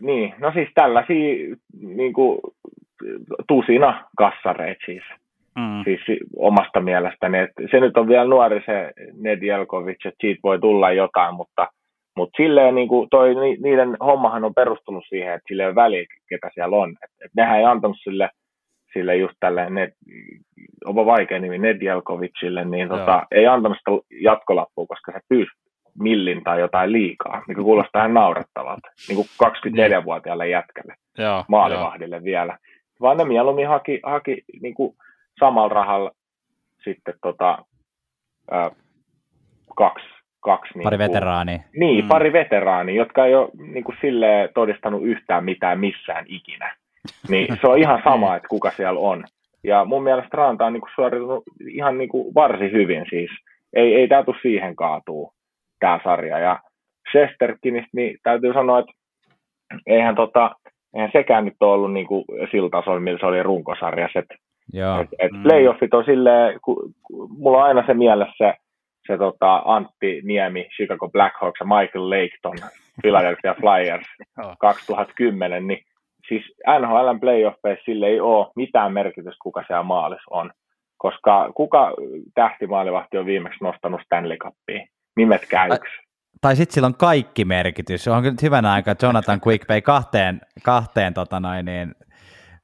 niin, 0.02 0.34
no 0.38 0.52
siis 0.52 0.68
tällaisia 0.74 1.56
niin 1.80 2.12
kuin, 2.12 2.40
tusina 3.48 4.04
kassareita 4.16 4.82
siis. 4.86 5.02
Mm. 5.58 5.84
Siis 5.84 6.20
omasta 6.36 6.80
mielestäni. 6.80 7.38
Et 7.38 7.50
se 7.70 7.80
nyt 7.80 7.96
on 7.96 8.08
vielä 8.08 8.24
nuori 8.24 8.62
se 8.66 8.92
Nedjelkovic, 9.20 10.06
että 10.06 10.20
siitä 10.20 10.40
voi 10.42 10.58
tulla 10.58 10.92
jotain, 10.92 11.34
mutta, 11.34 11.68
mutta 12.16 12.36
silleen 12.36 12.74
niin 12.74 12.88
kuin 12.88 13.08
toi, 13.10 13.34
niiden 13.62 13.96
hommahan 14.00 14.44
on 14.44 14.54
perustunut 14.54 15.04
siihen, 15.08 15.34
että 15.34 15.44
sille 15.48 15.62
ei 15.62 15.66
ole 15.66 15.74
väliä, 15.74 16.04
ketä 16.28 16.50
siellä 16.54 16.76
on. 16.76 16.90
Et, 16.90 17.10
et 17.24 17.30
nehän 17.36 17.58
ei 17.58 17.64
antanut 17.64 17.96
sille, 18.02 18.30
sille 18.92 19.16
just 19.16 19.34
tälle, 19.40 19.70
ne, 19.70 19.92
onpa 20.84 21.06
vaikea 21.06 21.38
nimi, 21.38 21.58
Nedjelkovicille, 21.58 22.64
niin 22.64 22.88
tota, 22.88 23.22
ei 23.30 23.46
antanut 23.46 23.78
sitä 23.78 24.18
jatkolappua, 24.20 24.86
koska 24.86 25.12
se 25.12 25.20
pyysi 25.28 25.50
millin 25.98 26.44
tai 26.44 26.60
jotain 26.60 26.92
liikaa, 26.92 27.42
mikä 27.48 27.62
kuulostaa 27.62 28.02
ihan 28.02 28.14
naurettavalta, 28.14 28.88
niin 29.08 29.16
kuin 29.16 29.28
24-vuotiaalle 29.44 30.48
jätkälle, 30.48 30.94
Joo, 31.18 31.44
maalivahdille 31.48 32.16
jo. 32.16 32.24
vielä. 32.24 32.58
Vaan 33.00 33.16
ne 33.16 33.24
mieluummin 33.24 33.68
haki, 33.68 34.00
haki 34.02 34.42
niin 34.62 34.74
kuin 34.74 34.96
samalla 35.40 35.68
rahalla 35.68 36.10
sitten 36.84 37.14
tota, 37.22 37.58
ää, 38.50 38.70
kaksi, 39.76 40.15
kaksi 40.46 40.72
pari 40.82 40.96
niin 40.96 41.08
veteraania. 41.08 41.58
Niin, 41.76 42.04
mm. 42.04 42.08
pari 42.08 42.32
veteraania, 42.32 42.94
jotka 42.94 43.26
ei 43.26 43.34
ole 43.34 43.48
niin 43.72 43.84
kuin 43.84 43.96
silleen 44.00 44.48
todistanut 44.54 45.02
yhtään 45.04 45.44
mitään 45.44 45.80
missään 45.80 46.24
ikinä. 46.28 46.74
Niin 47.30 47.56
se 47.60 47.66
on 47.66 47.78
ihan 47.78 48.00
sama, 48.04 48.36
että 48.36 48.48
kuka 48.48 48.70
siellä 48.70 49.00
on. 49.00 49.24
Ja 49.64 49.84
mun 49.84 50.02
mielestä 50.02 50.36
Ranta 50.36 50.66
on 50.66 50.72
niin 50.72 50.80
kuin 50.80 50.90
suoritunut 50.94 51.42
ihan 51.70 51.98
niin 51.98 52.08
kuin 52.08 52.34
varsin 52.34 52.72
hyvin 52.72 53.06
siis. 53.10 53.30
Ei, 53.72 53.94
ei 53.94 54.08
tämä 54.08 54.22
tule 54.22 54.36
siihen 54.42 54.76
kaatuu 54.76 55.32
tämä 55.80 56.00
sarja. 56.04 56.38
Ja 56.38 56.60
Shesterkinistä, 57.12 57.88
niin 57.92 58.18
täytyy 58.22 58.52
sanoa, 58.52 58.78
että 58.78 58.92
eihän, 59.86 60.14
tota, 60.14 60.50
eihän 60.94 61.10
sekään 61.12 61.44
nyt 61.44 61.54
ole 61.60 61.72
ollut 61.72 61.92
niin 61.92 62.06
kuin 62.06 62.24
sillä 62.50 62.70
tasolla, 62.70 63.00
millä 63.00 63.18
se 63.18 63.26
oli 63.26 63.42
runkosarjassa. 63.42 64.18
Et, 64.18 64.26
Joo. 64.72 65.00
Et, 65.00 65.08
et 65.18 65.32
mm. 65.32 65.42
playoffit 65.42 65.94
on 65.94 66.04
silleen, 66.04 66.60
ku, 66.64 66.92
ku, 67.02 67.28
mulla 67.38 67.58
on 67.58 67.64
aina 67.64 67.86
se 67.86 67.94
mielessä 67.94 68.54
se, 69.06 69.18
tota 69.18 69.62
Antti 69.64 70.20
Niemi, 70.24 70.68
Chicago 70.76 71.08
Blackhawks 71.08 71.60
ja 71.60 71.66
Michael 71.66 72.10
Laketon, 72.10 72.70
Philadelphia 73.02 73.54
Flyers 73.54 74.06
2010, 74.58 75.66
niin 75.66 75.84
siis 76.28 76.42
NHLn 76.80 77.20
playoffeissa 77.20 77.84
sille 77.84 78.06
ei 78.06 78.20
ole 78.20 78.46
mitään 78.56 78.92
merkitystä, 78.92 79.42
kuka 79.42 79.64
siellä 79.66 79.82
maalissa 79.82 80.30
on. 80.30 80.50
Koska 80.98 81.52
kuka 81.54 81.94
tähtimaalivahti 82.34 83.18
on 83.18 83.26
viimeksi 83.26 83.64
nostanut 83.64 84.00
Stanley 84.04 84.36
Cupia? 84.36 84.86
Nimetkää 85.16 85.66
yksi. 85.66 86.06
Tai 86.40 86.56
sitten 86.56 86.74
sillä 86.74 86.86
on 86.86 86.94
kaikki 86.94 87.44
merkitys. 87.44 88.08
On 88.08 88.22
nyt 88.22 88.42
hyvänä 88.42 88.72
aika 88.72 88.94
Jonathan 89.02 89.40
Quickbay 89.46 89.80
kahteen, 89.80 90.40
kahteen 90.62 91.14
tota 91.14 91.40
noin, 91.40 91.64
niin 91.64 91.94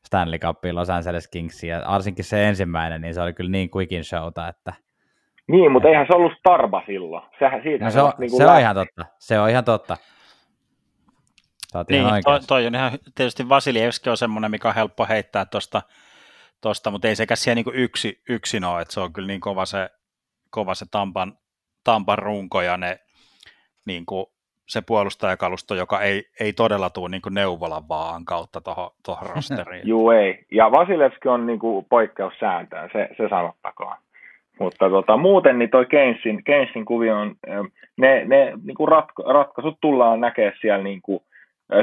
Stanley 0.06 0.38
Cupiin 0.38 0.74
Los 0.74 0.90
Angeles 0.90 1.28
Kingsiin, 1.28 1.70
ja 1.70 1.82
varsinkin 1.88 2.24
se 2.24 2.48
ensimmäinen, 2.48 3.00
niin 3.00 3.14
se 3.14 3.20
oli 3.22 3.32
kyllä 3.32 3.50
niin 3.50 3.70
quick 3.76 4.04
showta, 4.04 4.48
että... 4.48 4.72
Niin, 5.52 5.72
mutta 5.72 5.88
eihän 5.88 6.06
se 6.06 6.14
ollut 6.14 6.32
Starba 6.38 6.82
silloin. 6.86 7.22
Sehän, 7.38 7.62
siitä 7.62 7.84
no 7.84 7.90
se, 7.90 8.02
on, 8.02 8.12
niin 8.18 8.30
se 8.30 8.46
on 8.46 8.60
ihan 8.60 8.74
totta. 8.74 9.04
Se 9.18 9.38
on 9.38 9.50
ihan 9.50 9.64
totta. 9.64 9.96
Niin, 11.88 12.06
toi, 12.24 12.40
toi, 12.40 12.66
on 12.66 12.74
ihan, 12.74 12.90
tietysti 13.14 13.48
Vasilievski 13.48 14.10
on 14.10 14.16
semmoinen, 14.16 14.50
mikä 14.50 14.68
on 14.68 14.74
helppo 14.74 15.06
heittää 15.08 15.44
tuosta, 15.44 15.82
tosta, 16.60 16.90
mutta 16.90 17.08
ei 17.08 17.16
sekä 17.16 17.36
siellä 17.36 17.54
niin 17.54 17.74
yksi, 17.74 18.22
yksin 18.28 18.64
ole, 18.64 18.82
että 18.82 18.94
se 18.94 19.00
on 19.00 19.12
kyllä 19.12 19.26
niin 19.26 19.40
kova 19.40 19.66
se, 19.66 19.90
kova 20.50 20.74
se 20.74 20.86
Tampan, 20.90 21.32
Tampan 21.84 22.18
runko 22.18 22.62
ja 22.62 22.76
ne, 22.76 22.98
niin 23.86 24.06
kuin, 24.06 24.26
se 24.68 24.82
puolustajakalusto, 24.86 25.74
joka 25.74 26.00
ei, 26.00 26.24
ei 26.40 26.52
todella 26.52 26.90
tule 26.90 27.08
niin 27.08 27.22
kuin 27.22 27.34
neuvolan 27.34 27.88
vaan 27.88 28.24
kautta 28.24 28.60
tuohon 29.04 29.30
rosteriin. 29.34 29.88
Juu, 29.88 30.10
ei. 30.10 30.46
Ja 30.52 30.70
Vasilevski 30.70 31.28
on 31.28 31.46
niin 31.46 31.58
kuin 31.58 31.84
poikkeussääntöön, 31.84 32.90
se, 32.92 33.08
se 33.16 33.28
sanottakoon. 33.28 33.96
Mutta 34.60 34.90
tota, 34.90 35.16
muuten 35.16 35.58
niin 35.58 35.70
toi 35.70 35.86
Keynesin, 35.86 36.44
Keynesin 36.44 36.84
kuvio 36.84 37.16
on, 37.16 37.34
ne, 37.96 38.24
ne 38.24 38.52
niin 38.64 38.74
kuin 38.74 38.88
ratko, 38.88 39.22
ratkaisut 39.22 39.78
tullaan 39.80 40.20
näkemään 40.20 40.56
siellä 40.60 40.84
niin 40.84 41.02
kuin 41.02 41.20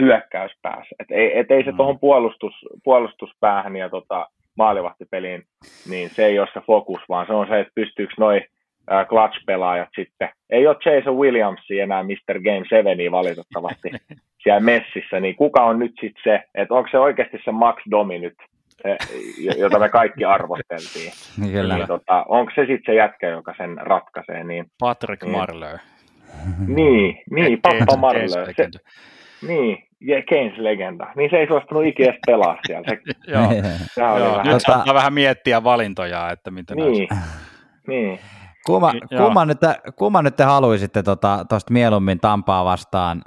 hyökkäyspäässä. 0.02 0.96
Et 1.00 1.12
ei, 1.12 1.40
et 1.40 1.52
ei 1.52 1.64
se 1.64 1.72
mm. 1.72 1.78
tuohon 1.78 2.00
puolustus, 2.00 2.54
puolustuspäähän 2.84 3.76
ja 3.76 3.90
tota, 3.90 4.28
maalivahtipeliin, 4.58 5.44
niin 5.90 6.10
se 6.10 6.26
ei 6.26 6.40
ole 6.40 6.48
se 6.54 6.62
fokus, 6.68 7.00
vaan 7.10 7.28
se 7.28 7.34
on 7.34 7.48
se, 7.48 7.60
että 7.60 7.72
pystyykö 7.76 8.14
noin 8.18 8.44
clutch-pelaajat 8.90 9.90
sitten. 9.96 10.30
Ei 10.50 10.68
ole 10.68 10.78
Jason 10.86 11.18
Williamsia 11.18 11.84
enää 11.84 12.04
Mr. 12.04 12.40
Game 12.42 12.66
7 12.70 12.98
valitettavasti 13.12 13.90
siellä 14.44 14.60
messissä, 14.60 15.20
niin 15.20 15.36
kuka 15.36 15.64
on 15.64 15.80
nyt 15.80 15.94
sitten 16.02 16.24
se, 16.24 16.44
että 16.56 16.74
onko 16.74 16.90
se 16.92 16.98
oikeasti 16.98 17.38
se 17.46 17.52
Max 17.52 17.82
Domi 17.92 18.20
nyt, 18.20 18.34
jota 19.58 19.80
me 19.80 19.90
kaikki 19.90 20.26
arvosteltiin. 20.26 21.12
Kyllä. 21.52 21.76
Niin, 21.76 21.88
tota, 21.88 22.26
onko 22.28 22.52
se 22.56 22.62
sitten 22.62 22.82
se 22.86 22.94
jätkä, 22.96 23.28
joka 23.28 23.54
sen 23.58 23.78
ratkaisee? 23.78 24.44
Niin, 24.44 24.66
Patrick 24.80 25.24
Niin. 25.24 25.32
Marleau. 25.32 25.78
niin, 26.68 27.22
niin 27.32 27.62
pappa 27.62 28.12
Keynes-. 28.12 28.12
Keynes 28.14 28.32
Se, 28.34 28.40
legenda. 28.48 28.80
niin, 29.48 29.78
ja 30.02 30.22
Keynes-legenda. 30.30 31.08
Niin 31.16 31.30
se 31.30 31.38
ei 31.38 31.48
suostunut 31.48 31.86
ikinä 31.86 32.14
pelaa 32.26 32.58
siellä. 32.68 32.88
Se, 32.90 32.98
Joo, 33.32 33.48
sehän 33.94 34.14
oli 34.14 34.22
joo. 34.22 34.32
vähän, 34.32 34.46
nyt 34.48 34.56
Tota- 34.56 34.60
saattaa 34.60 34.94
vähän 34.94 35.14
miettiä 35.14 35.64
valintoja, 35.64 36.32
että 36.32 36.52
miten 36.52 36.78
niin, 36.78 37.08
niin. 37.88 38.10
Joo. 38.10 38.18
kumman, 38.66 39.48
nyt, 39.48 39.60
te- 39.60 39.92
kumman 39.96 40.24
nyt 40.24 40.36
te 40.36 40.44
haluaisitte 40.44 41.04
tuosta 41.04 41.46
tota, 41.50 41.60
mieluummin 41.70 42.20
Tampaa 42.20 42.66
vastaan 42.66 43.22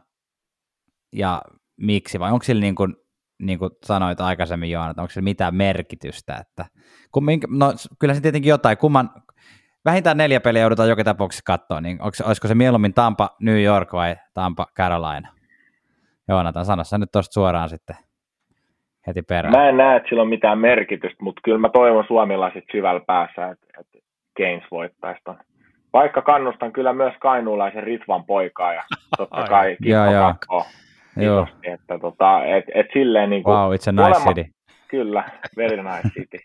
ja 1.12 1.43
miksi, 1.81 2.20
vai 2.20 2.33
onko 2.33 2.43
sillä 2.43 2.61
niin 2.61 2.74
kuin, 2.74 2.97
niin 3.43 3.59
kuin 3.59 3.70
sanoit 3.85 4.20
aikaisemmin 4.20 4.70
Joona, 4.70 4.90
että 4.90 5.02
onko 5.02 5.10
sillä 5.10 5.24
mitään 5.24 5.55
merkitystä, 5.55 6.36
että 6.40 6.64
kun, 7.12 7.24
minkä, 7.24 7.47
no 7.51 7.73
kyllä 7.98 8.14
se 8.14 8.20
tietenkin 8.20 8.51
jotain, 8.51 8.78
kumman, 8.78 9.10
vähintään 9.85 10.16
neljä 10.16 10.40
peliä 10.40 10.62
joudutaan 10.62 10.89
joka 10.89 11.05
tapauksessa 11.05 11.43
katsoa, 11.47 11.81
niin 11.81 12.02
onko, 12.02 12.14
se- 12.14 12.24
olisiko 12.24 12.48
se 12.48 12.55
mieluummin 12.55 12.94
Tampa 12.94 13.31
New 13.40 13.62
York 13.62 13.93
vai 13.93 14.16
Tampa 14.35 14.66
Carolina? 14.77 15.28
Joonatan, 16.28 16.64
sano 16.64 16.85
sä 16.85 16.98
nyt 16.98 17.12
tuosta 17.12 17.32
suoraan 17.32 17.69
sitten 17.69 17.97
heti 19.06 19.23
perään. 19.23 19.56
Mä 19.56 19.69
en 19.69 19.77
näe, 19.77 19.97
että 19.97 20.09
sillä 20.09 20.23
on 20.23 20.28
mitään 20.28 20.59
merkitystä, 20.59 21.24
mutta 21.24 21.40
kyllä 21.44 21.59
mä 21.59 21.69
toivon 21.69 22.05
suomalaiset 22.09 22.64
syvällä 22.73 23.01
päässä, 23.06 23.48
että, 23.48 23.66
että 23.81 23.98
Keynes 24.36 24.64
voittaisi 24.70 25.20
ton. 25.24 25.39
Vaikka 25.93 26.23
kannustan 26.23 26.73
kyllä 26.73 26.93
myös 26.93 27.14
kainuulaisen 27.20 27.82
Ritvan 27.82 28.24
poikaa 28.24 28.73
ja 28.74 28.82
totta 29.19 29.36
Ai. 29.36 29.48
kai 29.48 29.77
Kippo 29.82 30.66
joo. 31.17 31.43
Isosti, 31.43 31.71
Että 31.71 31.99
tota, 31.99 32.45
et, 32.45 32.65
et 32.75 32.87
silleen 32.93 33.31
niin 33.31 33.43
kuin, 33.43 33.55
wow, 33.55 33.73
it's 33.73 33.89
a 33.89 33.93
nice 33.93 34.19
molemmat- 34.19 34.35
city. 34.35 34.51
Kyllä, 34.89 35.25
very 35.57 35.77
nice 35.83 36.09
city. 36.09 36.39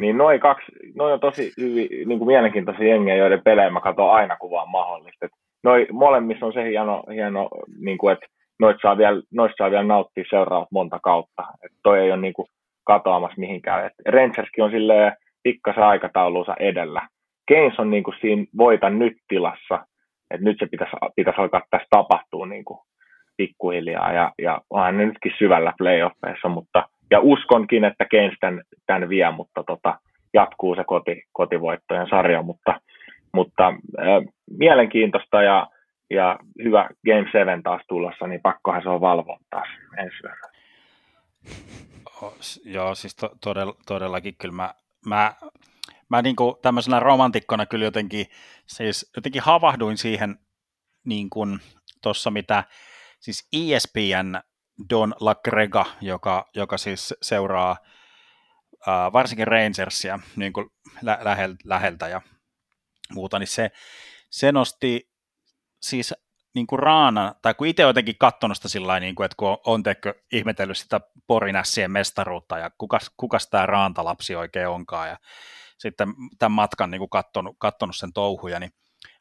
niin 0.00 0.18
noin 0.18 0.40
kaksi, 0.40 0.66
noi 0.94 1.12
on 1.12 1.20
tosi 1.20 1.52
hyvi, 1.60 1.88
niin 2.06 2.18
kuin 2.18 2.26
mielenkiintoisia 2.26 2.88
jengejä, 2.88 3.16
joiden 3.16 3.42
pelejä 3.44 3.70
mä 3.70 3.80
katson 3.80 4.10
aina 4.10 4.36
kun 4.36 4.50
vaan 4.50 4.70
mahdollista. 4.70 5.26
Et 5.26 5.32
noi 5.64 5.86
molemmissa 5.92 6.46
on 6.46 6.52
se 6.52 6.64
hieno, 6.64 7.02
hieno 7.12 7.48
niin 7.80 7.98
kuin, 7.98 8.12
että 8.12 8.26
noista 8.60 8.80
saa, 8.82 8.98
vielä, 8.98 9.22
noista 9.32 9.54
saa 9.58 9.70
vielä 9.70 9.84
nauttia 9.84 10.24
seuraavat 10.30 10.68
monta 10.72 10.98
kautta. 11.02 11.42
Et 11.64 11.72
toi 11.82 12.00
ei 12.00 12.12
ole 12.12 12.20
niin 12.20 12.32
kuin, 12.32 12.46
katoamassa 12.84 13.40
mihinkään. 13.40 13.86
Et 13.86 13.92
Rangerskin 14.08 14.64
on 14.64 14.70
silleen 14.70 15.12
pikkasen 15.42 15.82
aikataulunsa 15.82 16.54
edellä. 16.60 17.08
Keynes 17.48 17.78
on 17.78 17.90
niin 17.90 18.02
kuin, 18.02 18.14
siinä 18.20 18.44
voita 18.58 18.90
nyt 18.90 19.12
tilassa, 19.28 19.86
että 20.30 20.44
nyt 20.44 20.56
se 20.58 20.66
pitäisi, 20.66 20.96
pitäisi 21.16 21.40
alkaa 21.40 21.62
tässä 21.70 21.86
tapahtua 21.90 22.46
niin 22.46 22.64
kuin, 22.64 22.78
pikkuhiljaa 23.46 24.12
ja, 24.12 24.32
ja 24.42 24.60
onhan 24.70 24.96
ne 24.96 25.06
nytkin 25.06 25.32
syvällä 25.38 25.72
playoffeissa, 25.78 26.48
mutta 26.48 26.88
ja 27.10 27.20
uskonkin, 27.20 27.84
että 27.84 28.04
Keynes 28.10 28.36
tämän, 28.40 28.62
tämän 28.86 29.08
vie, 29.08 29.30
mutta 29.30 29.64
tota, 29.66 29.98
jatkuu 30.34 30.74
se 30.74 30.84
koti, 30.86 31.22
kotivoittojen 31.32 32.08
sarja, 32.10 32.42
mutta, 32.42 32.80
mutta 33.34 33.68
äh, 33.68 34.34
mielenkiintoista 34.58 35.42
ja, 35.42 35.66
ja 36.10 36.38
hyvä 36.64 36.88
Game 37.06 37.28
7 37.32 37.62
taas 37.62 37.82
tulossa, 37.88 38.26
niin 38.26 38.40
pakkohan 38.42 38.82
se 38.82 38.88
on 38.88 39.00
valvoa 39.00 39.38
taas 39.50 39.68
ensi 39.98 40.16
yönä. 40.24 40.52
Joo, 42.64 42.94
siis 42.94 43.16
to, 43.16 43.30
todell, 43.44 43.72
todellakin 43.86 44.34
kyllä 44.38 44.54
mä, 44.54 44.74
mä, 45.06 45.32
mä 46.08 46.22
niin 46.22 46.36
kuin 46.36 46.54
tämmöisenä 46.62 47.00
romantikkona 47.00 47.66
kyllä 47.66 47.84
jotenkin, 47.84 48.26
siis 48.66 49.12
jotenkin 49.16 49.42
havahduin 49.42 49.96
siihen 49.96 50.36
niin 51.04 51.30
kuin 51.30 51.58
tuossa 52.02 52.30
mitä, 52.30 52.64
siis 53.22 53.48
ESPN 53.52 54.40
Don 54.90 55.14
LaGrega, 55.20 55.84
joka, 56.00 56.48
joka 56.54 56.78
siis 56.78 57.14
seuraa 57.22 57.76
ää, 58.86 59.12
varsinkin 59.12 59.46
Rangersia 59.46 60.18
niin 60.36 60.52
kuin 60.52 60.70
lä- 61.02 61.18
lähel, 61.22 61.54
läheltä 61.64 62.08
ja 62.08 62.20
muuta, 63.12 63.38
niin 63.38 63.46
se, 63.46 63.70
se 64.30 64.52
nosti 64.52 65.10
siis 65.82 66.14
niin 66.54 66.66
kuin 66.66 66.78
Raana, 66.78 67.34
tai 67.42 67.54
kun 67.54 67.66
itse 67.66 67.82
jotenkin 67.82 68.18
katsonut 68.18 68.56
sitä 68.56 68.68
sillä 68.68 69.00
niin 69.00 69.14
kuin, 69.14 69.24
että 69.24 69.36
kun 69.38 69.48
on, 69.48 69.58
on 69.66 69.82
teikö 69.82 70.14
ihmetellyt 70.32 70.78
sitä 70.78 71.00
Porinässien 71.26 71.90
mestaruutta 71.90 72.58
ja 72.58 72.70
kukas, 72.78 73.10
kukas 73.16 73.48
tämä 73.48 73.66
Raantalapsi 73.66 74.36
oikein 74.36 74.68
onkaan 74.68 75.08
ja 75.08 75.16
sitten 75.78 76.14
tämän 76.38 76.52
matkan 76.52 76.90
niin 76.90 76.98
kuin 76.98 77.10
katsonut, 77.10 77.56
katsonut 77.58 77.96
sen 77.96 78.12
touhuja, 78.12 78.60
niin 78.60 78.72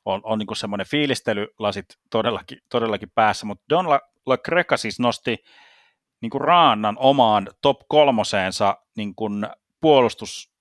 on, 0.06 0.22
on 0.24 0.40
niin 0.40 0.56
semmoinen 0.56 0.88
fiilistelylasit 0.88 1.86
todellakin, 2.10 2.58
todellakin 2.70 3.12
päässä, 3.16 3.46
mutta 3.46 3.66
Don 3.70 3.90
La, 3.90 4.00
La 4.26 4.38
siis 4.78 5.00
nosti 5.00 5.38
niin 6.22 6.30
kuin 6.30 6.42
Raanan 6.42 6.98
omaan 7.00 7.48
top 7.62 7.78
kolmoseensa 7.88 8.78
niin 8.98 9.16
kuin 9.16 9.48
puolustus, 9.82 10.52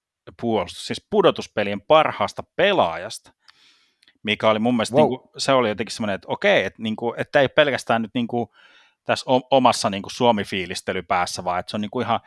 puolustus, 0.41 0.87
siis 0.87 1.07
pudotuspelien 1.11 1.81
parhaasta 1.81 2.43
pelaajasta, 2.57 3.33
mikä 4.23 4.51
oli 4.51 4.59
mun 4.59 4.75
mielestä, 4.77 4.97
Wow. 4.97 5.11
niin 5.11 5.21
kuin, 5.21 5.31
se 5.39 5.53
oli 5.53 5.69
jotenkin 5.69 5.95
semmoinen, 5.95 6.15
että 6.15 6.29
okei, 6.31 6.65
että, 6.65 6.83
niin 6.83 6.97
kuin, 6.97 7.21
että 7.21 7.41
ei 7.41 7.49
pelkästään 7.49 8.03
nyt 8.03 8.11
niin 8.15 8.27
kuin, 8.27 8.49
tässä 9.05 9.25
omassa 9.51 9.91
niin 9.91 10.03
kuin 10.03 10.13
Suomi-fiilistely 10.13 11.03
päässä, 11.03 11.45
vaan 11.45 11.61
että 11.61 11.71
se 11.71 11.77
on 11.77 11.81
niin 11.81 11.91
kuin 11.91 12.07
ihan, 12.07 12.21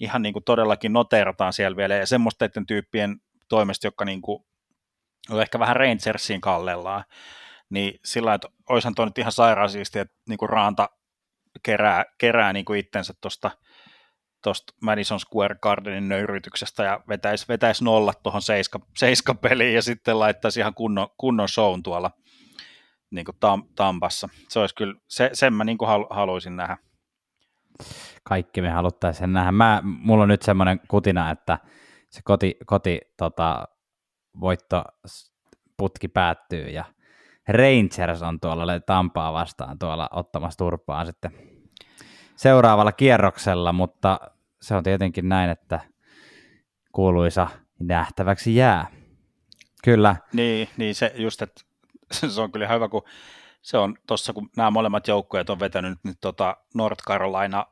ihan 0.00 0.22
niin 0.22 0.32
kuin 0.32 0.44
todellakin 0.44 0.92
noteerataan 0.92 1.52
siellä 1.52 1.76
vielä, 1.76 1.94
ja 1.94 2.06
semmoisten 2.06 2.50
tyyppien 2.66 3.20
toimesta, 3.48 3.86
jotka 3.86 4.04
niin 4.04 4.22
kuin, 4.22 4.44
on 5.30 5.42
ehkä 5.42 5.58
vähän 5.58 5.76
Rangersiin 5.76 6.40
kallellaan, 6.40 7.04
niin 7.70 8.00
sillä 8.04 8.34
että 8.34 8.48
olisihan 8.68 8.94
toi 8.94 9.06
nyt 9.06 9.18
ihan 9.18 9.32
sairaan 9.32 9.70
siistiä, 9.70 10.02
että 10.02 10.14
niin 10.28 10.38
kuin 10.38 10.48
Raanta 10.48 10.88
kerää, 11.62 12.04
kerää 12.18 12.52
niin 12.52 12.64
kuin 12.64 12.80
itsensä 12.80 13.14
tuosta 13.20 13.50
tuosta 14.42 14.74
Madison 14.82 15.20
Square 15.20 15.56
Gardenin 15.62 16.08
nöyrytyksestä 16.08 16.84
ja 16.84 17.00
vetäisi, 17.08 17.48
vetäisi 17.48 17.84
nollat 17.84 18.22
tuohon 18.22 18.42
seiska, 18.42 18.80
seiskapeliin 18.96 19.74
ja 19.74 19.82
sitten 19.82 20.18
laittaisi 20.18 20.60
ihan 20.60 20.74
kunnon, 20.74 21.08
kunnon 21.16 21.48
shown 21.48 21.82
tuolla 21.82 22.10
niin 23.10 23.24
kuin 23.24 23.36
tam, 23.40 23.62
Tampassa. 23.76 24.28
Se 24.48 24.58
olisi 24.58 24.74
kyllä, 24.74 24.94
se, 25.08 25.30
sen 25.32 25.54
mä 25.54 25.64
niin 25.64 25.78
kuin 25.78 25.88
halu, 25.88 26.06
haluaisin 26.10 26.56
nähdä. 26.56 26.76
Kaikki 28.24 28.62
me 28.62 28.70
haluttaisiin 28.70 29.32
nähdä. 29.32 29.52
Mä, 29.52 29.80
mulla 29.84 30.22
on 30.22 30.28
nyt 30.28 30.42
semmoinen 30.42 30.80
kutina, 30.88 31.30
että 31.30 31.58
se 32.10 32.20
koti, 32.24 32.56
koti 32.66 33.00
tota, 33.16 33.68
voitto 34.40 34.84
putki 35.76 36.08
päättyy 36.08 36.68
ja 36.68 36.84
Rangers 37.48 38.22
on 38.22 38.40
tuolla 38.40 38.80
Tampaa 38.80 39.32
vastaan 39.32 39.78
tuolla 39.78 40.08
ottamassa 40.12 40.58
turpaa 40.58 41.04
sitten 41.04 41.30
seuraavalla 42.36 42.92
kierroksella, 42.92 43.72
mutta 43.72 44.20
se 44.62 44.74
on 44.74 44.82
tietenkin 44.82 45.28
näin, 45.28 45.50
että 45.50 45.80
kuuluisa 46.92 47.48
nähtäväksi 47.78 48.56
jää. 48.56 48.86
Kyllä, 49.84 50.16
Niin, 50.32 50.68
niin 50.76 50.94
se 50.94 51.12
just, 51.16 51.42
että 51.42 51.60
se 52.12 52.40
on 52.40 52.52
kyllä 52.52 52.68
hyvä, 52.68 52.88
kun 52.88 53.02
se 53.62 53.78
on 53.78 53.94
tuossa, 54.06 54.32
kun 54.32 54.50
nämä 54.56 54.70
molemmat 54.70 55.08
joukkueet 55.08 55.50
on 55.50 55.60
vetänyt 55.60 55.98
nyt 56.02 56.18
tota 56.20 56.56
North 56.74 57.02
Carolina 57.04 57.66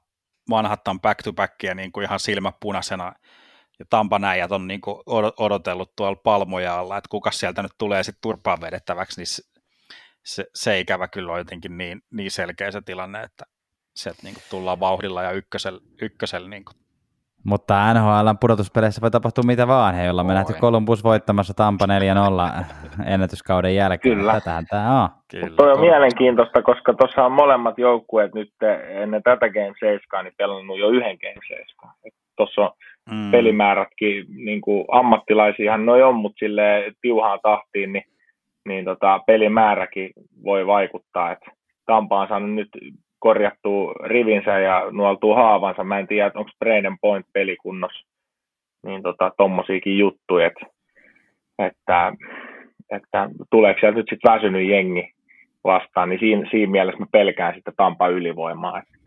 Manhattan 0.48 1.00
back 1.00 1.22
to 1.22 1.32
backia 1.32 1.74
niin 1.74 1.92
kuin 1.92 2.04
ihan 2.04 2.20
silmä 2.20 2.52
punaisena, 2.60 3.12
ja 3.78 3.84
Tampanäijät 3.90 4.52
on 4.52 4.66
niin 4.66 4.80
kuin 4.80 5.02
odotellut 5.38 5.92
tuolla 5.96 6.20
palmoja 6.24 6.78
alla, 6.78 6.96
että 6.96 7.08
kuka 7.10 7.30
sieltä 7.30 7.62
nyt 7.62 7.72
tulee 7.78 8.02
sitten 8.02 8.22
turpaan 8.22 8.60
vedettäväksi, 8.60 9.20
niin 9.20 9.26
se, 9.26 9.42
se, 10.24 10.44
se 10.54 10.80
ikävä 10.80 11.08
kyllä 11.08 11.32
on 11.32 11.38
jotenkin 11.38 11.78
niin, 11.78 12.02
niin 12.10 12.30
selkeä 12.30 12.70
se 12.70 12.80
tilanne, 12.80 13.22
että 13.22 13.44
sieltä 13.94 14.20
niin 14.22 14.34
kuin 14.34 14.44
tullaan 14.50 14.80
vauhdilla 14.80 15.22
ja 15.22 15.30
ykkösellä, 15.30 15.80
ykkösellä 16.02 16.48
niin 16.48 16.64
kuin 16.64 16.76
mutta 17.44 17.94
NHL 17.94 18.30
pudotuspeleissä 18.40 19.00
voi 19.00 19.10
tapahtua 19.10 19.44
mitä 19.46 19.66
vaan. 19.66 19.94
Hei, 19.94 20.10
ollaan 20.10 20.26
me 20.26 20.34
nähty 20.34 20.52
Columbus 20.52 21.04
voittamassa 21.04 21.54
Tampa 21.54 21.86
4-0 21.86 21.88
ennätyskauden 23.14 23.74
jälkeen. 23.74 24.16
Kyllä. 24.16 24.32
Tätähän 24.32 24.66
tämä 24.66 25.02
on. 25.02 25.08
kyllä. 25.30 25.56
Toi 25.56 25.72
on 25.72 25.80
mielenkiintoista, 25.80 26.62
koska 26.62 26.94
tuossa 26.94 27.24
on 27.24 27.32
molemmat 27.32 27.78
joukkueet 27.78 28.34
nyt 28.34 28.52
ennen 28.88 29.22
tätä 29.22 29.48
Game 29.48 29.74
7 29.80 30.24
niin 30.24 30.34
pelannut 30.36 30.78
jo 30.78 30.88
yhden 30.88 31.18
Game 31.18 31.40
7. 31.48 31.94
Tuossa 32.36 32.60
on 32.60 32.70
mm, 33.10 33.30
pelimäärätkin, 33.30 34.24
niin 34.28 34.60
kuin 34.60 34.84
ammattilaisiahan 34.92 35.86
noi 35.86 36.02
on, 36.02 36.14
mutta 36.14 36.38
sille 36.38 36.92
tiuhaan 37.00 37.40
tahtiin, 37.42 37.92
niin, 37.92 38.04
niin 38.68 38.84
tota, 38.84 39.20
pelimääräkin 39.26 40.10
voi 40.44 40.66
vaikuttaa. 40.66 41.32
Et 41.32 41.38
Tampa 41.86 42.20
on 42.20 42.28
saanut 42.28 42.54
nyt 42.54 42.68
korjattua 43.18 43.92
rivinsä 44.04 44.58
ja 44.58 44.86
nuoltuu 44.90 45.34
haavansa. 45.34 45.84
Mä 45.84 45.98
en 45.98 46.06
tiedä, 46.06 46.30
onko 46.34 46.50
Braden 46.58 46.96
Point 47.00 47.26
pelikunnossa. 47.32 48.06
Niin 48.86 49.02
tota, 49.02 49.32
tommosiakin 49.36 49.98
juttuja, 49.98 50.46
että, 50.46 50.66
että, 51.58 52.12
että 52.90 53.30
tuleeko 53.50 53.80
sieltä 53.80 53.98
nyt 53.98 54.06
sitten 54.10 54.32
väsynyt 54.32 54.68
jengi 54.68 55.12
vastaan, 55.64 56.08
niin 56.08 56.20
siinä, 56.20 56.50
siinä 56.50 56.72
mielessä 56.72 57.00
mä 57.00 57.06
pelkään 57.12 57.54
sitten 57.54 57.74
Tampa 57.76 58.08
ylivoimaa. 58.08 58.78
Et 58.78 58.97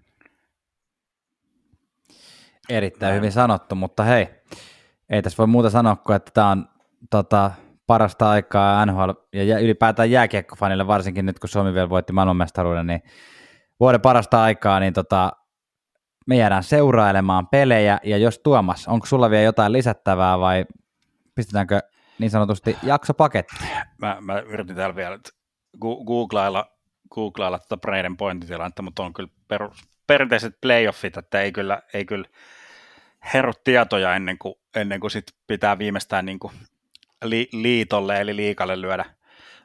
Erittäin 2.69 3.15
hyvin 3.15 3.31
sanottu, 3.31 3.75
mutta 3.75 4.03
hei, 4.03 4.27
ei 5.09 5.21
tässä 5.21 5.37
voi 5.37 5.47
muuta 5.47 5.69
sanoa 5.69 5.95
kuin, 5.95 6.15
että 6.15 6.31
tämä 6.33 6.49
on 6.49 6.65
tota, 7.09 7.51
parasta 7.87 8.29
aikaa 8.29 8.85
NHL 8.85 9.09
ja 9.33 9.59
ylipäätään 9.59 10.11
jääkiekkofanille, 10.11 10.87
varsinkin 10.87 11.25
nyt 11.25 11.39
kun 11.39 11.49
Suomi 11.49 11.73
vielä 11.73 11.89
voitti 11.89 12.13
maailmanmestaruuden, 12.13 12.87
niin 12.87 13.01
vuoden 13.79 14.01
parasta 14.01 14.43
aikaa, 14.43 14.79
niin 14.79 14.93
tota, 14.93 15.31
me 16.27 16.35
jäädään 16.35 16.63
seurailemaan 16.63 17.47
pelejä, 17.47 17.99
ja 18.03 18.17
jos 18.17 18.39
Tuomas, 18.39 18.87
onko 18.87 19.05
sulla 19.05 19.29
vielä 19.29 19.43
jotain 19.43 19.71
lisättävää 19.71 20.39
vai 20.39 20.65
pistetäänkö 21.35 21.79
niin 22.19 22.31
sanotusti 22.31 22.77
jaksopaketti? 22.83 23.55
Mä, 23.97 24.17
mä 24.21 24.39
yritin 24.39 24.75
täällä 24.75 24.95
vielä 24.95 25.19
googlailla, 26.05 26.65
googlailla 27.11 27.59
tätä 27.59 27.67
tuota 27.67 27.81
Braden 27.81 28.17
pointitilannetta, 28.17 28.81
mutta 28.81 29.03
on 29.03 29.13
kyllä 29.13 29.29
perus, 29.47 29.90
perinteiset 30.11 30.61
playoffit, 30.61 31.17
että 31.17 31.41
ei 31.41 31.51
kyllä, 31.51 31.81
ei 31.93 32.05
kyllä 32.05 32.27
heru 33.33 33.51
tietoja 33.63 34.15
ennen 34.15 34.37
kuin, 34.37 34.55
ennen 34.75 34.99
kuin 34.99 35.11
sit 35.11 35.25
pitää 35.47 35.77
viimeistään 35.77 36.25
niin 36.25 36.39
kuin 36.39 36.53
li, 37.23 37.49
liitolle 37.51 38.21
eli 38.21 38.35
liikalle 38.35 38.81
lyödä 38.81 39.05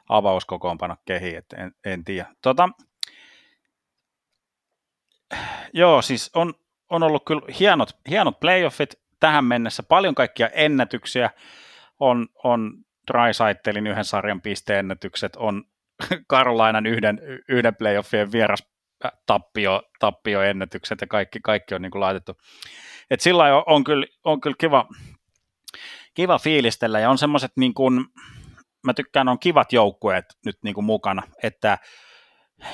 avauskokoonpano 0.09 0.95
kehiin, 1.05 1.37
että 1.37 1.57
en, 1.57 1.71
en 1.85 2.03
tiedä. 2.03 2.27
Tota, 2.41 2.69
joo, 5.73 6.01
siis 6.01 6.31
on, 6.35 6.53
on 6.89 7.03
ollut 7.03 7.25
kyllä 7.25 7.41
hienot, 7.59 7.89
hienot 8.09 8.39
playoffit 8.39 8.99
tähän 9.19 9.45
mennessä, 9.45 9.83
paljon 9.83 10.15
kaikkia 10.15 10.49
ennätyksiä, 10.53 11.29
on, 11.99 12.27
on 12.43 12.73
Drysaitelin 13.11 13.87
yhden 13.87 14.05
sarjan 14.05 14.41
pisteennätykset, 14.41 15.35
on 15.35 15.63
Karolainan 16.27 16.85
yhden, 16.85 17.21
yhden 17.49 17.75
playoffien 17.75 18.31
vieras 18.31 18.76
tappio, 19.25 19.83
tappioennätykset 19.99 21.01
ja 21.01 21.07
kaikki, 21.07 21.39
kaikki 21.43 21.75
on 21.75 21.81
niin 21.81 21.91
kuin 21.91 21.99
laitettu. 21.99 22.37
Et 23.09 23.21
sillä 23.21 23.57
on, 23.57 23.63
on, 23.65 23.83
kyllä, 23.83 24.05
on 24.23 24.41
kyllä 24.41 24.55
kiva, 24.59 24.87
kiva 26.13 26.39
fiilistellä 26.39 26.99
ja 26.99 27.09
on 27.09 27.17
semmoiset 27.17 27.51
niin 27.55 27.73
kuin, 27.73 28.05
mä 28.85 28.93
tykkään, 28.93 29.27
on 29.27 29.39
kivat 29.39 29.73
joukkueet 29.73 30.25
nyt 30.45 30.57
niin 30.63 30.73
kuin 30.73 30.85
mukana, 30.85 31.23
että 31.43 31.77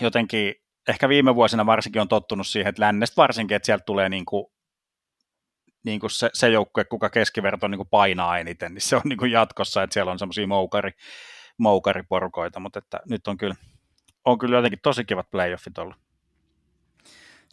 jotenkin 0.01 0.55
ehkä 0.87 1.09
viime 1.09 1.35
vuosina 1.35 1.65
varsinkin 1.65 2.01
on 2.01 2.07
tottunut 2.07 2.47
siihen, 2.47 2.69
että 2.69 2.81
lännestä 2.81 3.15
varsinkin, 3.17 3.55
että 3.55 3.65
sieltä 3.65 3.83
tulee 3.85 4.09
niin 4.09 4.25
kuin, 4.25 4.45
niin 5.85 5.99
kuin 5.99 6.09
se, 6.09 6.29
se 6.33 6.49
joukkue, 6.49 6.83
kuka 6.83 7.09
keskiverto 7.09 7.67
niin 7.67 7.79
kuin 7.79 7.89
painaa 7.89 8.39
eniten, 8.39 8.73
niin 8.73 8.81
se 8.81 8.95
on 8.95 9.01
niin 9.05 9.17
kuin 9.17 9.31
jatkossa, 9.31 9.83
että 9.83 9.93
siellä 9.93 10.11
on 10.11 10.19
semmoisia 10.19 10.47
moukari, 10.47 10.91
moukariporukoita, 11.57 12.59
mutta 12.59 12.79
että 12.79 12.99
nyt 13.09 13.27
on 13.27 13.37
kyllä, 13.37 13.55
on 14.25 14.37
kyllä 14.37 14.57
jotenkin 14.57 14.79
tosi 14.83 15.05
kivat 15.05 15.31
playoffit 15.31 15.77
ollut. 15.77 15.95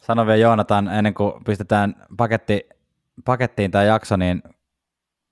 Sano 0.01 0.25
vielä 0.25 0.37
Joonatan, 0.37 0.87
ennen 0.87 1.13
kuin 1.13 1.33
pistetään 1.45 1.93
paketti, 2.17 2.69
pakettiin 3.25 3.71
tämä 3.71 3.83
jakso, 3.83 4.17
niin 4.17 4.41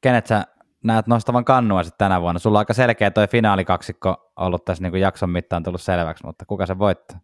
kenet 0.02 0.26
sä 0.26 0.44
näet 0.84 1.08
nostavan 1.08 1.46
kannua 1.46 1.84
sitten 1.84 2.06
tänä 2.06 2.22
vuonna? 2.22 2.40
Sulla 2.40 2.58
on 2.58 2.62
aika 2.62 2.74
selkeä 2.74 3.12
toi 3.12 3.28
finaalikaksikko 3.28 4.32
ollut 4.36 4.66
tässä 4.66 4.84
niin 4.84 4.92
kuin 4.92 5.02
jakson 5.02 5.30
mittaan 5.30 5.64
tullut 5.64 5.82
selväksi, 5.82 6.26
mutta 6.26 6.46
kuka 6.46 6.66
se 6.66 6.80
voittaa? 6.80 7.18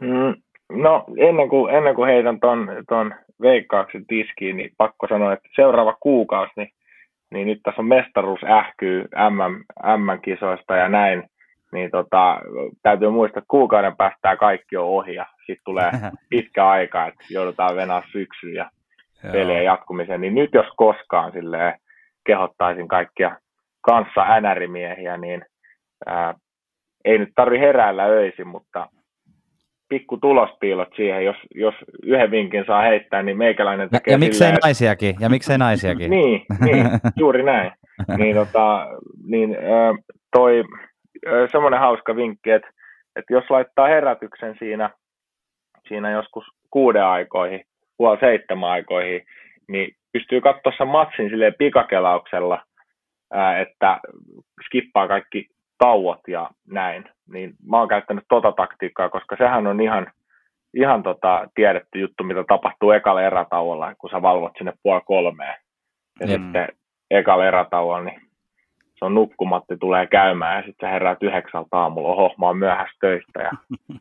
Mm, 0.00 0.34
no 0.82 1.04
ennen 1.16 1.48
kuin, 1.48 1.74
ennen 1.74 1.94
kuin 1.94 2.08
heitän 2.08 2.40
ton, 2.40 2.68
ton 2.88 3.14
veikkauksen 3.40 4.06
tiskiin, 4.06 4.56
niin 4.56 4.70
pakko 4.76 5.06
sanoa, 5.08 5.32
että 5.32 5.48
seuraava 5.54 5.96
kuukausi, 6.00 6.52
niin, 6.56 6.68
niin 7.30 7.46
nyt 7.46 7.60
tässä 7.62 7.82
on 7.82 7.88
mestaruus 7.88 8.40
ähkyy 8.44 9.04
MM, 9.30 9.64
MM-kisoista 9.96 10.76
ja 10.76 10.88
näin, 10.88 11.30
niin 11.72 11.90
tota, 11.90 12.40
täytyy 12.82 13.10
muistaa, 13.10 13.38
että 13.38 13.48
kuukauden 13.48 13.96
päästä 13.96 14.36
kaikki 14.36 14.76
on 14.76 14.84
ohi 14.84 15.14
ja 15.14 15.26
sitten 15.36 15.64
tulee 15.64 15.90
pitkä 16.30 16.68
aika, 16.68 17.06
että 17.06 17.24
joudutaan 17.30 17.76
venää 17.76 18.02
syksyyn 18.12 18.54
ja 18.54 18.70
pelien 19.32 19.64
jatkumiseen, 19.64 20.20
niin 20.20 20.34
nyt 20.34 20.50
jos 20.54 20.66
koskaan 20.76 21.32
silleen, 21.32 21.74
kehottaisin 22.26 22.88
kaikkia 22.88 23.36
kanssa 23.80 24.40
NR-miehiä, 24.40 25.16
niin 25.16 25.44
ää, 26.06 26.34
ei 27.04 27.18
nyt 27.18 27.28
tarvi 27.34 27.58
heräällä 27.58 28.04
öisin, 28.04 28.46
mutta 28.46 28.88
pikku 29.88 30.16
tulospiilot 30.16 30.88
siihen, 30.96 31.24
jos, 31.24 31.36
jos 31.54 31.74
yhden 32.02 32.30
vinkin 32.30 32.64
saa 32.66 32.82
heittää, 32.82 33.22
niin 33.22 33.38
meikäläinen 33.38 33.90
tekee 33.90 34.12
Ja, 34.12 34.14
ja 34.14 34.18
miksei 34.18 34.46
silleen, 34.46 34.58
naisiakin, 34.64 35.14
ja 35.20 35.28
miksei 35.28 35.58
naisiakin. 35.58 36.10
niin, 36.16 36.42
niin, 36.64 36.86
juuri 37.16 37.42
näin. 37.42 37.72
niin, 38.18 38.36
tota, 38.36 38.86
niin 39.26 39.56
toi 40.32 40.64
semmoinen 41.52 41.80
hauska 41.80 42.16
vinkki, 42.16 42.50
että, 42.50 42.68
että 43.16 43.32
jos 43.32 43.50
laittaa 43.50 43.86
herätyksen 43.86 44.56
siinä, 44.58 44.90
siinä 45.88 46.10
joskus 46.10 46.44
kuuden 46.70 47.04
aikoihin, 47.04 47.64
puoli 47.96 48.20
seitsemän 48.20 48.70
aikoihin, 48.70 49.26
niin 49.68 49.96
pystyy 50.12 50.40
katsoa 50.40 50.72
sen 50.78 50.88
matsin 50.88 51.30
silleen 51.30 51.54
pikakelauksella, 51.58 52.62
että 53.60 54.00
skippaa 54.66 55.08
kaikki 55.08 55.48
tauot 55.78 56.20
ja 56.28 56.50
näin. 56.70 57.04
Niin 57.32 57.54
mä 57.70 57.78
oon 57.78 57.88
käyttänyt 57.88 58.24
tota 58.28 58.52
taktiikkaa, 58.52 59.08
koska 59.08 59.36
sehän 59.38 59.66
on 59.66 59.80
ihan, 59.80 60.12
ihan 60.74 61.02
tota 61.02 61.48
tiedetty 61.54 61.98
juttu, 61.98 62.24
mitä 62.24 62.44
tapahtuu 62.48 62.90
ekalla 62.90 63.22
erätauolla, 63.22 63.94
kun 63.94 64.10
sä 64.10 64.22
valvot 64.22 64.52
sinne 64.58 64.72
puoli 64.82 65.00
kolmeen. 65.04 65.54
Ja 66.20 66.26
mm. 66.26 66.32
sitten 66.32 66.68
ekalla 67.10 67.46
erätauolla, 67.46 68.04
niin 68.04 68.22
se 69.00 69.04
on 69.04 69.14
nukkumatti 69.14 69.76
tulee 69.76 70.06
käymään 70.06 70.56
ja 70.56 70.62
sitten 70.66 70.88
sä 70.88 70.92
heräät 70.92 71.22
yhdeksältä 71.22 71.68
aamulla, 71.72 72.08
oho, 72.08 72.34
mä 72.38 72.46
oon 72.46 72.58
myöhässä 72.58 72.96
töistä 73.00 73.40
ja, 73.40 73.50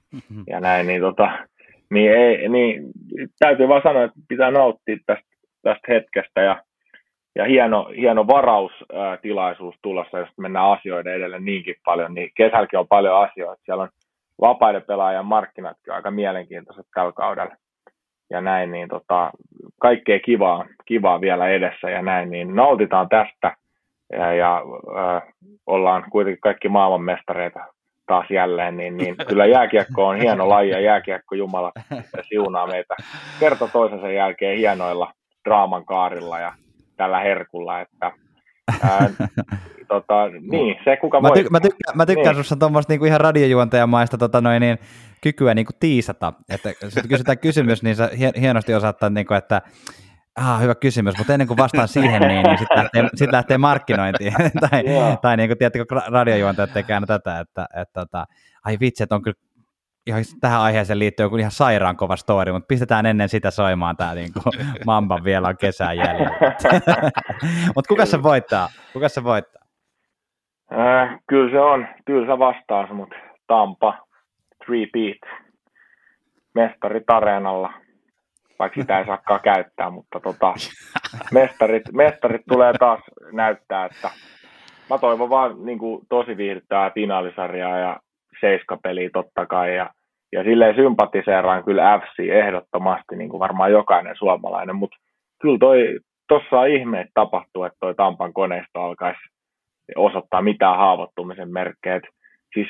ja 0.51 0.59
näin, 0.59 0.87
niin, 0.87 1.01
tota, 1.01 1.31
niin, 1.89 2.11
ei, 2.11 2.49
niin 2.49 2.83
täytyy 3.39 3.67
vaan 3.67 3.81
sanoa, 3.83 4.03
että 4.03 4.19
pitää 4.27 4.51
nauttia 4.51 4.97
tästä 5.05 5.29
tästä 5.61 5.93
hetkestä 5.93 6.41
ja, 6.41 6.63
ja 7.35 7.45
hieno, 7.45 7.89
hieno 7.97 8.27
varaustilaisuus 8.27 9.75
tulossa, 9.81 10.19
jos 10.19 10.29
mennään 10.37 10.71
asioiden 10.71 11.13
edelle 11.13 11.39
niinkin 11.39 11.75
paljon, 11.85 12.13
niin 12.13 12.31
kesälläkin 12.35 12.79
on 12.79 12.87
paljon 12.87 13.17
asioita. 13.17 13.61
Siellä 13.65 13.83
on 13.83 13.89
vapaiden 14.41 14.83
pelaajien 14.87 15.25
markkinatkin 15.25 15.93
aika 15.93 16.11
mielenkiintoiset 16.11 16.85
tällä 16.93 17.11
kaudella 17.11 17.55
ja 18.29 18.41
näin, 18.41 18.71
niin 18.71 18.89
tota, 18.89 19.31
kaikkea 19.81 20.19
kivaa, 20.19 20.65
kivaa 20.85 21.21
vielä 21.21 21.47
edessä 21.47 21.89
ja 21.89 22.01
näin, 22.01 22.29
niin 22.29 22.55
nautitaan 22.55 23.09
tästä 23.09 23.55
ja, 24.13 24.33
ja 24.33 24.61
äh, 24.97 25.23
ollaan 25.65 26.05
kuitenkin 26.11 26.41
kaikki 26.41 26.69
maailmanmestareita 26.69 27.59
taas 28.05 28.25
jälleen, 28.29 28.77
niin, 28.77 28.97
niin 28.97 29.15
kyllä 29.29 29.45
jääkiekko 29.45 30.07
on 30.07 30.17
hieno 30.17 30.49
laji 30.49 30.69
ja 30.69 30.79
jääkiekko 30.79 31.35
Jumala 31.35 31.71
siunaa 32.29 32.67
meitä 32.67 32.95
kerta 33.39 33.67
toisensa 33.67 34.11
jälkeen 34.11 34.57
hienoilla 34.57 35.13
draaman 35.45 35.85
kaarilla 35.85 36.39
ja 36.39 36.53
tällä 36.97 37.19
herkulla, 37.19 37.81
että 37.81 38.11
ää, 38.83 39.09
tota, 39.87 40.27
niin, 40.51 40.75
se 40.83 40.97
kuka 40.97 41.21
mä, 41.21 41.29
ty- 41.29 41.49
mä, 41.49 41.59
tykkään, 41.59 41.97
mä 41.97 42.05
tykkään 42.05 42.35
niin. 42.35 42.43
susta 42.43 42.55
tuommoista 42.55 42.93
niinku 42.93 43.05
ihan 43.05 43.21
radiojuontajamaista 43.21 44.17
tota 44.17 44.41
noin, 44.41 44.61
niin, 44.61 44.77
kykyä 45.21 45.53
niinku 45.53 45.73
tiisata, 45.79 46.33
että 46.49 46.69
jos 46.83 46.93
kysytään 47.09 47.37
kysymys, 47.37 47.83
niin 47.83 47.95
sä 47.95 48.09
hienosti 48.39 48.73
osaat, 48.73 48.97
niinku, 49.09 49.33
että 49.33 49.61
Ah, 50.35 50.61
hyvä 50.61 50.75
kysymys, 50.75 51.17
mutta 51.17 51.33
ennen 51.33 51.47
kuin 51.47 51.57
vastaan 51.57 51.87
siihen, 51.87 52.21
niin, 52.21 52.43
niin 52.43 52.57
sitten 52.57 52.77
lähtee, 52.77 53.09
sit 53.15 53.31
lähtee 53.31 53.57
markkinointiin. 53.57 54.33
tai, 54.69 54.83
yeah. 54.87 55.19
tai 55.19 55.37
niin 55.37 55.49
kuin, 55.49 55.57
tiedättekö, 55.57 55.95
radiojuontajat 56.07 56.73
tekee 56.73 56.93
aina 56.93 57.07
tätä, 57.07 57.39
että, 57.39 57.63
että, 57.63 57.81
että 57.81 57.99
tota, 57.99 58.25
ai 58.65 58.77
vitsi, 58.79 59.03
että 59.03 59.15
on 59.15 59.21
kyllä 59.21 59.37
ihan 60.07 60.23
tähän 60.41 60.61
aiheeseen 60.61 60.99
liittyy 60.99 61.25
joku 61.25 61.37
ihan 61.37 61.51
sairaan 61.51 61.97
kova 61.97 62.15
story, 62.15 62.51
mutta 62.51 62.67
pistetään 62.67 63.05
ennen 63.05 63.29
sitä 63.29 63.51
soimaan 63.51 63.97
tämä 63.97 64.15
niin 64.15 64.33
kuin 64.33 64.67
Mamban 64.85 65.23
vielä 65.23 65.47
on 65.47 65.57
kesän 65.57 65.97
jäljellä. 65.97 66.51
mutta 67.75 67.87
kuka 67.87 68.05
se 68.05 68.23
voittaa? 68.23 68.67
Kuka 68.93 69.09
se 69.09 69.23
voittaa? 69.23 69.61
Äh, 70.71 71.19
kyllä 71.27 71.51
se 71.51 71.59
on 71.59 71.87
tylsä 72.05 72.39
vastaus, 72.39 72.89
mutta 72.89 73.15
Tampa, 73.47 73.97
three 74.65 74.85
beat, 74.93 75.39
mestarit 76.55 77.09
areenalla, 77.09 77.73
vaikka 78.59 78.81
sitä 78.81 78.99
ei 78.99 79.05
saakaan 79.05 79.39
käyttää, 79.43 79.89
mutta 79.89 80.19
tota, 80.19 80.53
mestarit, 81.31 81.83
mestarit 81.93 82.41
tulee 82.49 82.73
taas 82.79 82.99
näyttää, 83.31 83.85
että 83.85 84.09
mä 84.89 84.97
toivon 84.97 85.29
vaan 85.29 85.65
niin 85.65 85.79
kuin, 85.79 86.01
tosi 86.09 86.37
viihdyttää 86.37 86.91
finaalisarjaa 86.91 87.77
ja 87.77 87.99
seiskapeliä 88.41 89.09
totta 89.13 89.45
kai 89.45 89.75
ja 89.75 89.89
ja 90.31 90.43
silleen 90.43 90.75
sympatiseeraan 90.75 91.63
kyllä 91.63 91.99
FC 91.99 92.19
ehdottomasti, 92.19 93.15
niin 93.15 93.29
kuin 93.29 93.39
varmaan 93.39 93.71
jokainen 93.71 94.15
suomalainen, 94.15 94.75
mutta 94.75 94.97
kyllä 95.41 95.57
toi, 95.59 95.99
ihme, 96.73 96.99
että 97.01 97.11
tapahtuu, 97.13 97.63
että 97.63 97.77
toi 97.79 97.95
Tampan 97.95 98.33
koneisto 98.33 98.81
alkaisi 98.81 99.19
osoittaa 99.95 100.41
mitään 100.41 100.77
haavoittumisen 100.77 101.53
merkkejä. 101.53 102.01
siis 102.53 102.67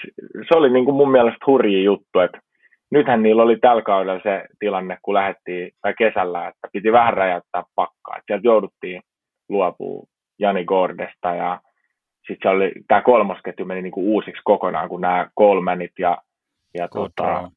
se 0.48 0.57
oli 0.57 0.70
niin 0.70 0.86
kuin 0.86 0.95
mun 0.95 1.11
mielestä 1.11 1.45
hurji 1.48 1.84
juttu, 1.84 2.20
että 2.20 2.40
nythän 2.91 3.24
niillä 3.24 3.44
oli 3.44 3.57
tällä 3.57 3.82
kaudella 3.82 4.22
se 4.24 4.45
tilanne, 4.60 4.98
kun 5.02 5.14
lähdettiin 5.14 5.72
tai 5.82 5.94
kesällä, 5.98 6.48
että 6.48 6.68
piti 6.74 6.91
vähän 6.91 7.14
räjäyttää 7.14 7.64
pakkaa. 7.76 8.16
Että 8.18 8.24
sieltä 8.28 8.48
jouduttiin 8.48 9.02
luopua 9.49 10.03
Jani 10.40 10.66
Gordesta 10.66 11.36
ja 11.36 11.60
sitten 12.28 12.52
oli, 12.52 12.72
tämä 12.88 13.02
kolmosketju 13.02 13.66
meni 13.66 13.82
niin 13.82 13.91
kuin 13.91 14.07
uusiksi 14.07 14.41
kokonaan, 14.44 14.90
kun 14.90 15.02
nämä 15.02 15.30
Colemanit 15.40 15.91
ja 15.99 16.18
ja 16.78 16.88
tuota, 16.88 17.52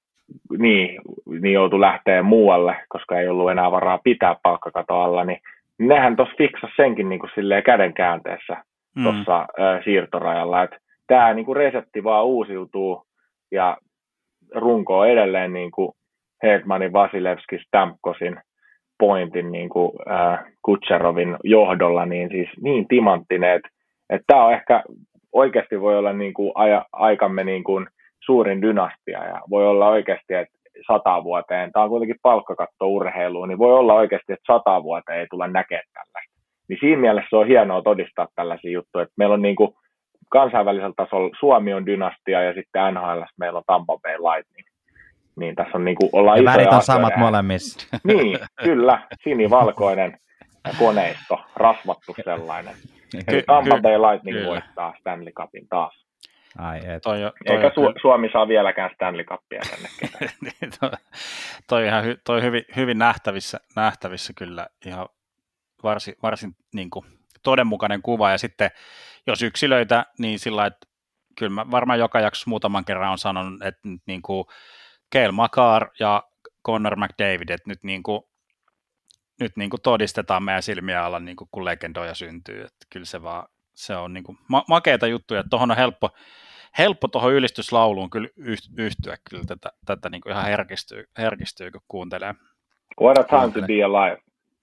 niin, 0.59 1.01
niin 1.41 1.53
joutui 1.53 1.81
lähteä 1.81 2.23
muualle, 2.23 2.77
koska 2.89 3.21
ei 3.21 3.29
ollut 3.29 3.51
enää 3.51 3.71
varaa 3.71 3.99
pitää 4.05 4.37
palkkakato 4.43 5.01
alla, 5.01 5.25
niin 5.25 5.41
nehän 5.79 6.17
tuossa 6.17 6.35
fiksas 6.39 6.71
senkin 6.77 7.09
niin 7.09 7.19
kuin 7.19 7.31
silleen 7.35 7.63
kädenkäänteessä 7.63 8.65
tuossa 9.03 9.41
mm. 9.41 9.83
siirtorajalla, 9.85 10.63
että 10.63 10.79
tämä 11.07 11.35
niin 11.35 11.47
kuin 11.47 11.57
resepti 11.57 12.05
vaan 12.05 12.25
uusiutuu 12.25 13.07
ja 13.51 13.77
runko 14.55 14.99
on 14.99 15.09
edelleen 15.09 15.53
niin 15.53 15.71
kuin 15.71 15.93
Hedmanin, 16.43 16.93
Vasilevski, 16.93 17.59
Stamkosin, 17.67 18.37
Pointin, 18.99 19.53
niin 19.53 19.69
kuin, 19.69 19.93
äh, 20.11 20.45
Kutserovin 20.63 21.37
johdolla, 21.45 22.07
niin 22.07 22.29
siis 22.29 22.49
niin 22.61 22.89
timanttinen, 22.89 23.57
että, 23.57 23.69
tämä 24.27 24.45
on 24.45 24.53
ehkä 24.53 24.83
oikeasti 25.33 25.81
voi 25.81 25.99
olla 25.99 26.13
niin 26.13 26.35
kuin 26.35 26.53
aja, 26.55 26.87
aikamme 26.93 27.45
niin 27.45 27.65
kuin 27.65 27.87
suurin 28.25 28.63
dynastia 28.63 29.25
ja 29.25 29.41
voi 29.51 29.67
olla 29.67 29.89
oikeasti, 29.89 30.35
että 30.35 30.59
sata 30.87 31.25
vuoteen, 31.25 31.73
tämä 31.73 31.83
on 31.83 31.89
kuitenkin 31.89 32.17
palkkakatto 32.23 32.87
urheiluun, 32.87 33.49
niin 33.49 33.59
voi 33.59 33.73
olla 33.73 33.95
oikeasti, 33.95 34.33
että 34.33 34.53
sata 34.53 34.83
vuoteen 34.83 35.19
ei 35.19 35.27
tule 35.31 35.49
näkemään 35.49 35.85
tällaista. 35.93 36.43
Niin 36.69 36.79
siinä 36.81 37.01
mielessä 37.01 37.37
on 37.37 37.47
hienoa 37.47 37.83
todistaa 37.83 38.29
tällaisia 38.35 38.71
juttuja, 38.71 39.03
että 39.03 39.15
meillä 39.17 39.35
on 39.35 39.43
niin 39.43 39.57
kuin 39.57 39.75
kansainvälisellä 40.33 40.95
tasolla 40.97 41.37
Suomi 41.41 41.75
on 41.75 41.87
dynastia 41.87 42.43
ja 42.43 42.55
sitten 42.55 42.95
NHL 42.95 43.23
meillä 43.37 43.57
on 43.57 43.63
Tampa 43.67 43.99
Bay 44.03 44.13
Lightning. 44.19 44.69
Niin 45.37 45.55
tässä 45.55 45.73
on 45.79 45.85
niin 45.85 45.97
kuin, 45.97 46.11
ollaan 46.13 46.37
Ja 46.39 46.43
isoja 46.43 46.57
värit 46.57 46.73
on 46.73 46.83
samat 46.83 47.17
molemmissa. 47.17 47.89
Niin, 48.05 48.39
kyllä, 48.65 49.09
sinivalkoinen 49.25 50.19
koneisto, 50.79 51.39
rasvattu 51.57 52.15
sellainen. 52.25 52.75
Ky- 53.31 53.43
Tampa 53.47 53.75
ky- 53.77 53.83
Bay 53.83 53.93
Lightning 53.99 54.37
kyllä. 54.37 54.51
voittaa 54.51 54.95
Stanley 55.01 55.33
Cupin 55.33 55.69
taas. 55.69 56.03
Ai 56.59 56.79
et. 56.87 57.03
Toi, 57.03 57.25
on- 57.25 57.33
toi, 57.47 57.57
Eikä 57.57 57.69
Su- 57.69 58.01
Suomi 58.01 58.29
saa 58.33 58.49
vieläkään 58.49 58.91
Stanley 58.95 59.25
Cupia 59.25 59.61
tänne 59.71 59.89
niin, 60.43 60.73
toi, 60.81 60.91
toi, 61.69 61.87
ihan 61.87 62.05
hy, 62.05 62.17
toi 62.27 62.43
hyvin, 62.43 62.65
hyvin 62.77 62.99
nähtävissä, 62.99 63.61
nähtävissä 63.77 64.33
kyllä 64.37 64.67
ihan 64.87 65.09
varsin, 65.83 66.15
varsin 66.23 66.51
niin 66.75 66.91
kuin, 66.91 67.05
todenmukainen 67.43 68.03
kuva. 68.03 68.31
Ja 68.31 68.39
sitten 68.39 68.71
jos 69.27 69.43
yksilöitä, 69.43 70.07
niin 70.19 70.39
sillä 70.39 70.67
että 70.67 70.87
kyllä 71.39 71.51
mä 71.51 71.71
varmaan 71.71 71.99
joka 71.99 72.21
jaksossa 72.21 72.51
muutaman 72.51 72.85
kerran 72.85 73.13
on 73.13 73.19
sanonut, 73.19 73.63
että 73.63 73.89
nyt 73.89 74.03
niin 74.07 74.23
kuin 74.23 74.45
Keil 75.11 75.33
Makar 75.33 75.91
ja 76.01 76.23
Connor 76.67 76.97
McDavid, 76.97 77.49
että 77.49 77.71
nyt 77.71 77.85
niin 77.85 78.03
kuin, 78.03 78.23
nyt 79.41 79.53
niin 79.57 79.71
kuin 79.71 79.83
todistetaan 79.83 80.43
meidän 80.43 80.63
silmiä 80.63 81.05
alla, 81.05 81.21
niin 81.21 81.37
kuin, 81.37 81.49
kun 81.53 81.65
legendoja 81.65 82.15
syntyy. 82.15 82.61
Että 82.61 82.87
kyllä 82.91 83.07
se 83.07 83.23
vaan, 83.23 83.49
se 83.75 83.97
on 83.97 84.13
niin 84.13 84.25
kuin 84.25 84.39
ma- 84.49 84.65
makeita 84.69 85.07
juttuja, 85.07 85.41
että 85.41 85.51
tuohon 85.51 85.71
on 85.71 85.77
helppo, 85.77 86.11
helppo 86.79 87.09
tuohon 87.09 87.33
ylistyslauluun 87.33 88.11
kyllä 88.11 88.29
yh- 88.37 88.71
yhtyä 88.79 89.17
kyllä 89.31 89.45
tätä, 89.47 89.73
tätä 89.87 90.09
niin 90.11 90.21
kuin 90.21 90.33
ihan 90.33 90.45
herkistyy, 90.45 91.05
herkistyy, 91.19 91.71
kun 91.71 91.81
kuuntelee. 91.89 92.35
What 93.01 93.19
a 93.19 93.25
time 93.25 93.53
to 93.61 93.67
be 93.67 93.85
alive. 93.85 94.19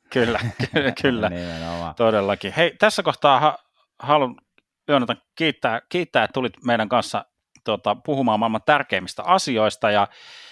Kyllä, 0.10 0.40
ky- 0.58 0.92
kyllä, 1.02 1.30
Nimenomaan. 1.30 1.96
todellakin. 1.96 2.54
Hei, 2.54 2.76
tässä 2.80 3.04
kohtaa 3.04 3.40
ha- 3.40 3.58
haluan 4.00 4.36
Joonatan 4.92 5.22
kiittää, 5.36 5.82
kiittää, 5.90 6.24
että 6.24 6.34
tulit 6.34 6.64
meidän 6.66 6.90
kanssa 6.90 7.26
tota, 7.64 7.96
puhumaan 7.96 8.40
maailman 8.40 8.62
tärkeimmistä 8.66 9.24
asioista 9.24 9.92
ja 9.92 10.08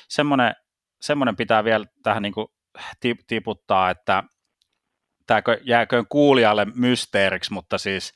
semmoinen, 0.08 0.56
semmoinen 1.02 1.36
pitää 1.36 1.64
vielä 1.64 1.86
tähän 2.04 2.24
niin 2.24 2.34
kuin 2.34 2.48
ti- 3.00 3.24
tiputtaa, 3.28 3.90
että 3.90 4.24
tämä 5.28 5.42
jääköön 5.62 6.06
kuulijalle 6.10 6.66
mysteeriksi, 6.76 7.54
mutta 7.54 7.78
siis 7.78 8.14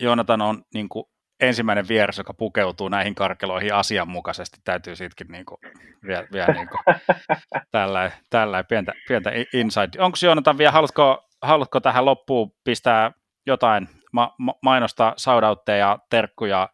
Joonatan 0.00 0.42
on 0.42 0.64
niin 0.74 0.88
kuin 0.88 1.04
ensimmäinen 1.40 1.88
vieras, 1.88 2.18
joka 2.18 2.34
pukeutuu 2.34 2.88
näihin 2.88 3.14
karkeloihin 3.14 3.74
asianmukaisesti, 3.74 4.60
täytyy 4.64 4.96
siitäkin 4.96 5.26
niin 5.28 5.44
kuin, 5.46 5.58
vielä, 6.06 6.26
vielä 6.32 6.54
niin 6.54 6.68
kuin, 6.68 6.96
tällä, 7.70 8.10
tällä 8.30 8.64
pientä, 8.64 8.92
pientä 9.08 9.30
insight. 9.52 9.96
Onko 9.98 10.18
Joonatan 10.22 10.58
vielä, 10.58 10.72
haluatko, 10.72 11.28
haluatko 11.42 11.80
tähän 11.80 12.04
loppuun 12.04 12.52
pistää 12.64 13.12
jotain 13.46 13.88
ma- 14.12 14.34
ma- 14.38 14.54
mainostaa, 14.62 15.12
saudautteja 15.16 15.78
ja 15.78 15.98
terkkuja, 16.10 16.68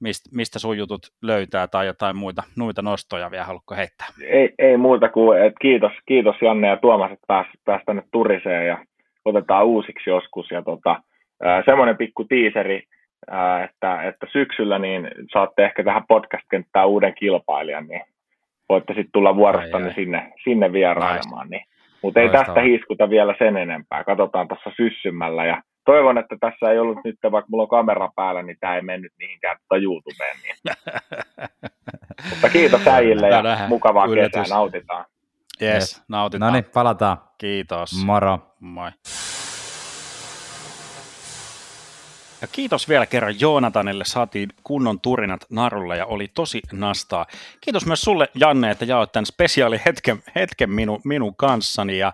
mistä, 0.00 0.30
mistä 0.36 0.58
sun 0.58 0.78
jutut 0.78 1.00
löytää 1.22 1.66
tai 1.66 1.86
jotain 1.86 2.16
muita, 2.16 2.42
muita 2.56 2.82
nostoja 2.82 3.30
vielä 3.30 3.44
haluatko 3.44 3.74
heittää? 3.74 4.06
Ei, 4.22 4.54
ei 4.58 4.76
muuta 4.76 5.08
kuin, 5.08 5.42
että 5.42 5.58
kiitos, 5.60 5.92
kiitos 6.06 6.36
Janne 6.42 6.68
ja 6.68 6.76
Tuomas, 6.76 7.12
että 7.12 7.24
pääs, 7.26 7.46
pääs 7.64 7.82
tänne 7.86 8.02
turiseen 8.12 8.66
ja 8.66 8.84
otetaan 9.24 9.66
uusiksi 9.66 10.10
joskus. 10.10 10.50
Ja 10.50 10.62
tota, 10.62 11.02
semmoinen 11.64 11.96
pikku 11.96 12.24
tiiseri, 12.24 12.82
ää, 13.30 13.64
että, 13.64 14.02
että 14.02 14.26
syksyllä 14.32 14.78
niin 14.78 15.08
saatte 15.32 15.64
ehkä 15.64 15.84
tähän 15.84 16.04
podcast-kenttään 16.08 16.88
uuden 16.88 17.14
kilpailijan, 17.14 17.86
niin 17.86 18.02
voitte 18.68 18.92
sitten 18.94 19.12
tulla 19.12 19.36
vuorostanne 19.36 19.86
Ai, 19.86 19.90
ai. 19.90 19.94
sinne, 19.94 20.32
sinne 20.44 20.72
vierailemaan. 20.72 21.50
Niin. 21.50 21.64
Mutta 22.02 22.20
ei 22.20 22.28
tästä 22.28 22.60
hiiskuta 22.60 23.10
vielä 23.10 23.34
sen 23.38 23.56
enempää. 23.56 24.04
Katsotaan 24.04 24.48
tuossa 24.48 24.70
syssymällä. 24.76 25.44
Ja 25.44 25.62
toivon, 25.84 26.18
että 26.18 26.36
tässä 26.40 26.70
ei 26.70 26.78
ollut 26.78 26.98
nyt, 27.04 27.16
vaikka 27.32 27.46
mulla 27.50 27.62
on 27.62 27.68
kamera 27.68 28.10
päällä, 28.16 28.42
niin 28.42 28.56
tämä 28.60 28.76
ei 28.76 28.82
mennyt 28.82 29.12
mihinkään 29.18 29.56
tota 29.68 29.82
YouTubeen. 29.82 30.36
Niin. 30.42 30.56
Mutta 32.30 32.48
kiitos 32.48 32.86
äijille 32.86 33.28
ja 33.28 33.42
Nähdään. 33.42 33.68
mukavaa 33.68 34.06
Yllätys. 34.06 34.40
kesää, 34.42 34.56
nautitaan. 34.56 35.04
Yes, 35.62 35.74
Yes. 35.74 36.02
nautitaan. 36.08 36.52
No 36.52 36.60
niin, 36.60 36.64
palataan. 36.74 37.18
Kiitos. 37.38 38.04
Moro. 38.04 38.38
Moi. 38.60 38.90
Ja 42.42 42.48
kiitos 42.52 42.88
vielä 42.88 43.06
kerran 43.06 43.40
Joonatanille, 43.40 44.04
saatiin 44.04 44.48
kunnon 44.64 45.00
turinat 45.00 45.40
narulle 45.50 45.96
ja 45.96 46.06
oli 46.06 46.28
tosi 46.34 46.60
nastaa. 46.72 47.26
Kiitos 47.60 47.86
myös 47.86 48.00
sulle 48.00 48.28
Janne, 48.34 48.70
että 48.70 48.84
jaoit 48.84 49.12
tämän 49.12 49.26
spesiaalihetken 49.26 50.22
hetken 50.34 50.70
minu, 50.70 51.00
minun 51.04 51.36
kanssani. 51.36 51.98
Ja 51.98 52.12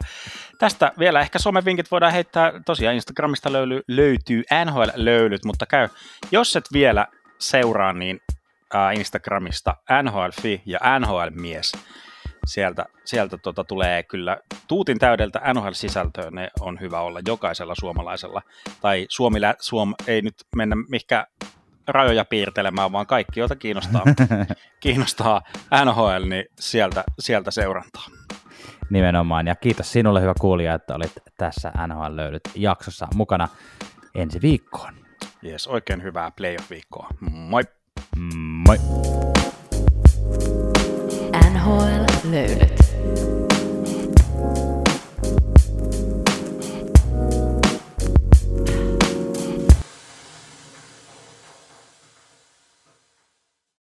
tästä 0.58 0.92
vielä 0.98 1.20
ehkä 1.20 1.38
somevinkit 1.38 1.90
voidaan 1.90 2.12
heittää, 2.12 2.52
tosiaan 2.66 2.94
Instagramista 2.94 3.52
löyly, 3.52 3.82
löytyy 3.88 4.42
NHL-löylyt, 4.64 5.44
mutta 5.44 5.66
käy, 5.66 5.88
jos 6.32 6.56
et 6.56 6.64
vielä 6.72 7.06
seuraa, 7.38 7.92
niin 7.92 8.20
Instagramista 8.94 9.76
NHL-fi 10.02 10.62
ja 10.66 10.80
NHL-mies 11.00 11.72
sieltä, 12.46 12.86
sieltä 13.04 13.38
tota 13.38 13.64
tulee 13.64 14.02
kyllä 14.02 14.36
tuutin 14.68 14.98
täydeltä 14.98 15.40
NHL-sisältöä, 15.54 16.30
ne 16.30 16.50
on 16.60 16.80
hyvä 16.80 17.00
olla 17.00 17.20
jokaisella 17.26 17.74
suomalaisella. 17.80 18.42
Tai 18.80 19.06
Suomi, 19.08 19.40
lä- 19.40 19.54
Suom 19.60 19.94
ei 20.06 20.22
nyt 20.22 20.34
mennä 20.56 20.76
mihinkään 20.88 21.26
rajoja 21.88 22.24
piirtelemään, 22.24 22.92
vaan 22.92 23.06
kaikki, 23.06 23.40
joita 23.40 23.56
kiinnostaa, 23.56 24.02
kiinnostaa 24.80 25.42
NHL, 25.84 26.28
niin 26.28 26.44
sieltä, 26.58 27.04
sieltä 27.18 27.50
seurantaa. 27.50 28.06
Nimenomaan. 28.90 29.46
Ja 29.46 29.54
kiitos 29.54 29.92
sinulle, 29.92 30.20
hyvä 30.20 30.34
kuulija, 30.40 30.74
että 30.74 30.94
olit 30.94 31.12
tässä 31.36 31.72
NHL 31.86 32.16
löydyt 32.16 32.42
jaksossa 32.54 33.06
mukana 33.14 33.48
ensi 34.14 34.42
viikkoon. 34.42 34.94
Jees, 35.42 35.66
oikein 35.66 36.02
hyvää 36.02 36.30
playoff-viikkoa. 36.30 37.08
Moi! 37.30 37.62
Moi! 38.66 38.78
NHL 41.52 42.30
löylyt. 42.30 42.85